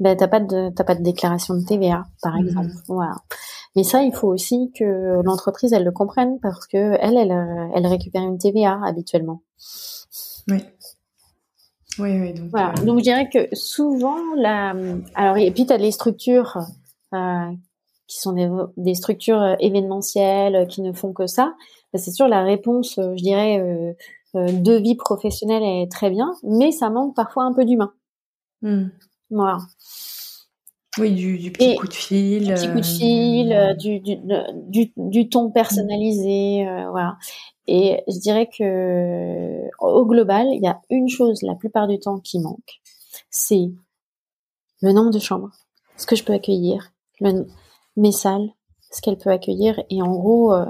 Ben 0.00 0.16
t'as 0.16 0.28
pas 0.28 0.40
de 0.40 0.70
t'as 0.74 0.84
pas 0.84 0.94
de 0.94 1.02
déclaration 1.02 1.54
de 1.54 1.64
TVA, 1.64 2.04
par 2.22 2.34
mhm. 2.34 2.46
exemple. 2.46 2.70
Voilà. 2.88 3.14
Mais 3.76 3.84
ça, 3.84 4.02
il 4.02 4.12
faut 4.12 4.28
aussi 4.28 4.70
que 4.74 5.22
l'entreprise 5.22 5.72
elle 5.72 5.84
le 5.84 5.92
comprenne 5.92 6.38
parce 6.40 6.66
que 6.66 6.96
elle 7.00 7.16
elle 7.16 7.70
elle 7.74 7.86
récupère 7.86 8.22
une 8.22 8.38
TVA 8.38 8.80
habituellement. 8.84 9.42
Oui. 10.48 10.58
Oui, 11.98 12.18
oui. 12.18 12.32
Donc, 12.32 12.50
voilà. 12.50 12.70
Euh, 12.70 12.84
donc 12.84 12.98
je 12.98 13.02
dirais 13.04 13.28
que 13.28 13.54
souvent 13.54 14.18
la 14.36 14.74
alors 15.14 15.36
et 15.36 15.50
puis 15.50 15.66
tu 15.66 15.72
as 15.72 15.76
les 15.76 15.92
structures 15.92 16.58
euh, 17.14 17.50
qui 18.06 18.18
sont 18.18 18.32
des, 18.32 18.48
des, 18.76 18.94
structures 18.94 19.56
événementielles 19.60 20.66
qui 20.68 20.82
ne 20.82 20.92
font 20.92 21.12
que 21.12 21.26
ça. 21.26 21.54
Ben, 21.92 21.98
c'est 21.98 22.10
sûr 22.10 22.28
la 22.28 22.42
réponse, 22.42 22.94
je 22.96 23.22
dirais. 23.22 23.60
Euh, 23.60 23.90
euh, 23.90 23.92
de 24.34 24.74
vie 24.74 24.96
professionnelle 24.96 25.62
est 25.62 25.90
très 25.90 26.10
bien, 26.10 26.32
mais 26.42 26.72
ça 26.72 26.90
manque 26.90 27.14
parfois 27.14 27.44
un 27.44 27.52
peu 27.52 27.64
d'humain. 27.64 27.92
Hmm. 28.62 28.88
Voilà. 29.30 29.58
Oui, 30.98 31.12
du, 31.12 31.50
petit 31.50 31.74
coup 31.76 31.88
de 31.88 31.94
fil. 31.94 32.48
Du 32.48 32.54
petit 32.54 32.68
coup 32.68 32.80
de 32.80 32.84
fil, 32.84 33.52
euh, 33.52 33.74
du, 33.74 34.00
du, 34.00 34.18
du, 34.68 34.92
du, 34.96 35.28
ton 35.30 35.50
personnalisé, 35.50 36.68
euh, 36.68 36.90
voilà. 36.90 37.16
Et 37.66 38.02
je 38.08 38.18
dirais 38.18 38.46
que 38.46 39.62
au 39.80 40.04
global, 40.04 40.48
il 40.52 40.62
y 40.62 40.66
a 40.66 40.80
une 40.90 41.08
chose 41.08 41.40
la 41.42 41.54
plupart 41.54 41.88
du 41.88 41.98
temps 41.98 42.18
qui 42.18 42.40
manque, 42.40 42.82
c'est 43.30 43.70
le 44.82 44.92
nombre 44.92 45.10
de 45.10 45.18
chambres, 45.18 45.50
ce 45.96 46.04
que 46.04 46.16
je 46.16 46.24
peux 46.24 46.34
accueillir, 46.34 46.92
le, 47.20 47.46
mes 47.96 48.12
salles, 48.12 48.50
ce 48.90 49.00
qu'elles 49.00 49.16
peuvent 49.16 49.32
accueillir. 49.32 49.80
Et 49.88 50.02
en 50.02 50.12
gros, 50.12 50.52
euh, 50.52 50.66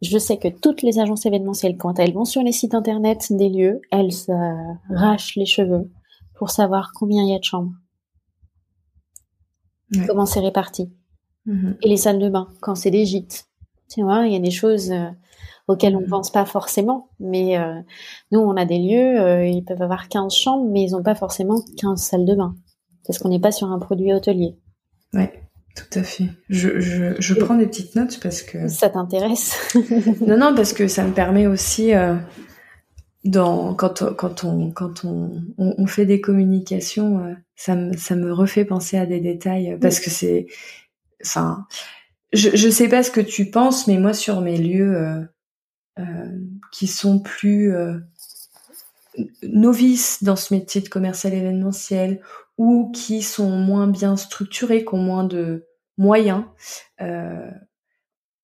je 0.00 0.18
sais 0.18 0.38
que 0.38 0.48
toutes 0.48 0.82
les 0.82 0.98
agences 0.98 1.26
événementielles, 1.26 1.76
quand 1.76 1.98
elles 1.98 2.12
vont 2.12 2.24
sur 2.24 2.42
les 2.42 2.52
sites 2.52 2.74
internet 2.74 3.26
des 3.30 3.48
lieux, 3.48 3.80
elles 3.90 4.12
s'arrachent 4.12 5.36
les 5.36 5.46
cheveux 5.46 5.90
pour 6.36 6.50
savoir 6.50 6.92
combien 6.94 7.24
il 7.24 7.30
y 7.30 7.34
a 7.34 7.38
de 7.38 7.44
chambres, 7.44 7.72
comment 10.06 10.26
c'est 10.26 10.40
réparti. 10.40 10.92
Mm-hmm. 11.46 11.76
Et 11.82 11.88
les 11.88 11.96
salles 11.96 12.18
de 12.18 12.28
bain, 12.28 12.48
quand 12.60 12.74
c'est 12.74 12.90
des 12.90 13.06
gîtes. 13.06 13.48
Tu 13.90 14.02
vois, 14.02 14.26
il 14.26 14.32
y 14.32 14.36
a 14.36 14.40
des 14.40 14.50
choses 14.50 14.92
euh, 14.92 15.08
auxquelles 15.66 15.96
on 15.96 16.00
ne 16.00 16.06
mm-hmm. 16.06 16.10
pense 16.10 16.30
pas 16.30 16.44
forcément. 16.44 17.08
Mais 17.18 17.58
euh, 17.58 17.80
nous, 18.30 18.40
on 18.40 18.56
a 18.56 18.66
des 18.66 18.78
lieux, 18.78 19.46
ils 19.46 19.64
peuvent 19.64 19.82
avoir 19.82 20.08
15 20.08 20.32
chambres, 20.32 20.68
mais 20.70 20.82
ils 20.82 20.92
n'ont 20.92 21.02
pas 21.02 21.14
forcément 21.14 21.60
15 21.78 22.00
salles 22.00 22.26
de 22.26 22.34
bain. 22.34 22.54
Parce 23.06 23.18
qu'on 23.18 23.30
n'est 23.30 23.40
pas 23.40 23.52
sur 23.52 23.72
un 23.72 23.78
produit 23.78 24.12
hôtelier. 24.12 24.58
Ouais. 25.14 25.47
Tout 25.78 25.98
à 26.00 26.02
fait. 26.02 26.24
Je, 26.48 26.80
je, 26.80 27.14
je 27.20 27.34
prends 27.34 27.54
des 27.54 27.66
petites 27.66 27.94
notes 27.94 28.18
parce 28.20 28.42
que... 28.42 28.66
Ça 28.66 28.88
t'intéresse 28.88 29.56
Non, 30.20 30.36
non, 30.36 30.54
parce 30.54 30.72
que 30.72 30.88
ça 30.88 31.04
me 31.04 31.12
permet 31.12 31.46
aussi, 31.46 31.94
euh, 31.94 32.16
dans, 33.24 33.74
quand, 33.74 34.12
quand, 34.16 34.42
on, 34.42 34.72
quand 34.72 35.04
on, 35.04 35.40
on, 35.56 35.86
fait 35.86 36.04
des 36.04 36.20
communications, 36.20 37.20
euh, 37.20 37.34
ça, 37.54 37.76
me, 37.76 37.96
ça 37.96 38.16
me 38.16 38.32
refait 38.32 38.64
penser 38.64 38.98
à 38.98 39.06
des 39.06 39.20
détails 39.20 39.72
euh, 39.72 39.78
parce 39.78 40.00
que 40.00 40.10
c'est... 40.10 40.46
Enfin, 41.24 41.66
je, 42.32 42.50
je 42.54 42.68
sais 42.68 42.88
pas 42.88 43.04
ce 43.04 43.12
que 43.12 43.20
tu 43.20 43.48
penses, 43.50 43.86
mais 43.86 43.98
moi, 43.98 44.14
sur 44.14 44.40
mes 44.40 44.58
lieux 44.58 44.96
euh, 44.96 45.20
euh 46.00 46.38
qui 46.70 46.86
sont 46.86 47.18
plus 47.18 47.72
novices 49.42 50.22
dans 50.22 50.36
ce 50.36 50.52
métier 50.52 50.82
de 50.82 50.88
commercial 50.90 51.32
événementiel 51.32 52.20
ou 52.58 52.90
qui 52.92 53.22
sont 53.22 53.50
moins 53.50 53.86
bien 53.86 54.16
structurés, 54.16 54.84
qui 54.84 54.94
ont 54.94 54.98
moins 54.98 55.24
de 55.24 55.67
moyens. 55.98 56.44
Euh, 57.00 57.50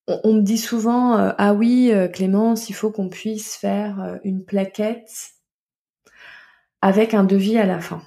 on, 0.07 0.35
me 0.35 0.43
dit 0.43 0.59
souvent 0.59 1.19
euh, 1.19 1.33
ah 1.39 1.55
oui 1.55 1.91
euh, 1.93 2.09
Clémence, 2.09 2.69
il 2.69 2.75
faut 2.75 2.91
qu'on 2.91 3.09
puisse 3.09 3.57
faire 3.57 4.19
une 4.25 4.45
plaquette 4.45 5.31
avec 6.83 7.15
un 7.15 7.25
devis 7.25 7.57
à 7.57 7.65
la 7.65 7.81
fin. 7.81 8.03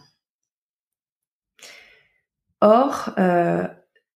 Or, 2.61 3.11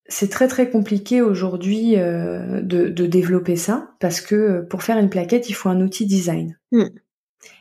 c'est 0.08 0.30
très 0.30 0.48
très 0.48 0.70
compliqué 0.70 1.22
aujourd'hui 1.22 1.96
de, 1.96 2.90
développer 2.90 3.56
ça 3.56 3.92
parce 4.00 4.20
que 4.20 4.62
pour 4.62 4.84
faire 4.84 4.98
une 4.98 5.10
plaquette, 5.10 5.50
il 5.50 5.54
faut 5.54 5.70
un 5.70 5.82
outil 5.82 6.06
design. 6.06 6.60
Hmm. 6.72 6.90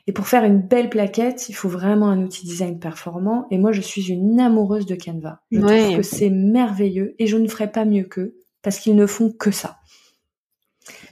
Et 0.06 0.12
pour 0.12 0.26
faire 0.26 0.44
une 0.44 0.60
belle 0.60 0.90
plaquette, 0.90 1.48
il 1.48 1.54
faut 1.54 1.68
vraiment 1.68 2.08
un 2.08 2.22
outil 2.22 2.44
design 2.46 2.78
performant. 2.78 3.46
Et 3.50 3.58
moi, 3.58 3.72
je 3.72 3.80
suis 3.80 4.10
une 4.10 4.40
amoureuse 4.40 4.86
de 4.86 4.94
Canva. 4.94 5.40
Je 5.50 5.60
trouve 5.60 5.96
que 5.96 6.02
c'est 6.02 6.30
merveilleux 6.30 7.14
et 7.18 7.26
je 7.26 7.36
ne 7.36 7.48
ferai 7.48 7.70
pas 7.70 7.84
mieux 7.84 8.04
qu'eux 8.04 8.36
parce 8.62 8.78
qu'ils 8.78 8.96
ne 8.96 9.06
font 9.06 9.30
que 9.30 9.50
ça. 9.50 9.78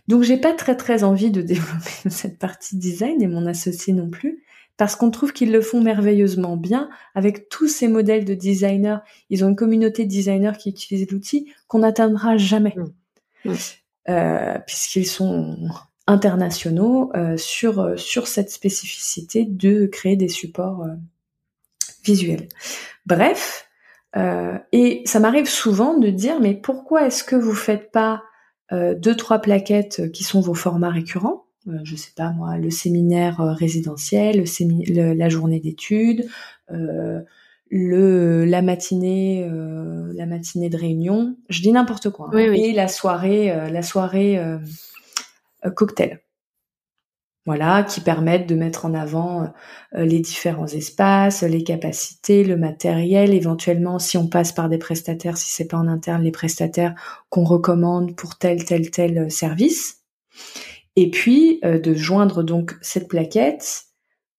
Donc, 0.06 0.22
j'ai 0.22 0.38
pas 0.38 0.54
très 0.54 0.76
très 0.76 1.04
envie 1.04 1.30
de 1.30 1.42
développer 1.42 2.10
cette 2.10 2.38
partie 2.38 2.76
design 2.76 3.22
et 3.22 3.28
mon 3.28 3.46
associé 3.46 3.92
non 3.92 4.10
plus 4.10 4.42
parce 4.76 4.94
qu'on 4.94 5.10
trouve 5.10 5.32
qu'ils 5.32 5.52
le 5.52 5.60
font 5.60 5.82
merveilleusement 5.82 6.56
bien 6.56 6.88
avec 7.14 7.48
tous 7.48 7.68
ces 7.68 7.88
modèles 7.88 8.24
de 8.24 8.34
designers. 8.34 8.98
Ils 9.28 9.44
ont 9.44 9.48
une 9.48 9.56
communauté 9.56 10.04
de 10.04 10.10
designers 10.10 10.56
qui 10.58 10.70
utilisent 10.70 11.10
l'outil 11.10 11.52
qu'on 11.66 11.80
n'atteindra 11.80 12.36
jamais. 12.36 12.74
Mmh. 12.76 13.50
Mmh. 13.50 13.54
Euh, 14.08 14.58
puisqu'ils 14.66 15.06
sont 15.06 15.56
internationaux 16.08 17.12
euh, 17.14 17.36
sur 17.36 17.80
euh, 17.80 17.96
sur 17.96 18.26
cette 18.26 18.50
spécificité 18.50 19.44
de 19.44 19.86
créer 19.86 20.16
des 20.16 20.28
supports 20.28 20.82
euh, 20.82 20.94
visuels. 22.04 22.48
Bref, 23.06 23.66
et 24.72 25.02
ça 25.04 25.20
m'arrive 25.20 25.48
souvent 25.48 25.96
de 25.96 26.08
dire 26.08 26.40
mais 26.40 26.54
pourquoi 26.54 27.06
est-ce 27.06 27.22
que 27.22 27.36
vous 27.36 27.54
faites 27.54 27.92
pas 27.92 28.22
deux 28.72 29.14
trois 29.14 29.38
plaquettes 29.38 30.10
qui 30.10 30.24
sont 30.24 30.40
vos 30.40 30.54
formats 30.54 30.90
récurrents? 30.90 31.44
Je 31.84 31.94
sais 31.94 32.10
pas 32.16 32.32
moi, 32.32 32.56
le 32.56 32.70
séminaire 32.70 33.38
résidentiel, 33.38 34.42
le 34.42 35.12
la 35.12 35.28
journée 35.28 35.60
d'études, 35.60 36.26
euh, 36.70 37.20
le 37.70 38.44
la 38.44 38.62
matinée, 38.62 39.46
euh, 39.48 40.10
la 40.14 40.26
matinée 40.26 40.70
de 40.70 40.76
réunion. 40.76 41.36
Je 41.50 41.60
dis 41.60 41.72
n'importe 41.72 42.10
quoi. 42.10 42.30
Hein. 42.32 42.38
Et 42.38 42.72
la 42.72 42.88
soirée, 42.88 43.48
la 43.70 43.82
soirée 43.82 44.38
euh, 44.38 44.58
cocktails. 45.74 46.20
Voilà, 47.46 47.82
qui 47.82 48.02
permettent 48.02 48.46
de 48.46 48.54
mettre 48.54 48.84
en 48.84 48.92
avant 48.92 49.44
euh, 49.94 50.04
les 50.04 50.20
différents 50.20 50.66
espaces, 50.66 51.42
les 51.42 51.64
capacités, 51.64 52.44
le 52.44 52.58
matériel, 52.58 53.32
éventuellement 53.32 53.98
si 53.98 54.18
on 54.18 54.28
passe 54.28 54.52
par 54.52 54.68
des 54.68 54.76
prestataires, 54.76 55.38
si 55.38 55.50
c'est 55.50 55.66
pas 55.66 55.78
en 55.78 55.88
interne, 55.88 56.22
les 56.22 56.30
prestataires 56.30 56.94
qu'on 57.30 57.44
recommande 57.44 58.14
pour 58.16 58.36
tel 58.36 58.64
tel 58.66 58.90
tel 58.90 59.16
euh, 59.16 59.28
service. 59.30 60.02
Et 60.94 61.10
puis 61.10 61.60
de 61.62 61.94
joindre 61.94 62.42
donc 62.42 62.76
cette 62.82 63.08
plaquette 63.08 63.84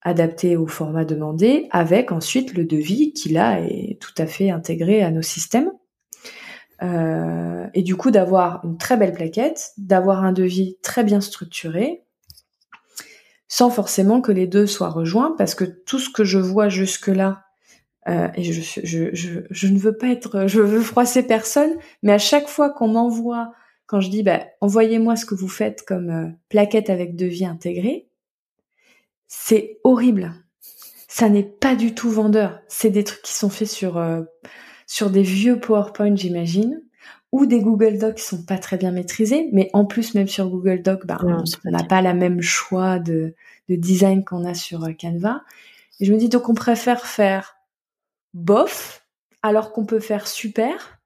adaptée 0.01 0.57
au 0.57 0.67
format 0.67 1.05
demandé 1.05 1.67
avec 1.71 2.11
ensuite 2.11 2.53
le 2.53 2.65
devis 2.65 3.13
qui 3.13 3.29
là 3.29 3.59
est 3.61 3.99
tout 3.99 4.13
à 4.17 4.27
fait 4.27 4.49
intégré 4.49 5.01
à 5.01 5.11
nos 5.11 5.21
systèmes. 5.21 5.71
Euh, 6.81 7.67
et 7.73 7.83
du 7.83 7.95
coup 7.95 8.09
d'avoir 8.09 8.63
une 8.63 8.77
très 8.77 8.95
belle 8.95 9.13
plaquette, 9.13 9.73
d'avoir 9.77 10.23
un 10.23 10.31
devis 10.31 10.77
très 10.81 11.03
bien 11.03 11.21
structuré, 11.21 12.03
sans 13.47 13.69
forcément 13.69 14.21
que 14.21 14.31
les 14.31 14.47
deux 14.47 14.67
soient 14.67 14.89
rejoints, 14.89 15.35
parce 15.37 15.55
que 15.55 15.65
tout 15.65 15.99
ce 15.99 16.09
que 16.09 16.23
je 16.23 16.37
vois 16.37 16.69
jusque-là, 16.69 17.43
euh, 18.07 18.27
et 18.35 18.43
je, 18.43 19.67
ne 19.67 19.77
veux 19.77 19.97
pas 19.97 20.07
être, 20.07 20.47
je 20.47 20.61
veux 20.61 20.81
froisser 20.81 21.23
personne, 21.23 21.75
mais 22.01 22.13
à 22.13 22.17
chaque 22.17 22.47
fois 22.47 22.69
qu'on 22.69 22.87
m'envoie, 22.87 23.51
quand 23.87 24.01
je 24.01 24.09
dis, 24.09 24.23
bah, 24.23 24.45
envoyez-moi 24.61 25.15
ce 25.15 25.25
que 25.25 25.35
vous 25.35 25.47
faites 25.47 25.83
comme 25.83 26.09
euh, 26.09 26.27
plaquette 26.47 26.89
avec 26.89 27.15
devis 27.15 27.45
intégré, 27.45 28.07
c'est 29.27 29.79
horrible. 29.83 30.33
Ça 31.07 31.27
n'est 31.27 31.43
pas 31.43 31.75
du 31.75 31.93
tout 31.93 32.09
vendeur. 32.09 32.61
C'est 32.67 32.91
des 32.91 33.03
trucs 33.03 33.23
qui 33.23 33.33
sont 33.33 33.49
faits 33.49 33.67
sur 33.67 33.97
euh, 33.97 34.21
sur 34.89 35.11
des 35.11 35.21
vieux 35.21 35.59
PowerPoint, 35.59 36.15
j'imagine, 36.15 36.81
ou 37.31 37.45
des 37.45 37.61
Google 37.61 37.99
Docs 37.99 38.15
qui 38.15 38.23
sont 38.23 38.43
pas 38.43 38.57
très 38.57 38.75
bien 38.75 38.91
maîtrisés, 38.91 39.47
mais 39.53 39.69
en 39.73 39.85
plus 39.85 40.15
même 40.15 40.27
sur 40.27 40.49
Google 40.49 40.81
Docs, 40.81 41.05
bah, 41.05 41.19
on 41.23 41.71
n'a 41.71 41.83
pas 41.83 42.01
la 42.01 42.15
même 42.15 42.41
choix 42.41 42.97
de, 42.97 43.35
design 43.69 44.25
qu'on 44.25 44.45
a 44.45 44.55
sur 44.55 44.83
euh, 44.85 44.93
Canva. 44.99 45.43
Et 45.99 46.05
je 46.05 46.11
me 46.11 46.17
dis 46.17 46.27
donc 46.27 46.49
on 46.49 46.55
préfère 46.55 47.05
faire 47.05 47.57
bof 48.33 49.05
alors 49.43 49.73
qu'on 49.73 49.85
peut 49.85 49.99
faire 49.99 50.27
super 50.27 50.99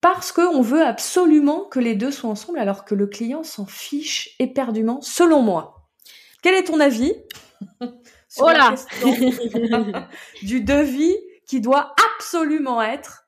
parce 0.00 0.32
qu'on 0.32 0.62
veut 0.62 0.82
absolument 0.82 1.64
que 1.64 1.78
les 1.78 1.96
deux 1.96 2.10
soient 2.10 2.30
ensemble 2.30 2.58
alors 2.58 2.86
que 2.86 2.94
le 2.94 3.06
client 3.06 3.42
s'en 3.42 3.66
fiche 3.66 4.34
éperdument, 4.38 5.02
selon 5.02 5.42
moi. 5.42 5.90
Quel 6.42 6.54
est 6.54 6.64
ton 6.64 6.80
avis 6.80 7.12
sur 8.30 8.46
la 8.46 8.74
du 10.42 10.62
devis 10.62 11.16
qui 11.50 11.60
doit 11.60 11.96
absolument 12.14 12.80
être 12.80 13.24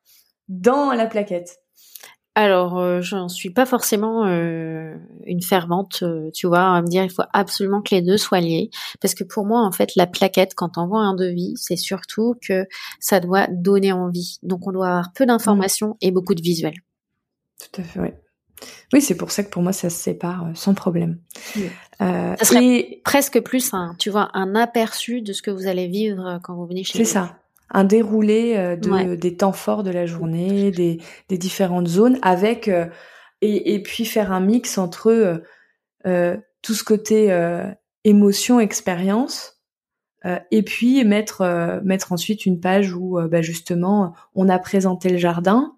dans 0.49 0.93
la 0.93 1.07
plaquette 1.07 1.59
alors, 2.35 2.79
euh, 2.79 3.03
j'en 3.03 3.29
suis 3.29 3.51
pas 3.51 3.67
forcément 3.67 4.25
euh, 4.25 4.97
une 5.27 5.43
fervente, 5.43 6.03
euh, 6.03 6.31
tu 6.33 6.47
vois, 6.47 6.63
à 6.63 6.81
me 6.81 6.87
dire 6.87 7.05
il 7.05 7.11
faut 7.11 7.25
absolument 7.35 7.83
que 7.83 7.95
les 7.95 8.01
deux 8.01 8.17
soient 8.17 8.41
liés, 8.41 8.71
parce 9.03 9.13
que 9.13 9.23
pour 9.23 9.45
moi, 9.45 9.61
en 9.61 9.71
fait, 9.71 9.95
la 9.97 10.07
plaquette, 10.07 10.55
quand 10.55 10.79
on 10.79 10.87
voit 10.87 11.03
un 11.03 11.15
devis, 11.15 11.53
c'est 11.57 11.77
surtout 11.77 12.35
que 12.41 12.67
ça 13.01 13.21
doit 13.21 13.49
donner 13.49 13.93
envie. 13.93 14.39
Donc, 14.43 14.67
on 14.67 14.73
doit 14.73 14.89
avoir 14.89 15.13
peu 15.13 15.27
d'informations 15.27 15.99
et 16.01 16.11
beaucoup 16.11 16.35
de 16.35 16.41
visuels. 16.41 16.81
Tout 17.61 17.83
à 17.83 17.85
fait, 17.85 18.01
oui. 18.01 18.09
Oui, 18.95 19.03
c'est 19.03 19.17
pour 19.17 19.31
ça 19.31 19.45
que 19.45 19.51
pour 19.51 19.61
moi, 19.61 19.75
ça 19.75 19.91
se 19.91 19.99
sépare 19.99 20.47
sans 20.55 20.73
problème. 20.73 21.19
ça 21.99 22.37
serait 22.41 23.03
presque 23.05 23.43
plus 23.43 23.75
un, 23.75 23.95
tu 23.99 24.09
vois, 24.09 24.31
un 24.33 24.55
aperçu 24.55 25.21
de 25.21 25.35
ce 25.35 25.43
que 25.43 25.51
vous 25.51 25.67
allez 25.67 25.87
vivre 25.87 26.41
quand 26.43 26.55
vous 26.55 26.67
venez 26.67 26.83
chez 26.83 26.99
vous. 26.99 27.05
C'est 27.05 27.13
ça 27.13 27.42
un 27.73 27.85
déroulé 27.85 28.55
euh, 28.57 28.77
de, 28.77 29.15
des 29.17 29.37
temps 29.37 29.53
forts 29.53 29.83
de 29.83 29.91
la 29.91 30.07
journée, 30.07 30.71
des, 30.71 31.01
des 31.29 31.39
différentes 31.39 31.89
zones, 31.89 32.19
avec 32.23 32.69
euh, 32.69 32.87
et, 33.41 33.75
et, 33.75 33.83
puis 33.83 34.05
faire 34.05 34.31
un 34.31 34.41
mix 34.41 34.79
entre 34.79 35.43
euh, 36.07 36.37
tout 36.61 36.75
ce 36.75 36.85
côté 36.85 37.37
émotion, 38.05 38.61
expérience, 38.61 39.61
et 40.53 40.63
puis 40.63 41.05
mettre 41.05 41.81
mettre 41.83 42.13
ensuite 42.13 42.47
une 42.47 42.61
page 42.61 42.95
où 42.95 43.19
bah, 43.29 43.43
justement 43.43 44.13
on 44.37 44.49
a 44.49 44.61
présenté 44.61 45.09
le 45.09 45.17
jardin, 45.17 45.77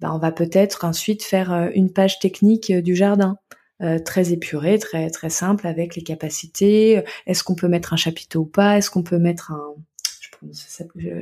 bah, 0.00 0.12
on 0.12 0.18
va 0.18 0.30
peut-être 0.30 0.84
ensuite 0.84 1.22
faire 1.22 1.70
une 1.74 1.90
page 1.90 2.18
technique 2.18 2.70
du 2.70 2.94
jardin. 2.94 3.38
très 4.04 4.34
épurée, 4.34 4.78
très 4.78 5.08
très 5.08 5.30
simple 5.30 5.66
avec 5.66 5.96
les 5.96 6.02
capacités. 6.02 7.02
Est-ce 7.26 7.42
qu'on 7.42 7.54
peut 7.54 7.68
mettre 7.68 7.94
un 7.94 7.96
chapiteau 7.96 8.40
ou 8.40 8.46
pas 8.46 8.76
Est-ce 8.76 8.90
qu'on 8.90 9.02
peut 9.02 9.18
mettre 9.18 9.52
un, 9.52 9.74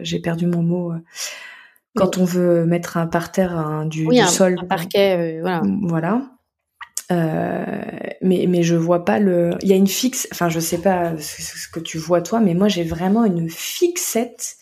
j'ai 0.02 0.18
perdu 0.20 0.46
mon 0.46 0.62
mot. 0.62 0.92
Euh, 0.92 0.98
quand 1.96 2.18
on 2.18 2.24
veut 2.24 2.66
mettre 2.66 2.96
un 2.96 3.06
parterre 3.06 3.84
du, 3.86 4.06
oui, 4.06 4.20
un, 4.20 4.26
sol, 4.26 4.56
un 4.60 4.66
parquet, 4.66 5.38
euh, 5.38 5.40
voilà. 5.42 5.62
Voilà. 5.82 6.22
Euh, 7.12 7.82
mais 8.20 8.46
mais 8.48 8.62
je 8.62 8.74
vois 8.74 9.04
pas 9.04 9.18
le. 9.18 9.50
Il 9.62 9.68
y 9.68 9.72
a 9.72 9.76
une 9.76 9.86
fixe. 9.86 10.26
Enfin, 10.32 10.48
je 10.48 10.58
sais 10.58 10.78
pas 10.78 11.16
ce 11.18 11.68
que 11.68 11.78
tu 11.78 11.98
vois 11.98 12.22
toi, 12.22 12.40
mais 12.40 12.54
moi 12.54 12.68
j'ai 12.68 12.82
vraiment 12.82 13.24
une 13.24 13.48
fixette 13.48 14.56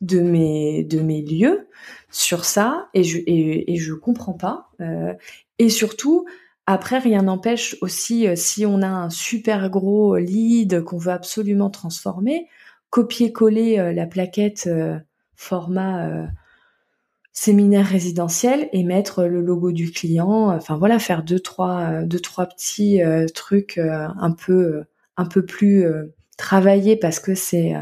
de 0.00 0.20
mes 0.20 0.84
de 0.84 1.00
mes 1.00 1.22
lieux 1.22 1.68
sur 2.10 2.44
ça 2.44 2.88
et 2.94 3.04
je 3.04 3.18
et, 3.26 3.76
je 3.76 3.94
comprends 3.94 4.32
pas 4.32 4.70
euh, 4.80 5.14
et 5.58 5.68
surtout 5.68 6.24
après 6.66 6.98
rien 6.98 7.22
n'empêche 7.22 7.76
aussi 7.80 8.26
euh, 8.26 8.36
si 8.36 8.64
on 8.64 8.82
a 8.82 8.88
un 8.88 9.10
super 9.10 9.68
gros 9.70 10.16
lead 10.16 10.82
qu'on 10.84 10.98
veut 10.98 11.12
absolument 11.12 11.70
transformer 11.70 12.46
copier-coller 12.90 13.78
euh, 13.78 13.92
la 13.92 14.06
plaquette 14.06 14.68
format 15.36 16.28
séminaire 17.32 17.86
résidentiel 17.86 18.68
et 18.72 18.82
mettre 18.82 19.24
le 19.24 19.40
logo 19.40 19.70
du 19.70 19.92
client. 19.92 20.54
Enfin 20.54 20.76
voilà 20.76 20.98
faire 20.98 21.22
deux 21.22 21.38
trois 21.38 22.02
deux 22.02 22.18
trois 22.18 22.46
petits 22.46 23.00
trucs 23.34 23.78
un 23.78 24.32
peu 24.32 24.82
un 25.16 25.26
peu 25.26 25.44
plus 25.44 25.86
travaillés 26.38 26.96
parce 26.96 27.20
que 27.20 27.34
c'est 27.34 27.74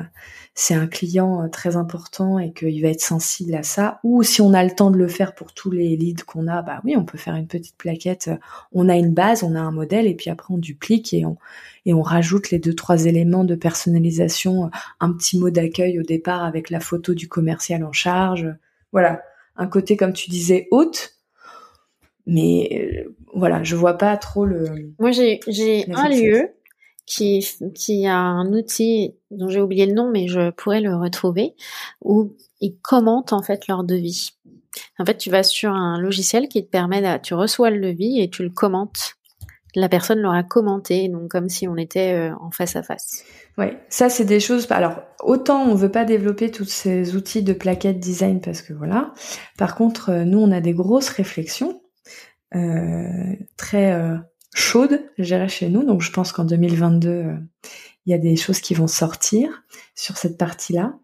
c'est 0.58 0.74
un 0.74 0.86
client 0.86 1.42
euh, 1.44 1.48
très 1.48 1.76
important 1.76 2.38
et 2.38 2.50
qu'il 2.52 2.80
va 2.80 2.88
être 2.88 3.02
sensible 3.02 3.54
à 3.54 3.62
ça, 3.62 4.00
ou 4.02 4.22
si 4.22 4.40
on 4.40 4.54
a 4.54 4.64
le 4.64 4.70
temps 4.70 4.90
de 4.90 4.96
le 4.96 5.06
faire 5.06 5.34
pour 5.34 5.52
tous 5.52 5.70
les 5.70 5.96
leads 5.96 6.24
qu'on 6.24 6.48
a, 6.48 6.62
bah 6.62 6.80
oui, 6.82 6.96
on 6.96 7.04
peut 7.04 7.18
faire 7.18 7.36
une 7.36 7.46
petite 7.46 7.76
plaquette. 7.76 8.28
Euh, 8.28 8.38
on 8.72 8.88
a 8.88 8.96
une 8.96 9.12
base, 9.12 9.44
on 9.44 9.54
a 9.54 9.60
un 9.60 9.70
modèle, 9.70 10.06
et 10.06 10.14
puis 10.14 10.30
après 10.30 10.54
on 10.54 10.58
duplique 10.58 11.12
et 11.12 11.26
on 11.26 11.36
et 11.84 11.92
on 11.92 12.00
rajoute 12.00 12.50
les 12.50 12.58
deux 12.58 12.74
trois 12.74 13.04
éléments 13.04 13.44
de 13.44 13.54
personnalisation, 13.54 14.64
euh, 14.64 14.68
un 14.98 15.12
petit 15.12 15.38
mot 15.38 15.50
d'accueil 15.50 16.00
au 16.00 16.02
départ 16.02 16.42
avec 16.42 16.70
la 16.70 16.80
photo 16.80 17.12
du 17.12 17.28
commercial 17.28 17.84
en 17.84 17.92
charge. 17.92 18.48
Voilà, 18.92 19.20
un 19.56 19.66
côté 19.66 19.98
comme 19.98 20.14
tu 20.14 20.30
disais 20.30 20.68
haute. 20.70 21.12
Mais 22.28 23.06
voilà, 23.32 23.62
je 23.62 23.76
vois 23.76 23.98
pas 23.98 24.16
trop 24.16 24.46
le. 24.46 24.94
Moi, 24.98 25.12
j'ai 25.12 25.38
j'ai 25.46 25.86
un 25.92 26.08
lieu 26.08 26.48
qui, 27.06 27.46
qui 27.74 28.06
a 28.06 28.16
un 28.16 28.52
outil 28.52 29.14
dont 29.30 29.48
j'ai 29.48 29.60
oublié 29.60 29.86
le 29.86 29.94
nom, 29.94 30.10
mais 30.10 30.28
je 30.28 30.50
pourrais 30.50 30.80
le 30.80 30.96
retrouver, 30.96 31.54
où 32.02 32.34
ils 32.60 32.76
commentent 32.80 33.32
en 33.32 33.42
fait 33.42 33.68
leur 33.68 33.84
devis. 33.84 34.32
En 34.98 35.06
fait, 35.06 35.16
tu 35.16 35.30
vas 35.30 35.42
sur 35.42 35.72
un 35.72 35.98
logiciel 35.98 36.48
qui 36.48 36.64
te 36.64 36.70
permet, 36.70 37.00
de, 37.00 37.22
tu 37.22 37.34
reçois 37.34 37.70
le 37.70 37.80
devis 37.80 38.20
et 38.20 38.28
tu 38.28 38.42
le 38.42 38.50
commentes. 38.50 39.14
La 39.74 39.88
personne 39.88 40.20
l'aura 40.20 40.42
commenté, 40.42 41.08
donc 41.08 41.30
comme 41.30 41.48
si 41.48 41.68
on 41.68 41.76
était 41.76 42.14
euh, 42.14 42.34
en 42.40 42.50
face 42.50 42.76
à 42.76 42.82
face. 42.82 43.24
Ouais, 43.58 43.78
ça 43.88 44.08
c'est 44.08 44.24
des 44.24 44.40
choses. 44.40 44.66
Alors 44.70 45.02
autant 45.20 45.64
on 45.64 45.74
veut 45.74 45.90
pas 45.90 46.04
développer 46.04 46.50
tous 46.50 46.64
ces 46.64 47.14
outils 47.14 47.42
de 47.42 47.52
plaquettes 47.52 47.98
design 48.00 48.40
parce 48.40 48.62
que 48.62 48.72
voilà. 48.72 49.12
Par 49.58 49.74
contre, 49.74 50.10
euh, 50.10 50.24
nous 50.24 50.38
on 50.38 50.50
a 50.50 50.60
des 50.60 50.72
grosses 50.72 51.10
réflexions 51.10 51.80
euh, 52.54 53.34
très 53.56 53.92
euh, 53.92 54.16
chaude, 54.56 55.02
je 55.18 55.46
chez 55.46 55.68
nous. 55.68 55.84
Donc 55.84 56.00
je 56.00 56.10
pense 56.10 56.32
qu'en 56.32 56.44
2022, 56.44 57.08
euh, 57.08 57.36
il 58.06 58.10
y 58.10 58.14
a 58.14 58.18
des 58.18 58.36
choses 58.36 58.60
qui 58.60 58.74
vont 58.74 58.86
sortir 58.86 59.62
sur 59.94 60.16
cette 60.16 60.38
partie-là. 60.38 60.94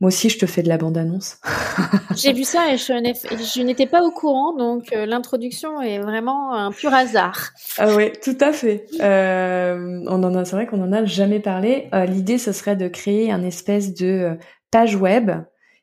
Moi 0.00 0.08
aussi, 0.08 0.28
je 0.28 0.38
te 0.38 0.46
fais 0.46 0.62
de 0.62 0.68
la 0.68 0.76
bande-annonce. 0.76 1.38
J'ai 2.16 2.32
vu 2.32 2.44
ça 2.44 2.72
et 2.72 2.76
je 2.76 3.62
n'étais 3.62 3.86
pas 3.86 4.02
au 4.02 4.10
courant, 4.10 4.56
donc 4.56 4.92
euh, 4.92 5.06
l'introduction 5.06 5.80
est 5.80 5.98
vraiment 5.98 6.52
un 6.52 6.72
pur 6.72 6.92
hasard. 6.92 7.50
Ah 7.78 7.94
oui, 7.94 8.10
tout 8.22 8.36
à 8.40 8.52
fait. 8.52 8.86
Euh, 9.00 10.02
on 10.08 10.22
en 10.22 10.34
a, 10.34 10.44
c'est 10.44 10.56
vrai 10.56 10.66
qu'on 10.66 10.82
en 10.82 10.92
a 10.92 11.04
jamais 11.04 11.40
parlé. 11.40 11.88
l'idée, 12.08 12.38
ce 12.38 12.52
serait 12.52 12.76
de 12.76 12.88
créer 12.88 13.30
un 13.30 13.42
espèce 13.42 13.94
de 13.94 14.36
page 14.70 14.96
web 14.96 15.30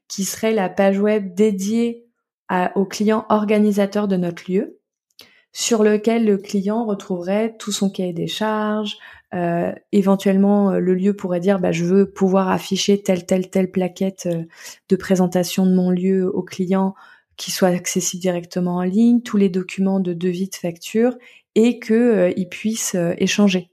qui 0.08 0.26
serait 0.26 0.54
la 0.54 0.70
page 0.70 1.00
web 1.00 1.34
dédiée 1.34 2.06
aux 2.76 2.86
clients 2.86 3.26
organisateurs 3.30 4.10
de 4.10 4.18
notre 4.18 4.52
lieu 4.52 4.81
sur 5.54 5.84
lequel 5.84 6.26
le 6.26 6.38
client 6.38 6.86
retrouverait 6.86 7.56
tout 7.58 7.72
son 7.72 7.90
cahier 7.90 8.14
des 8.14 8.28
charges. 8.28 8.98
Euh, 9.34 9.72
éventuellement, 9.92 10.72
euh, 10.72 10.80
le 10.80 10.94
lieu 10.94 11.14
pourrait 11.16 11.40
dire 11.40 11.60
bah, 11.60 11.72
je 11.72 11.86
veux 11.86 12.10
pouvoir 12.10 12.50
afficher 12.50 13.02
telle 13.02 13.26
telle 13.26 13.50
telle 13.50 13.72
plaquette 13.72 14.28
euh, 14.28 14.44
de 14.90 14.96
présentation 14.96 15.66
de 15.66 15.74
mon 15.74 15.90
lieu 15.90 16.30
au 16.34 16.42
client 16.42 16.96
qui 17.38 17.52
soit 17.52 17.70
accessible 17.70 18.22
directement 18.22 18.78
en 18.78 18.84
ligne, 18.84 19.22
tous 19.22 19.38
les 19.38 19.50
documents 19.50 20.00
de 20.00 20.14
devis 20.14 20.50
de 20.50 20.56
facture 20.56 21.18
et 21.56 21.80
que 21.80 22.32
puisse 22.50 22.96
échanger. 23.18 23.72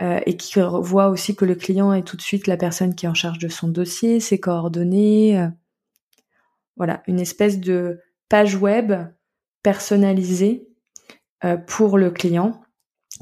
et 0.00 0.36
qui 0.36 0.60
voit 0.60 1.08
aussi 1.08 1.34
que 1.34 1.44
le 1.44 1.56
client 1.56 1.92
est 1.92 2.02
tout 2.02 2.16
de 2.16 2.22
suite 2.22 2.46
la 2.46 2.56
personne 2.56 2.94
qui 2.94 3.06
est 3.06 3.08
en 3.08 3.14
charge 3.14 3.38
de 3.38 3.48
son 3.48 3.68
dossier, 3.68 4.20
ses 4.20 4.38
coordonnées. 4.38 5.48
voilà, 6.76 7.02
une 7.08 7.18
espèce 7.18 7.58
de 7.58 7.98
page 8.28 8.54
web 8.54 8.92
personnalisé 9.64 10.68
euh, 11.42 11.56
pour 11.56 11.98
le 11.98 12.12
client 12.12 12.62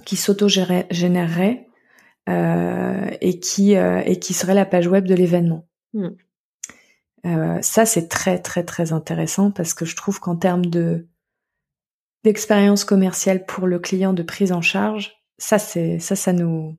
qui 0.05 0.17
s'auto-générerait 0.17 1.67
euh, 2.29 3.11
et 3.23 3.41
qui 3.41 3.77
euh, 3.77 4.03
et 4.05 4.19
qui 4.19 4.35
serait 4.35 4.55
la 4.55 4.67
page 4.67 4.87
web 4.87 5.07
de 5.07 5.15
l'événement. 5.15 5.67
Hmm. 5.95 6.09
ça 7.61 7.85
c'est 7.85 8.09
très 8.09 8.39
très 8.39 8.65
très 8.65 8.95
intéressant 8.95 9.51
parce 9.51 9.75
que 9.75 9.85
je 9.85 9.95
trouve 9.95 10.21
qu'en 10.21 10.37
termes 10.37 10.65
de 10.65 11.07
d'expérience 12.25 12.85
commerciale 12.85 13.45
pour 13.45 13.67
le 13.67 13.79
client 13.79 14.15
de 14.15 14.23
prise 14.23 14.53
en 14.53 14.63
charge, 14.63 15.13
ça 15.39 15.59
c'est 15.59 15.99
ça 15.99 16.17
ça 16.17 16.33
nous 16.33 16.77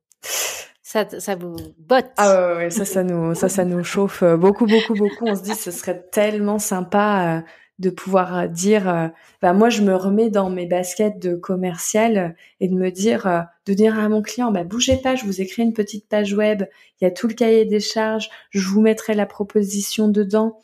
ça, 0.81 1.07
ça 1.19 1.35
vous 1.35 1.55
botte. 1.79 2.11
Ah 2.17 2.47
ouais, 2.47 2.55
ouais, 2.55 2.69
ça, 2.69 2.85
ça 2.85 3.03
nous, 3.03 3.33
ça, 3.33 3.49
ça 3.49 3.65
nous 3.65 3.83
chauffe 3.83 4.23
beaucoup, 4.23 4.67
beaucoup, 4.67 4.93
beaucoup. 4.93 5.25
On 5.25 5.35
se 5.35 5.41
dit, 5.41 5.55
ce 5.55 5.71
serait 5.71 6.07
tellement 6.11 6.59
sympa 6.59 7.43
de 7.79 7.89
pouvoir 7.89 8.37
euh, 8.37 8.47
dire 8.47 8.87
euh, 8.87 9.07
bah 9.41 9.53
moi 9.53 9.69
je 9.69 9.81
me 9.81 9.95
remets 9.95 10.29
dans 10.29 10.49
mes 10.49 10.65
baskets 10.65 11.19
de 11.19 11.35
commercial 11.35 12.35
et 12.59 12.67
de 12.67 12.75
me 12.75 12.91
dire 12.91 13.25
euh, 13.25 13.41
de 13.65 13.73
dire 13.73 13.97
à 13.97 14.07
mon 14.09 14.21
client 14.21 14.51
bah 14.51 14.63
bougez 14.63 14.97
pas 14.97 15.15
je 15.15 15.25
vous 15.25 15.41
écris 15.41 15.63
une 15.63 15.73
petite 15.73 16.07
page 16.07 16.33
web 16.33 16.63
il 17.01 17.05
y 17.05 17.07
a 17.07 17.11
tout 17.11 17.27
le 17.27 17.33
cahier 17.33 17.65
des 17.65 17.79
charges 17.79 18.29
je 18.51 18.67
vous 18.67 18.81
mettrai 18.81 19.15
la 19.15 19.25
proposition 19.25 20.07
dedans 20.07 20.59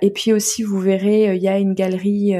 et 0.00 0.10
puis 0.10 0.32
aussi 0.32 0.64
vous 0.64 0.80
verrez 0.80 1.36
il 1.36 1.42
y 1.42 1.46
a 1.46 1.58
une 1.58 1.74
galerie 1.74 2.34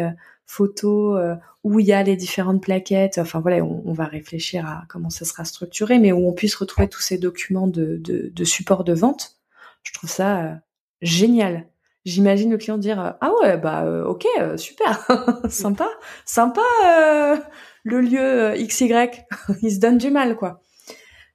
photo 0.45 1.17
où 1.63 1.79
il 1.79 1.87
y 1.87 1.93
a 1.93 2.03
les 2.03 2.17
différentes 2.17 2.61
plaquettes 2.61 3.19
enfin 3.19 3.39
voilà 3.39 3.59
on, 3.59 3.93
va 3.93 4.07
réfléchir 4.07 4.67
à 4.67 4.85
comment 4.89 5.11
ça 5.11 5.25
sera 5.25 5.45
structuré 5.45 6.01
mais 6.01 6.11
où 6.11 6.27
on 6.27 6.33
puisse 6.33 6.57
retrouver 6.57 6.89
tous 6.89 7.01
ces 7.01 7.17
documents 7.17 7.69
de, 7.69 7.97
de, 8.01 8.33
de 8.35 8.45
support 8.45 8.83
de 8.83 8.93
vente. 8.93 9.37
Je 9.85 9.93
trouve 9.93 10.11
ça 10.11 10.59
génial 11.01 11.69
j'imagine 12.09 12.51
le 12.51 12.59
client 12.59 12.79
dire 12.79 13.17
ah 13.21 13.33
ouais 13.43 13.59
bah 13.59 13.85
euh, 13.85 14.05
ok 14.05 14.27
euh, 14.41 14.57
super 14.57 15.07
sympa 15.49 15.89
sympa 16.25 16.63
euh, 16.87 17.37
le 17.85 18.01
lieu 18.01 18.55
XY 18.67 18.93
il 19.63 19.71
se 19.71 19.79
donne 19.79 19.99
du 19.99 20.11
mal 20.11 20.37
quoi. 20.37 20.63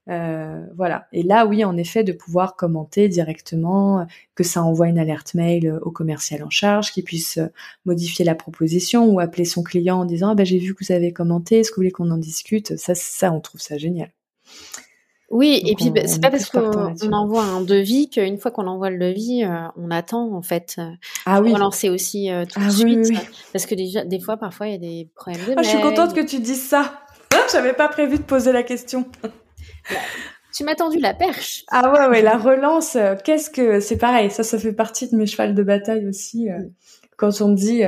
Voilà. 0.06 1.08
Et 1.14 1.24
là 1.24 1.45
oui 1.45 1.64
en 1.64 1.78
effet 1.78 2.04
de 2.04 2.12
pouvoir 2.12 2.58
commenter 2.58 3.08
directement 3.08 4.06
que 4.36 4.44
ça 4.44 4.62
envoie 4.62 4.88
une 4.88 5.00
alerte 5.00 5.34
mail 5.34 5.80
au 5.82 5.91
commercial 5.91 6.44
en 6.44 6.50
charge 6.50 6.91
qui 6.91 7.04
puisse 7.04 7.40
modifier 7.86 8.26
la 8.26 8.36
proposition 8.36 9.06
ou 9.08 9.22
appeler 9.22 9.45
son 9.45 9.64
client 9.64 10.02
en 10.02 10.06
disant 10.06 10.32
ah 10.32 10.36
bah 10.36 10.44
j'ai 10.44 10.58
vu 10.58 10.76
que 10.76 10.84
vous 10.84 10.91
avez 10.91 11.14
commenté 11.14 11.60
est-ce 11.60 11.72
que 11.72 11.76
vous 11.76 11.80
voulez 11.80 11.91
qu'on 11.91 12.12
en 12.12 12.18
discute? 12.18 12.76
Ça 12.78 12.95
ça 12.95 13.32
on 13.32 13.40
trouve 13.40 13.62
ça 13.62 13.78
génial 13.78 14.10
oui, 15.34 15.64
et 15.65 15.73
puis 15.73 15.89
bah, 15.89 16.01
c'est 16.05 16.22
pas 16.22 16.30
parce 16.30 16.47
qu'on 16.51 17.11
envoie 17.11 17.41
un 17.41 17.61
devis 17.61 18.07
qu'une 18.07 18.38
fois 18.38 18.51
qu'on 18.51 18.68
envoie 18.68 18.91
le 18.91 18.99
devis, 18.99 19.43
euh, 19.43 19.68
on 19.77 19.89
attend 19.89 20.31
en 20.31 20.43
fait. 20.43 20.76
Euh, 20.77 20.91
ah 21.26 21.41
oui. 21.41 21.51
Relancer 21.51 21.89
aussi 21.89 22.31
euh, 22.31 22.45
tout 22.45 22.60
de 22.60 22.65
ah 22.65 22.69
suite, 22.69 23.11
parce 23.51 23.65
que 23.65 23.73
déjà 23.73 24.05
des 24.05 24.19
fois 24.19 24.38
parfois 24.38 24.68
il 24.68 24.73
y 24.73 24.76
a 24.76 24.77
des 24.77 25.10
problèmes 25.15 25.43
de. 25.43 25.53
Ah, 25.57 25.64
je 25.64 25.69
suis 25.69 25.81
contente 25.81 26.14
que 26.14 26.22
tu 26.22 26.39
dises 26.39 26.61
ça. 26.61 27.01
J'avais 27.51 27.73
pas 27.73 27.88
prévu 27.88 28.19
de 28.19 28.23
poser 28.23 28.51
la 28.51 28.61
question. 28.61 29.07
Tu 30.53 30.64
m'as 30.64 30.76
tendu 30.76 30.99
la 30.99 31.15
perche. 31.15 31.64
Ah 31.72 31.91
ouais, 31.91 32.07
ouais, 32.10 32.22
la 32.22 32.38
relance, 32.38 32.95
qu'est-ce 33.23 33.49
que 33.49 33.80
c'est 33.80 33.97
pareil, 33.97 34.30
ça, 34.30 34.43
ça 34.43 34.60
fait 34.60 34.72
partie 34.72 35.10
de 35.10 35.15
mes 35.15 35.26
chevals 35.26 35.55
de 35.55 35.64
bataille 35.64 36.07
aussi. 36.07 36.47
quand 37.18 37.41
on 37.41 37.47
me 37.47 37.55
dit 37.55 37.81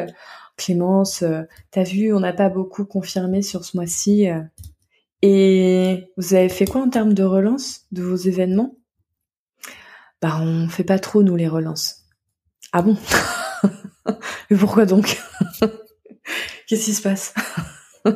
Clémence, 0.57 1.23
t'as 1.69 1.84
vu, 1.84 2.11
on 2.11 2.22
n'a 2.22 2.34
pas 2.34 2.49
beaucoup 2.49 2.85
confirmé 2.85 3.43
sur 3.43 3.65
ce 3.65 3.77
mois-ci. 3.77 4.30
Et 5.21 6.11
vous 6.17 6.33
avez 6.33 6.49
fait 6.49 6.65
quoi 6.65 6.81
en 6.81 6.89
termes 6.89 7.13
de 7.13 7.23
relance 7.23 7.81
de 7.91 8.03
vos 8.03 8.15
événements? 8.15 8.77
Bah 10.21 10.37
on 10.41 10.67
fait 10.69 10.83
pas 10.83 10.99
trop 10.99 11.23
nous 11.23 11.35
les 11.35 11.47
relances. 11.47 12.05
Ah 12.71 12.81
bon? 12.81 12.97
Mais 14.49 14.57
pourquoi 14.57 14.85
donc? 14.85 15.17
Qu'est-ce 16.67 16.85
qui 16.85 16.93
se 16.93 17.01
passe? 17.01 17.33
Je 18.05 18.11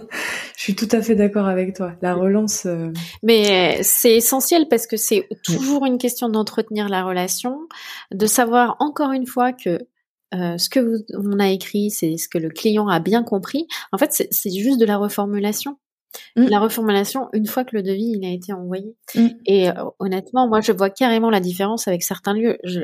suis 0.66 0.76
tout 0.76 0.90
à 0.92 1.02
fait 1.02 1.16
d'accord 1.16 1.48
avec 1.48 1.76
toi. 1.76 1.94
La 2.02 2.14
relance. 2.14 2.66
Euh, 2.66 2.92
Mais 3.24 3.82
c'est 3.82 4.18
essentiel 4.18 4.68
parce 4.70 4.88
que 4.88 4.98
c'est 4.98 5.28
toujours 5.44 5.86
une 5.86 5.98
question 5.98 6.30
d'entretenir 6.30 6.90
la 6.90 7.04
relation, 7.04 7.68
de 8.14 8.26
savoir 8.26 8.76
encore 8.80 9.12
une 9.12 9.26
fois 9.26 9.54
que 9.54 9.80
euh, 10.36 10.58
ce 10.58 10.70
que 10.70 10.80
vous, 10.80 11.04
on 11.14 11.40
a 11.40 11.50
écrit, 11.50 11.90
c'est 11.90 12.18
ce 12.18 12.28
que 12.28 12.38
le 12.38 12.50
client 12.50 12.88
a 12.88 13.00
bien 13.00 13.24
compris. 13.24 13.68
En 13.92 13.98
fait, 13.98 14.28
c'est 14.30 14.52
juste 14.52 14.80
de 14.80 14.86
la 14.86 14.98
reformulation. 14.98 15.78
Mmh. 16.36 16.46
La 16.46 16.60
reformulation, 16.60 17.30
une 17.34 17.46
fois 17.46 17.64
que 17.64 17.76
le 17.76 17.84
devis 17.84 18.14
il 18.16 18.26
a 18.26 18.32
été 18.32 18.54
envoyé. 18.54 18.96
Mmh. 19.16 19.28
Et 19.46 19.70
euh, 19.70 19.74
honnêtement, 20.00 20.48
moi, 20.48 20.62
je 20.62 20.72
vois 20.72 20.90
carrément 20.90 21.30
la 21.30 21.40
différence 21.40 21.88
avec 21.88 22.04
certains 22.04 22.34
lieux. 22.34 22.58
Je, 22.64 22.82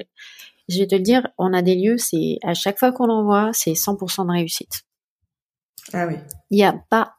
je 0.69 0.79
vais 0.79 0.87
te 0.87 0.95
le 0.95 1.01
dire, 1.01 1.27
on 1.37 1.53
a 1.53 1.61
des 1.61 1.75
lieux, 1.75 1.97
c'est 1.97 2.37
à 2.43 2.53
chaque 2.53 2.79
fois 2.79 2.91
qu'on 2.91 3.07
l'envoie, 3.07 3.51
c'est 3.53 3.73
100% 3.73 4.25
de 4.27 4.31
réussite. 4.31 4.83
Ah 5.93 6.07
oui. 6.07 6.15
Il 6.49 6.57
n'y 6.57 6.63
a 6.63 6.73
pas 6.89 7.15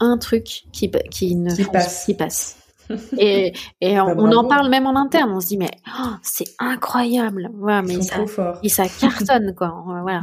un 0.00 0.18
truc 0.18 0.64
qui, 0.72 0.90
qui 1.10 1.36
ne 1.36 1.54
qui 1.54 1.64
passe. 1.64 2.04
Qui 2.04 2.14
passe. 2.14 2.58
Et, 3.18 3.52
et 3.80 4.00
on, 4.00 4.32
en 4.32 4.48
parle 4.48 4.68
même 4.68 4.86
en 4.86 4.96
interne. 4.96 5.30
On 5.32 5.40
se 5.40 5.48
dit 5.48 5.58
mais 5.58 5.70
oh, 5.88 6.12
c'est 6.22 6.48
incroyable. 6.58 7.50
Voilà, 7.54 7.82
mais 7.82 8.00
ça, 8.02 8.24
et 8.62 8.68
ça 8.68 8.86
cartonne 8.88 9.54
quoi. 9.54 9.82
Voilà. 9.86 10.22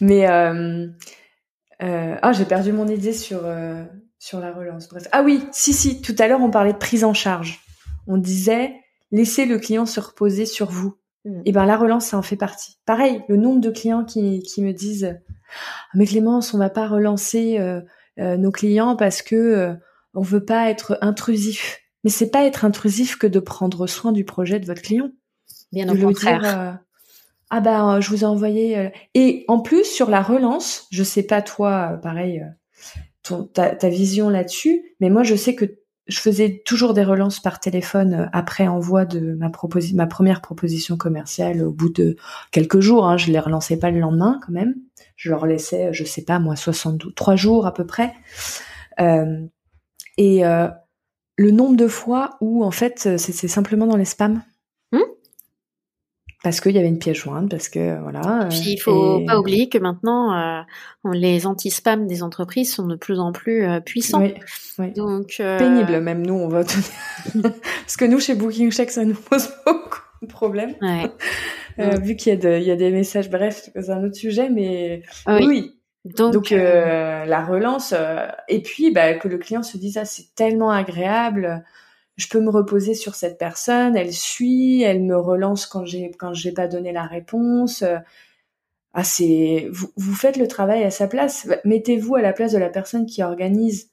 mais 0.00 0.28
euh, 0.28 0.88
euh, 1.82 2.16
ah 2.22 2.32
j'ai 2.32 2.44
perdu 2.44 2.72
mon 2.72 2.88
idée 2.88 3.12
sur 3.12 3.40
euh, 3.44 3.84
sur 4.18 4.40
la 4.40 4.52
relance. 4.52 4.88
Bref. 4.88 5.08
Ah 5.12 5.22
oui, 5.22 5.42
si 5.52 5.72
si. 5.72 6.02
Tout 6.02 6.14
à 6.18 6.28
l'heure 6.28 6.40
on 6.40 6.50
parlait 6.50 6.72
de 6.72 6.78
prise 6.78 7.04
en 7.04 7.14
charge. 7.14 7.60
On 8.06 8.16
disait 8.16 8.74
laissez 9.12 9.46
le 9.46 9.58
client 9.58 9.86
se 9.86 10.00
reposer 10.00 10.46
sur 10.46 10.70
vous. 10.70 10.96
Mm. 11.24 11.38
Et 11.38 11.42
eh 11.46 11.52
ben 11.52 11.66
la 11.66 11.76
relance 11.76 12.06
ça 12.06 12.18
en 12.18 12.22
fait 12.22 12.36
partie. 12.36 12.78
Pareil, 12.86 13.22
le 13.28 13.36
nombre 13.36 13.60
de 13.60 13.70
clients 13.70 14.04
qui 14.04 14.42
qui 14.42 14.62
me 14.62 14.72
disent 14.72 15.16
ah, 15.18 15.94
mais 15.94 16.06
Clémence 16.06 16.54
on 16.54 16.58
va 16.58 16.70
pas 16.70 16.86
relancer 16.86 17.58
euh, 17.58 18.36
nos 18.36 18.50
clients 18.50 18.96
parce 18.96 19.22
que 19.22 19.76
on 20.14 20.22
veut 20.22 20.44
pas 20.44 20.70
être 20.70 20.98
intrusif. 21.00 21.80
Mais 22.04 22.10
c'est 22.10 22.30
pas 22.30 22.44
être 22.44 22.64
intrusif 22.64 23.16
que 23.16 23.26
de 23.26 23.40
prendre 23.40 23.86
soin 23.86 24.12
du 24.12 24.24
projet 24.24 24.58
de 24.58 24.66
votre 24.66 24.82
client. 24.82 25.10
Bien 25.72 25.88
au 25.88 25.96
contraire. 25.96 26.42
Euh, 26.44 26.72
ah 27.50 27.60
ben, 27.60 28.00
je 28.00 28.10
vous 28.10 28.22
ai 28.22 28.26
envoyé. 28.26 28.78
Euh, 28.78 28.88
et 29.14 29.44
en 29.48 29.60
plus 29.60 29.84
sur 29.84 30.08
la 30.08 30.22
relance, 30.22 30.86
je 30.90 31.02
sais 31.02 31.24
pas 31.24 31.42
toi, 31.42 31.98
pareil, 32.02 32.44
ta, 33.52 33.74
ta, 33.74 33.88
vision 33.88 34.28
là-dessus, 34.28 34.94
mais 35.00 35.10
moi 35.10 35.22
je 35.24 35.34
sais 35.34 35.54
que 35.54 35.80
je 36.06 36.18
faisais 36.18 36.62
toujours 36.64 36.94
des 36.94 37.04
relances 37.04 37.40
par 37.40 37.60
téléphone 37.60 38.28
après 38.32 38.66
envoi 38.66 39.04
de 39.04 39.34
ma, 39.34 39.50
ma 39.94 40.06
première 40.06 40.40
proposition 40.40 40.96
commerciale 40.96 41.62
au 41.62 41.70
bout 41.70 41.92
de 41.92 42.16
quelques 42.50 42.80
jours. 42.80 43.06
Hein, 43.06 43.16
je 43.16 43.30
les 43.30 43.38
relançais 43.38 43.78
pas 43.78 43.90
le 43.90 44.00
lendemain 44.00 44.40
quand 44.44 44.52
même. 44.52 44.74
Je 45.16 45.30
leur 45.30 45.46
laissais, 45.46 45.92
je 45.92 46.04
sais 46.04 46.24
pas 46.24 46.38
moi, 46.38 46.56
72, 46.56 47.14
trois 47.14 47.36
jours 47.36 47.66
à 47.66 47.74
peu 47.74 47.86
près. 47.86 48.12
Euh, 49.00 49.46
et 50.16 50.44
euh, 50.44 50.68
le 51.36 51.50
nombre 51.50 51.76
de 51.76 51.86
fois 51.86 52.36
où 52.40 52.64
en 52.64 52.70
fait 52.70 53.16
c'est 53.18 53.48
simplement 53.48 53.86
dans 53.86 53.96
les 53.96 54.04
spams. 54.04 54.42
Parce 56.42 56.60
qu'il 56.60 56.72
y 56.72 56.78
avait 56.78 56.88
une 56.88 56.98
pièce 56.98 57.18
jointe, 57.18 57.50
parce 57.50 57.68
que 57.68 58.00
voilà. 58.00 58.46
Puis 58.48 58.72
il 58.72 58.78
faut 58.78 59.24
pas 59.26 59.38
oublier 59.38 59.68
que 59.68 59.78
maintenant 59.78 60.34
euh, 60.34 60.62
les 61.12 61.46
anti-spam 61.46 62.06
des 62.06 62.22
entreprises 62.22 62.72
sont 62.72 62.86
de 62.86 62.96
plus 62.96 63.20
en 63.20 63.32
plus 63.32 63.64
euh, 63.64 63.80
puissants. 63.80 64.22
Oui, 64.78 64.92
Donc 64.92 65.34
pénible 65.36 66.00
même 66.00 66.26
nous 66.26 66.34
on 66.34 66.48
va 66.48 66.62
parce 67.42 67.96
que 67.98 68.06
nous 68.06 68.20
chez 68.20 68.34
Booking 68.34 68.72
Check 68.72 68.90
ça 68.90 69.04
nous 69.04 69.14
pose 69.14 69.50
beaucoup 69.66 69.98
de 70.22 70.26
problèmes. 70.28 70.74
vu 71.76 72.16
qu'il 72.16 72.32
y 72.32 72.46
a 72.46 72.58
il 72.58 72.64
y 72.64 72.70
a 72.70 72.76
des 72.76 72.90
messages 72.90 73.30
bref 73.30 73.68
c'est 73.74 73.90
un 73.90 74.04
autre 74.04 74.16
sujet 74.16 74.48
mais 74.48 75.02
oui 75.26 75.74
donc, 76.04 76.52
euh, 76.52 77.26
la 77.26 77.44
relance 77.44 77.92
euh, 77.96 78.26
et 78.48 78.62
puis 78.62 78.90
bah, 78.90 79.14
que 79.14 79.28
le 79.28 79.36
client 79.36 79.62
se 79.62 79.76
dise 79.76 79.98
ah 79.98 80.06
c'est 80.06 80.34
tellement 80.34 80.70
agréable, 80.70 81.62
je 82.16 82.28
peux 82.28 82.40
me 82.40 82.50
reposer 82.50 82.94
sur 82.94 83.14
cette 83.14 83.38
personne, 83.38 83.96
elle 83.96 84.12
suit, 84.12 84.82
elle 84.82 85.02
me 85.02 85.16
relance 85.16 85.66
quand 85.66 85.84
j'ai 85.84 86.10
quand 86.12 86.34
j'ai 86.34 86.52
pas 86.52 86.68
donné 86.68 86.92
la 86.92 87.04
réponse. 87.04 87.84
Ah 88.92 89.04
c'est 89.04 89.68
vous, 89.72 89.92
vous 89.96 90.14
faites 90.14 90.36
le 90.36 90.48
travail 90.48 90.82
à 90.84 90.90
sa 90.90 91.06
place, 91.06 91.48
mettez-vous 91.64 92.16
à 92.16 92.22
la 92.22 92.32
place 92.32 92.52
de 92.52 92.58
la 92.58 92.68
personne 92.68 93.06
qui 93.06 93.22
organise 93.22 93.90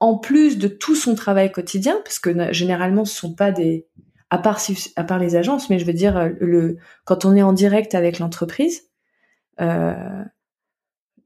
en 0.00 0.18
plus 0.18 0.58
de 0.58 0.66
tout 0.66 0.96
son 0.96 1.14
travail 1.14 1.52
quotidien 1.52 2.00
parce 2.04 2.18
que 2.18 2.52
généralement 2.52 3.04
ce 3.04 3.14
sont 3.14 3.34
pas 3.34 3.52
des 3.52 3.86
à 4.30 4.38
part 4.38 4.60
à 4.96 5.04
part 5.04 5.20
les 5.20 5.36
agences 5.36 5.70
mais 5.70 5.78
je 5.78 5.84
veux 5.84 5.92
dire 5.92 6.28
le 6.40 6.78
quand 7.04 7.24
on 7.24 7.36
est 7.36 7.42
en 7.42 7.52
direct 7.52 7.94
avec 7.94 8.18
l'entreprise 8.18 8.90
euh, 9.60 10.24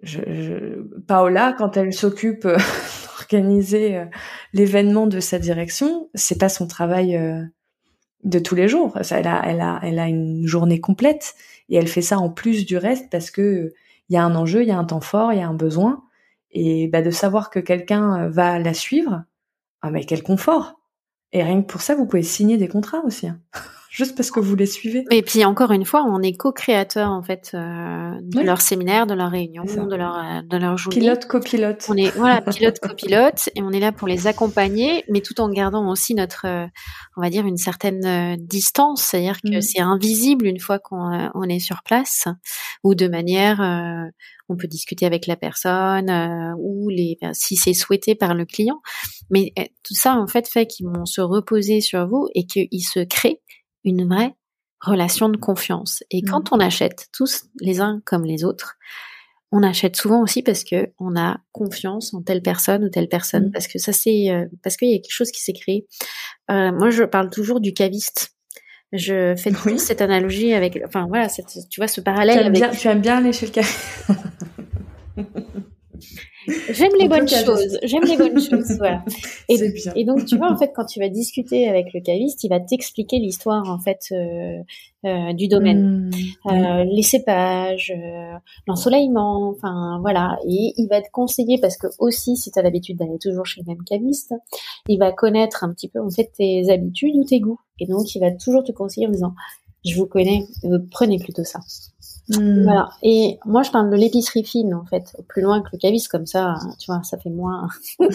je, 0.06 0.82
Paola, 1.06 1.54
quand 1.56 1.76
elle 1.76 1.92
s'occupe 1.92 2.46
euh, 2.46 2.56
d'organiser 3.18 3.96
euh, 3.96 4.04
l'événement 4.52 5.06
de 5.06 5.20
sa 5.20 5.38
direction, 5.38 6.08
c'est 6.14 6.38
pas 6.38 6.48
son 6.48 6.66
travail 6.66 7.16
euh, 7.16 7.42
de 8.24 8.38
tous 8.38 8.54
les 8.54 8.68
jours. 8.68 8.98
Elle 9.10 9.26
a, 9.26 9.42
elle 9.44 9.60
a, 9.60 9.80
elle 9.82 9.98
a 9.98 10.08
une 10.08 10.46
journée 10.46 10.80
complète 10.80 11.34
et 11.68 11.76
elle 11.76 11.88
fait 11.88 12.02
ça 12.02 12.18
en 12.18 12.30
plus 12.30 12.66
du 12.66 12.76
reste 12.76 13.10
parce 13.10 13.30
que 13.30 13.74
il 14.08 14.14
y 14.14 14.16
a 14.16 14.24
un 14.24 14.36
enjeu, 14.36 14.62
il 14.62 14.68
y 14.68 14.72
a 14.72 14.78
un 14.78 14.84
temps 14.84 15.00
fort, 15.00 15.32
il 15.32 15.40
y 15.40 15.42
a 15.42 15.48
un 15.48 15.54
besoin 15.54 16.04
et 16.52 16.86
bah, 16.86 17.02
de 17.02 17.10
savoir 17.10 17.50
que 17.50 17.58
quelqu'un 17.58 18.28
va 18.28 18.58
la 18.60 18.72
suivre, 18.72 19.24
ah 19.82 19.90
mais 19.90 20.04
quel 20.04 20.22
confort. 20.22 20.80
Et 21.32 21.42
rien 21.42 21.60
que 21.60 21.66
pour 21.66 21.82
ça, 21.82 21.96
vous 21.96 22.06
pouvez 22.06 22.22
signer 22.22 22.56
des 22.56 22.68
contrats 22.68 23.02
aussi. 23.04 23.28
Juste 23.96 24.14
parce 24.14 24.30
que 24.30 24.40
vous 24.40 24.54
les 24.56 24.66
suivez. 24.66 25.06
Et 25.10 25.22
puis 25.22 25.42
encore 25.46 25.72
une 25.72 25.86
fois, 25.86 26.04
on 26.06 26.20
est 26.20 26.36
co-créateur 26.36 27.08
en 27.08 27.22
fait 27.22 27.52
euh, 27.54 28.10
de 28.20 28.42
leur 28.42 28.60
séminaire, 28.60 29.06
de 29.06 29.14
leur 29.14 29.30
réunion, 29.30 29.64
de 29.64 29.96
leur 29.96 30.18
euh, 30.18 30.42
de 30.42 30.58
leur 30.58 30.76
journée. 30.76 30.98
Pilote 30.98 31.24
copilote. 31.24 31.86
On 31.88 31.96
est 31.96 32.10
voilà 32.10 32.42
pilote 32.52 32.78
copilote 32.78 33.48
et 33.54 33.62
on 33.62 33.70
est 33.70 33.80
là 33.80 33.92
pour 33.92 34.06
les 34.06 34.26
accompagner, 34.26 35.02
mais 35.08 35.22
tout 35.22 35.40
en 35.40 35.48
gardant 35.48 35.90
aussi 35.90 36.14
notre, 36.14 36.46
euh, 36.46 36.66
on 37.16 37.22
va 37.22 37.30
dire 37.30 37.46
une 37.46 37.56
certaine 37.56 38.36
distance, 38.36 39.02
c'est-à-dire 39.02 39.40
que 39.40 39.56
mm. 39.56 39.62
c'est 39.62 39.80
invisible 39.80 40.44
une 40.44 40.60
fois 40.60 40.78
qu'on 40.78 41.30
on 41.34 41.44
est 41.44 41.58
sur 41.58 41.82
place 41.82 42.28
ou 42.84 42.94
de 42.94 43.08
manière 43.08 43.60
on 44.50 44.56
peut 44.56 44.68
discuter 44.68 45.06
avec 45.06 45.26
la 45.26 45.36
personne 45.36 46.10
ou 46.58 46.90
les 46.90 47.16
si 47.32 47.56
c'est 47.56 47.72
souhaité 47.72 48.14
par 48.14 48.34
le 48.34 48.44
client 48.44 48.80
mais 49.30 49.52
tout 49.82 49.94
ça 49.94 50.16
en 50.16 50.26
fait 50.26 50.46
fait 50.48 50.66
qu'ils 50.66 50.86
vont 50.86 51.06
se 51.06 51.22
reposer 51.22 51.80
sur 51.80 52.06
vous 52.06 52.28
et 52.34 52.44
qu'ils 52.44 52.84
se 52.84 53.00
créent 53.00 53.40
une 53.86 54.06
vraie 54.06 54.34
relation 54.80 55.28
de 55.28 55.36
confiance. 55.36 56.04
Et 56.10 56.22
mmh. 56.22 56.30
quand 56.30 56.52
on 56.52 56.60
achète 56.60 57.08
tous 57.12 57.46
les 57.60 57.80
uns 57.80 58.02
comme 58.04 58.24
les 58.24 58.44
autres, 58.44 58.76
on 59.52 59.62
achète 59.62 59.96
souvent 59.96 60.22
aussi 60.22 60.42
parce 60.42 60.64
que 60.64 60.92
on 60.98 61.16
a 61.16 61.38
confiance 61.52 62.12
en 62.12 62.22
telle 62.22 62.42
personne 62.42 62.84
ou 62.84 62.90
telle 62.90 63.08
personne, 63.08 63.46
mmh. 63.46 63.52
parce 63.52 63.68
que 63.68 63.78
ça 63.78 63.92
c'est 63.92 64.30
euh, 64.30 64.44
parce 64.62 64.76
qu'il 64.76 64.90
y 64.90 64.94
a 64.94 64.98
quelque 64.98 65.10
chose 65.10 65.30
qui 65.30 65.42
s'est 65.42 65.54
créé. 65.54 65.86
Euh, 66.50 66.72
moi, 66.72 66.90
je 66.90 67.04
parle 67.04 67.30
toujours 67.30 67.60
du 67.60 67.72
caviste. 67.72 68.32
Je 68.92 69.34
fais 69.36 69.50
toujours 69.50 69.80
cette 69.80 70.00
analogie 70.00 70.52
avec, 70.52 70.78
enfin 70.86 71.06
voilà, 71.08 71.28
tu 71.28 71.80
vois 71.80 71.88
ce 71.88 72.00
parallèle. 72.00 72.38
Tu 72.38 72.46
aimes, 72.46 72.52
bien, 72.52 72.70
tu 72.70 72.88
aimes 72.88 73.00
bien 73.00 73.16
aller 73.18 73.32
chez 73.32 73.46
le 73.46 73.52
caviste. 73.52 74.06
J'aime 76.70 76.92
les 76.98 77.08
bonnes 77.08 77.28
choses. 77.28 77.78
J'aime 77.82 78.04
les 78.04 78.16
bonnes 78.16 78.40
choses. 78.40 78.76
Voilà. 78.78 79.04
Et, 79.48 79.56
bien. 79.56 79.92
et, 79.94 80.04
donc 80.04 80.24
tu 80.24 80.36
vois 80.36 80.50
en 80.50 80.56
fait 80.56 80.72
quand 80.74 80.84
tu 80.86 80.98
vas 80.98 81.08
discuter 81.08 81.68
avec 81.68 81.92
le 81.94 82.00
caviste, 82.00 82.42
il 82.44 82.48
va 82.48 82.60
t'expliquer 82.60 83.18
l'histoire 83.18 83.70
en 83.70 83.78
fait 83.78 84.00
euh, 84.12 84.58
euh, 85.04 85.32
du 85.34 85.46
domaine, 85.46 86.10
mmh, 86.10 86.50
euh, 86.50 86.84
les 86.84 87.02
cépages, 87.02 87.92
l'ensoleillement, 88.66 89.50
enfin 89.50 89.98
voilà. 90.00 90.36
Et 90.48 90.72
il 90.76 90.88
va 90.88 91.00
te 91.00 91.10
conseiller 91.12 91.58
parce 91.60 91.76
que 91.76 91.86
aussi 91.98 92.36
si 92.36 92.50
tu 92.50 92.58
as 92.58 92.62
l'habitude 92.62 92.98
d'aller 92.98 93.18
toujours 93.20 93.46
chez 93.46 93.60
le 93.60 93.72
même 93.72 93.84
caviste, 93.84 94.34
il 94.88 94.98
va 94.98 95.12
connaître 95.12 95.62
un 95.62 95.72
petit 95.72 95.88
peu 95.88 96.00
en 96.00 96.10
fait 96.10 96.32
tes 96.36 96.70
habitudes 96.70 97.14
ou 97.16 97.24
tes 97.24 97.40
goûts. 97.40 97.60
Et 97.78 97.86
donc 97.86 98.14
il 98.14 98.20
va 98.20 98.32
toujours 98.32 98.64
te 98.64 98.72
conseiller 98.72 99.06
en 99.06 99.10
disant 99.10 99.34
je 99.84 99.96
vous 99.96 100.06
connais, 100.06 100.44
prenez 100.90 101.18
plutôt 101.18 101.44
ça. 101.44 101.60
Hmm. 102.28 102.64
Voilà. 102.64 102.88
Et 103.02 103.38
moi, 103.44 103.62
je 103.62 103.70
parle 103.70 103.88
de 103.90 103.96
l'épicerie 103.96 104.44
fine, 104.44 104.74
en 104.74 104.84
fait, 104.84 105.16
plus 105.28 105.42
loin 105.42 105.62
que 105.62 105.68
le 105.72 105.78
caviste, 105.78 106.08
comme 106.08 106.26
ça, 106.26 106.56
tu 106.78 106.90
vois, 106.90 107.02
ça 107.04 107.18
fait 107.18 107.30
moins. 107.30 107.68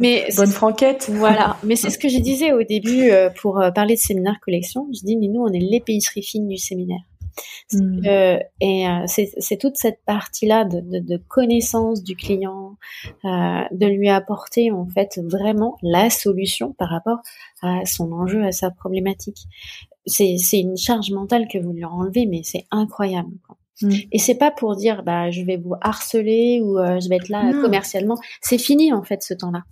mais 0.00 0.28
bonne 0.36 0.50
franquette. 0.50 1.10
Voilà. 1.10 1.56
Mais 1.64 1.76
c'est 1.76 1.90
ce 1.90 1.98
que 1.98 2.08
je 2.08 2.18
disais 2.18 2.52
au 2.52 2.62
début 2.62 3.10
euh, 3.10 3.30
pour 3.30 3.60
euh, 3.60 3.70
parler 3.70 3.94
de 3.94 4.00
séminaire 4.00 4.38
collection. 4.44 4.86
Je 4.92 5.04
dis, 5.04 5.16
mais 5.16 5.28
nous, 5.28 5.40
on 5.40 5.52
est 5.52 5.60
l'épicerie 5.60 6.22
fine 6.22 6.46
du 6.46 6.58
séminaire. 6.58 7.00
Hmm. 7.72 8.04
Et 8.60 8.88
euh, 8.88 9.06
c'est 9.06 9.56
toute 9.56 9.76
cette 9.76 9.98
partie-là 10.06 10.64
de, 10.64 10.80
de, 10.80 10.98
de, 11.00 11.16
connaissance 11.16 12.04
du 12.04 12.14
client, 12.14 12.76
de 13.24 13.86
lui 13.86 14.08
apporter 14.08 14.70
en 14.70 14.86
fait 14.86 15.18
vraiment 15.24 15.76
la 15.82 16.10
solution 16.10 16.74
par 16.74 16.90
rapport 16.90 17.18
à 17.62 17.84
son 17.86 18.12
enjeu, 18.12 18.44
à 18.44 18.52
sa 18.52 18.70
problématique. 18.70 19.48
C'est 20.06 20.36
une 20.52 20.76
charge 20.76 21.10
mentale 21.10 21.46
que 21.48 21.58
vous 21.58 21.72
lui 21.72 21.84
enlevez, 21.84 22.26
mais 22.26 22.42
c'est 22.42 22.66
incroyable. 22.70 23.32
Quoi. 23.46 23.56
Mm. 23.82 23.90
Et 24.12 24.18
c'est 24.18 24.36
pas 24.36 24.50
pour 24.50 24.76
dire 24.76 25.02
bah 25.02 25.30
je 25.30 25.42
vais 25.42 25.56
vous 25.56 25.74
harceler 25.80 26.60
ou 26.62 26.78
euh, 26.78 27.00
je 27.00 27.08
vais 27.08 27.16
être 27.16 27.28
là 27.28 27.50
commercialement. 27.60 28.16
C'est 28.40 28.58
fini 28.58 28.92
en 28.92 29.02
fait 29.02 29.22
ce 29.22 29.34
temps-là. 29.34 29.64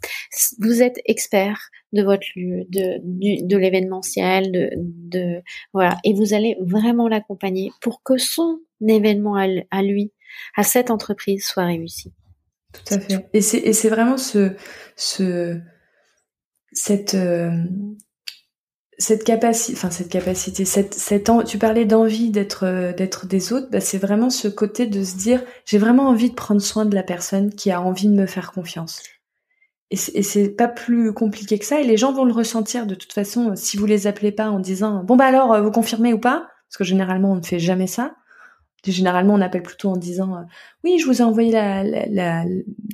Vous 0.58 0.82
êtes 0.82 1.00
expert 1.04 1.70
de 1.92 2.02
votre 2.02 2.26
lieu, 2.34 2.64
de 2.68 2.98
de 3.46 3.56
l'événementiel, 3.56 4.50
de, 4.50 4.70
de 4.76 5.42
voilà, 5.72 5.98
et 6.04 6.14
vous 6.14 6.34
allez 6.34 6.56
vraiment 6.60 7.08
l'accompagner 7.08 7.70
pour 7.80 8.02
que 8.02 8.18
son 8.18 8.58
événement 8.86 9.36
à, 9.36 9.82
lui, 9.82 10.12
à 10.56 10.64
cette 10.64 10.90
entreprise, 10.90 11.44
soit 11.44 11.66
réussi. 11.66 12.12
Tout 12.72 12.94
à 12.94 12.98
fait. 12.98 13.28
Et 13.32 13.40
c'est 13.40 13.58
et 13.58 13.72
c'est 13.72 13.90
vraiment 13.90 14.16
ce 14.16 14.56
ce 14.96 15.60
cette 16.72 17.14
euh, 17.14 17.52
cette 18.98 19.24
capacité, 19.24 19.76
enfin 19.76 19.90
cette 19.90 20.10
capacité, 20.10 20.64
cette, 20.64 20.94
cette 20.94 21.30
tu 21.46 21.58
parlais 21.58 21.84
d'envie 21.86 22.30
d'être 22.30 22.64
euh, 22.64 22.92
d'être 22.92 23.26
des 23.26 23.52
autres, 23.52 23.68
bah 23.70 23.80
c'est 23.80 23.98
vraiment 23.98 24.30
ce 24.30 24.48
côté 24.48 24.86
de 24.86 25.02
se 25.02 25.16
dire 25.16 25.42
j'ai 25.64 25.78
vraiment 25.78 26.08
envie 26.08 26.30
de 26.30 26.34
prendre 26.34 26.60
soin 26.60 26.84
de 26.84 26.94
la 26.94 27.02
personne 27.02 27.54
qui 27.54 27.70
a 27.70 27.80
envie 27.80 28.08
de 28.08 28.14
me 28.14 28.26
faire 28.26 28.52
confiance. 28.52 29.02
Et 29.90 30.22
c'est 30.22 30.48
pas 30.48 30.68
plus 30.68 31.12
compliqué 31.12 31.58
que 31.58 31.66
ça. 31.66 31.80
Et 31.80 31.84
les 31.84 31.98
gens 31.98 32.14
vont 32.14 32.24
le 32.24 32.32
ressentir 32.32 32.86
de 32.86 32.94
toute 32.94 33.12
façon 33.12 33.52
si 33.56 33.76
vous 33.76 33.84
les 33.84 34.06
appelez 34.06 34.32
pas 34.32 34.48
en 34.48 34.58
disant 34.58 35.04
bon 35.04 35.16
bah 35.16 35.26
alors 35.26 35.52
euh, 35.52 35.60
vous 35.62 35.70
confirmez 35.70 36.12
ou 36.14 36.18
pas, 36.18 36.48
parce 36.68 36.78
que 36.78 36.84
généralement 36.84 37.32
on 37.32 37.36
ne 37.36 37.42
fait 37.42 37.58
jamais 37.58 37.86
ça. 37.86 38.14
Généralement, 38.84 39.34
on 39.34 39.40
appelle 39.40 39.62
plutôt 39.62 39.90
en 39.90 39.96
disant 39.96 40.34
euh, 40.34 40.40
oui, 40.82 40.98
je 40.98 41.06
vous 41.06 41.20
ai 41.20 41.24
envoyé 41.24 41.52
la, 41.52 41.84
la, 41.84 42.06
la, 42.06 42.44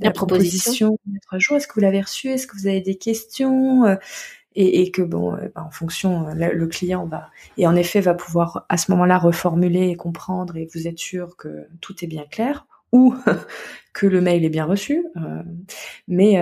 la 0.02 0.10
proposition 0.10 0.98
il 1.06 1.14
y 1.14 1.16
a 1.16 1.20
trois 1.20 1.38
jours. 1.38 1.56
Est-ce 1.56 1.66
que 1.66 1.72
vous 1.72 1.80
l'avez 1.80 2.02
reçue? 2.02 2.28
Est-ce 2.28 2.46
que 2.46 2.54
vous 2.58 2.66
avez 2.66 2.82
des 2.82 2.96
questions? 2.96 3.86
Euh, 3.86 3.96
et, 4.60 4.82
et, 4.82 4.90
que 4.90 5.02
bon, 5.02 5.34
euh, 5.34 5.48
bah, 5.54 5.62
en 5.64 5.70
fonction, 5.70 6.26
le 6.34 6.66
client 6.66 7.06
va 7.06 7.30
et 7.56 7.66
en 7.68 7.76
effet 7.76 8.00
va 8.00 8.14
pouvoir 8.14 8.66
à 8.68 8.76
ce 8.76 8.90
moment-là 8.90 9.16
reformuler 9.18 9.88
et 9.88 9.94
comprendre 9.94 10.56
et 10.56 10.68
vous 10.74 10.88
êtes 10.88 10.98
sûr 10.98 11.36
que 11.36 11.68
tout 11.80 12.04
est 12.04 12.08
bien 12.08 12.24
clair 12.28 12.66
ou 12.90 13.14
que 13.94 14.06
le 14.06 14.20
mail 14.20 14.44
est 14.44 14.50
bien 14.50 14.64
reçu. 14.64 15.06
mais 16.08 16.36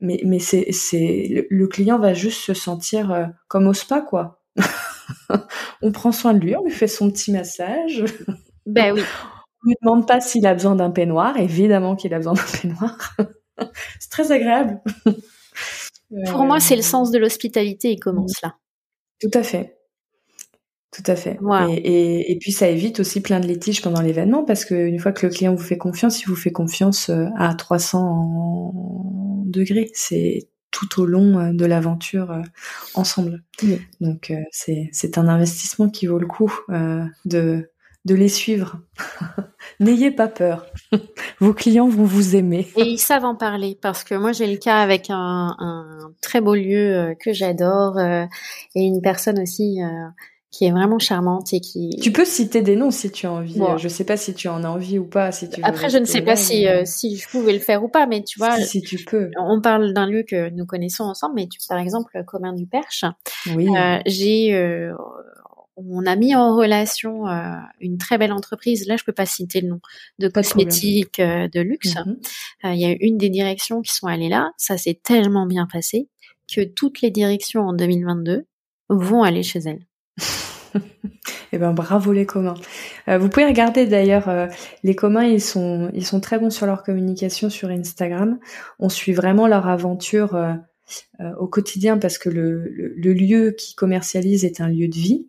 mais 0.00 0.20
mais 0.24 0.38
c'est 0.38 0.70
c'est 0.72 1.48
le, 1.50 1.66
client 1.66 1.98
va 1.98 2.14
juste 2.14 2.42
se 2.42 2.54
sentir 2.54 3.32
comme 3.48 3.66
au 3.66 3.74
spa 3.74 4.02
quoi. 4.02 4.40
on 5.82 5.90
prend 5.90 6.12
soin 6.12 6.32
de 6.32 6.38
lui, 6.38 6.54
on 6.54 6.64
lui 6.64 6.70
fait 6.70 6.86
son 6.86 7.10
petit 7.10 7.32
massage. 7.32 8.04
Ben 8.66 8.92
oui. 8.92 9.02
On 9.62 9.68
lui 9.68 9.76
demande 9.80 10.08
pas 10.08 10.20
s'il 10.20 10.44
a 10.44 10.52
besoin 10.52 10.74
d'un 10.74 10.90
peignoir. 10.90 11.36
Évidemment 11.36 11.94
qu'il 11.94 12.12
a 12.14 12.16
besoin 12.16 12.34
d'un 12.34 12.42
peignoir. 12.60 13.14
c'est 14.00 14.10
très 14.10 14.32
agréable. 14.32 14.80
Pour 16.30 16.44
moi, 16.44 16.60
c'est 16.60 16.76
le 16.76 16.82
sens 16.82 17.10
de 17.10 17.18
l'hospitalité. 17.18 17.92
Il 17.92 18.00
commence 18.00 18.40
là. 18.42 18.56
Tout 19.20 19.30
à 19.34 19.42
fait. 19.42 19.76
Tout 20.92 21.10
à 21.10 21.16
fait. 21.16 21.38
Et, 21.68 22.32
et, 22.32 22.38
puis 22.38 22.52
ça 22.52 22.68
évite 22.68 23.00
aussi 23.00 23.20
plein 23.20 23.38
de 23.38 23.46
litiges 23.46 23.82
pendant 23.82 24.00
l'événement 24.00 24.44
parce 24.44 24.64
qu'une 24.64 24.98
fois 24.98 25.12
que 25.12 25.26
le 25.26 25.32
client 25.32 25.54
vous 25.54 25.62
fait 25.62 25.76
confiance, 25.76 26.22
il 26.22 26.28
vous 26.28 26.36
fait 26.36 26.52
confiance 26.52 27.10
euh, 27.10 27.26
à 27.36 27.54
300 27.54 29.42
degrés. 29.44 29.90
C'est 29.92 30.48
tout 30.70 31.02
au 31.02 31.06
long 31.06 31.38
euh, 31.38 31.52
de 31.52 31.66
l'aventure 31.66 32.30
euh, 32.30 32.42
ensemble. 32.94 33.42
Donc 34.00 34.32
c'est 34.52 34.88
c'est 34.92 35.18
un 35.18 35.28
investissement 35.28 35.90
qui 35.90 36.06
vaut 36.06 36.18
le 36.18 36.26
coup 36.26 36.52
de 37.26 37.70
de 38.06 38.14
les 38.14 38.28
suivre. 38.28 38.80
N'ayez 39.80 40.10
pas 40.10 40.28
peur. 40.28 40.66
Vos 41.40 41.52
clients 41.52 41.88
vont 41.88 42.04
vous 42.04 42.36
aimer. 42.36 42.66
Et 42.76 42.82
ils 42.82 42.98
savent 42.98 43.24
en 43.24 43.34
parler 43.34 43.78
parce 43.80 44.04
que 44.04 44.14
moi 44.14 44.32
j'ai 44.32 44.46
le 44.46 44.56
cas 44.56 44.78
avec 44.78 45.10
un, 45.10 45.54
un 45.58 46.12
très 46.22 46.40
beau 46.40 46.54
lieu 46.54 46.96
euh, 46.96 47.14
que 47.14 47.32
j'adore 47.32 47.98
euh, 47.98 48.24
et 48.74 48.82
une 48.82 49.02
personne 49.02 49.38
aussi 49.38 49.82
euh, 49.82 50.08
qui 50.50 50.64
est 50.64 50.70
vraiment 50.70 50.98
charmante 50.98 51.52
et 51.52 51.60
qui. 51.60 51.90
Tu 52.00 52.10
peux 52.10 52.24
citer 52.24 52.62
des 52.62 52.74
noms 52.74 52.90
si 52.90 53.10
tu 53.10 53.26
as 53.26 53.32
envie. 53.32 53.60
Je 53.76 53.82
Je 53.82 53.88
sais 53.88 54.04
pas 54.04 54.16
si 54.16 54.32
tu 54.32 54.48
en 54.48 54.64
as 54.64 54.68
envie 54.68 54.98
ou 54.98 55.04
pas. 55.04 55.30
Si 55.30 55.50
tu 55.50 55.60
Après, 55.62 55.90
je 55.90 55.98
ne 55.98 56.06
sais 56.06 56.22
pas 56.22 56.36
si 56.36 56.66
si 56.84 57.16
je 57.16 57.28
pouvais 57.28 57.52
le 57.52 57.58
faire 57.58 57.84
ou 57.84 57.88
pas, 57.88 58.06
mais 58.06 58.22
tu 58.22 58.38
vois. 58.38 58.56
Si, 58.56 58.80
tu 58.80 59.04
peux. 59.04 59.30
On 59.38 59.60
parle 59.60 59.92
d'un 59.92 60.06
lieu 60.06 60.22
que 60.22 60.48
nous 60.50 60.64
connaissons 60.64 61.04
ensemble, 61.04 61.34
mais 61.34 61.46
tu, 61.46 61.58
par 61.68 61.78
exemple, 61.78 62.10
Commun 62.26 62.54
du 62.54 62.66
Perche. 62.66 63.04
Oui. 63.54 63.68
j'ai 64.06 64.90
on 65.76 66.06
a 66.06 66.16
mis 66.16 66.34
en 66.34 66.56
relation 66.56 67.28
euh, 67.28 67.54
une 67.80 67.98
très 67.98 68.18
belle 68.18 68.32
entreprise, 68.32 68.86
là 68.86 68.96
je 68.96 69.04
peux 69.04 69.12
pas 69.12 69.26
citer 69.26 69.60
le 69.60 69.68
nom, 69.68 69.80
de 70.18 70.28
cosmétiques 70.28 71.20
euh, 71.20 71.48
de 71.48 71.60
luxe. 71.60 71.94
Mhm. 71.94 72.18
Euh, 72.64 72.72
il 72.72 72.80
y 72.80 72.86
a 72.86 72.94
une 73.00 73.18
des 73.18 73.28
directions 73.28 73.82
qui 73.82 73.94
sont 73.94 74.06
allées 74.06 74.28
là, 74.28 74.52
ça 74.56 74.78
s'est 74.78 74.98
tellement 75.02 75.46
bien 75.46 75.66
passé 75.70 76.08
que 76.52 76.62
toutes 76.62 77.00
les 77.02 77.10
directions 77.10 77.62
en 77.62 77.72
2022 77.72 78.46
vont 78.88 79.22
aller 79.22 79.42
chez 79.42 79.60
elles. 79.60 79.86
Eh 81.52 81.58
ben 81.58 81.72
bravo 81.72 82.12
les 82.12 82.26
communs. 82.26 82.56
vous 83.06 83.28
pouvez 83.30 83.46
regarder 83.46 83.86
d'ailleurs 83.86 84.50
les 84.82 84.94
communs, 84.94 85.24
ils 85.24 85.40
sont 85.40 85.90
ils 85.94 86.04
sont 86.04 86.20
très 86.20 86.38
bons 86.38 86.50
sur 86.50 86.66
leur 86.66 86.82
communication 86.82 87.48
sur 87.48 87.70
Instagram. 87.70 88.38
On 88.78 88.90
suit 88.90 89.12
vraiment 89.12 89.46
leur 89.46 89.66
aventure 89.68 90.36
au 91.38 91.46
quotidien 91.46 91.96
parce 91.96 92.18
que 92.18 92.28
le, 92.28 92.68
le 92.68 93.12
lieu 93.12 93.52
qui 93.52 93.74
commercialise 93.74 94.44
est 94.44 94.60
un 94.60 94.68
lieu 94.68 94.88
de 94.88 94.96
vie. 94.96 95.28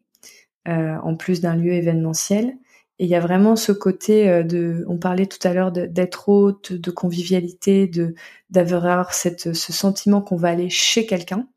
Euh, 0.68 0.98
en 1.02 1.16
plus 1.16 1.40
d'un 1.40 1.56
lieu 1.56 1.72
événementiel. 1.72 2.58
Et 3.00 3.06
il 3.06 3.10
y 3.10 3.16
a 3.16 3.22
vraiment 3.22 3.56
ce 3.56 3.72
côté 3.72 4.28
euh, 4.28 4.44
de, 4.44 4.84
on 4.90 4.98
parlait 4.98 5.26
tout 5.26 5.40
à 5.48 5.54
l'heure 5.54 5.72
d'être 5.72 6.28
hôte, 6.28 6.74
de 6.74 6.92
convivialité, 6.92 7.88
de 7.88 8.16
d'avoir 8.50 9.14
ce 9.14 9.54
sentiment 9.54 10.22
qu'on 10.22 10.36
va 10.36 10.50
aller 10.50 10.70
chez 10.70 11.06
quelqu'un. 11.06 11.48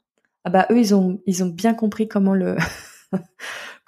Ah 0.44 0.50
bah 0.50 0.66
eux 0.70 0.78
ils 0.78 0.94
ont 0.94 1.20
ils 1.26 1.42
ont 1.42 1.48
bien 1.48 1.74
compris 1.74 2.06
comment 2.06 2.34
le 2.34 2.56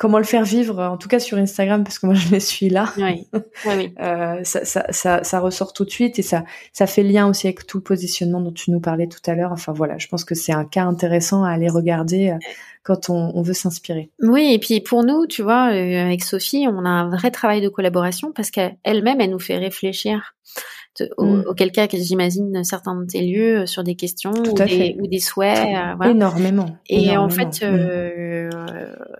comment 0.03 0.19
le 0.19 0.25
faire 0.25 0.43
vivre, 0.43 0.83
en 0.83 0.97
tout 0.97 1.07
cas 1.07 1.21
sur 1.21 1.39
Instagram, 1.39 1.85
parce 1.85 2.01
que 2.01 2.07
moi 2.07 2.15
je 2.17 2.29
les 2.33 2.41
suis 2.41 2.69
là. 2.69 2.93
Oui. 2.97 3.29
Oui, 3.67 3.95
euh, 4.01 4.41
ça, 4.43 4.65
ça, 4.65 4.85
ça, 4.91 5.23
ça, 5.23 5.39
ressort 5.39 5.73
tout 5.73 5.85
de 5.85 5.91
suite 5.91 6.19
et 6.19 6.23
ça, 6.23 6.43
ça 6.73 6.89
fait 6.89 7.05
lien 7.05 7.29
aussi 7.29 7.47
avec 7.47 7.69
tout 7.69 7.79
le 7.79 7.85
positionnement 7.85 8.41
dont 8.41 8.51
tu 8.51 8.73
nous 8.73 8.81
parlais 8.81 9.07
tout 9.07 9.21
à 9.31 9.37
l'heure. 9.37 9.53
Enfin 9.53 9.73
voilà, 9.73 9.99
je 9.99 10.09
pense 10.09 10.25
que 10.25 10.35
c'est 10.35 10.53
un 10.53 10.65
cas 10.65 10.87
intéressant 10.87 11.45
à 11.45 11.51
aller 11.51 11.69
regarder 11.69 12.31
euh, 12.31 12.39
quand 12.83 13.11
on, 13.11 13.31
on 13.37 13.43
veut 13.43 13.53
s'inspirer. 13.53 14.11
Oui, 14.21 14.53
et 14.53 14.59
puis 14.59 14.81
pour 14.81 15.05
nous, 15.05 15.27
tu 15.29 15.43
vois, 15.43 15.73
euh, 15.73 16.05
avec 16.05 16.25
Sophie, 16.25 16.67
on 16.69 16.85
a 16.85 16.89
un 16.89 17.09
vrai 17.09 17.31
travail 17.31 17.61
de 17.61 17.69
collaboration 17.69 18.33
parce 18.33 18.51
qu'elle-même, 18.51 19.21
elle 19.21 19.31
nous 19.31 19.39
fait 19.39 19.59
réfléchir. 19.59 20.35
Mm. 21.01 21.45
auquel 21.47 21.73
cas 21.73 21.87
j'imagine 21.91 22.65
certains 22.65 22.95
de 22.95 23.07
tes 23.07 23.23
lieux 23.23 23.65
sur 23.65 23.83
des 23.83 23.95
questions 23.95 24.33
ou 24.33 24.53
des, 24.53 24.95
ou 25.01 25.07
des, 25.07 25.21
souhaits. 25.21 25.59
Euh, 25.59 25.95
voilà. 25.97 26.13
Énormément. 26.13 26.67
Et 26.91 27.17
en 27.17 27.31
fait, 27.31 27.63
euh, 27.63 28.51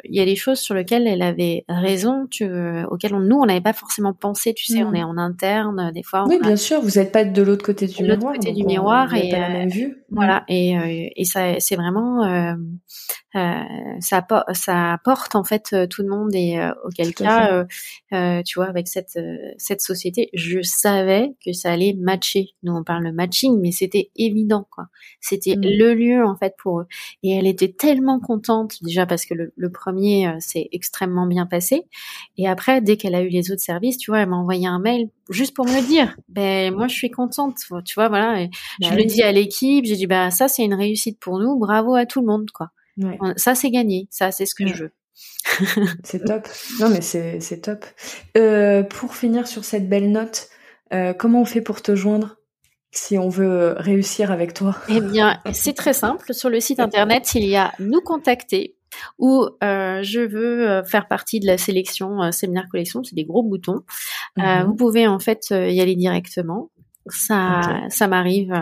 il 0.05 0.15
y 0.15 0.21
a 0.21 0.25
des 0.25 0.37
choses 0.37 0.59
sur 0.59 0.75
lesquelles 0.75 1.07
elle 1.07 1.23
avait 1.23 1.65
raison, 1.69 2.27
tu, 2.31 2.45
auxquelles 2.91 3.15
on, 3.15 3.21
nous 3.21 3.37
on 3.37 3.47
n'avait 3.47 3.61
pas 3.61 3.73
forcément 3.73 4.13
pensé. 4.13 4.55
Tu 4.55 4.67
sais, 4.67 4.83
on 4.83 4.91
mm. 4.91 4.97
est 4.97 5.05
en 5.05 5.19
interne 5.19 5.93
des 5.93 6.03
fois. 6.03 6.25
Oui, 6.29 6.39
bien 6.41 6.57
sûr. 6.57 6.81
Vous 6.81 6.99
n'êtes 6.99 7.13
pas 7.13 7.25
de 7.25 7.43
l'autre 7.43 7.65
côté 7.65 7.87
du 7.87 8.03
miroir. 8.03 8.35
côté 8.35 8.53
du 8.53 8.65
miroir 8.65 9.15
et 9.15 9.31
pas 9.31 9.39
la 9.39 9.49
même 9.49 9.69
vue. 9.69 10.05
Voilà. 10.11 10.45
Et, 10.49 11.13
et 11.17 11.25
ça, 11.25 11.59
c'est 11.59 11.77
vraiment 11.77 12.57
ça, 13.33 14.27
ça 14.53 14.93
apporte 14.93 15.35
en 15.35 15.45
fait 15.45 15.75
tout 15.89 16.03
le 16.03 16.09
monde 16.09 16.35
et 16.35 16.61
auquel 16.85 17.15
cas, 17.15 17.65
tu 18.11 18.59
vois, 18.59 18.67
avec 18.67 18.89
cette 18.89 19.19
cette 19.59 19.81
société, 19.81 20.29
je 20.35 20.61
savais 20.63 21.35
que 21.45 21.53
ça 21.53 21.73
allait 21.73 21.95
matcher. 21.95 22.55
Nous, 22.63 22.73
on 22.73 22.85
parle 22.85 23.07
de 23.07 23.11
matching, 23.11 23.61
mais 23.61 23.73
c'était 23.73 24.11
évident, 24.17 24.67
quoi. 24.71 24.87
C'était 25.21 25.57
mm. 25.57 25.63
le 25.63 25.95
lieu, 25.95 26.25
en 26.25 26.37
fait, 26.37 26.55
pour 26.59 26.81
eux. 26.81 26.87
Et 27.23 27.31
elle 27.33 27.47
était 27.47 27.73
tellement 27.73 28.21
contente, 28.21 28.83
déjà 28.83 29.07
parce 29.07 29.25
que 29.25 29.35
le, 29.35 29.73
premier 29.73 29.92
euh, 30.01 30.37
s'est 30.41 30.69
extrêmement 30.73 31.27
bien 31.27 31.47
passé. 31.47 31.83
Et 32.37 32.49
après, 32.49 32.81
dès 32.81 32.97
qu'elle 32.97 33.15
a 33.15 33.23
eu 33.23 33.29
les 33.29 33.51
autres 33.51 33.63
services, 33.63 33.99
tu 33.99 34.11
vois, 34.11 34.21
elle 34.21 34.29
m'a 34.29 34.37
envoyé 34.37 34.67
un 34.67 34.79
mail 34.79 35.09
juste 35.31 35.55
pour 35.55 35.67
me 35.67 35.75
le 35.75 35.87
dire. 35.87 36.17
Ben, 36.29 36.75
moi, 36.75 36.89
je 36.89 36.95
suis 36.95 37.11
contente, 37.11 37.57
tu 37.85 37.95
vois, 37.95 38.09
voilà. 38.09 38.47
je 38.81 38.89
bah 38.89 38.97
le 38.97 39.05
dis 39.05 39.23
à 39.23 39.33
l'équipe, 39.33 39.85
j'ai 39.85 39.97
dit, 39.97 40.07
bah, 40.07 40.31
ça, 40.31 40.49
c'est 40.49 40.65
une 40.65 40.75
réussite 40.75 41.19
pour 41.19 41.39
nous. 41.39 41.59
Bravo 41.59 41.95
à 41.95 42.07
tout 42.07 42.21
le 42.21 42.27
monde, 42.27 42.51
quoi. 42.51 42.71
Ça, 43.37 43.55
c'est 43.55 43.71
gagné. 43.71 44.07
Ça, 44.11 44.31
c'est 44.31 44.47
ce 44.47 44.55
que 44.55 44.67
je 44.67 44.85
veux. 44.85 44.93
c'est 46.05 46.25
top. 46.25 46.49
Non, 46.81 46.89
mais 46.89 47.01
c'est 47.01 47.61
top. 47.63 47.85
Euh, 48.37 48.83
pour 48.83 49.15
finir 49.15 49.47
sur 49.47 49.65
cette 49.65 49.89
belle 49.89 50.11
note, 50.11 50.49
euh, 50.93 51.13
comment 51.13 51.41
on 51.41 51.45
fait 51.45 51.61
pour 51.61 51.83
te 51.83 51.95
joindre 51.95 52.37
si 52.91 53.17
on 53.17 53.29
veut 53.29 53.75
réussir 53.79 54.31
avec 54.31 54.55
toi? 54.55 54.77
Eh 54.89 55.01
bien, 55.01 55.41
c'est 55.53 55.75
très 55.75 55.93
simple. 55.93 56.33
Sur 56.35 56.51
le 56.51 56.61
site 56.61 56.81
internet, 56.81 57.35
il 57.35 57.45
y 57.45 57.57
a 57.57 57.73
nous 57.79 58.01
contacter 58.01 58.77
ou 59.19 59.49
euh, 59.63 60.03
je 60.03 60.21
veux 60.21 60.69
euh, 60.69 60.85
faire 60.85 61.09
partie 61.09 61.41
de 61.41 61.47
la 61.47 61.59
sélection 61.59 62.33
séminaire 62.33 62.69
collection. 62.71 63.03
C'est 63.05 63.15
des 63.15 63.25
gros 63.25 63.43
boutons. 63.43 63.83
Mhm. 64.37 64.65
vous 64.65 64.75
pouvez 64.75 65.07
en 65.07 65.19
fait 65.19 65.51
y 65.51 65.81
aller 65.81 65.97
directement. 65.97 66.71
Ça, 67.07 67.81
ça 67.89 68.07
m'arrive 68.07 68.55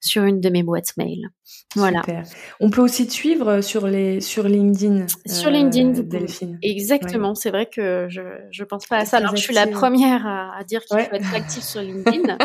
sur 0.00 0.24
une 0.24 0.40
de 0.40 0.48
mes 0.48 0.62
boîtes 0.62 0.96
mail. 0.96 1.28
Voilà. 1.76 2.02
Super. 2.04 2.24
On 2.58 2.68
peut 2.70 2.80
aussi 2.80 3.06
te 3.06 3.12
suivre 3.12 3.48
euh, 3.48 3.62
sur 3.62 3.86
les 3.86 4.20
sur 4.20 4.48
LinkedIn. 4.48 5.06
Sur 5.26 5.50
LinkedIn, 5.50 6.00
euh, 6.00 6.02
Delphine. 6.02 6.58
Exactement. 6.62 7.36
C'est 7.36 7.50
vrai 7.50 7.66
que 7.66 8.06
je 8.08 8.22
je 8.50 8.64
pense 8.64 8.86
pas 8.86 8.96
à 8.96 9.04
ça. 9.04 9.18
Alors 9.18 9.36
je 9.36 9.42
suis 9.42 9.54
la 9.54 9.68
première 9.68 10.26
à, 10.26 10.58
à 10.58 10.64
dire 10.64 10.80
qu'il 10.84 10.98
faut 10.98 11.14
être 11.14 11.34
actif 11.34 11.62
sur 11.62 11.80
LinkedIn. 11.82 12.38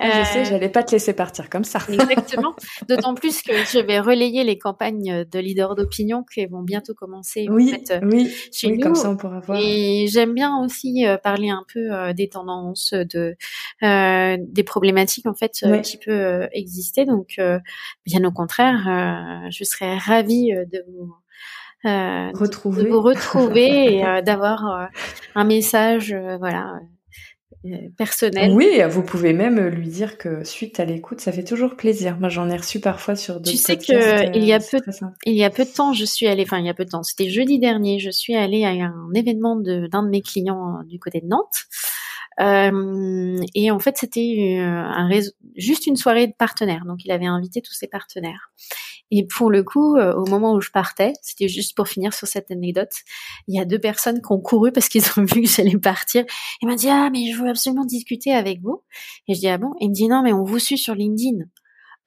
je 0.00 0.24
sais, 0.24 0.44
j'allais 0.44 0.68
pas 0.68 0.82
te 0.82 0.90
laisser 0.90 1.12
partir 1.12 1.48
comme 1.48 1.62
ça. 1.62 1.78
Exactement. 1.88 2.54
D'autant 2.88 3.14
plus 3.14 3.42
que 3.42 3.52
je 3.52 3.78
vais 3.78 4.00
relayer 4.00 4.42
les 4.42 4.58
campagnes 4.58 5.24
de 5.24 5.38
leaders 5.38 5.76
d'opinion 5.76 6.24
qui 6.24 6.44
vont 6.46 6.62
bientôt 6.62 6.94
commencer. 6.94 7.46
Oui, 7.48 7.76
oui, 8.02 8.34
chez 8.52 8.72
oui, 8.72 8.80
Comme 8.80 8.96
ça, 8.96 9.10
on 9.10 9.16
pourra 9.16 9.38
voir. 9.38 9.60
Et 9.62 10.06
j'aime 10.08 10.34
bien 10.34 10.56
aussi 10.64 11.06
euh, 11.06 11.16
parler 11.16 11.50
un 11.50 11.64
peu 11.72 12.12
des 12.12 12.28
tendances, 12.28 12.92
de 12.92 13.36
des 13.80 14.62
problématiques 14.64 15.26
en 15.26 15.34
fait 15.34 15.60
qui 15.84 15.96
peuvent 15.96 16.48
exister. 16.52 17.04
Donc 17.04 17.40
bien 18.04 18.24
au 18.28 18.32
contraire, 18.32 18.86
euh, 18.86 19.48
je 19.50 19.64
serais 19.64 19.96
ravie 19.96 20.52
euh, 20.52 20.64
de 20.66 20.84
vous 20.92 21.14
euh, 21.84 22.30
retrouver, 22.34 22.84
de 22.84 22.88
vous 22.88 23.00
retrouver 23.00 23.96
et 23.96 24.22
d'avoir 24.22 24.88
un 25.34 25.44
message, 25.44 26.14
voilà, 26.38 26.74
personnel. 27.96 28.52
Oui, 28.52 28.80
vous 28.88 29.02
pouvez 29.02 29.32
même 29.32 29.68
lui 29.68 29.88
dire 29.88 30.18
que 30.18 30.44
suite 30.44 30.80
à 30.80 30.84
l'écoute, 30.84 31.20
ça 31.20 31.32
fait 31.32 31.44
toujours 31.44 31.76
plaisir. 31.76 32.18
Moi, 32.18 32.28
j'en 32.28 32.50
ai 32.50 32.56
reçu 32.56 32.80
parfois 32.80 33.16
sur 33.16 33.34
d'autres. 33.34 33.50
Tu 33.50 33.56
sais 33.56 33.76
que 33.76 34.36
il 34.36 34.44
y 34.44 34.52
a 34.52 34.58
peu, 34.58 34.78
il 35.24 35.34
y 35.34 35.44
a 35.44 35.50
peu 35.50 35.64
de 35.64 35.70
temps, 35.70 35.92
je 35.92 36.04
suis 36.04 36.26
allée, 36.26 36.42
enfin 36.42 36.58
il 36.58 36.66
y 36.66 36.70
a 36.70 36.74
peu 36.74 36.84
de 36.84 36.90
temps, 36.90 37.02
c'était 37.02 37.30
jeudi 37.30 37.58
dernier, 37.58 37.98
je 38.00 38.10
suis 38.10 38.34
allée 38.34 38.64
à 38.64 38.70
un 38.70 39.12
événement 39.14 39.56
de 39.56 39.86
d'un 39.86 40.02
de 40.02 40.10
mes 40.10 40.20
clients 40.20 40.82
du 40.84 40.98
côté 40.98 41.20
de 41.20 41.26
Nantes. 41.26 41.66
Euh, 42.40 43.40
et 43.54 43.70
en 43.70 43.78
fait, 43.78 43.96
c'était 43.98 44.58
un 44.60 45.08
réseau, 45.08 45.32
juste 45.56 45.86
une 45.86 45.96
soirée 45.96 46.26
de 46.26 46.32
partenaires. 46.32 46.84
Donc, 46.84 47.04
il 47.04 47.10
avait 47.10 47.26
invité 47.26 47.60
tous 47.62 47.74
ses 47.74 47.88
partenaires. 47.88 48.50
Et 49.10 49.26
pour 49.26 49.50
le 49.50 49.62
coup, 49.62 49.96
euh, 49.96 50.14
au 50.14 50.26
moment 50.26 50.52
où 50.52 50.60
je 50.60 50.70
partais, 50.70 51.12
c'était 51.22 51.48
juste 51.48 51.74
pour 51.74 51.88
finir 51.88 52.12
sur 52.12 52.28
cette 52.28 52.50
anecdote, 52.50 52.92
il 53.46 53.56
y 53.56 53.60
a 53.60 53.64
deux 53.64 53.78
personnes 53.78 54.20
qui 54.20 54.32
ont 54.32 54.40
couru 54.40 54.70
parce 54.70 54.88
qu'ils 54.88 55.04
ont 55.16 55.24
vu 55.34 55.42
que 55.42 55.48
j'allais 55.48 55.78
partir. 55.78 56.24
Il 56.60 56.68
m'a 56.68 56.76
dit 56.76 56.88
ah 56.90 57.08
mais 57.10 57.32
je 57.32 57.40
veux 57.40 57.48
absolument 57.48 57.86
discuter 57.86 58.32
avec 58.32 58.60
vous. 58.60 58.82
Et 59.26 59.34
je 59.34 59.40
dis 59.40 59.48
ah 59.48 59.58
bon? 59.58 59.72
il 59.80 59.90
me 59.90 59.94
dit 59.94 60.08
non 60.08 60.22
mais 60.22 60.32
on 60.32 60.44
vous 60.44 60.58
suit 60.58 60.78
sur 60.78 60.94
LinkedIn 60.94 61.44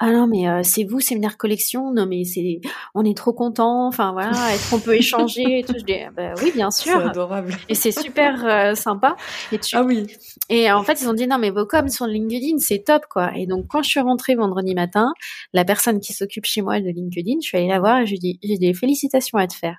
ah 0.03 0.11
non 0.11 0.25
mais 0.25 0.49
euh, 0.49 0.61
c'est 0.63 0.83
vous 0.83 0.99
séminaire 0.99 1.37
collection? 1.37 1.93
Non 1.93 2.07
mais 2.07 2.23
c'est 2.23 2.59
on 2.95 3.05
est 3.05 3.15
trop 3.15 3.33
content 3.33 3.87
enfin 3.87 4.13
voilà 4.13 4.31
est-ce 4.53 4.71
qu'on 4.71 4.79
peut 4.79 4.95
échanger 4.95 5.59
et 5.59 5.63
tout? 5.63 5.75
Je 5.77 5.83
dis 5.83 5.93
bah, 6.17 6.33
oui 6.41 6.51
bien 6.55 6.71
sûr. 6.71 6.97
c'est 6.97 7.09
adorable. 7.09 7.55
Et 7.69 7.75
c'est 7.75 7.91
super 7.91 8.43
euh, 8.43 8.73
sympa. 8.73 9.15
Et 9.51 9.59
tu... 9.59 9.75
ah 9.75 9.83
oui. 9.83 10.07
et 10.49 10.71
en 10.71 10.83
fait 10.83 10.99
ils 11.01 11.07
ont 11.07 11.13
dit 11.13 11.27
non 11.27 11.37
mais 11.37 11.51
vos 11.51 11.67
coms 11.67 11.87
sur 11.87 12.07
LinkedIn 12.07 12.57
c'est 12.57 12.83
top 12.83 13.03
quoi. 13.11 13.31
Et 13.37 13.45
donc 13.45 13.67
quand 13.69 13.83
je 13.83 13.89
suis 13.89 13.99
rentrée 13.99 14.33
vendredi 14.33 14.73
matin 14.73 15.13
la 15.53 15.65
personne 15.65 15.99
qui 15.99 16.13
s'occupe 16.13 16.45
chez 16.45 16.63
moi 16.63 16.79
de 16.79 16.89
LinkedIn 16.89 17.37
je 17.39 17.47
suis 17.47 17.57
allée 17.59 17.67
la 17.67 17.79
voir 17.79 17.99
et 17.99 18.07
je 18.07 18.13
lui 18.13 18.19
dis 18.19 18.39
j'ai 18.41 18.57
des 18.57 18.73
félicitations 18.73 19.37
à 19.37 19.45
te 19.45 19.53
faire 19.53 19.77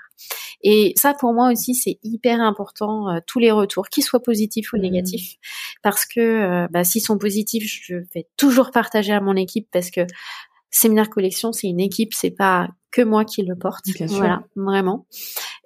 et 0.63 0.93
ça, 0.97 1.15
pour 1.15 1.33
moi 1.33 1.51
aussi, 1.51 1.75
c'est 1.75 1.99
hyper 2.03 2.41
important, 2.41 3.11
euh, 3.11 3.19
tous 3.27 3.39
les 3.39 3.51
retours, 3.51 3.89
qu'ils 3.89 4.05
soient 4.05 4.23
positifs 4.23 4.73
ou 4.73 4.77
mmh. 4.77 4.83
négatifs, 4.83 5.37
parce 5.83 6.07
que 6.07 6.21
euh, 6.21 6.69
bah, 6.71 6.85
s'ils 6.85 7.03
sont 7.03 7.19
positifs, 7.19 7.65
je 7.85 7.97
vais 8.15 8.29
toujours 8.37 8.71
partager 8.71 9.13
à 9.13 9.21
mon 9.21 9.37
équipe, 9.37 9.69
parce 9.73 9.91
que 9.91 10.03
Séminaire 10.71 11.11
Collection, 11.11 11.53
c'est 11.53 11.69
une 11.69 11.81
équipe, 11.81 12.15
c'est 12.15 12.31
pas 12.31 12.69
que 12.91 13.03
moi 13.03 13.25
qui 13.25 13.43
le 13.43 13.57
porte. 13.57 13.85
voilà, 14.09 14.45
vraiment. 14.57 15.07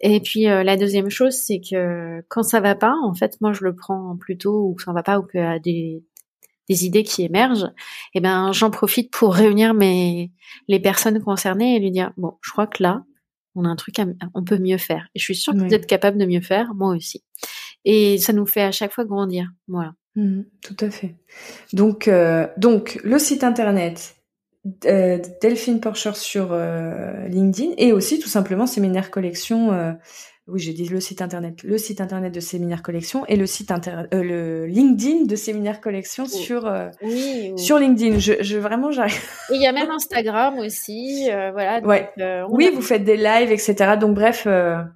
Et 0.00 0.20
puis 0.20 0.48
euh, 0.48 0.62
la 0.62 0.76
deuxième 0.76 1.10
chose, 1.10 1.34
c'est 1.34 1.60
que 1.60 2.24
quand 2.28 2.42
ça 2.42 2.60
va 2.60 2.74
pas, 2.74 2.94
en 3.04 3.14
fait, 3.14 3.36
moi 3.40 3.52
je 3.52 3.64
le 3.64 3.74
prends 3.74 4.16
plutôt 4.16 4.68
ou 4.68 4.74
que 4.74 4.82
ça 4.82 4.92
va 4.92 5.02
pas 5.02 5.18
ou 5.18 5.22
qu'il 5.24 5.40
y 5.40 5.44
a 5.44 5.58
des 5.58 6.04
des 6.68 6.84
idées 6.84 7.04
qui 7.04 7.22
émergent, 7.22 7.70
et 8.12 8.18
eh 8.18 8.20
ben 8.20 8.50
j'en 8.50 8.70
profite 8.70 9.12
pour 9.12 9.34
réunir 9.34 9.72
mes 9.72 10.32
les 10.66 10.80
personnes 10.80 11.22
concernées 11.22 11.76
et 11.76 11.78
lui 11.78 11.92
dire 11.92 12.12
bon, 12.16 12.38
je 12.42 12.50
crois 12.50 12.66
que 12.66 12.82
là, 12.82 13.04
on 13.56 13.64
a 13.64 13.68
un 13.68 13.76
truc, 13.76 13.96
on 14.34 14.44
peut 14.44 14.58
mieux 14.58 14.78
faire. 14.78 15.08
Et 15.14 15.18
je 15.18 15.24
suis 15.24 15.34
sûre 15.34 15.54
que 15.54 15.58
vous 15.58 15.74
êtes 15.74 15.86
capable 15.86 16.18
de 16.18 16.26
mieux 16.26 16.40
faire, 16.40 16.74
moi 16.74 16.94
aussi. 16.94 17.24
Et 17.84 18.18
ça 18.18 18.32
nous 18.32 18.46
fait 18.46 18.62
à 18.62 18.72
chaque 18.72 18.92
fois 18.92 19.04
grandir. 19.04 19.50
Voilà. 19.68 19.94
Mmh, 20.16 20.42
tout 20.62 20.76
à 20.80 20.90
fait. 20.90 21.14
Donc, 21.72 22.08
euh, 22.08 22.46
donc 22.56 23.00
le 23.04 23.18
site 23.18 23.44
internet 23.44 24.16
euh, 24.86 25.18
Delphine 25.40 25.80
Porcher 25.80 26.14
sur 26.14 26.48
euh, 26.50 27.28
LinkedIn 27.28 27.74
et 27.78 27.92
aussi 27.92 28.18
tout 28.18 28.28
simplement 28.28 28.66
Séminaire 28.66 29.10
Collection 29.10 29.96
oui, 30.48 30.60
j'ai 30.60 30.72
dit 30.72 30.86
le 30.86 31.00
site 31.00 31.22
internet, 31.22 31.64
le 31.64 31.76
site 31.76 32.00
internet 32.00 32.32
de 32.32 32.38
Séminaire 32.38 32.80
Collection 32.80 33.26
et 33.26 33.34
le 33.34 33.46
site 33.46 33.72
inter 33.72 34.04
euh, 34.14 34.22
le 34.22 34.66
LinkedIn 34.66 35.24
de 35.24 35.34
Séminaire 35.34 35.80
Collection 35.80 36.26
sur 36.26 36.66
euh, 36.66 36.88
sur 37.56 37.78
LinkedIn. 37.80 38.20
Je, 38.20 38.34
je 38.40 38.56
vraiment 38.56 38.92
j'arrive. 38.92 39.20
Il 39.50 39.60
y 39.60 39.66
a 39.66 39.72
même 39.72 39.90
Instagram 39.90 40.56
aussi, 40.60 41.28
euh, 41.32 41.50
voilà. 41.50 41.80
ouais. 41.80 42.10
oui, 42.48 42.70
vous 42.72 42.80
faites 42.80 43.02
des 43.02 43.16
lives, 43.16 43.50
etc. 43.50 43.96
Donc 44.00 44.14
bref, 44.14 44.46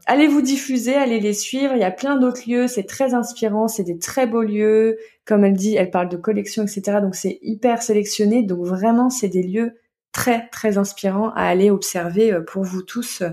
allez 0.07 0.29
vous 0.29 0.41
diffuser, 0.41 0.95
allez 0.95 1.19
les 1.19 1.33
suivre. 1.33 1.73
Il 1.75 1.81
y 1.81 1.85
a 1.85 1.91
plein 1.91 2.17
d'autres 2.17 2.43
lieux, 2.49 2.69
c'est 2.69 2.87
très 2.87 3.15
inspirant, 3.15 3.67
c'est 3.67 3.85
des 3.85 3.99
très 3.99 4.29
beaux 4.29 4.43
lieux. 4.43 4.99
Comme 5.25 5.45
elle 5.45 5.55
dit, 5.55 5.75
elle 5.75 5.91
parle 5.91 6.09
de 6.09 6.17
collection, 6.17 6.63
etc. 6.63 6.99
Donc 7.03 7.17
c'est 7.17 7.41
hyper 7.43 7.83
sélectionné. 7.83 8.45
Donc 8.45 8.65
vraiment, 8.65 9.11
c'est 9.11 9.29
des 9.29 9.43
lieux 9.43 9.80
très 10.13 10.49
très 10.49 10.79
inspirant 10.79 11.31
à 11.31 11.45
aller 11.45 11.71
observer 11.71 12.33
euh, 12.33 12.41
pour 12.41 12.65
vous 12.65 12.83
tous 12.83 13.23
euh, 13.23 13.31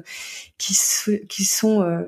qui, 0.58 0.76
qui 1.28 1.46
sont 1.46 1.82
euh, 1.82 2.04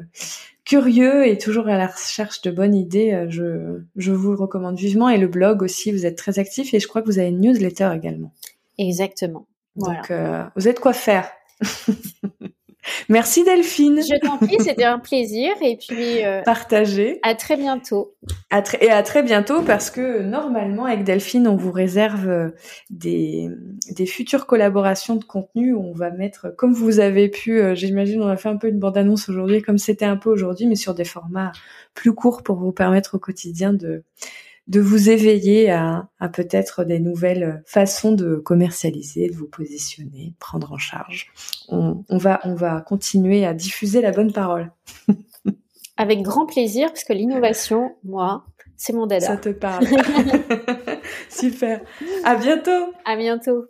curieux 0.65 1.27
et 1.27 1.37
toujours 1.37 1.67
à 1.67 1.77
la 1.77 1.87
recherche 1.87 2.41
de 2.41 2.51
bonnes 2.51 2.75
idées. 2.75 3.25
Je, 3.29 3.81
je 3.95 4.11
vous 4.11 4.31
le 4.31 4.37
recommande 4.37 4.77
vivement 4.77 5.09
et 5.09 5.17
le 5.17 5.27
blog 5.27 5.63
aussi, 5.63 5.91
vous 5.91 6.05
êtes 6.05 6.17
très 6.17 6.37
actif 6.39 6.73
et 6.73 6.79
je 6.79 6.87
crois 6.87 7.01
que 7.01 7.07
vous 7.07 7.19
avez 7.19 7.29
une 7.29 7.41
newsletter 7.41 7.91
également. 7.95 8.33
Exactement. 8.77 9.47
Donc 9.75 10.11
vous 10.55 10.67
êtes 10.67 10.79
quoi 10.79 10.93
faire? 10.93 11.29
Merci 13.09 13.43
Delphine. 13.43 14.01
Je 14.01 14.19
t'en 14.19 14.37
prie, 14.37 14.57
c'était 14.59 14.83
un 14.83 14.99
plaisir 14.99 15.51
et 15.61 15.77
puis 15.77 16.25
euh, 16.25 16.41
partager. 16.43 17.19
À 17.23 17.35
très 17.35 17.57
bientôt. 17.57 18.15
À 18.49 18.61
et 18.81 18.89
à 18.89 19.03
très 19.03 19.23
bientôt 19.23 19.61
parce 19.61 19.89
que 19.89 20.21
normalement 20.21 20.85
avec 20.85 21.03
Delphine, 21.03 21.47
on 21.47 21.55
vous 21.55 21.71
réserve 21.71 22.27
euh, 22.27 22.49
des, 22.89 23.49
des 23.91 24.05
futures 24.05 24.45
collaborations 24.45 25.15
de 25.15 25.23
contenu 25.23 25.73
où 25.73 25.81
on 25.81 25.93
va 25.93 26.11
mettre, 26.11 26.53
comme 26.55 26.73
vous 26.73 26.99
avez 26.99 27.29
pu, 27.29 27.59
euh, 27.59 27.75
j'imagine, 27.75 28.21
on 28.21 28.27
a 28.27 28.37
fait 28.37 28.49
un 28.49 28.57
peu 28.57 28.67
une 28.67 28.79
bande-annonce 28.79 29.29
aujourd'hui, 29.29 29.61
comme 29.61 29.77
c'était 29.77 30.05
un 30.05 30.17
peu 30.17 30.29
aujourd'hui, 30.29 30.67
mais 30.67 30.75
sur 30.75 30.93
des 30.93 31.05
formats 31.05 31.51
plus 31.93 32.13
courts 32.13 32.43
pour 32.43 32.57
vous 32.57 32.71
permettre 32.71 33.15
au 33.15 33.19
quotidien 33.19 33.73
de 33.73 34.03
de 34.69 34.79
vous 34.79 35.09
éveiller 35.09 35.71
à, 35.71 36.07
peut-être 36.31 36.83
des 36.83 36.99
nouvelles 36.99 37.63
façons 37.65 38.11
de 38.11 38.35
commercialiser, 38.35 39.27
de 39.27 39.35
vous 39.35 39.47
positionner, 39.47 40.35
prendre 40.39 40.71
en 40.71 40.77
charge. 40.77 41.31
On, 41.69 42.03
va, 42.11 42.39
on 42.43 42.53
va 42.53 42.81
continuer 42.81 43.45
à 43.45 43.53
diffuser 43.53 43.99
la 44.01 44.11
bonne 44.11 44.31
parole. 44.31 44.71
Avec 45.97 46.21
grand 46.21 46.45
plaisir, 46.45 46.89
parce 46.89 47.03
que 47.03 47.13
l'innovation, 47.13 47.95
moi, 48.03 48.45
c'est 48.77 48.93
mon 48.93 49.07
dada. 49.07 49.25
Ça 49.25 49.37
te 49.37 49.49
parle. 49.49 49.85
Super. 51.29 51.81
À 52.23 52.35
bientôt. 52.35 52.93
À 53.05 53.17
bientôt. 53.17 53.65